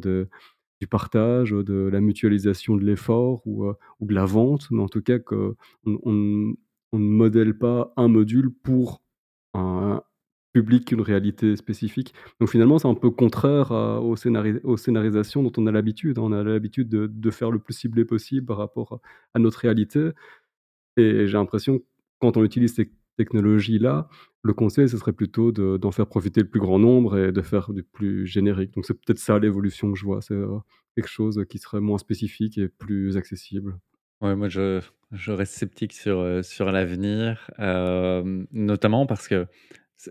du 0.80 0.86
partage, 0.88 1.53
de 1.53 1.88
la 1.92 2.01
mutualisation 2.01 2.76
de 2.76 2.84
l'effort 2.84 3.42
ou, 3.47 3.66
de 4.03 4.14
la 4.14 4.26
vente, 4.26 4.68
mais 4.70 4.82
en 4.82 4.88
tout 4.88 5.03
cas 5.03 5.18
qu'on 5.18 5.57
on 5.84 6.55
on 6.92 6.99
ne 7.01 7.05
modèle 7.09 7.59
pas 7.59 7.92
un 7.97 8.09
module 8.09 8.51
pour 8.53 9.03
un 9.55 10.03
public 10.57 10.86
qu'une 10.86 11.00
réalité 11.02 11.57
spécifique. 11.57 12.14
Donc 12.40 12.48
finalement, 12.50 12.78
c'est 12.78 12.88
un 12.88 12.94
peu 12.94 13.11
contraire 13.11 13.72
à 13.72 14.00
aux 14.02 14.16
scénari 14.16 14.54
aux 14.64 14.76
scénarisations 14.78 15.42
dont 15.42 15.52
on 15.59 15.66
a 15.66 15.72
l'habitude, 15.72 16.18
hein. 16.18 16.22
On 16.24 16.32
a 16.32 16.42
l'habitude 16.42 16.88
de 16.88 17.30
faire 17.30 17.50
le 17.50 17.59
plus 17.59 17.74
ciblé 17.74 18.04
possible 18.04 18.46
par 18.46 18.57
rapport 18.59 19.00
à 19.34 19.38
notre 19.38 19.59
réalité 19.61 20.11
et 20.96 21.26
j'ai 21.26 21.32
l'impression, 21.38 21.82
quand 22.20 22.36
on 22.36 22.44
utilise 22.44 22.74
ces 22.74 22.90
technologies-là, 23.18 24.09
le 24.42 24.52
conseil, 24.54 24.88
ce 24.88 24.98
serait 24.98 25.12
plutôt 25.12 25.52
de 25.52 25.76
d'en 25.78 25.90
faire 25.92 26.07
profiter 26.07 26.40
le 26.42 26.48
plus 26.48 26.61
grand 26.61 26.78
nombre 26.78 27.18
et 27.18 27.32
de 27.32 27.42
faire 27.42 27.72
du 27.72 27.82
plus 27.82 28.26
générique. 28.26 28.72
Donc 28.74 28.86
c'est 28.86 28.94
peut-être 28.94 29.18
ça 29.18 29.38
l'évolution 29.38 29.92
que 29.92 29.98
je 29.98 30.04
vois, 30.04 30.22
c'est, 30.22 30.34
heu, 30.34 30.48
quelque 30.96 31.09
chose 31.09 31.44
qui 31.48 31.59
serait 31.59 31.80
moins 31.80 31.98
spécifique 31.98 32.59
et 32.59 32.68
plus 32.68 33.16
accessible. 33.16 33.78
Ouais, 34.22 34.34
moi 34.36 34.48
je 34.48 34.80
je 35.12 35.30
reste 35.32 35.54
sceptique 35.54 35.92
sur, 35.92 36.18
heu, 36.20 36.42
sur 36.42 36.72
l'avenir, 36.72 37.50
hem, 37.59 38.46
notamment 38.52 39.07
parce 39.07 39.28
que 39.28 39.46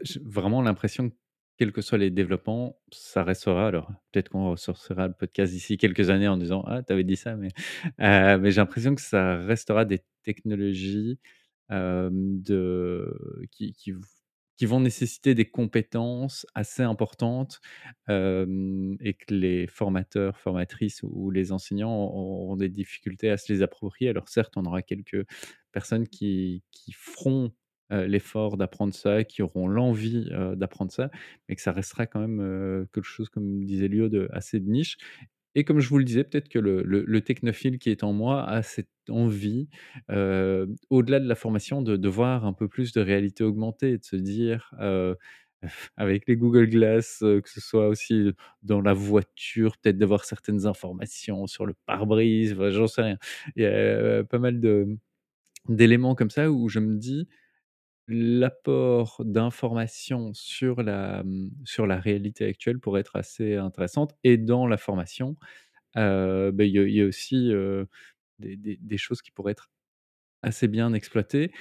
j'ai 0.03 0.19
vraiment 0.23 0.61
l'impression 0.61 1.09
que 1.09 1.15
quels 1.57 1.71
que 1.71 1.81
soient 1.81 1.97
les 1.97 2.11
développements, 2.11 2.77
ça 2.91 3.23
restera 3.23 3.67
alors 3.67 3.89
peut-être 4.11 4.29
qu'on 4.29 4.49
ressortira 4.51 5.07
le 5.07 5.13
podcast 5.13 5.53
d'ici 5.53 5.77
quelques 5.77 6.09
années 6.09 6.27
en 6.27 6.35
disant: 6.37 6.63
«Ah, 6.67 6.83
tu 6.83 6.91
avais 6.93 7.05
dit 7.05 7.15
ça», 7.15 7.35
mais 7.37 7.49
mais 7.99 8.51
j'ai 8.51 8.57
l'impression 8.61 8.93
que 8.95 9.01
ça 9.01 9.37
restera 9.37 9.85
des 9.85 10.01
technologies, 10.23 11.19
de 11.69 13.47
qui 13.51 13.73
qui 14.57 14.65
vont 14.67 14.79
nécessiter 14.79 15.35
des 15.35 15.49
compétences 15.49 16.45
assez 16.55 16.81
importantes, 16.83 17.59
et 18.09 19.13
que 19.13 19.33
les 19.33 19.67
formateurs, 19.67 20.37
formatrices 20.39 21.01
ou 21.03 21.29
les 21.31 21.51
enseignants 21.51 21.93
auront 21.93 22.55
des 22.55 22.69
difficultés 22.69 23.29
à 23.29 23.37
se 23.37 23.51
les 23.51 23.61
approprier. 23.63 24.09
Alors 24.09 24.29
certes, 24.29 24.53
on 24.57 24.63
aura 24.65 24.81
quelques 24.81 25.25
personnes 25.71 26.07
qui 26.07 26.63
qui 26.71 26.93
feront, 26.93 27.51
l'effort 27.91 28.57
d'apprendre 28.57 28.93
ça, 28.93 29.23
qui 29.23 29.41
auront 29.41 29.67
l'envie, 29.67 30.29
heu, 30.33 30.55
d'apprendre 30.55 30.91
ça, 30.91 31.09
mais 31.49 31.55
que 31.55 31.61
ça 31.61 31.71
restera 31.71 32.05
quand 32.07 32.19
même, 32.21 32.41
heu, 32.41 32.87
quelque 32.93 33.03
chose, 33.05 33.29
comme 33.29 33.63
disait 33.65 33.87
Liau, 33.87 34.09
de 34.09 34.27
assez 34.33 34.59
de 34.59 34.69
niche 34.69 34.97
et 35.55 35.63
comme 35.63 35.79
je 35.79 35.87
vous 35.89 35.97
le 35.99 36.03
disais, 36.03 36.23
peut-être 36.25 36.49
que 36.49 36.59
le 36.59 36.83
le 36.83 37.03
le 37.07 37.21
technophile 37.21 37.79
qui 37.79 37.89
est 37.89 38.03
en 38.03 38.11
moi 38.13 38.43
a 38.49 38.61
cette 38.63 38.89
envie, 39.09 39.69
au-delà 40.89 41.19
de 41.19 41.27
la 41.27 41.35
formation, 41.35 41.81
de 41.81 41.95
de 41.97 42.09
voir 42.09 42.45
un 42.45 42.53
peu 42.53 42.67
plus 42.67 42.91
de 42.93 43.01
réalité 43.01 43.43
augmentée 43.43 43.91
et 43.93 43.97
de 43.97 44.03
se 44.05 44.15
dire, 44.17 44.73
avec 45.97 46.27
les 46.27 46.37
Google 46.37 46.67
Glass, 46.69 47.19
que 47.21 47.41
ce 47.49 47.61
soit 47.61 47.87
aussi 47.87 48.31
dans 48.63 48.81
la 48.81 48.93
voiture, 48.93 49.77
peut-être 49.77 49.97
d'avoir 49.97 50.25
certaines 50.25 50.65
informations 50.67 51.47
sur 51.47 51.65
le 51.65 51.73
pare-brise, 51.85 52.55
j'en 52.71 52.87
sais 52.87 53.01
rien. 53.03 53.17
Il 53.55 53.63
y 53.63 53.65
a 53.65 54.23
pas 54.23 54.39
mal 54.39 54.59
d'éléments 55.69 56.15
comme 56.15 56.29
ça 56.29 56.51
où 56.51 56.69
je 56.69 56.79
me 56.79 56.95
dis: 56.97 57.27
«L'apport 58.07 59.21
d'informations 59.25 60.31
sur 60.33 60.83
la, 60.83 61.23
mmh, 61.23 61.49
sur 61.65 61.87
la 61.87 61.99
réalité 61.99 62.45
actuelle 62.45 62.79
pourrait 62.79 63.01
être 63.01 63.15
assez 63.15 63.55
intéressante» 63.55 64.15
et 64.23 64.37
dans 64.37 64.67
la 64.67 64.77
formation, 64.77 65.37
beh, 65.95 66.51
il 66.69 66.91
y 66.91 67.01
a 67.01 67.05
aussi, 67.05 67.51
des 68.39 68.97
choses 68.97 69.21
qui 69.21 69.31
pourraient 69.31 69.53
être 69.53 69.69
assez 70.43 70.67
bien 70.67 70.93
exploitées. 70.93 71.51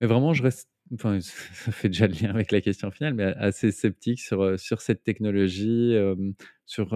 Mais 0.00 0.06
vraiment, 0.08 0.34
je 0.34 0.42
reste 0.42 0.70
enfin, 0.94 1.20
ça 1.22 1.72
fait 1.72 1.88
déjà 1.90 2.06
le 2.08 2.14
lien 2.14 2.30
avec 2.30 2.52
la 2.52 2.60
question 2.60 2.90
finale, 2.90 3.14
mais 3.14 3.24
assez 3.36 3.72
sceptique 3.72 4.20
sur, 4.20 4.58
sur 4.60 4.80
cette 4.82 5.04
technologie, 5.04 5.94
sur, 6.66 6.88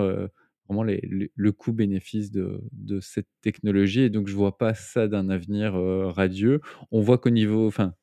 vraiment 0.68 0.84
le 0.84 1.52
coût-bénéfice 1.52 2.30
de 2.32 3.00
cette 3.00 3.28
technologie 3.42 4.02
et 4.02 4.10
donc 4.10 4.28
je 4.28 4.34
vois 4.34 4.58
pas 4.58 4.74
ça 4.74 5.08
d'un 5.08 5.30
avenir, 5.30 5.74
radieux. 5.74 6.60
On 6.92 7.00
voit 7.00 7.18
qu'au 7.18 7.30
niveau 7.30 7.66
enfin, 7.68 7.94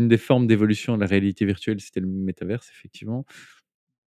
une 0.00 0.08
des 0.08 0.18
formes 0.18 0.46
d'évolution 0.48 0.96
de 0.96 1.02
la 1.02 1.06
réalité 1.08 1.44
virtuelle, 1.46 1.80
c'était 1.80 2.00
le 2.00 2.08
métavers, 2.08 2.62
effectivement. 2.72 3.26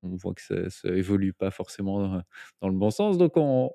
On 0.05 0.15
voit 0.17 0.33
que 0.33 0.41
ça 0.41 0.69
ça 0.69 0.89
évolue 0.89 1.31
pas 1.33 1.49
forcément, 1.51 2.15
heu, 2.17 2.21
dans 2.61 2.67
le 2.69 2.75
bon 2.77 2.91
sens, 2.91 3.17
donc 3.17 3.33
on 3.37 3.71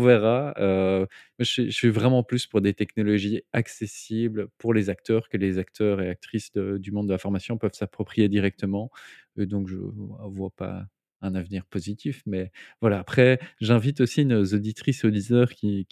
verra, 0.00 0.54
moi 0.58 1.06
je 1.40 1.70
suis 1.70 1.90
vraiment 1.90 2.22
plus 2.22 2.46
pour 2.46 2.62
des 2.62 2.72
technologies 2.74 3.42
accessibles 3.52 4.48
pour 4.58 4.72
les 4.74 4.88
acteurs, 4.90 5.28
que 5.28 5.36
les 5.36 5.58
acteurs 5.58 6.00
et 6.00 6.08
actrices 6.08 6.52
du 6.54 6.92
monde 6.92 7.08
de 7.08 7.12
la 7.12 7.18
formation 7.18 7.58
peuvent 7.58 7.74
s'approprier 7.74 8.28
directement 8.30 8.90
et 9.38 9.44
donc 9.46 9.68
je 9.68 9.76
vois 9.76 10.50
pas 10.50 10.86
un 11.22 11.34
avenir 11.34 11.64
positif, 11.66 12.22
mais 12.26 12.52
voilà. 12.80 12.98
Après, 13.00 13.38
j'invite 13.60 14.00
aussi 14.00 14.24
nos 14.26 14.44
auditrices, 14.54 15.04
auditeurs 15.04 15.52
qui 15.54 15.86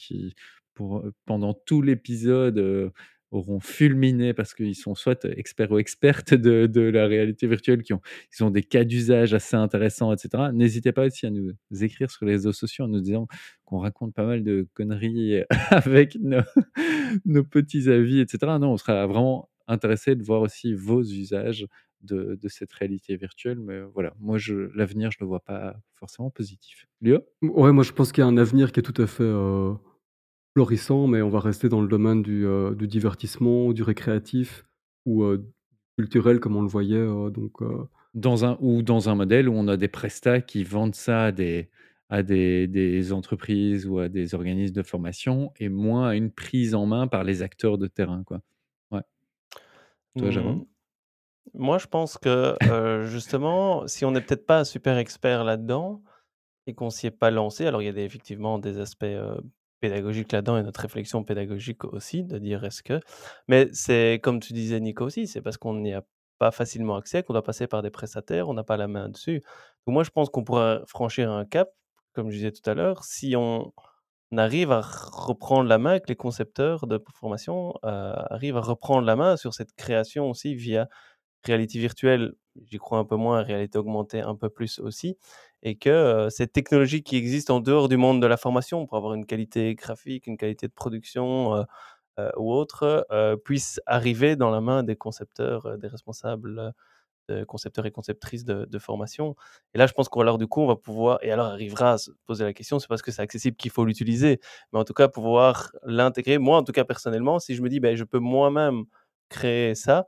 pour, 0.74 1.04
pendant 1.26 1.54
tout 1.54 1.82
l'épisode, 1.82 2.58
heu, 2.58 2.92
auront 3.34 3.60
fulminé 3.60 4.34
parce 4.34 4.54
qu'ils 4.54 4.74
sont 4.76 4.94
soit 4.94 5.24
experts 5.36 5.70
ou 5.72 5.78
expertes 5.78 6.34
de 6.34 6.80
la 6.80 7.06
réalité 7.06 7.46
virtuelle, 7.46 7.82
qui 7.82 7.92
ont 7.92 8.00
ils 8.38 8.44
ont 8.44 8.50
des 8.50 8.62
cas 8.62 8.84
d'usage 8.84 9.34
assez 9.34 9.56
intéressants 9.56 10.12
et 10.12 10.18
cetera. 10.18 10.52
N'hésitez 10.52 10.92
pas 10.92 11.06
aussi 11.06 11.26
à 11.26 11.30
nous 11.30 11.52
écrire 11.82 12.10
sur 12.10 12.24
les 12.26 12.32
réseaux 12.32 12.52
sociaux 12.52 12.84
en 12.84 12.88
nous 12.88 13.00
disant 13.00 13.26
qu'on 13.64 13.78
raconte 13.78 14.14
pas 14.14 14.24
mal 14.26 14.44
de 14.44 14.66
conneries 14.74 15.42
avec 15.70 16.16
nos 16.20 16.40
nos 17.24 17.44
petits 17.44 17.88
avis 17.90 18.20
et 18.20 18.26
cetera. 18.28 18.58
Non, 18.58 18.72
on 18.72 18.76
sera 18.76 19.06
vraiment 19.06 19.50
intéressés 19.66 20.14
de 20.16 20.22
voir 20.22 20.40
aussi 20.42 20.74
vos 20.74 21.02
usages 21.02 21.66
de 22.02 22.38
de 22.40 22.48
cette 22.48 22.72
réalité 22.72 23.16
virtuelle, 23.16 23.58
mais 23.60 23.80
voilà, 23.94 24.14
moi 24.20 24.38
l'avenir, 24.74 25.10
je 25.10 25.18
le 25.20 25.26
vois 25.26 25.40
pas 25.40 25.76
forcément 25.96 26.30
positif. 26.30 26.86
Liau? 27.00 27.20
Ouais, 27.42 27.72
moi 27.72 27.84
je 27.84 27.92
pense 27.92 28.12
qu'il 28.12 28.22
y 28.22 28.24
a 28.24 28.28
un 28.28 28.36
avenir 28.36 28.72
qui 28.72 28.80
est 28.80 28.82
tout 28.82 29.00
à 29.02 29.06
fait, 29.06 29.22
heu, 29.24 29.74
florissant, 30.54 31.06
mais 31.06 31.22
on 31.22 31.30
va 31.30 31.40
rester 31.40 31.68
dans 31.68 31.80
le 31.82 31.88
domaine 31.88 32.22
du, 32.22 32.46
du 32.76 32.86
divertissement, 32.88 33.72
du 33.72 33.82
récréatif 33.82 34.64
ou, 35.06 35.24
heu, 35.24 35.50
culturel 35.98 36.40
comme 36.40 36.56
on 36.56 36.62
le 36.62 36.68
voyait, 36.68 36.96
heu, 36.98 37.30
donc 37.30 37.60
Dans 38.14 38.44
un 38.44 38.56
ou 38.60 38.82
dans 38.82 39.08
un 39.08 39.16
modèle 39.16 39.48
où 39.48 39.54
on 39.54 39.66
a 39.68 39.76
des 39.76 39.88
prestats 39.88 40.40
qui 40.40 40.62
vendent 40.64 40.94
ça 40.94 41.24
à 41.26 41.32
des 41.32 41.68
à 42.10 42.22
des 42.22 42.68
des 42.68 43.12
entreprises 43.12 43.86
ou 43.88 43.98
à 43.98 44.08
des 44.08 44.34
organismes 44.36 44.74
de 44.74 44.82
formation 44.84 45.52
et 45.58 45.68
moins 45.68 46.08
à 46.10 46.14
une 46.14 46.30
prise 46.30 46.74
en 46.76 46.86
main 46.86 47.08
par 47.08 47.24
les 47.24 47.42
acteurs 47.42 47.76
de 47.78 47.88
terrain, 47.88 48.22
quoi. 48.24 48.40
Ouais. 48.92 49.02
Toi, 50.16 50.30
Mmh, 50.30 50.30
Jérôme? 50.30 50.64
moi 51.54 51.78
je 51.78 51.86
pense 51.86 52.18
que, 52.18 52.56
justement, 53.06 53.86
si 53.88 54.04
on 54.04 54.10
n'est 54.12 54.20
peut-être 54.22 54.46
pas 54.46 54.64
super 54.64 54.98
expert 54.98 55.44
là-dedans 55.44 56.02
et 56.66 56.74
qu'on 56.74 56.90
s'y 56.90 57.08
est 57.08 57.10
pas 57.12 57.30
lancé, 57.32 57.66
alors 57.66 57.82
il 57.82 57.86
y 57.86 57.88
a 57.88 57.92
des 57.92 58.02
effectivement 58.04 58.58
des 58.60 58.78
aspects, 58.80 59.06
pédagogiques 59.84 60.32
là-dedans 60.32 60.56
et 60.58 60.62
notre 60.64 60.80
réflexion 60.80 61.24
pédagogique 61.24 61.84
aussi, 61.84 62.24
de 62.24 62.38
dire: 62.38 62.64
«Est-ce 62.64 62.82
que» 62.82 63.00
mais 63.48 63.68
c'est 63.72 64.20
comme 64.22 64.40
tu 64.40 64.52
disais 64.54 64.80
Nico 64.80 65.04
aussi, 65.06 65.26
c'est 65.28 65.42
parce 65.42 65.58
qu'on 65.58 65.74
n'y 65.76 65.94
a 65.94 66.02
pas 66.38 66.50
facilement 66.52 66.96
accès, 66.96 67.22
qu'on 67.22 67.34
doit 67.34 67.42
passer 67.44 67.66
par 67.68 67.82
des 67.82 67.90
prestataires, 67.90 68.48
on 68.48 68.54
n'a 68.54 68.64
pas 68.64 68.76
la 68.78 68.88
main 68.88 69.08
dessus. 69.10 69.40
Donc 69.86 69.94
moi 69.94 70.04
je 70.04 70.10
pense 70.10 70.30
qu'on 70.30 70.44
pourra 70.44 70.82
franchir 70.86 71.30
un 71.32 71.44
cap, 71.46 71.70
comme 72.14 72.30
je 72.30 72.36
disais 72.38 72.52
tout 72.52 72.68
à 72.70 72.74
l'heure, 72.74 73.04
si 73.04 73.36
on 73.36 73.72
arrive 74.36 74.72
à 74.72 74.80
reprendre 74.82 75.68
la 75.68 75.78
main, 75.78 76.00
que 76.00 76.08
les 76.08 76.16
concepteurs 76.16 76.86
de 76.88 77.02
formation, 77.14 77.74
heu, 77.84 77.88
arrivent 78.30 78.56
à 78.58 78.62
reprendre 78.62 79.06
la 79.06 79.16
main 79.16 79.36
sur 79.36 79.54
cette 79.54 79.74
création 79.74 80.30
aussi 80.30 80.54
via 80.56 80.88
réalité 81.44 81.78
virtuelle, 81.80 82.34
j'y 82.70 82.78
crois 82.78 82.98
un 82.98 83.04
peu 83.06 83.16
moins, 83.16 83.42
réalité 83.42 83.78
augmentée 83.78 84.20
un 84.22 84.36
peu 84.36 84.50
plus 84.50 84.78
aussi 84.80 85.16
et 85.64 85.76
que, 85.76 86.28
cette 86.30 86.52
technologie 86.52 87.02
qui 87.02 87.16
existe 87.16 87.50
en 87.50 87.60
dehors 87.60 87.88
du 87.88 87.96
monde 87.98 88.22
de 88.22 88.26
la 88.28 88.36
formation 88.38 88.86
pour 88.86 88.96
avoir 88.98 89.14
une 89.14 89.26
qualité 89.26 89.74
graphique, 89.74 90.26
une 90.28 90.36
qualité 90.38 90.68
de 90.68 90.72
production, 90.74 91.64
ou 92.38 92.52
autre, 92.54 93.06
puisse 93.44 93.80
arriver 93.86 94.36
dans 94.36 94.50
la 94.50 94.60
main 94.62 94.82
des 94.84 94.96
concepteurs, 94.96 95.78
des 95.78 95.88
responsables, 95.88 96.74
heu, 97.30 97.44
concepteurs 97.46 97.86
et 97.86 97.92
conceptrices 97.92 98.44
de 98.46 98.66
de 98.66 98.78
formation 98.80 99.36
et 99.74 99.78
là, 99.78 99.86
je 99.88 99.92
pense 99.94 100.08
qu'alors 100.10 100.38
du 100.38 100.46
coup, 100.48 100.62
on 100.62 100.68
va 100.68 100.76
pouvoir 100.76 101.18
et 101.22 101.32
alors 101.32 101.46
arrivera 101.48 101.92
à 101.94 101.98
se 101.98 102.10
poser 102.26 102.44
la 102.44 102.52
question, 102.54 102.78
c'est 102.80 102.88
parce 102.88 103.02
que 103.02 103.12
c'est 103.12 103.22
accessible 103.22 103.56
qu'il 103.58 103.70
faut 103.72 103.84
l'utiliser, 103.86 104.40
mais 104.72 104.80
en 104.80 104.84
tout 104.84 104.94
cas 104.94 105.08
pouvoir 105.08 105.72
l'intégrer. 105.84 106.38
Moi, 106.38 106.58
en 106.58 106.64
tout 106.64 106.72
cas 106.72 106.84
personnellement, 106.86 107.38
si 107.40 107.54
je 107.56 107.62
me 107.62 107.68
dis: 107.70 107.80
«Beh, 107.80 107.96
je 107.96 108.04
peux 108.04 108.18
moi-même 108.20 108.84
créer 109.30 109.74
ça», 109.76 110.06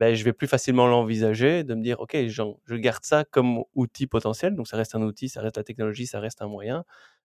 beh, 0.00 0.14
je 0.16 0.24
vais 0.24 0.32
plus 0.32 0.46
facilement 0.48 0.86
l'envisager, 0.86 1.64
de 1.64 1.74
me 1.74 1.82
dire: 1.82 2.00
«OK, 2.00 2.16
je 2.28 2.74
garde 2.76 3.04
ça 3.04 3.24
comme 3.24 3.64
outil 3.74 4.06
potentiel», 4.06 4.54
donc 4.56 4.68
ça 4.68 4.76
reste 4.76 4.94
un 4.94 5.02
outil, 5.02 5.28
ça 5.28 5.40
reste 5.42 5.56
la 5.56 5.64
technologie, 5.64 6.06
ça 6.06 6.20
reste 6.20 6.42
un 6.42 6.48
moyen, 6.48 6.84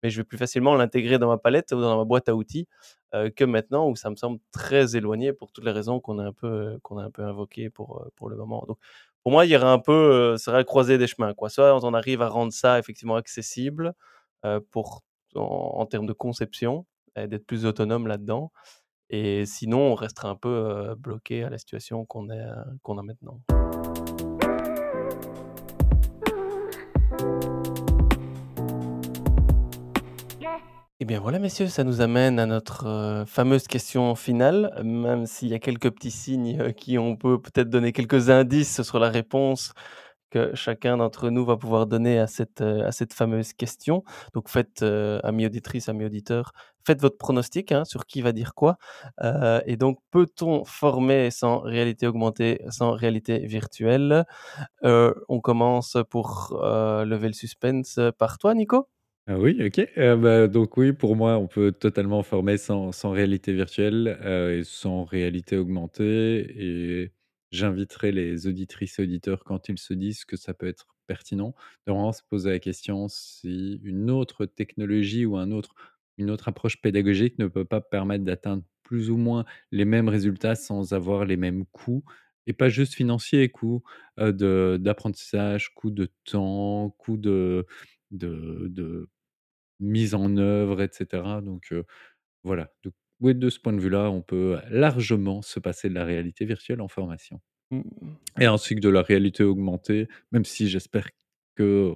mais 0.03 0.09
je 0.09 0.17
vais 0.17 0.23
plus 0.25 0.37
facilement 0.37 0.75
l'intégrer 0.75 1.17
dans 1.19 1.27
ma 1.29 1.37
palette 1.37 1.71
ou 1.73 1.81
dans 1.81 1.97
ma 1.97 2.05
boîte 2.05 2.29
à 2.29 2.35
outils, 2.35 2.67
heu, 3.15 3.29
que 3.29 3.43
maintenant 3.45 3.89
où 3.89 3.95
ça 3.95 4.09
me 4.09 4.15
semble 4.15 4.39
très 4.51 4.95
éloigné 4.95 5.33
pour 5.33 5.51
toutes 5.51 5.65
les 5.65 5.71
raisons 5.71 5.99
qu'on 5.99 6.19
a 6.19 6.23
un 6.25 6.33
peu, 6.33 6.47
heu, 6.47 6.79
qu'on 6.83 6.97
a 6.97 7.03
un 7.05 7.11
peu 7.11 7.23
invoquées 7.23 7.69
pour, 7.69 8.01
heu, 8.03 8.09
pour 8.15 8.29
le 8.29 8.35
moment. 8.37 8.63
Donc 8.67 8.77
pour 9.23 9.31
moi, 9.31 9.45
il 9.45 9.51
y 9.51 9.55
aurait 9.55 9.65
un 9.67 9.79
peu, 9.79 10.37
serait 10.37 10.57
la 10.57 10.63
croisée 10.63 10.97
des 10.99 11.07
chemins, 11.07 11.33
quoi. 11.33 11.49
Soit 11.49 11.75
on 11.83 11.93
arrive 11.95 12.21
à 12.21 12.29
rendre 12.29 12.53
ça 12.53 12.77
effectivement 12.79 13.15
accessible, 13.15 13.93
pour 14.71 15.03
en 15.35 15.41
en 15.81 15.85
termes 15.87 16.05
de 16.07 16.13
conception 16.13 16.85
d'être 17.17 17.45
plus 17.45 17.65
autonome 17.65 18.07
là-dedans 18.07 18.51
et 19.09 19.45
sinon 19.45 19.79
on 19.79 19.95
restera 19.95 20.29
un 20.29 20.35
peu, 20.35 20.95
bloqué 20.97 21.43
à 21.43 21.49
la 21.49 21.57
situation 21.57 22.05
qu'on 22.05 22.27
qu'on 22.83 22.97
a 22.97 23.03
maintenant. 23.03 23.39
Et 31.01 31.05
bien 31.05 31.19
voilà 31.19 31.39
messieurs, 31.39 31.67
ça 31.67 31.83
nous 31.83 31.99
amène 31.99 32.39
à 32.39 32.45
notre, 32.45 33.25
fameuse 33.27 33.67
question 33.67 34.15
finale, 34.15 34.71
même 34.83 35.25
s'il 35.25 35.49
y 35.49 35.53
a 35.53 35.59
quelques 35.59 35.91
petits 35.91 36.09
signes, 36.09 36.71
qui 36.73 36.97
ont 36.97 37.17
peut 37.17 37.39
peut-être 37.39 37.69
donné 37.69 37.91
quelques 37.91 38.29
indices 38.29 38.81
sur 38.81 38.99
la 38.99 39.09
réponse 39.09 39.73
chacun 40.53 40.97
d'entre 40.97 41.29
nous 41.29 41.45
va 41.45 41.57
pouvoir 41.57 41.87
donner 41.87 42.19
à 42.19 42.27
cette, 42.27 42.61
à 42.61 42.91
cette 42.91 43.13
fameuse 43.13 43.53
question. 43.53 44.03
Donc 44.33 44.49
faites, 44.49 44.83
amis 44.83 45.45
auditrices, 45.45 45.89
amis 45.89 46.05
auditeurs, 46.05 46.51
faites 46.85 47.01
votre 47.01 47.17
pronostic 47.17 47.71
hein, 47.71 47.83
sur 47.85 48.05
qui 48.05 48.21
va 48.21 48.31
dire 48.31 48.53
quoi. 48.55 48.77
et 49.65 49.77
donc, 49.77 49.99
peut-on 50.11 50.65
former 50.65 51.31
sans 51.31 51.59
réalité 51.59 52.07
augmentée, 52.07 52.61
sans 52.69 52.91
réalité 52.91 53.39
virtuelle? 53.47 54.25
On 54.83 55.39
commence 55.41 55.97
pour 56.09 56.57
lever 56.61 57.27
le 57.27 57.33
suspense 57.33 57.99
par 58.17 58.37
toi, 58.37 58.53
Nico 58.53 58.87
ah 59.27 59.39
oui, 59.39 59.57
OK. 59.65 59.89
bah, 59.97 60.47
donc 60.47 60.77
oui, 60.77 60.93
pour 60.93 61.15
moi, 61.15 61.37
on 61.39 61.47
peut 61.47 61.71
totalement 61.71 62.21
former 62.21 62.57
sans 62.57 62.91
sans 62.91 63.09
réalité 63.09 63.53
virtuelle, 63.53 64.19
et 64.23 64.63
sans 64.63 65.03
réalité 65.03 65.57
augmentée 65.57 67.03
et 67.03 67.11
j'inviterai 67.55 68.11
les 68.11 68.47
auditrices 68.47 68.99
et 68.99 69.03
auditeurs 69.03 69.43
quand 69.45 69.69
ils 69.69 69.79
se 69.79 69.93
disent 69.93 70.25
que 70.25 70.37
ça 70.37 70.53
peut 70.53 70.67
être 70.67 70.87
pertinent, 71.07 71.55
de 71.87 71.91
vraiment 71.93 72.11
se 72.13 72.23
poser 72.29 72.51
la 72.51 72.59
question 72.59 73.07
si 73.09 73.79
une 73.83 74.11
autre 74.11 74.45
technologie 74.45 75.25
ou 75.25 75.37
un 75.37 75.51
autre 75.51 75.75
une 76.17 76.31
autre 76.31 76.47
approche 76.47 76.81
pédagogique 76.81 77.37
ne 77.39 77.47
peut 77.47 77.65
pas 77.65 77.81
permettre 77.81 78.23
d'atteindre 78.23 78.63
plus 78.83 79.09
ou 79.11 79.17
moins 79.17 79.45
les 79.71 79.85
mêmes 79.85 80.09
résultats 80.09 80.55
sans 80.55 80.93
avoir 80.93 81.25
les 81.25 81.37
mêmes 81.37 81.65
coûts 81.67 82.03
et 82.47 82.53
pas 82.53 82.69
juste 82.69 82.93
financiers, 82.93 83.49
coûts, 83.49 83.83
d'apprentissage, 84.17 85.73
coûts 85.75 85.89
de 85.91 86.09
temps, 86.25 86.91
coûts 86.99 87.17
de 87.17 87.65
de 88.11 88.67
de 88.69 89.09
mise 89.79 90.15
en 90.15 90.37
œuvre 90.37 90.81
et 90.81 90.89
cetera. 90.91 91.41
Donc 91.41 91.73
voilà, 92.43 92.71
donc 92.83 92.93
oui, 93.21 93.35
de 93.35 93.49
ce 93.49 93.59
point 93.59 93.73
de 93.73 93.79
vue-là, 93.79 94.09
on 94.11 94.21
peut 94.21 94.57
largement 94.69 95.41
se 95.41 95.59
passer 95.59 95.89
de 95.89 95.93
la 95.95 96.05
réalité 96.05 96.45
virtuelle 96.45 96.81
en 96.81 96.87
formation 96.87 97.39
mmh 97.71 97.81
et 98.39 98.45
ainsi 98.45 98.75
que 98.75 98.81
de 98.81 98.89
la 98.89 99.01
réalité 99.01 99.43
augmentée, 99.43 100.07
même 100.33 100.43
si 100.45 100.67
j'espère 100.67 101.07
que 101.55 101.93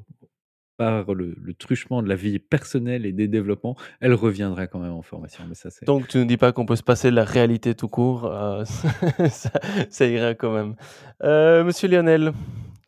par 0.78 1.14
le 1.14 1.36
le 1.38 1.54
truchement 1.54 2.02
de 2.02 2.08
la 2.10 2.16
vie 2.16 2.40
personnelle 2.40 3.06
et 3.06 3.12
des 3.12 3.28
développements, 3.28 3.76
elle 4.00 4.14
reviendra 4.14 4.68
quand 4.68 4.80
même 4.80 4.94
en 4.94 5.02
formation, 5.02 5.44
mais 5.48 5.56
ça 5.56 5.70
c'est 5.70 5.86
Donc 5.86 6.08
tu 6.08 6.18
ne 6.20 6.24
dis 6.24 6.38
pas 6.38 6.52
qu'on 6.54 6.66
peut 6.66 6.78
se 6.78 6.84
passer 6.84 7.10
de 7.12 7.16
la 7.16 7.26
réalité 7.26 7.76
tout 7.76 7.90
court, 7.90 8.26
heu, 8.34 8.64
ça 8.66 9.52
ça 9.90 10.06
ira 10.08 10.34
quand 10.36 10.54
même. 10.54 10.76
Heu, 11.24 11.64
monsieur 11.66 11.90
Lionel, 11.90 12.34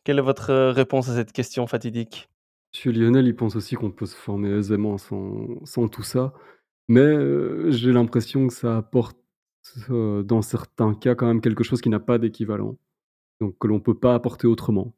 quelle 0.04 0.18
est 0.18 0.22
votre 0.22 0.52
réponse 0.70 1.08
à 1.10 1.14
cette 1.14 1.32
question 1.32 1.66
fatidique? 1.66 2.28
Monsieur 2.74 2.92
Lionel, 2.92 3.26
il 3.26 3.36
pense 3.36 3.54
aussi 3.56 3.74
qu'on 3.76 3.90
peut 3.90 4.06
se 4.06 4.16
former 4.16 4.50
aisément 4.50 4.96
sans 4.98 5.46
sans 5.64 5.88
tout 5.88 6.02
ça, 6.02 6.32
mais 6.88 7.70
j'ai 7.70 7.92
l'impression 7.92 8.46
que 8.48 8.54
ça 8.54 8.76
apporte, 8.76 9.18
dans 9.88 10.42
certains 10.42 10.94
cas 10.94 11.14
quand 11.14 11.26
même 11.26 11.40
quelque 11.40 11.64
chose 11.64 11.80
qui 11.80 11.88
n'a 11.88 12.00
pas 12.00 12.18
d'équivalent, 12.18 12.78
donc 13.40 13.56
que 13.58 13.68
l'on 13.68 13.80
peut 13.80 13.98
pas 13.98 14.14
apporter 14.14 14.46
autrement. 14.46 14.94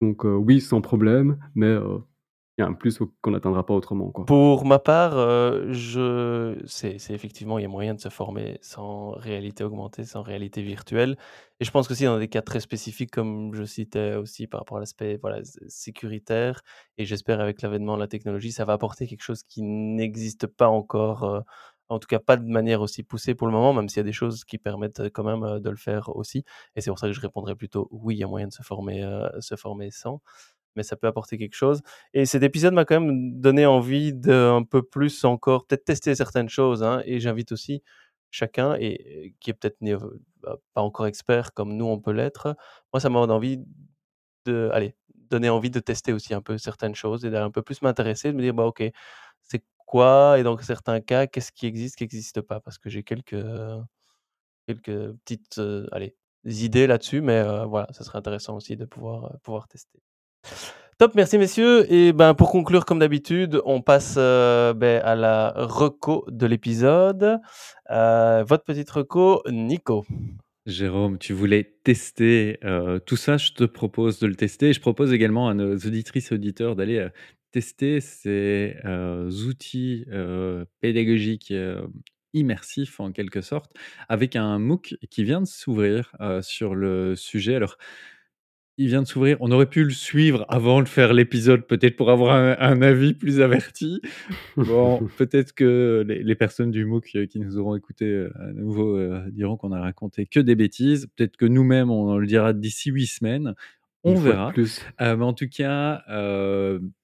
Donc 0.00 0.24
oui, 0.24 0.60
sans 0.60 0.80
problème, 0.80 1.38
mais 1.54 1.76
y 2.62 2.62
a 2.62 2.66
un 2.66 2.74
plus 2.74 2.98
qu'on 3.22 3.30
n'atteindra 3.30 3.64
pas 3.66 3.74
autrement, 3.74 4.10
quoi. 4.10 4.28
Pour 4.28 4.64
ma 4.64 4.78
part, 4.78 5.18
heu, 5.18 5.70
je 5.72 6.58
c'est 6.66 6.96
effectivement, 7.10 7.58
il 7.58 7.62
y 7.62 7.64
a 7.66 7.68
moyen 7.68 7.92
de 7.94 8.00
se 8.00 8.08
former 8.08 8.58
sans 8.62 9.10
réalité 9.10 9.64
augmentée, 9.64 10.04
sans 10.04 10.22
réalité 10.22 10.62
virtuelle. 10.62 11.18
Et 11.60 11.64
je 11.66 11.70
pense 11.70 11.88
qu'aussi 11.88 12.04
dans 12.04 12.18
des 12.18 12.28
cas 12.28 12.40
très 12.40 12.60
spécifiques 12.60 13.10
comme 13.10 13.52
je 13.54 13.64
citais 13.64 14.14
aussi 14.14 14.46
par 14.46 14.60
rapport 14.60 14.78
à 14.78 14.80
l'aspect, 14.80 15.18
voilà, 15.20 15.40
sécuritaire 15.68 16.62
et 16.96 17.04
j'espère 17.04 17.40
avec 17.40 17.60
l'avènement 17.60 17.96
de 17.96 18.00
la 18.00 18.08
technologie, 18.08 18.50
ça 18.50 18.64
va 18.64 18.72
apporter 18.72 19.06
quelque 19.06 19.22
chose 19.22 19.42
qui 19.42 19.60
n'existe 19.62 20.46
pas 20.46 20.68
encore, 20.68 21.24
heu, 21.24 21.42
en 21.90 21.98
tout 21.98 22.06
cas 22.08 22.18
pas 22.18 22.38
de 22.38 22.46
manière 22.48 22.80
aussi 22.80 23.02
poussée 23.02 23.34
pour 23.34 23.46
le 23.46 23.52
moment, 23.52 23.74
même 23.74 23.90
s'il 23.90 23.98
y 23.98 24.00
a 24.00 24.04
des 24.04 24.12
choses 24.12 24.44
qui 24.44 24.56
permettent, 24.56 25.00
heu, 25.00 25.10
quand 25.10 25.24
même, 25.24 25.60
de 25.60 25.68
le 25.70 25.76
faire 25.76 26.16
aussi. 26.16 26.44
Et 26.76 26.80
c'est 26.80 26.90
pour 26.90 26.98
ça 26.98 27.08
que 27.08 27.12
je 27.12 27.20
répondrais 27.20 27.56
plutôt: 27.56 27.88
«Oui, 27.90 28.14
il 28.16 28.18
y 28.20 28.24
a 28.24 28.26
moyen 28.26 28.46
de 28.48 28.52
se 28.54 28.62
former, 28.62 29.02
se 29.40 29.54
former 29.56 29.90
sans» 29.90 30.22
mais 30.76 30.82
ça 30.82 30.96
peut 30.96 31.06
apporter 31.06 31.38
quelque 31.38 31.54
chose. 31.54 31.82
Et 32.14 32.26
cet 32.26 32.42
épisode 32.42 32.74
m'a 32.74 32.84
quand 32.84 33.00
même 33.00 33.40
donné 33.40 33.66
envie 33.66 34.12
d'un 34.14 34.62
peu 34.64 34.82
plus 34.82 35.24
encore, 35.24 35.66
peut-être 35.66 35.84
tester 35.84 36.14
certaines 36.14 36.48
choses. 36.48 36.82
Hein, 36.82 37.02
et 37.04 37.20
j'invite 37.20 37.52
aussi 37.52 37.82
chacun, 38.30 38.74
et 38.80 39.34
qui 39.40 39.50
est 39.50 39.54
peut-être 39.54 39.78
bah, 40.42 40.56
pas 40.74 40.82
encore 40.82 41.06
expert 41.06 41.54
comme 41.54 41.76
nous 41.76 41.86
on 41.86 42.00
peut 42.00 42.12
l'être. 42.12 42.56
Moi, 42.92 43.00
ça 43.00 43.08
m'a 43.10 43.20
donné 43.20 43.32
envie 43.32 43.58
de, 44.46 44.70
allez, 44.72 44.94
donner 45.30 45.48
envie 45.50 45.70
de 45.70 45.80
tester 45.80 46.12
aussi 46.12 46.34
un 46.34 46.42
peu 46.42 46.58
certaines 46.58 46.94
choses 46.94 47.24
et 47.24 47.30
d'aller 47.30 47.44
un 47.44 47.50
peu 47.50 47.62
plus 47.62 47.82
m'intéresser, 47.82 48.32
de 48.32 48.36
me 48.36 48.42
dire 48.42 48.54
bah 48.54 48.64
ok, 48.66 48.82
c'est 49.42 49.64
quoi 49.86 50.38
et 50.38 50.42
dans 50.42 50.58
certains 50.58 51.00
cas, 51.00 51.26
qu'est-ce 51.26 51.52
qui 51.52 51.66
existe, 51.66 51.96
qui 51.96 52.04
n'existe 52.04 52.40
pas, 52.42 52.60
parce 52.60 52.78
que 52.78 52.90
j'ai 52.90 53.02
quelques 53.04 53.36
quelques 54.66 55.12
petites, 55.24 55.60
allez, 55.92 56.16
idées 56.44 56.86
là-dessus, 56.86 57.20
mais 57.20 57.42
voilà, 57.66 57.88
ça 57.92 58.04
serait 58.04 58.18
intéressant 58.18 58.56
aussi 58.56 58.76
de 58.76 58.84
pouvoir 58.84 59.38
pouvoir 59.42 59.68
tester. 59.68 60.00
Top, 60.96 61.16
merci 61.16 61.38
messieurs. 61.38 61.92
Et 61.92 62.12
ben 62.12 62.34
pour 62.34 62.52
conclure, 62.52 62.84
comme 62.84 63.00
d'habitude, 63.00 63.60
on 63.64 63.82
passe 63.82 64.14
euh, 64.16 64.72
ben, 64.74 65.02
à 65.02 65.16
la 65.16 65.52
reco 65.56 66.24
de 66.28 66.46
l'épisode. 66.46 67.40
Euh, 67.90 68.44
votre 68.46 68.62
petite 68.62 68.90
reco, 68.90 69.42
Nico. 69.50 70.06
Jérôme, 70.66 71.18
tu 71.18 71.32
voulais 71.32 71.74
tester 71.82 72.58
euh, 72.64 73.00
tout 73.00 73.16
ça, 73.16 73.38
je 73.38 73.52
te 73.52 73.64
propose 73.64 74.20
de 74.20 74.28
le 74.28 74.36
tester. 74.36 74.72
Je 74.72 74.80
propose 74.80 75.12
également 75.12 75.48
à 75.48 75.54
nos 75.54 75.74
auditrices 75.74 76.30
et 76.30 76.36
auditeurs 76.36 76.76
d'aller 76.76 77.08
tester 77.50 78.00
ces 78.00 78.76
outils 79.48 80.06
pédagogiques 80.80 81.52
immersifs 82.34 83.00
en 83.00 83.12
quelque 83.12 83.40
sorte 83.40 83.72
avec 84.08 84.36
un 84.36 84.58
MOOC 84.58 84.94
qui 85.10 85.24
vient 85.24 85.40
de 85.40 85.46
s'ouvrir 85.46 86.16
sur 86.40 86.74
le 86.74 87.14
sujet. 87.16 87.56
Alors, 87.56 87.78
il 88.76 88.88
vient 88.88 89.02
de 89.02 89.06
s'ouvrir. 89.06 89.36
On 89.40 89.50
aurait 89.52 89.68
pu 89.68 89.84
le 89.84 89.90
suivre 89.90 90.44
avant 90.48 90.82
de 90.82 90.88
faire 90.88 91.12
l'épisode, 91.12 91.66
peut-être 91.66 91.96
pour 91.96 92.10
avoir 92.10 92.34
un, 92.34 92.82
avis 92.82 93.14
plus 93.14 93.40
averti. 93.40 94.00
Bon, 94.56 95.06
peut-être 95.18 95.52
que 95.52 96.04
les, 96.06 96.34
personnes 96.34 96.70
du 96.70 96.84
MOOC 96.84 97.10
euh, 97.14 97.26
qui 97.26 97.38
nous 97.38 97.56
auront 97.58 97.76
écouté 97.76 98.06
euh, 98.06 98.32
à 98.40 98.52
nouveau 98.52 98.96
euh, 98.96 99.22
diront 99.30 99.56
qu'on 99.56 99.72
a 99.72 99.80
raconté 99.80 100.26
que 100.26 100.40
des 100.40 100.56
bêtises. 100.56 101.06
Peut-être 101.16 101.36
que 101.36 101.46
nous-mêmes, 101.46 101.90
on 101.90 102.16
le 102.16 102.26
dira 102.26 102.52
d'ici 102.52 102.90
huit 102.90 103.06
semaines. 103.06 103.54
On 104.06 104.16
verra. 104.16 104.52
Plus. 104.52 104.84
mais 105.00 105.22
en 105.22 105.32
tout 105.32 105.48
cas, 105.48 106.02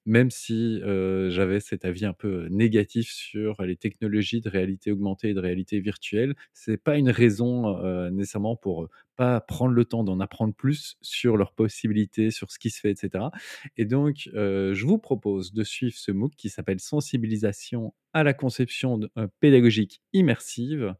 même 0.04 0.30
si 0.30 0.82
j'avais 1.30 1.58
cet 1.60 1.86
avis 1.86 2.04
un 2.04 2.12
peu 2.12 2.46
négatif 2.50 3.10
sur 3.10 3.62
les 3.62 3.76
technologies 3.76 4.42
de 4.42 4.50
réalité 4.50 4.92
augmentée 4.92 5.30
et 5.30 5.34
de 5.34 5.40
réalité 5.40 5.80
virtuelle, 5.80 6.34
c'est 6.52 6.76
pas 6.76 6.98
une 6.98 7.08
raison 7.08 8.10
nécessairement 8.10 8.54
pour 8.54 8.90
prendre 9.46 9.74
le 9.74 9.84
temps 9.84 10.04
d'en 10.04 10.20
apprendre 10.20 10.54
plus 10.54 10.96
sur 11.00 11.36
leurs 11.36 11.52
possibilités, 11.52 12.30
sur 12.30 12.50
ce 12.50 12.58
qui 12.58 12.70
se 12.70 12.80
fait, 12.80 12.90
etc. 12.90 13.26
Et 13.76 13.84
donc, 13.84 14.28
je 14.34 14.86
vous 14.86 14.98
propose 14.98 15.52
de 15.52 15.62
suivre 15.64 15.96
ce 15.96 16.12
MOOC 16.12 16.34
qui 16.36 16.48
s'appelle 16.48 16.80
Sensibilisation 16.80 17.94
à 18.12 18.22
la 18.24 18.34
conception 18.34 19.00
pédagogique 19.40 20.00
immersive. 20.12 20.94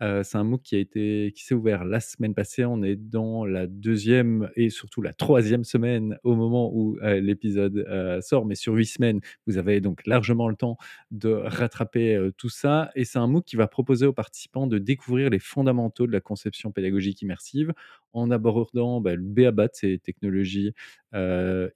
c'est 0.00 0.36
un 0.36 0.44
MOOC 0.44 0.62
qui 0.62 0.76
a 0.76 0.78
été 0.78 1.32
qui 1.34 1.44
s'est 1.44 1.54
ouvert 1.54 1.84
la 1.84 2.00
semaine 2.00 2.34
passée. 2.34 2.64
On 2.64 2.82
est 2.82 2.96
dans 2.96 3.44
la 3.44 3.66
deuxième 3.66 4.50
et 4.56 4.70
surtout 4.70 5.02
la 5.02 5.12
troisième 5.12 5.64
semaine 5.64 6.18
au 6.22 6.34
moment 6.34 6.70
où 6.72 6.98
l'épisode 7.02 7.86
sort, 8.22 8.46
mais 8.46 8.54
sur 8.54 8.74
huit 8.74 8.86
semaines, 8.86 9.20
vous 9.46 9.58
avez 9.58 9.80
donc 9.80 10.06
largement 10.06 10.48
le 10.48 10.56
temps 10.56 10.76
de 11.10 11.30
rattraper 11.30 12.30
tout 12.36 12.50
ça. 12.50 12.90
Et 12.94 13.04
c'est 13.04 13.18
un 13.18 13.26
MOOC 13.26 13.44
qui 13.44 13.56
va 13.56 13.66
proposer 13.66 14.06
aux 14.06 14.12
participants 14.12 14.66
de 14.66 14.78
découvrir 14.78 15.30
les 15.30 15.38
fondamentaux 15.38 16.06
de 16.06 16.12
la 16.12 16.20
conception 16.20 16.72
pédagogique 16.72 17.22
immersive 17.22 17.72
en 18.12 18.30
abordant 18.30 19.00
bah, 19.00 19.14
le 19.14 19.22
béaba 19.22 19.66
de 19.68 19.72
ces 19.74 19.98
technologies 19.98 20.72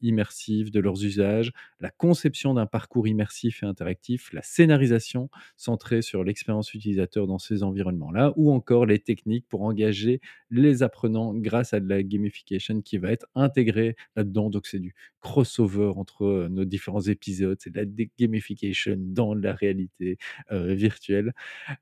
immersives, 0.00 0.70
de 0.70 0.80
leurs 0.80 1.04
usages, 1.04 1.52
la 1.80 1.90
conception 1.90 2.54
d'un 2.54 2.66
parcours 2.66 3.08
immersif 3.08 3.62
et 3.62 3.66
interactif, 3.66 4.32
la 4.32 4.42
scénarisation 4.42 5.28
centrée 5.56 6.02
sur 6.02 6.24
l'expérience 6.24 6.72
utilisateur 6.74 7.26
dans 7.26 7.38
ces 7.38 7.62
environnements-là, 7.62 8.32
ou 8.36 8.52
encore 8.52 8.86
les 8.86 8.98
techniques 8.98 9.46
pour 9.48 9.62
engager 9.62 10.20
les 10.50 10.82
apprenants 10.82 11.34
grâce 11.34 11.74
à 11.74 11.80
de 11.80 11.88
la 11.88 12.02
gamification 12.02 12.80
qui 12.80 12.98
va 12.98 13.10
être 13.10 13.26
intégrée 13.34 13.96
là-dedans. 14.16 14.50
Donc 14.50 14.66
c'est 14.66 14.78
du 14.78 14.94
crossover 15.20 15.92
entre 15.96 16.48
nos 16.50 16.64
différents 16.64 17.00
épisodes, 17.00 17.58
c'est 17.60 17.70
de 17.70 17.80
la 17.80 18.06
gamification 18.18 18.96
dans 18.98 19.34
la 19.34 19.52
réalité 19.52 20.18
virtuelle. 20.50 21.32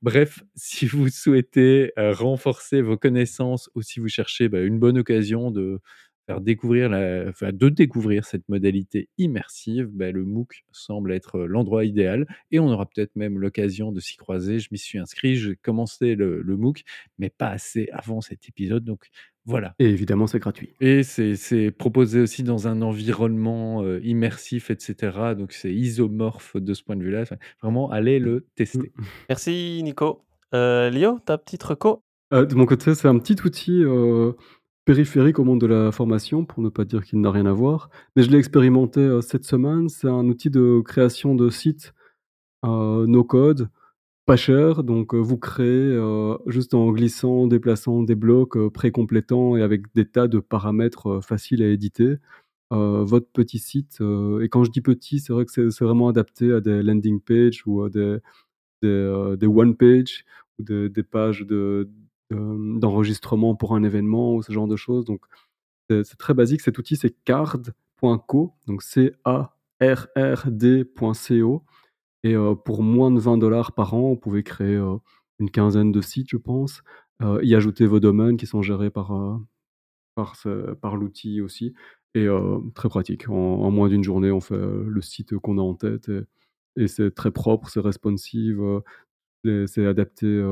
Bref, 0.01 0.43
si 0.55 0.87
vous 0.87 1.09
souhaitez 1.09 1.93
renforcer 1.97 2.81
vos 2.83 2.97
connaissances 2.97 3.69
ou 3.75 3.83
si 3.83 4.01
vous 4.01 4.09
cherchez 4.09 4.49
bah, 4.49 4.61
une 4.61 4.79
bonne 4.79 4.99
occasion 4.99 5.51
de 5.51 5.81
faire 6.33 6.41
découvrir 6.41 6.89
la, 6.89 7.29
enfin, 7.29 7.51
de 7.53 7.69
découvrir 7.69 8.25
cette 8.25 8.49
modalité 8.49 9.09
immersive, 9.19 9.89
bah, 9.93 10.11
le 10.11 10.25
MOOC 10.25 10.65
semble 10.71 11.13
être 11.13 11.41
l'endroit 11.41 11.85
idéal 11.85 12.27
et 12.51 12.61
on 12.61 12.69
aura 12.69 12.87
peut-être 12.87 13.15
même 13.17 13.39
l'occasion 13.39 13.93
de 13.93 14.01
s'y 14.01 14.17
croiser. 14.17 14.59
Je 14.59 14.69
m'y 14.73 14.79
suis 14.79 14.99
inscrit, 14.99 15.37
j'ai 15.37 15.57
commencé 15.57 16.15
le, 16.15 16.43
le, 16.43 16.57
MOOC, 16.57 16.83
mais 17.19 17.31
pas 17.31 17.49
assez 17.49 17.89
avant 17.93 18.21
cet 18.21 18.49
épisode, 18.49 18.85
donc 18.85 19.07
voilà. 19.45 19.75
Et 19.79 19.87
évidemment, 19.87 20.27
c'est 20.27 20.39
gratuit. 20.39 20.75
Et 20.81 21.03
c'est 21.03 21.71
proposé 21.73 22.21
aussi 22.21 22.45
dans 22.45 22.69
un 22.69 22.81
environnement 22.81 23.85
immersif, 23.99 24.71
etc. 24.71 25.35
Donc 25.37 25.53
c'est 25.53 25.73
isomorphe 25.73 26.57
de 26.57 26.75
ce 26.75 26.85
point 26.85 26.97
de 26.97 27.03
vue-là. 27.03 27.25
vraiment, 27.61 27.91
allez 27.91 28.21
le 28.21 28.47
tester. 28.55 28.93
Merci 29.29 29.81
Nico. 29.83 30.23
Euh, 30.55 30.91
Léo, 30.91 31.19
ta 31.25 31.39
petite 31.39 31.63
reco? 31.63 32.03
Euh, 32.33 32.45
De 32.45 32.55
mon 32.55 32.67
côté, 32.67 32.95
c'est 32.95 33.09
un 33.09 33.19
petit 33.19 33.37
outil 33.45 33.83
périphérique 34.85 35.39
au 35.39 35.45
monde 35.45 35.61
de 35.61 35.67
la 35.67 35.93
formation, 35.93 36.45
pour 36.45 36.63
ne 36.63 36.69
pas 36.71 36.85
dire 36.85 37.05
qu'il 37.05 37.21
n'a 37.21 37.31
rien 37.31 37.47
à 37.47 37.53
voir, 37.53 37.91
mais 38.17 38.23
je 38.23 38.31
l'ai 38.31 38.39
expérimenté, 38.39 39.01
heu, 39.01 39.21
cette 39.23 39.45
semaine. 39.45 39.89
C'est 39.89 40.09
un 40.09 40.27
outil 40.29 40.51
de 40.51 40.81
création 40.85 41.35
de 41.37 41.51
sites, 41.51 41.95
heu, 42.67 43.07
no 43.07 43.25
code, 43.25 43.69
pas 44.27 44.37
cher, 44.37 44.85
donc 44.85 45.15
heu, 45.15 45.19
vous 45.19 45.39
créez, 45.39 45.99
juste 46.49 46.75
en 46.75 46.91
glissant, 46.93 47.47
déplaçant 47.49 48.03
des 48.05 48.17
blocs, 48.17 48.57
heu, 48.57 48.71
précomplétants 48.71 49.57
et 49.57 49.63
avec 49.63 49.83
des 49.95 50.07
tas 50.07 50.29
de 50.29 50.41
paramètres, 50.41 51.21
faciles 51.25 51.63
à 51.63 51.69
éditer, 51.69 52.17
votre 52.73 53.29
petit 53.33 53.59
site, 53.61 54.01
et 54.43 54.49
quand 54.51 54.65
je 54.65 54.71
dis 54.73 54.81
petit, 54.83 55.21
c'est 55.21 55.33
vrai 55.33 55.47
que 55.47 55.71
c'est 55.71 55.85
vraiment 55.85 56.09
adapté 56.09 56.53
à 56.53 56.61
des 56.61 56.83
landing 56.83 57.21
pages 57.21 57.63
ou 57.67 57.83
à 57.85 57.91
des 57.91 58.19
des, 58.83 59.47
one 59.47 59.77
page 59.77 60.25
ou 60.59 60.65
des 60.65 61.03
pages 61.05 61.43
de 61.47 61.89
de 62.35 62.79
d'enregistrement 62.79 63.55
pour 63.55 63.75
un 63.75 63.83
événement 63.83 64.35
ou 64.35 64.43
ce 64.43 64.53
genre 64.53 64.69
de 64.69 64.77
choses, 64.77 65.05
donc 65.05 65.25
c'est 65.89 66.17
très 66.19 66.35
basique. 66.35 66.61
Cet 66.63 66.79
outil, 66.79 66.97
c'est 66.97 67.15
carrd.co, 67.25 68.55
donc 68.67 68.83
C-A-R-R-D.co 68.83 69.53
et 72.25 72.35
pour 72.65 72.83
moins 72.83 73.11
de 73.11 73.19
20 73.19 73.73
par 73.75 73.95
an, 73.95 74.11
vous 74.11 74.17
pouvez 74.17 74.43
créer, 74.43 74.81
une 75.39 75.51
quinzaine 75.51 75.93
de 75.93 76.01
sites, 76.01 76.31
je 76.31 76.37
pense, 76.37 76.83
y 77.43 77.55
ajouter 77.55 77.87
vos 77.87 78.01
domaines 78.01 78.37
qui 78.37 78.47
sont 78.47 78.63
gérés 78.63 78.91
par, 78.91 79.41
par 80.15 80.97
l'outil 80.97 81.41
aussi 81.41 81.75
et 82.15 82.29
très 82.75 82.89
pratique. 82.89 83.29
En 83.29 83.71
moins 83.71 83.89
d'une 83.89 84.05
journée, 84.05 84.31
on 84.31 84.41
fait, 84.41 84.57
le 84.57 85.01
site 85.03 85.37
qu'on 85.39 85.59
a 85.59 85.63
en 85.63 85.75
tête 85.75 86.09
et 86.09 86.23
et 86.77 86.89
c'est 86.89 87.11
très 87.15 87.31
propre, 87.31 87.69
c'est 87.69 87.81
responsive, 87.81 88.63
c'est 89.45 89.87
adapté, 89.87 90.43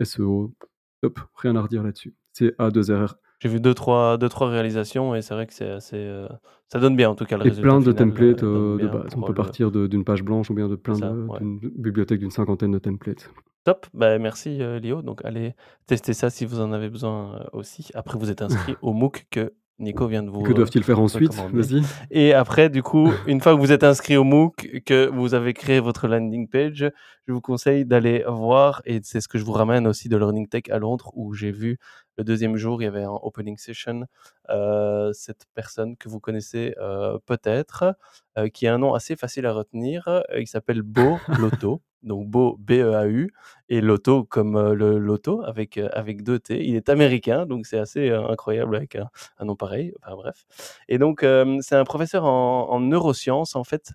SEO. 0.00 0.54
Top, 1.02 1.18
rien 1.36 1.56
à 1.56 1.62
redire 1.62 1.82
là-dessus. 1.82 2.14
C-A-2-R-R. 2.32 3.16
J'ai 3.40 3.48
vu 3.50 3.60
2-3 3.60 4.16
2-3 4.16 4.48
réalisations 4.48 5.14
et 5.14 5.20
c'est 5.20 5.34
vrai 5.34 5.46
que 5.46 5.52
c'est 5.52 5.70
assez, 5.70 5.96
heu, 5.98 6.26
ça 6.72 6.80
donne 6.80 6.96
bien 6.96 7.10
en 7.10 7.14
tout 7.14 7.26
cas 7.26 7.36
le 7.36 7.42
Et 7.44 7.48
résultat 7.50 7.68
plein 7.68 7.80
de 7.80 7.92
final, 7.92 7.94
heu, 7.94 8.12
templates, 8.12 8.42
heu, 8.42 8.78
de 8.80 8.86
base. 8.88 9.12
On 9.14 9.20
peut 9.22 9.28
le 9.28 9.34
partir 9.34 9.70
d'une 9.70 10.04
page 10.04 10.22
blanche 10.22 10.50
ou 10.50 10.54
bien 10.54 10.68
de 10.68 10.76
c'est 10.76 10.82
plein 10.82 10.94
ça, 10.94 11.10
de 11.10 11.26
ouais. 11.26 11.38
d'une 11.38 11.58
bibliothèque 11.58 12.20
d'une 12.20 12.30
cinquantaine 12.30 12.72
de 12.72 12.78
templates. 12.78 13.30
Top, 13.64 13.86
bah, 13.92 14.18
merci, 14.18 14.62
heu, 14.62 14.78
Lio, 14.78 15.02
donc 15.02 15.22
allez 15.24 15.54
tester 15.86 16.14
ça 16.14 16.30
si 16.30 16.46
vous 16.46 16.60
en 16.60 16.72
avez 16.72 16.88
besoin, 16.88 17.44
aussi. 17.52 17.88
Après 17.94 18.18
vous 18.18 18.30
êtes 18.30 18.40
inscrit 18.40 18.76
au 18.80 18.92
MOOC 18.94 19.26
que 19.30 19.52
Nico 19.78 20.06
vient 20.06 20.22
de 20.22 20.30
vous, 20.30 20.42
Que 20.42 20.52
doivent-ils 20.54 20.82
faire 20.82 20.98
ensuite? 20.98 21.34
recommander 21.34 21.62
Vas-y. 21.80 21.82
et 22.10 22.32
après 22.32 22.70
du 22.70 22.82
coup, 22.82 23.12
une 23.26 23.40
fois 23.42 23.54
que 23.54 23.60
vous 23.60 23.72
êtes 23.72 23.84
inscrit 23.84 24.16
au 24.16 24.24
MOOC, 24.24 24.82
que 24.86 25.06
vous 25.08 25.34
avez 25.34 25.52
créé 25.52 25.80
votre 25.80 26.08
landing 26.08 26.48
page, 26.48 26.90
je 27.28 27.32
vous 27.32 27.40
conseille 27.42 27.84
d'aller 27.84 28.24
voir 28.26 28.80
et 28.86 29.00
c'est 29.02 29.20
ce 29.20 29.28
que 29.28 29.36
je 29.38 29.44
vous 29.44 29.52
ramène 29.52 29.86
aussi 29.86 30.08
de 30.08 30.16
Learning 30.16 30.48
Tech 30.48 30.62
à 30.70 30.78
Londres 30.78 31.10
où 31.14 31.34
j'ai 31.34 31.52
vu 31.52 31.76
le 32.18 32.24
2e 32.24 32.56
jour, 32.56 32.82
il 32.82 32.86
y 32.86 32.88
avait 32.88 33.02
un 33.04 33.18
opening 33.22 33.56
session, 33.58 34.06
heu, 34.50 35.10
cette 35.12 35.44
personne 35.54 35.96
que 35.96 36.08
vous 36.08 36.20
connaissez, 36.20 36.74
heu, 36.80 37.18
peut-être, 37.26 37.96
heu, 38.38 38.48
qui 38.48 38.66
a 38.66 38.74
un 38.74 38.78
nom 38.78 38.94
assez 38.94 39.16
facile 39.16 39.46
à 39.46 39.52
retenir, 39.52 40.22
il 40.36 40.46
s'appelle 40.46 40.82
Beau 40.82 41.24
Lotto, 41.34 41.82
donc 42.02 42.28
Beau, 42.28 42.56
B-E-A-U 42.60 43.32
et 43.68 43.80
Lotto 43.80 44.22
comme, 44.24 44.72
le 44.72 44.98
loto 44.98 45.42
avec, 45.44 45.78
avec 45.78 46.22
2 46.22 46.38
T. 46.38 46.64
Il 46.64 46.76
est 46.76 46.88
américain, 46.88 47.46
donc 47.46 47.66
c'est 47.66 47.78
assez, 47.78 48.10
incroyable 48.10 48.76
avec 48.76 48.96
un 48.96 49.44
nom 49.44 49.56
pareil, 49.56 49.92
enfin 50.02 50.14
bref. 50.14 50.46
Et 50.88 50.98
donc 50.98 51.24
c'est 51.60 51.74
un 51.76 51.84
professeur 51.84 52.24
en 52.24 52.68
en 52.70 52.80
neurosciences 52.80 53.56
en 53.56 53.64
fait, 53.64 53.92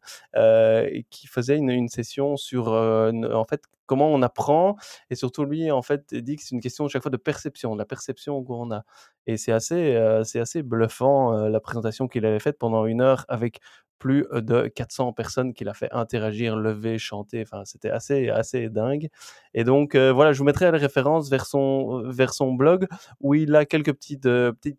qui 1.09 1.27
faisait 1.27 1.57
une 1.57 1.87
session 1.89 2.35
sur, 2.37 2.67
en 2.69 3.45
fait, 3.45 3.61
comment 3.91 4.09
on 4.13 4.21
apprend 4.23 4.77
et 5.11 5.15
surtout 5.15 5.45
lui 5.45 5.71
en 5.71 5.81
fait 5.83 6.13
dit 6.15 6.37
que 6.37 6.43
c'est 6.43 6.55
une 6.55 6.61
question 6.61 6.87
chaque 6.89 7.03
fois 7.03 7.11
de 7.11 7.17
perception, 7.17 7.73
de 7.75 7.79
la 7.79 7.85
perception 7.85 8.43
qu'on 8.43 8.71
a 8.71 8.83
et 9.27 9.37
c'est 9.37 9.51
assez, 9.53 9.99
c'est 10.25 10.39
assez 10.39 10.63
bluffant, 10.63 11.33
heu, 11.37 11.49
la 11.49 11.59
présentation 11.61 12.07
qu'il 12.07 12.25
avait 12.25 12.39
faite 12.39 12.57
pendant 12.59 12.85
1 12.85 13.01
heure 13.01 13.25
avec 13.29 13.59
plus, 14.01 14.25
heu, 14.33 14.41
de 14.41 14.67
400 14.67 15.13
personnes 15.13 15.53
qu'il 15.53 15.69
a 15.69 15.73
fait 15.75 15.89
interagir, 15.93 16.57
lever, 16.57 16.97
chanter, 16.99 17.41
enfin 17.43 17.63
c'était 17.65 17.91
assez 17.91 18.29
assez 18.29 18.69
dingue. 18.69 19.09
Et 19.53 19.63
donc 19.63 19.95
heu, 19.95 20.09
voilà, 20.11 20.33
je 20.33 20.39
vous 20.39 20.45
mettrai 20.45 20.71
les 20.71 20.77
références 20.77 21.29
vers 21.29 21.45
son 21.45 22.03
vers 22.09 22.33
son 22.33 22.53
blog 22.53 22.87
où 23.21 23.35
il 23.35 23.55
a 23.55 23.65
quelques 23.65 23.93
petites, 23.93 24.27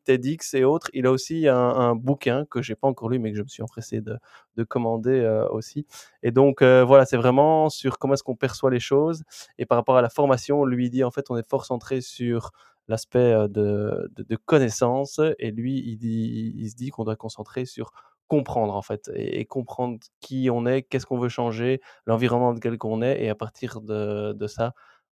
TEDx 0.05 0.55
et 0.55 0.65
autres. 0.65 0.89
Il 0.95 1.07
a 1.07 1.13
aussi 1.13 1.49
un 1.49 1.95
bouquin 1.97 2.45
que 2.51 2.63
j'ai 2.63 2.75
pas 2.75 2.89
encore 2.89 3.09
lu, 3.11 3.19
mais 3.19 3.31
que 3.33 3.39
je 3.39 3.43
me 3.43 3.49
suis 3.49 3.63
empressé 3.63 4.01
de 4.01 4.19
de 4.57 4.65
commander, 4.65 5.21
aussi. 5.51 5.87
Et 6.23 6.31
donc 6.33 6.63
voilà, 6.63 7.05
c'est 7.07 7.17
vraiment 7.17 7.69
sur 7.71 7.99
comment 7.99 8.15
est-ce 8.15 8.23
qu'on 8.23 8.37
perçoit 8.37 8.71
les 8.71 8.81
choses. 8.81 9.23
Et 9.59 9.67
par 9.67 9.79
rapport 9.79 9.97
à 9.97 10.03
la 10.03 10.11
formation, 10.11 10.65
lui, 10.65 10.91
dit: 10.91 11.05
«En 11.05 11.11
fait, 11.11 11.31
on 11.31 11.37
est 11.37 11.49
fort 11.49 11.65
centré 11.67 12.01
sur 12.01 12.51
l'aspect, 12.89 13.35
de 13.49 14.11
de 14.17 14.37
connaissance» 14.37 15.21
et 15.39 15.51
lui, 15.53 15.83
il 15.87 15.97
dit 15.99 16.53
il 16.57 16.71
se 16.71 16.77
dit 16.77 16.91
qu'on 16.91 17.05
doit 17.05 17.17
concentrer 17.17 17.65
sur 17.67 17.93
comprendre 18.33 18.75
en 18.75 18.83
fait 18.83 19.11
et 19.15 19.45
comprendre 19.47 19.99
qui 20.21 20.49
on 20.51 20.67
est, 20.67 20.83
qu'est-ce 20.83 21.07
qu'on 21.07 21.19
veut 21.19 21.29
changer, 21.31 21.81
l'environnement 22.07 22.49
dans 22.51 22.55
lequel 22.57 22.79
qu'on 22.79 23.03
est 23.03 23.23
et 23.25 23.29
à 23.31 23.35
partir 23.37 23.81
de 23.83 24.47
ça, 24.49 24.75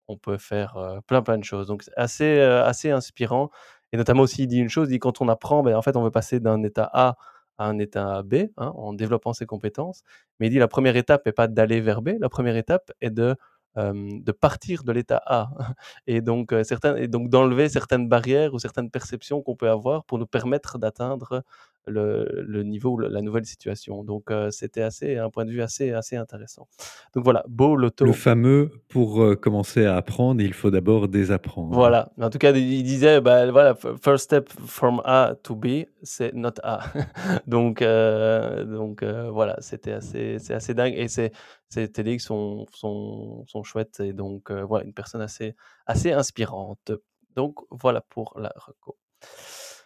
on 0.09 0.16
peut 0.18 0.38
faire, 0.38 0.76
heu, 0.78 1.01
plein, 1.09 1.22
plein 1.22 1.38
de 1.38 1.44
choses. 1.44 1.66
Donc 1.68 1.82
c'est 1.84 1.94
assez, 1.97 2.24
heu, 2.38 2.62
assez 2.62 2.90
inspirant 2.90 3.51
et 3.93 3.97
notamment 3.98 4.22
aussi, 4.24 4.43
il 4.44 4.48
dit 4.48 4.59
une 4.59 4.68
chose, 4.68 4.88
il 4.88 4.93
dit: 4.94 4.98
«Quand 5.01 5.20
on 5.22 5.28
apprend, 5.28 5.62
beh, 5.62 5.74
en 5.74 5.82
fait, 5.82 5.97
on 5.97 6.02
veut 6.05 6.10
passer 6.12 6.40
d'un 6.40 6.62
état 6.64 6.88
A 6.93 7.16
à 7.59 7.66
un 7.68 7.78
état 7.78 8.22
B, 8.24 8.34
hein, 8.59 8.72
en 8.76 8.93
développant 8.94 9.32
ses 9.34 9.47
compétences», 9.47 10.02
mais 10.40 10.48
il 10.48 10.51
dit: 10.51 10.59
«La 10.60 10.68
1re 10.68 10.97
étape 10.97 11.26
est 11.28 11.32
pas 11.32 11.48
d'aller 11.48 11.80
vers 11.80 12.02
B, 12.02 12.10
la 12.20 12.28
1re 12.30 12.56
étape 12.56 12.93
est 13.01 13.10
de, 13.10 13.36
de 13.76 14.32
partir 14.32 14.84
de 14.84 14.93
l'état 14.93 15.22
A» 15.26 15.51
et 16.09 16.20
donc 16.22 16.55
certains 16.64 16.97
et 16.97 17.09
donc 17.09 17.28
d'enlever 17.30 17.68
certaines 17.68 18.09
barrières 18.09 18.55
ou 18.55 18.59
certaines 18.59 18.90
perceptions 18.90 19.43
qu'on 19.43 19.56
peut 19.56 19.70
avoir 19.70 20.05
pour 20.06 20.18
nous 20.18 20.26
permettre 20.26 20.78
d'atteindre 20.78 21.43
le 21.87 22.27
le 22.47 22.63
niveau 22.63 22.99
la 22.99 23.23
nouvelle 23.23 23.47
situation 23.47 24.05
donc 24.05 24.31
heu, 24.31 24.51
c'était 24.51 24.83
assez 24.83 25.17
un 25.17 25.31
point 25.31 25.45
de 25.45 25.51
vue 25.51 25.63
assez 25.63 25.93
assez 25.93 26.17
intéressant 26.17 26.69
donc 27.15 27.25
voilà, 27.25 27.45
Beau 27.49 27.77
Le 27.77 27.83
Lotto. 27.83 28.13
fameux 28.13 28.71
pour, 28.89 29.23
heu, 29.23 29.37
commencer 29.37 29.87
à 29.87 29.97
apprendre, 29.97 30.43
il 30.43 30.53
faut 30.53 30.71
d'abord 30.71 31.09
désapprendre. 31.09 31.75
Voilà, 31.75 32.13
en 32.21 32.29
tout 32.31 32.39
cas, 32.39 32.53
il 32.53 32.83
disait, 32.83 33.21
bah, 33.21 33.51
voilà, 33.51 33.75
first 33.75 34.25
step 34.25 34.51
from 34.67 35.01
A 35.05 35.35
to 35.43 35.55
B, 35.57 35.85
c'est 36.03 36.35
not 36.35 36.51
A 36.63 36.81
donc 37.47 37.83
heu 37.83 38.65
donc 38.67 39.03
voilà, 39.03 39.57
c'était 39.61 39.93
assez 39.93 40.39
c'est 40.39 40.55
assez 40.55 40.75
dingue 40.75 40.95
et 40.95 41.09
ces 41.09 41.33
ces 41.69 41.91
TEDx 41.91 42.23
sont 42.23 42.67
sont 42.73 43.45
sont 43.47 43.63
chouettes 43.63 44.01
et 44.01 44.13
donc 44.13 44.53
voilà, 44.53 44.85
une 44.85 44.93
personne 44.93 45.23
assez 45.23 45.55
assez 45.87 46.13
inspirante 46.13 46.93
donc 47.35 47.57
voilà 47.71 48.01
pour 48.03 48.35
la 48.39 48.53
reco. 48.57 48.97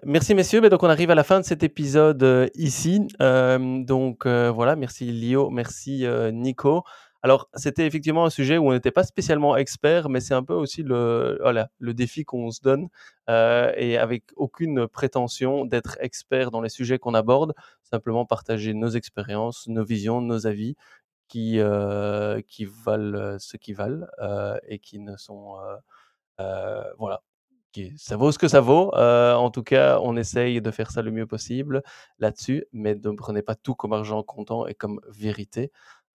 Merci 0.05 0.35
messieurs, 0.35 0.61
beh, 0.63 0.71
donc 0.71 0.83
on 0.83 0.89
arrive 0.89 1.11
à 1.11 1.15
la 1.15 1.25
fin 1.25 1.41
de 1.41 1.45
cet 1.45 1.63
épisode, 1.63 2.23
heu, 2.23 2.49
ici, 2.55 3.07
hem, 3.21 3.85
donc 3.85 4.25
heu, 4.27 4.49
voilà, 4.49 4.75
merci 4.75 5.05
Lio, 5.13 5.51
merci, 5.51 6.05
heu, 6.07 6.31
Nico. 6.31 6.85
Alors, 7.23 7.51
c'était 7.55 7.87
effectivement 7.87 8.25
un 8.25 8.31
sujet 8.31 8.57
où 8.57 8.69
on 8.69 8.73
n'était 8.73 8.93
pas 8.93 9.05
spécialement 9.05 9.57
experts, 9.59 10.09
mais 10.09 10.21
c'est 10.21 10.33
un 10.33 10.43
peu 10.43 10.55
aussi 10.55 10.83
le 10.83 11.37
voilà, 11.43 11.69
le 11.79 11.93
défi 11.93 12.25
qu'on 12.25 12.51
se 12.51 12.63
donne, 12.63 12.89
heu 13.29 13.73
et 13.77 13.99
avec 13.99 14.25
aucune 14.37 14.89
prétention 14.89 15.67
d'être 15.67 15.99
expert 16.01 16.51
dans 16.51 16.63
les 16.63 16.71
sujets 16.71 16.99
qu'on 16.99 17.13
aborde, 17.13 17.53
simplement 17.83 18.25
partager 18.25 18.73
nos 18.73 18.89
expériences, 18.89 19.67
nos 19.69 19.85
visions, 19.85 20.23
nos 20.23 20.47
avis 20.47 20.77
qui, 21.29 21.59
heu, 21.61 22.43
qui 22.49 22.67
valent 22.67 23.39
ce 23.41 23.57
qu'ils 23.57 23.77
valent, 23.77 24.07
et 24.69 24.79
qui 24.79 25.01
ne 25.01 25.17
sont, 25.17 25.57
voilà, 26.99 27.23
ça 27.97 28.17
vaut 28.17 28.33
ce 28.33 28.39
que 28.39 28.49
ça 28.49 28.61
vaut, 28.61 28.93
heu, 28.97 29.35
en 29.35 29.51
tout 29.51 29.63
cas, 29.63 29.99
on 30.03 30.17
essaye 30.17 30.61
de 30.61 30.71
faire 30.71 30.91
ça 30.91 31.03
le 31.03 31.11
mieux 31.13 31.27
possible 31.27 31.83
là-dessus, 32.19 32.65
mais 32.73 32.95
ne 32.97 33.11
prenez 33.17 33.43
pas 33.43 33.55
tout 33.55 33.75
comme 33.75 33.93
argent 33.93 34.23
comptant 34.23 34.67
et 34.67 34.75
comme 34.75 35.01
vérité, 35.09 35.71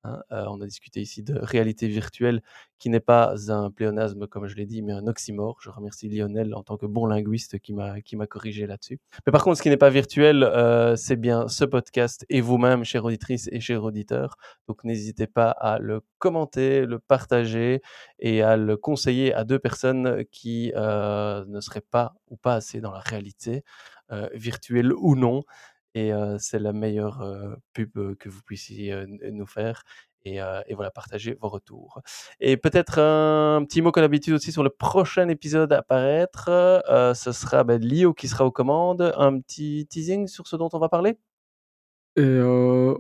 hein. 0.06 0.22
Heu, 0.32 0.46
on 0.50 0.62
a 0.62 0.66
discuté 0.66 1.02
ici 1.02 1.24
de 1.24 1.36
réalité 1.40 1.88
virtuelle 1.88 2.42
qui 2.80 2.90
n'est 2.90 3.00
pas 3.00 3.34
un 3.50 3.72
pléonasme 3.72 4.28
comme 4.28 4.48
je 4.48 4.56
l'ai 4.56 4.66
dit, 4.66 4.82
mais 4.84 4.94
un 4.94 5.08
oxymore. 5.08 5.58
Je 5.62 5.70
remercie 5.70 6.10
Lionel 6.10 6.54
en 6.56 6.64
tant 6.64 6.78
que 6.78 6.86
bon 6.86 7.06
linguiste 7.08 7.60
qui 7.60 7.74
m'a 7.74 8.28
corrigé 8.28 8.68
là-dessus. 8.68 9.00
Mais 9.26 9.32
par 9.32 9.44
contre, 9.44 9.58
ce 9.58 9.64
qui 9.64 9.70
n'est 9.70 9.78
pas 9.78 9.90
virtuel, 9.90 10.44
heu, 10.44 10.96
c'est 10.98 11.16
bien 11.18 11.48
ce 11.48 11.66
podcast 11.66 12.26
et 12.30 12.42
vous-même, 12.42 12.84
chères 12.86 13.06
auditrices 13.06 13.50
et 13.52 13.60
chers 13.62 13.84
auditeurs, 13.84 14.38
donc 14.68 14.84
n'hésitez 14.84 15.28
pas 15.28 15.52
à 15.52 15.80
le 15.80 16.02
commenter, 16.20 16.86
le 16.86 17.00
partager 17.00 17.82
et 18.20 18.42
à 18.44 18.58
le 18.58 18.78
conseiller 18.78 19.34
à 19.34 19.44
2 19.46 19.60
personnes 19.60 20.24
qui, 20.32 20.72
heu, 20.76 21.46
ne 21.48 21.60
seraient 21.62 21.82
pas 21.82 22.14
ou 22.30 22.38
pas 22.38 22.56
assez 22.56 22.82
dans 22.82 22.92
la 22.92 23.00
réalité, 23.00 23.64
virtuelle 24.34 24.94
ou 24.94 25.16
non 25.16 25.44
et 25.96 26.12
c'est 26.38 26.60
la 26.60 26.74
meilleure, 26.74 27.26
pub, 27.74 28.16
que 28.18 28.30
vous 28.30 28.42
puissiez, 28.44 28.96
nous 29.32 29.48
faire 29.48 29.82
et 30.28 30.40
voilà, 30.74 30.90
partagez 30.90 31.38
vos 31.40 31.50
retours 31.50 32.02
et 32.40 32.58
peut-être 32.58 32.98
un 33.00 33.64
petit 33.64 33.84
mot 33.84 33.92
comme 33.92 34.02
d'habitude 34.02 34.34
aussi 34.34 34.52
sur 34.52 34.64
le 34.64 34.72
prochain 34.72 35.30
épisode 35.30 35.72
à 35.72 35.84
paraître, 35.84 36.50
heu, 36.50 37.14
ce 37.14 37.32
sera, 37.32 37.64
bah, 37.64 37.78
Lio 37.78 38.14
qui 38.14 38.28
sera 38.28 38.44
aux 38.44 38.52
commandes. 38.52 39.14
Un 39.18 39.40
petit 39.40 39.86
teasing 39.88 40.26
sur 40.28 40.48
ce 40.48 40.56
dont 40.56 40.70
on 40.74 40.80
va 40.80 40.90
parler? 40.90 41.18
Et 42.16 42.40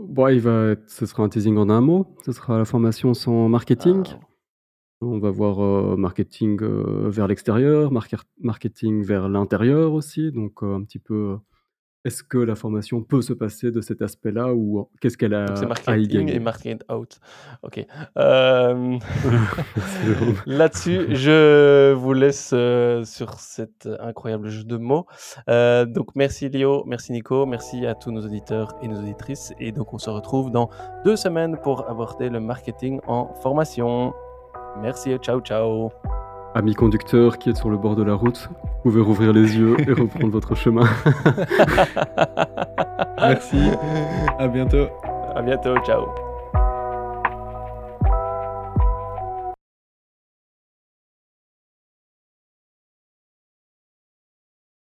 bah, 0.10 0.32
il 0.32 0.42
va 0.42 0.72
être 0.72 0.88
ce 0.90 1.06
sera 1.06 1.24
un 1.24 1.30
teasing 1.30 1.58
en 1.58 1.70
un 1.70 1.82
mot, 1.82 2.16
ce 2.26 2.32
sera 2.32 2.60
la 2.60 2.66
formation 2.66 3.14
sans 3.14 3.50
marketing. 3.50 4.04
Ah. 4.12 4.20
On 5.02 5.20
va 5.20 5.32
voir, 5.32 5.98
marketing, 5.98 6.62
vers 6.62 7.28
l'extérieur, 7.28 7.92
marketing 8.40 9.04
vers 9.04 9.30
l'intérieur 9.30 9.94
aussi, 9.94 10.32
donc 10.32 10.62
un 10.62 10.84
petit 10.84 11.00
peu, 11.00 11.38
est-ce 12.06 12.24
que 12.24 12.38
la 12.38 12.56
formation 12.56 13.02
peut 13.02 13.22
se 13.22 13.34
passer 13.34 13.72
de 13.72 13.82
cet 13.82 14.02
aspect-là 14.02 14.54
ou 14.54 14.88
qu'est-ce 15.02 15.18
qu'elle 15.18 15.32
c'est 15.56 15.64
a 15.64 15.66
y 15.66 15.68
marketing 15.68 16.22
et 16.22 16.26
gagner? 16.26 16.40
market 16.40 16.86
out. 16.90 17.20
OK. 17.64 17.86
Jérôme. 18.16 19.00
là-dessus, 20.46 21.06
je 21.16 21.94
vous 21.94 22.14
laisse, 22.14 22.54
heu, 22.54 23.02
sur 23.04 23.40
cet 23.40 23.90
incroyable 24.00 24.50
jeu 24.50 24.64
de 24.64 24.78
mots. 24.78 25.06
Heu, 25.50 25.86
donc 25.88 26.16
merci 26.16 26.50
Léo, 26.50 26.84
merci 26.86 27.12
Nico, 27.12 27.46
merci 27.46 27.86
à 27.86 27.96
tous 27.96 28.12
nos 28.12 28.24
auditeurs 28.24 28.76
et 28.82 28.88
nos 28.88 29.00
auditrices 29.00 29.54
et 29.60 29.72
donc 29.72 29.94
on 29.94 29.98
se 29.98 30.10
retrouve 30.10 30.52
dans 30.52 30.70
2 31.04 31.16
semaines 31.16 31.58
pour 31.64 31.90
aborder 31.90 32.30
le 32.30 32.40
marketing 32.40 33.00
en 33.08 33.34
formation. 33.42 34.14
Merci 34.82 35.12
et 35.12 35.18
ciao, 35.18 35.40
ciao. 35.42 35.90
Amis 36.56 36.74
conducteurs 36.74 37.38
qui 37.38 37.50
êtes 37.50 37.58
sur 37.58 37.70
le 37.70 37.76
bord 37.76 37.98
de 37.98 38.04
la 38.04 38.14
route, 38.14 38.48
vous 38.64 38.70
pouvez 38.84 39.02
rouvrir 39.02 39.34
les 39.34 39.58
yeux 39.58 39.76
et 39.78 39.92
reprendre 39.92 40.32
votre 40.32 40.56
chemin. 40.56 40.88
Merci, 43.18 43.60
à 44.40 44.48
bientôt. 44.48 44.88
À 45.36 45.42
bientôt, 45.42 45.76
ciao. 45.86 46.06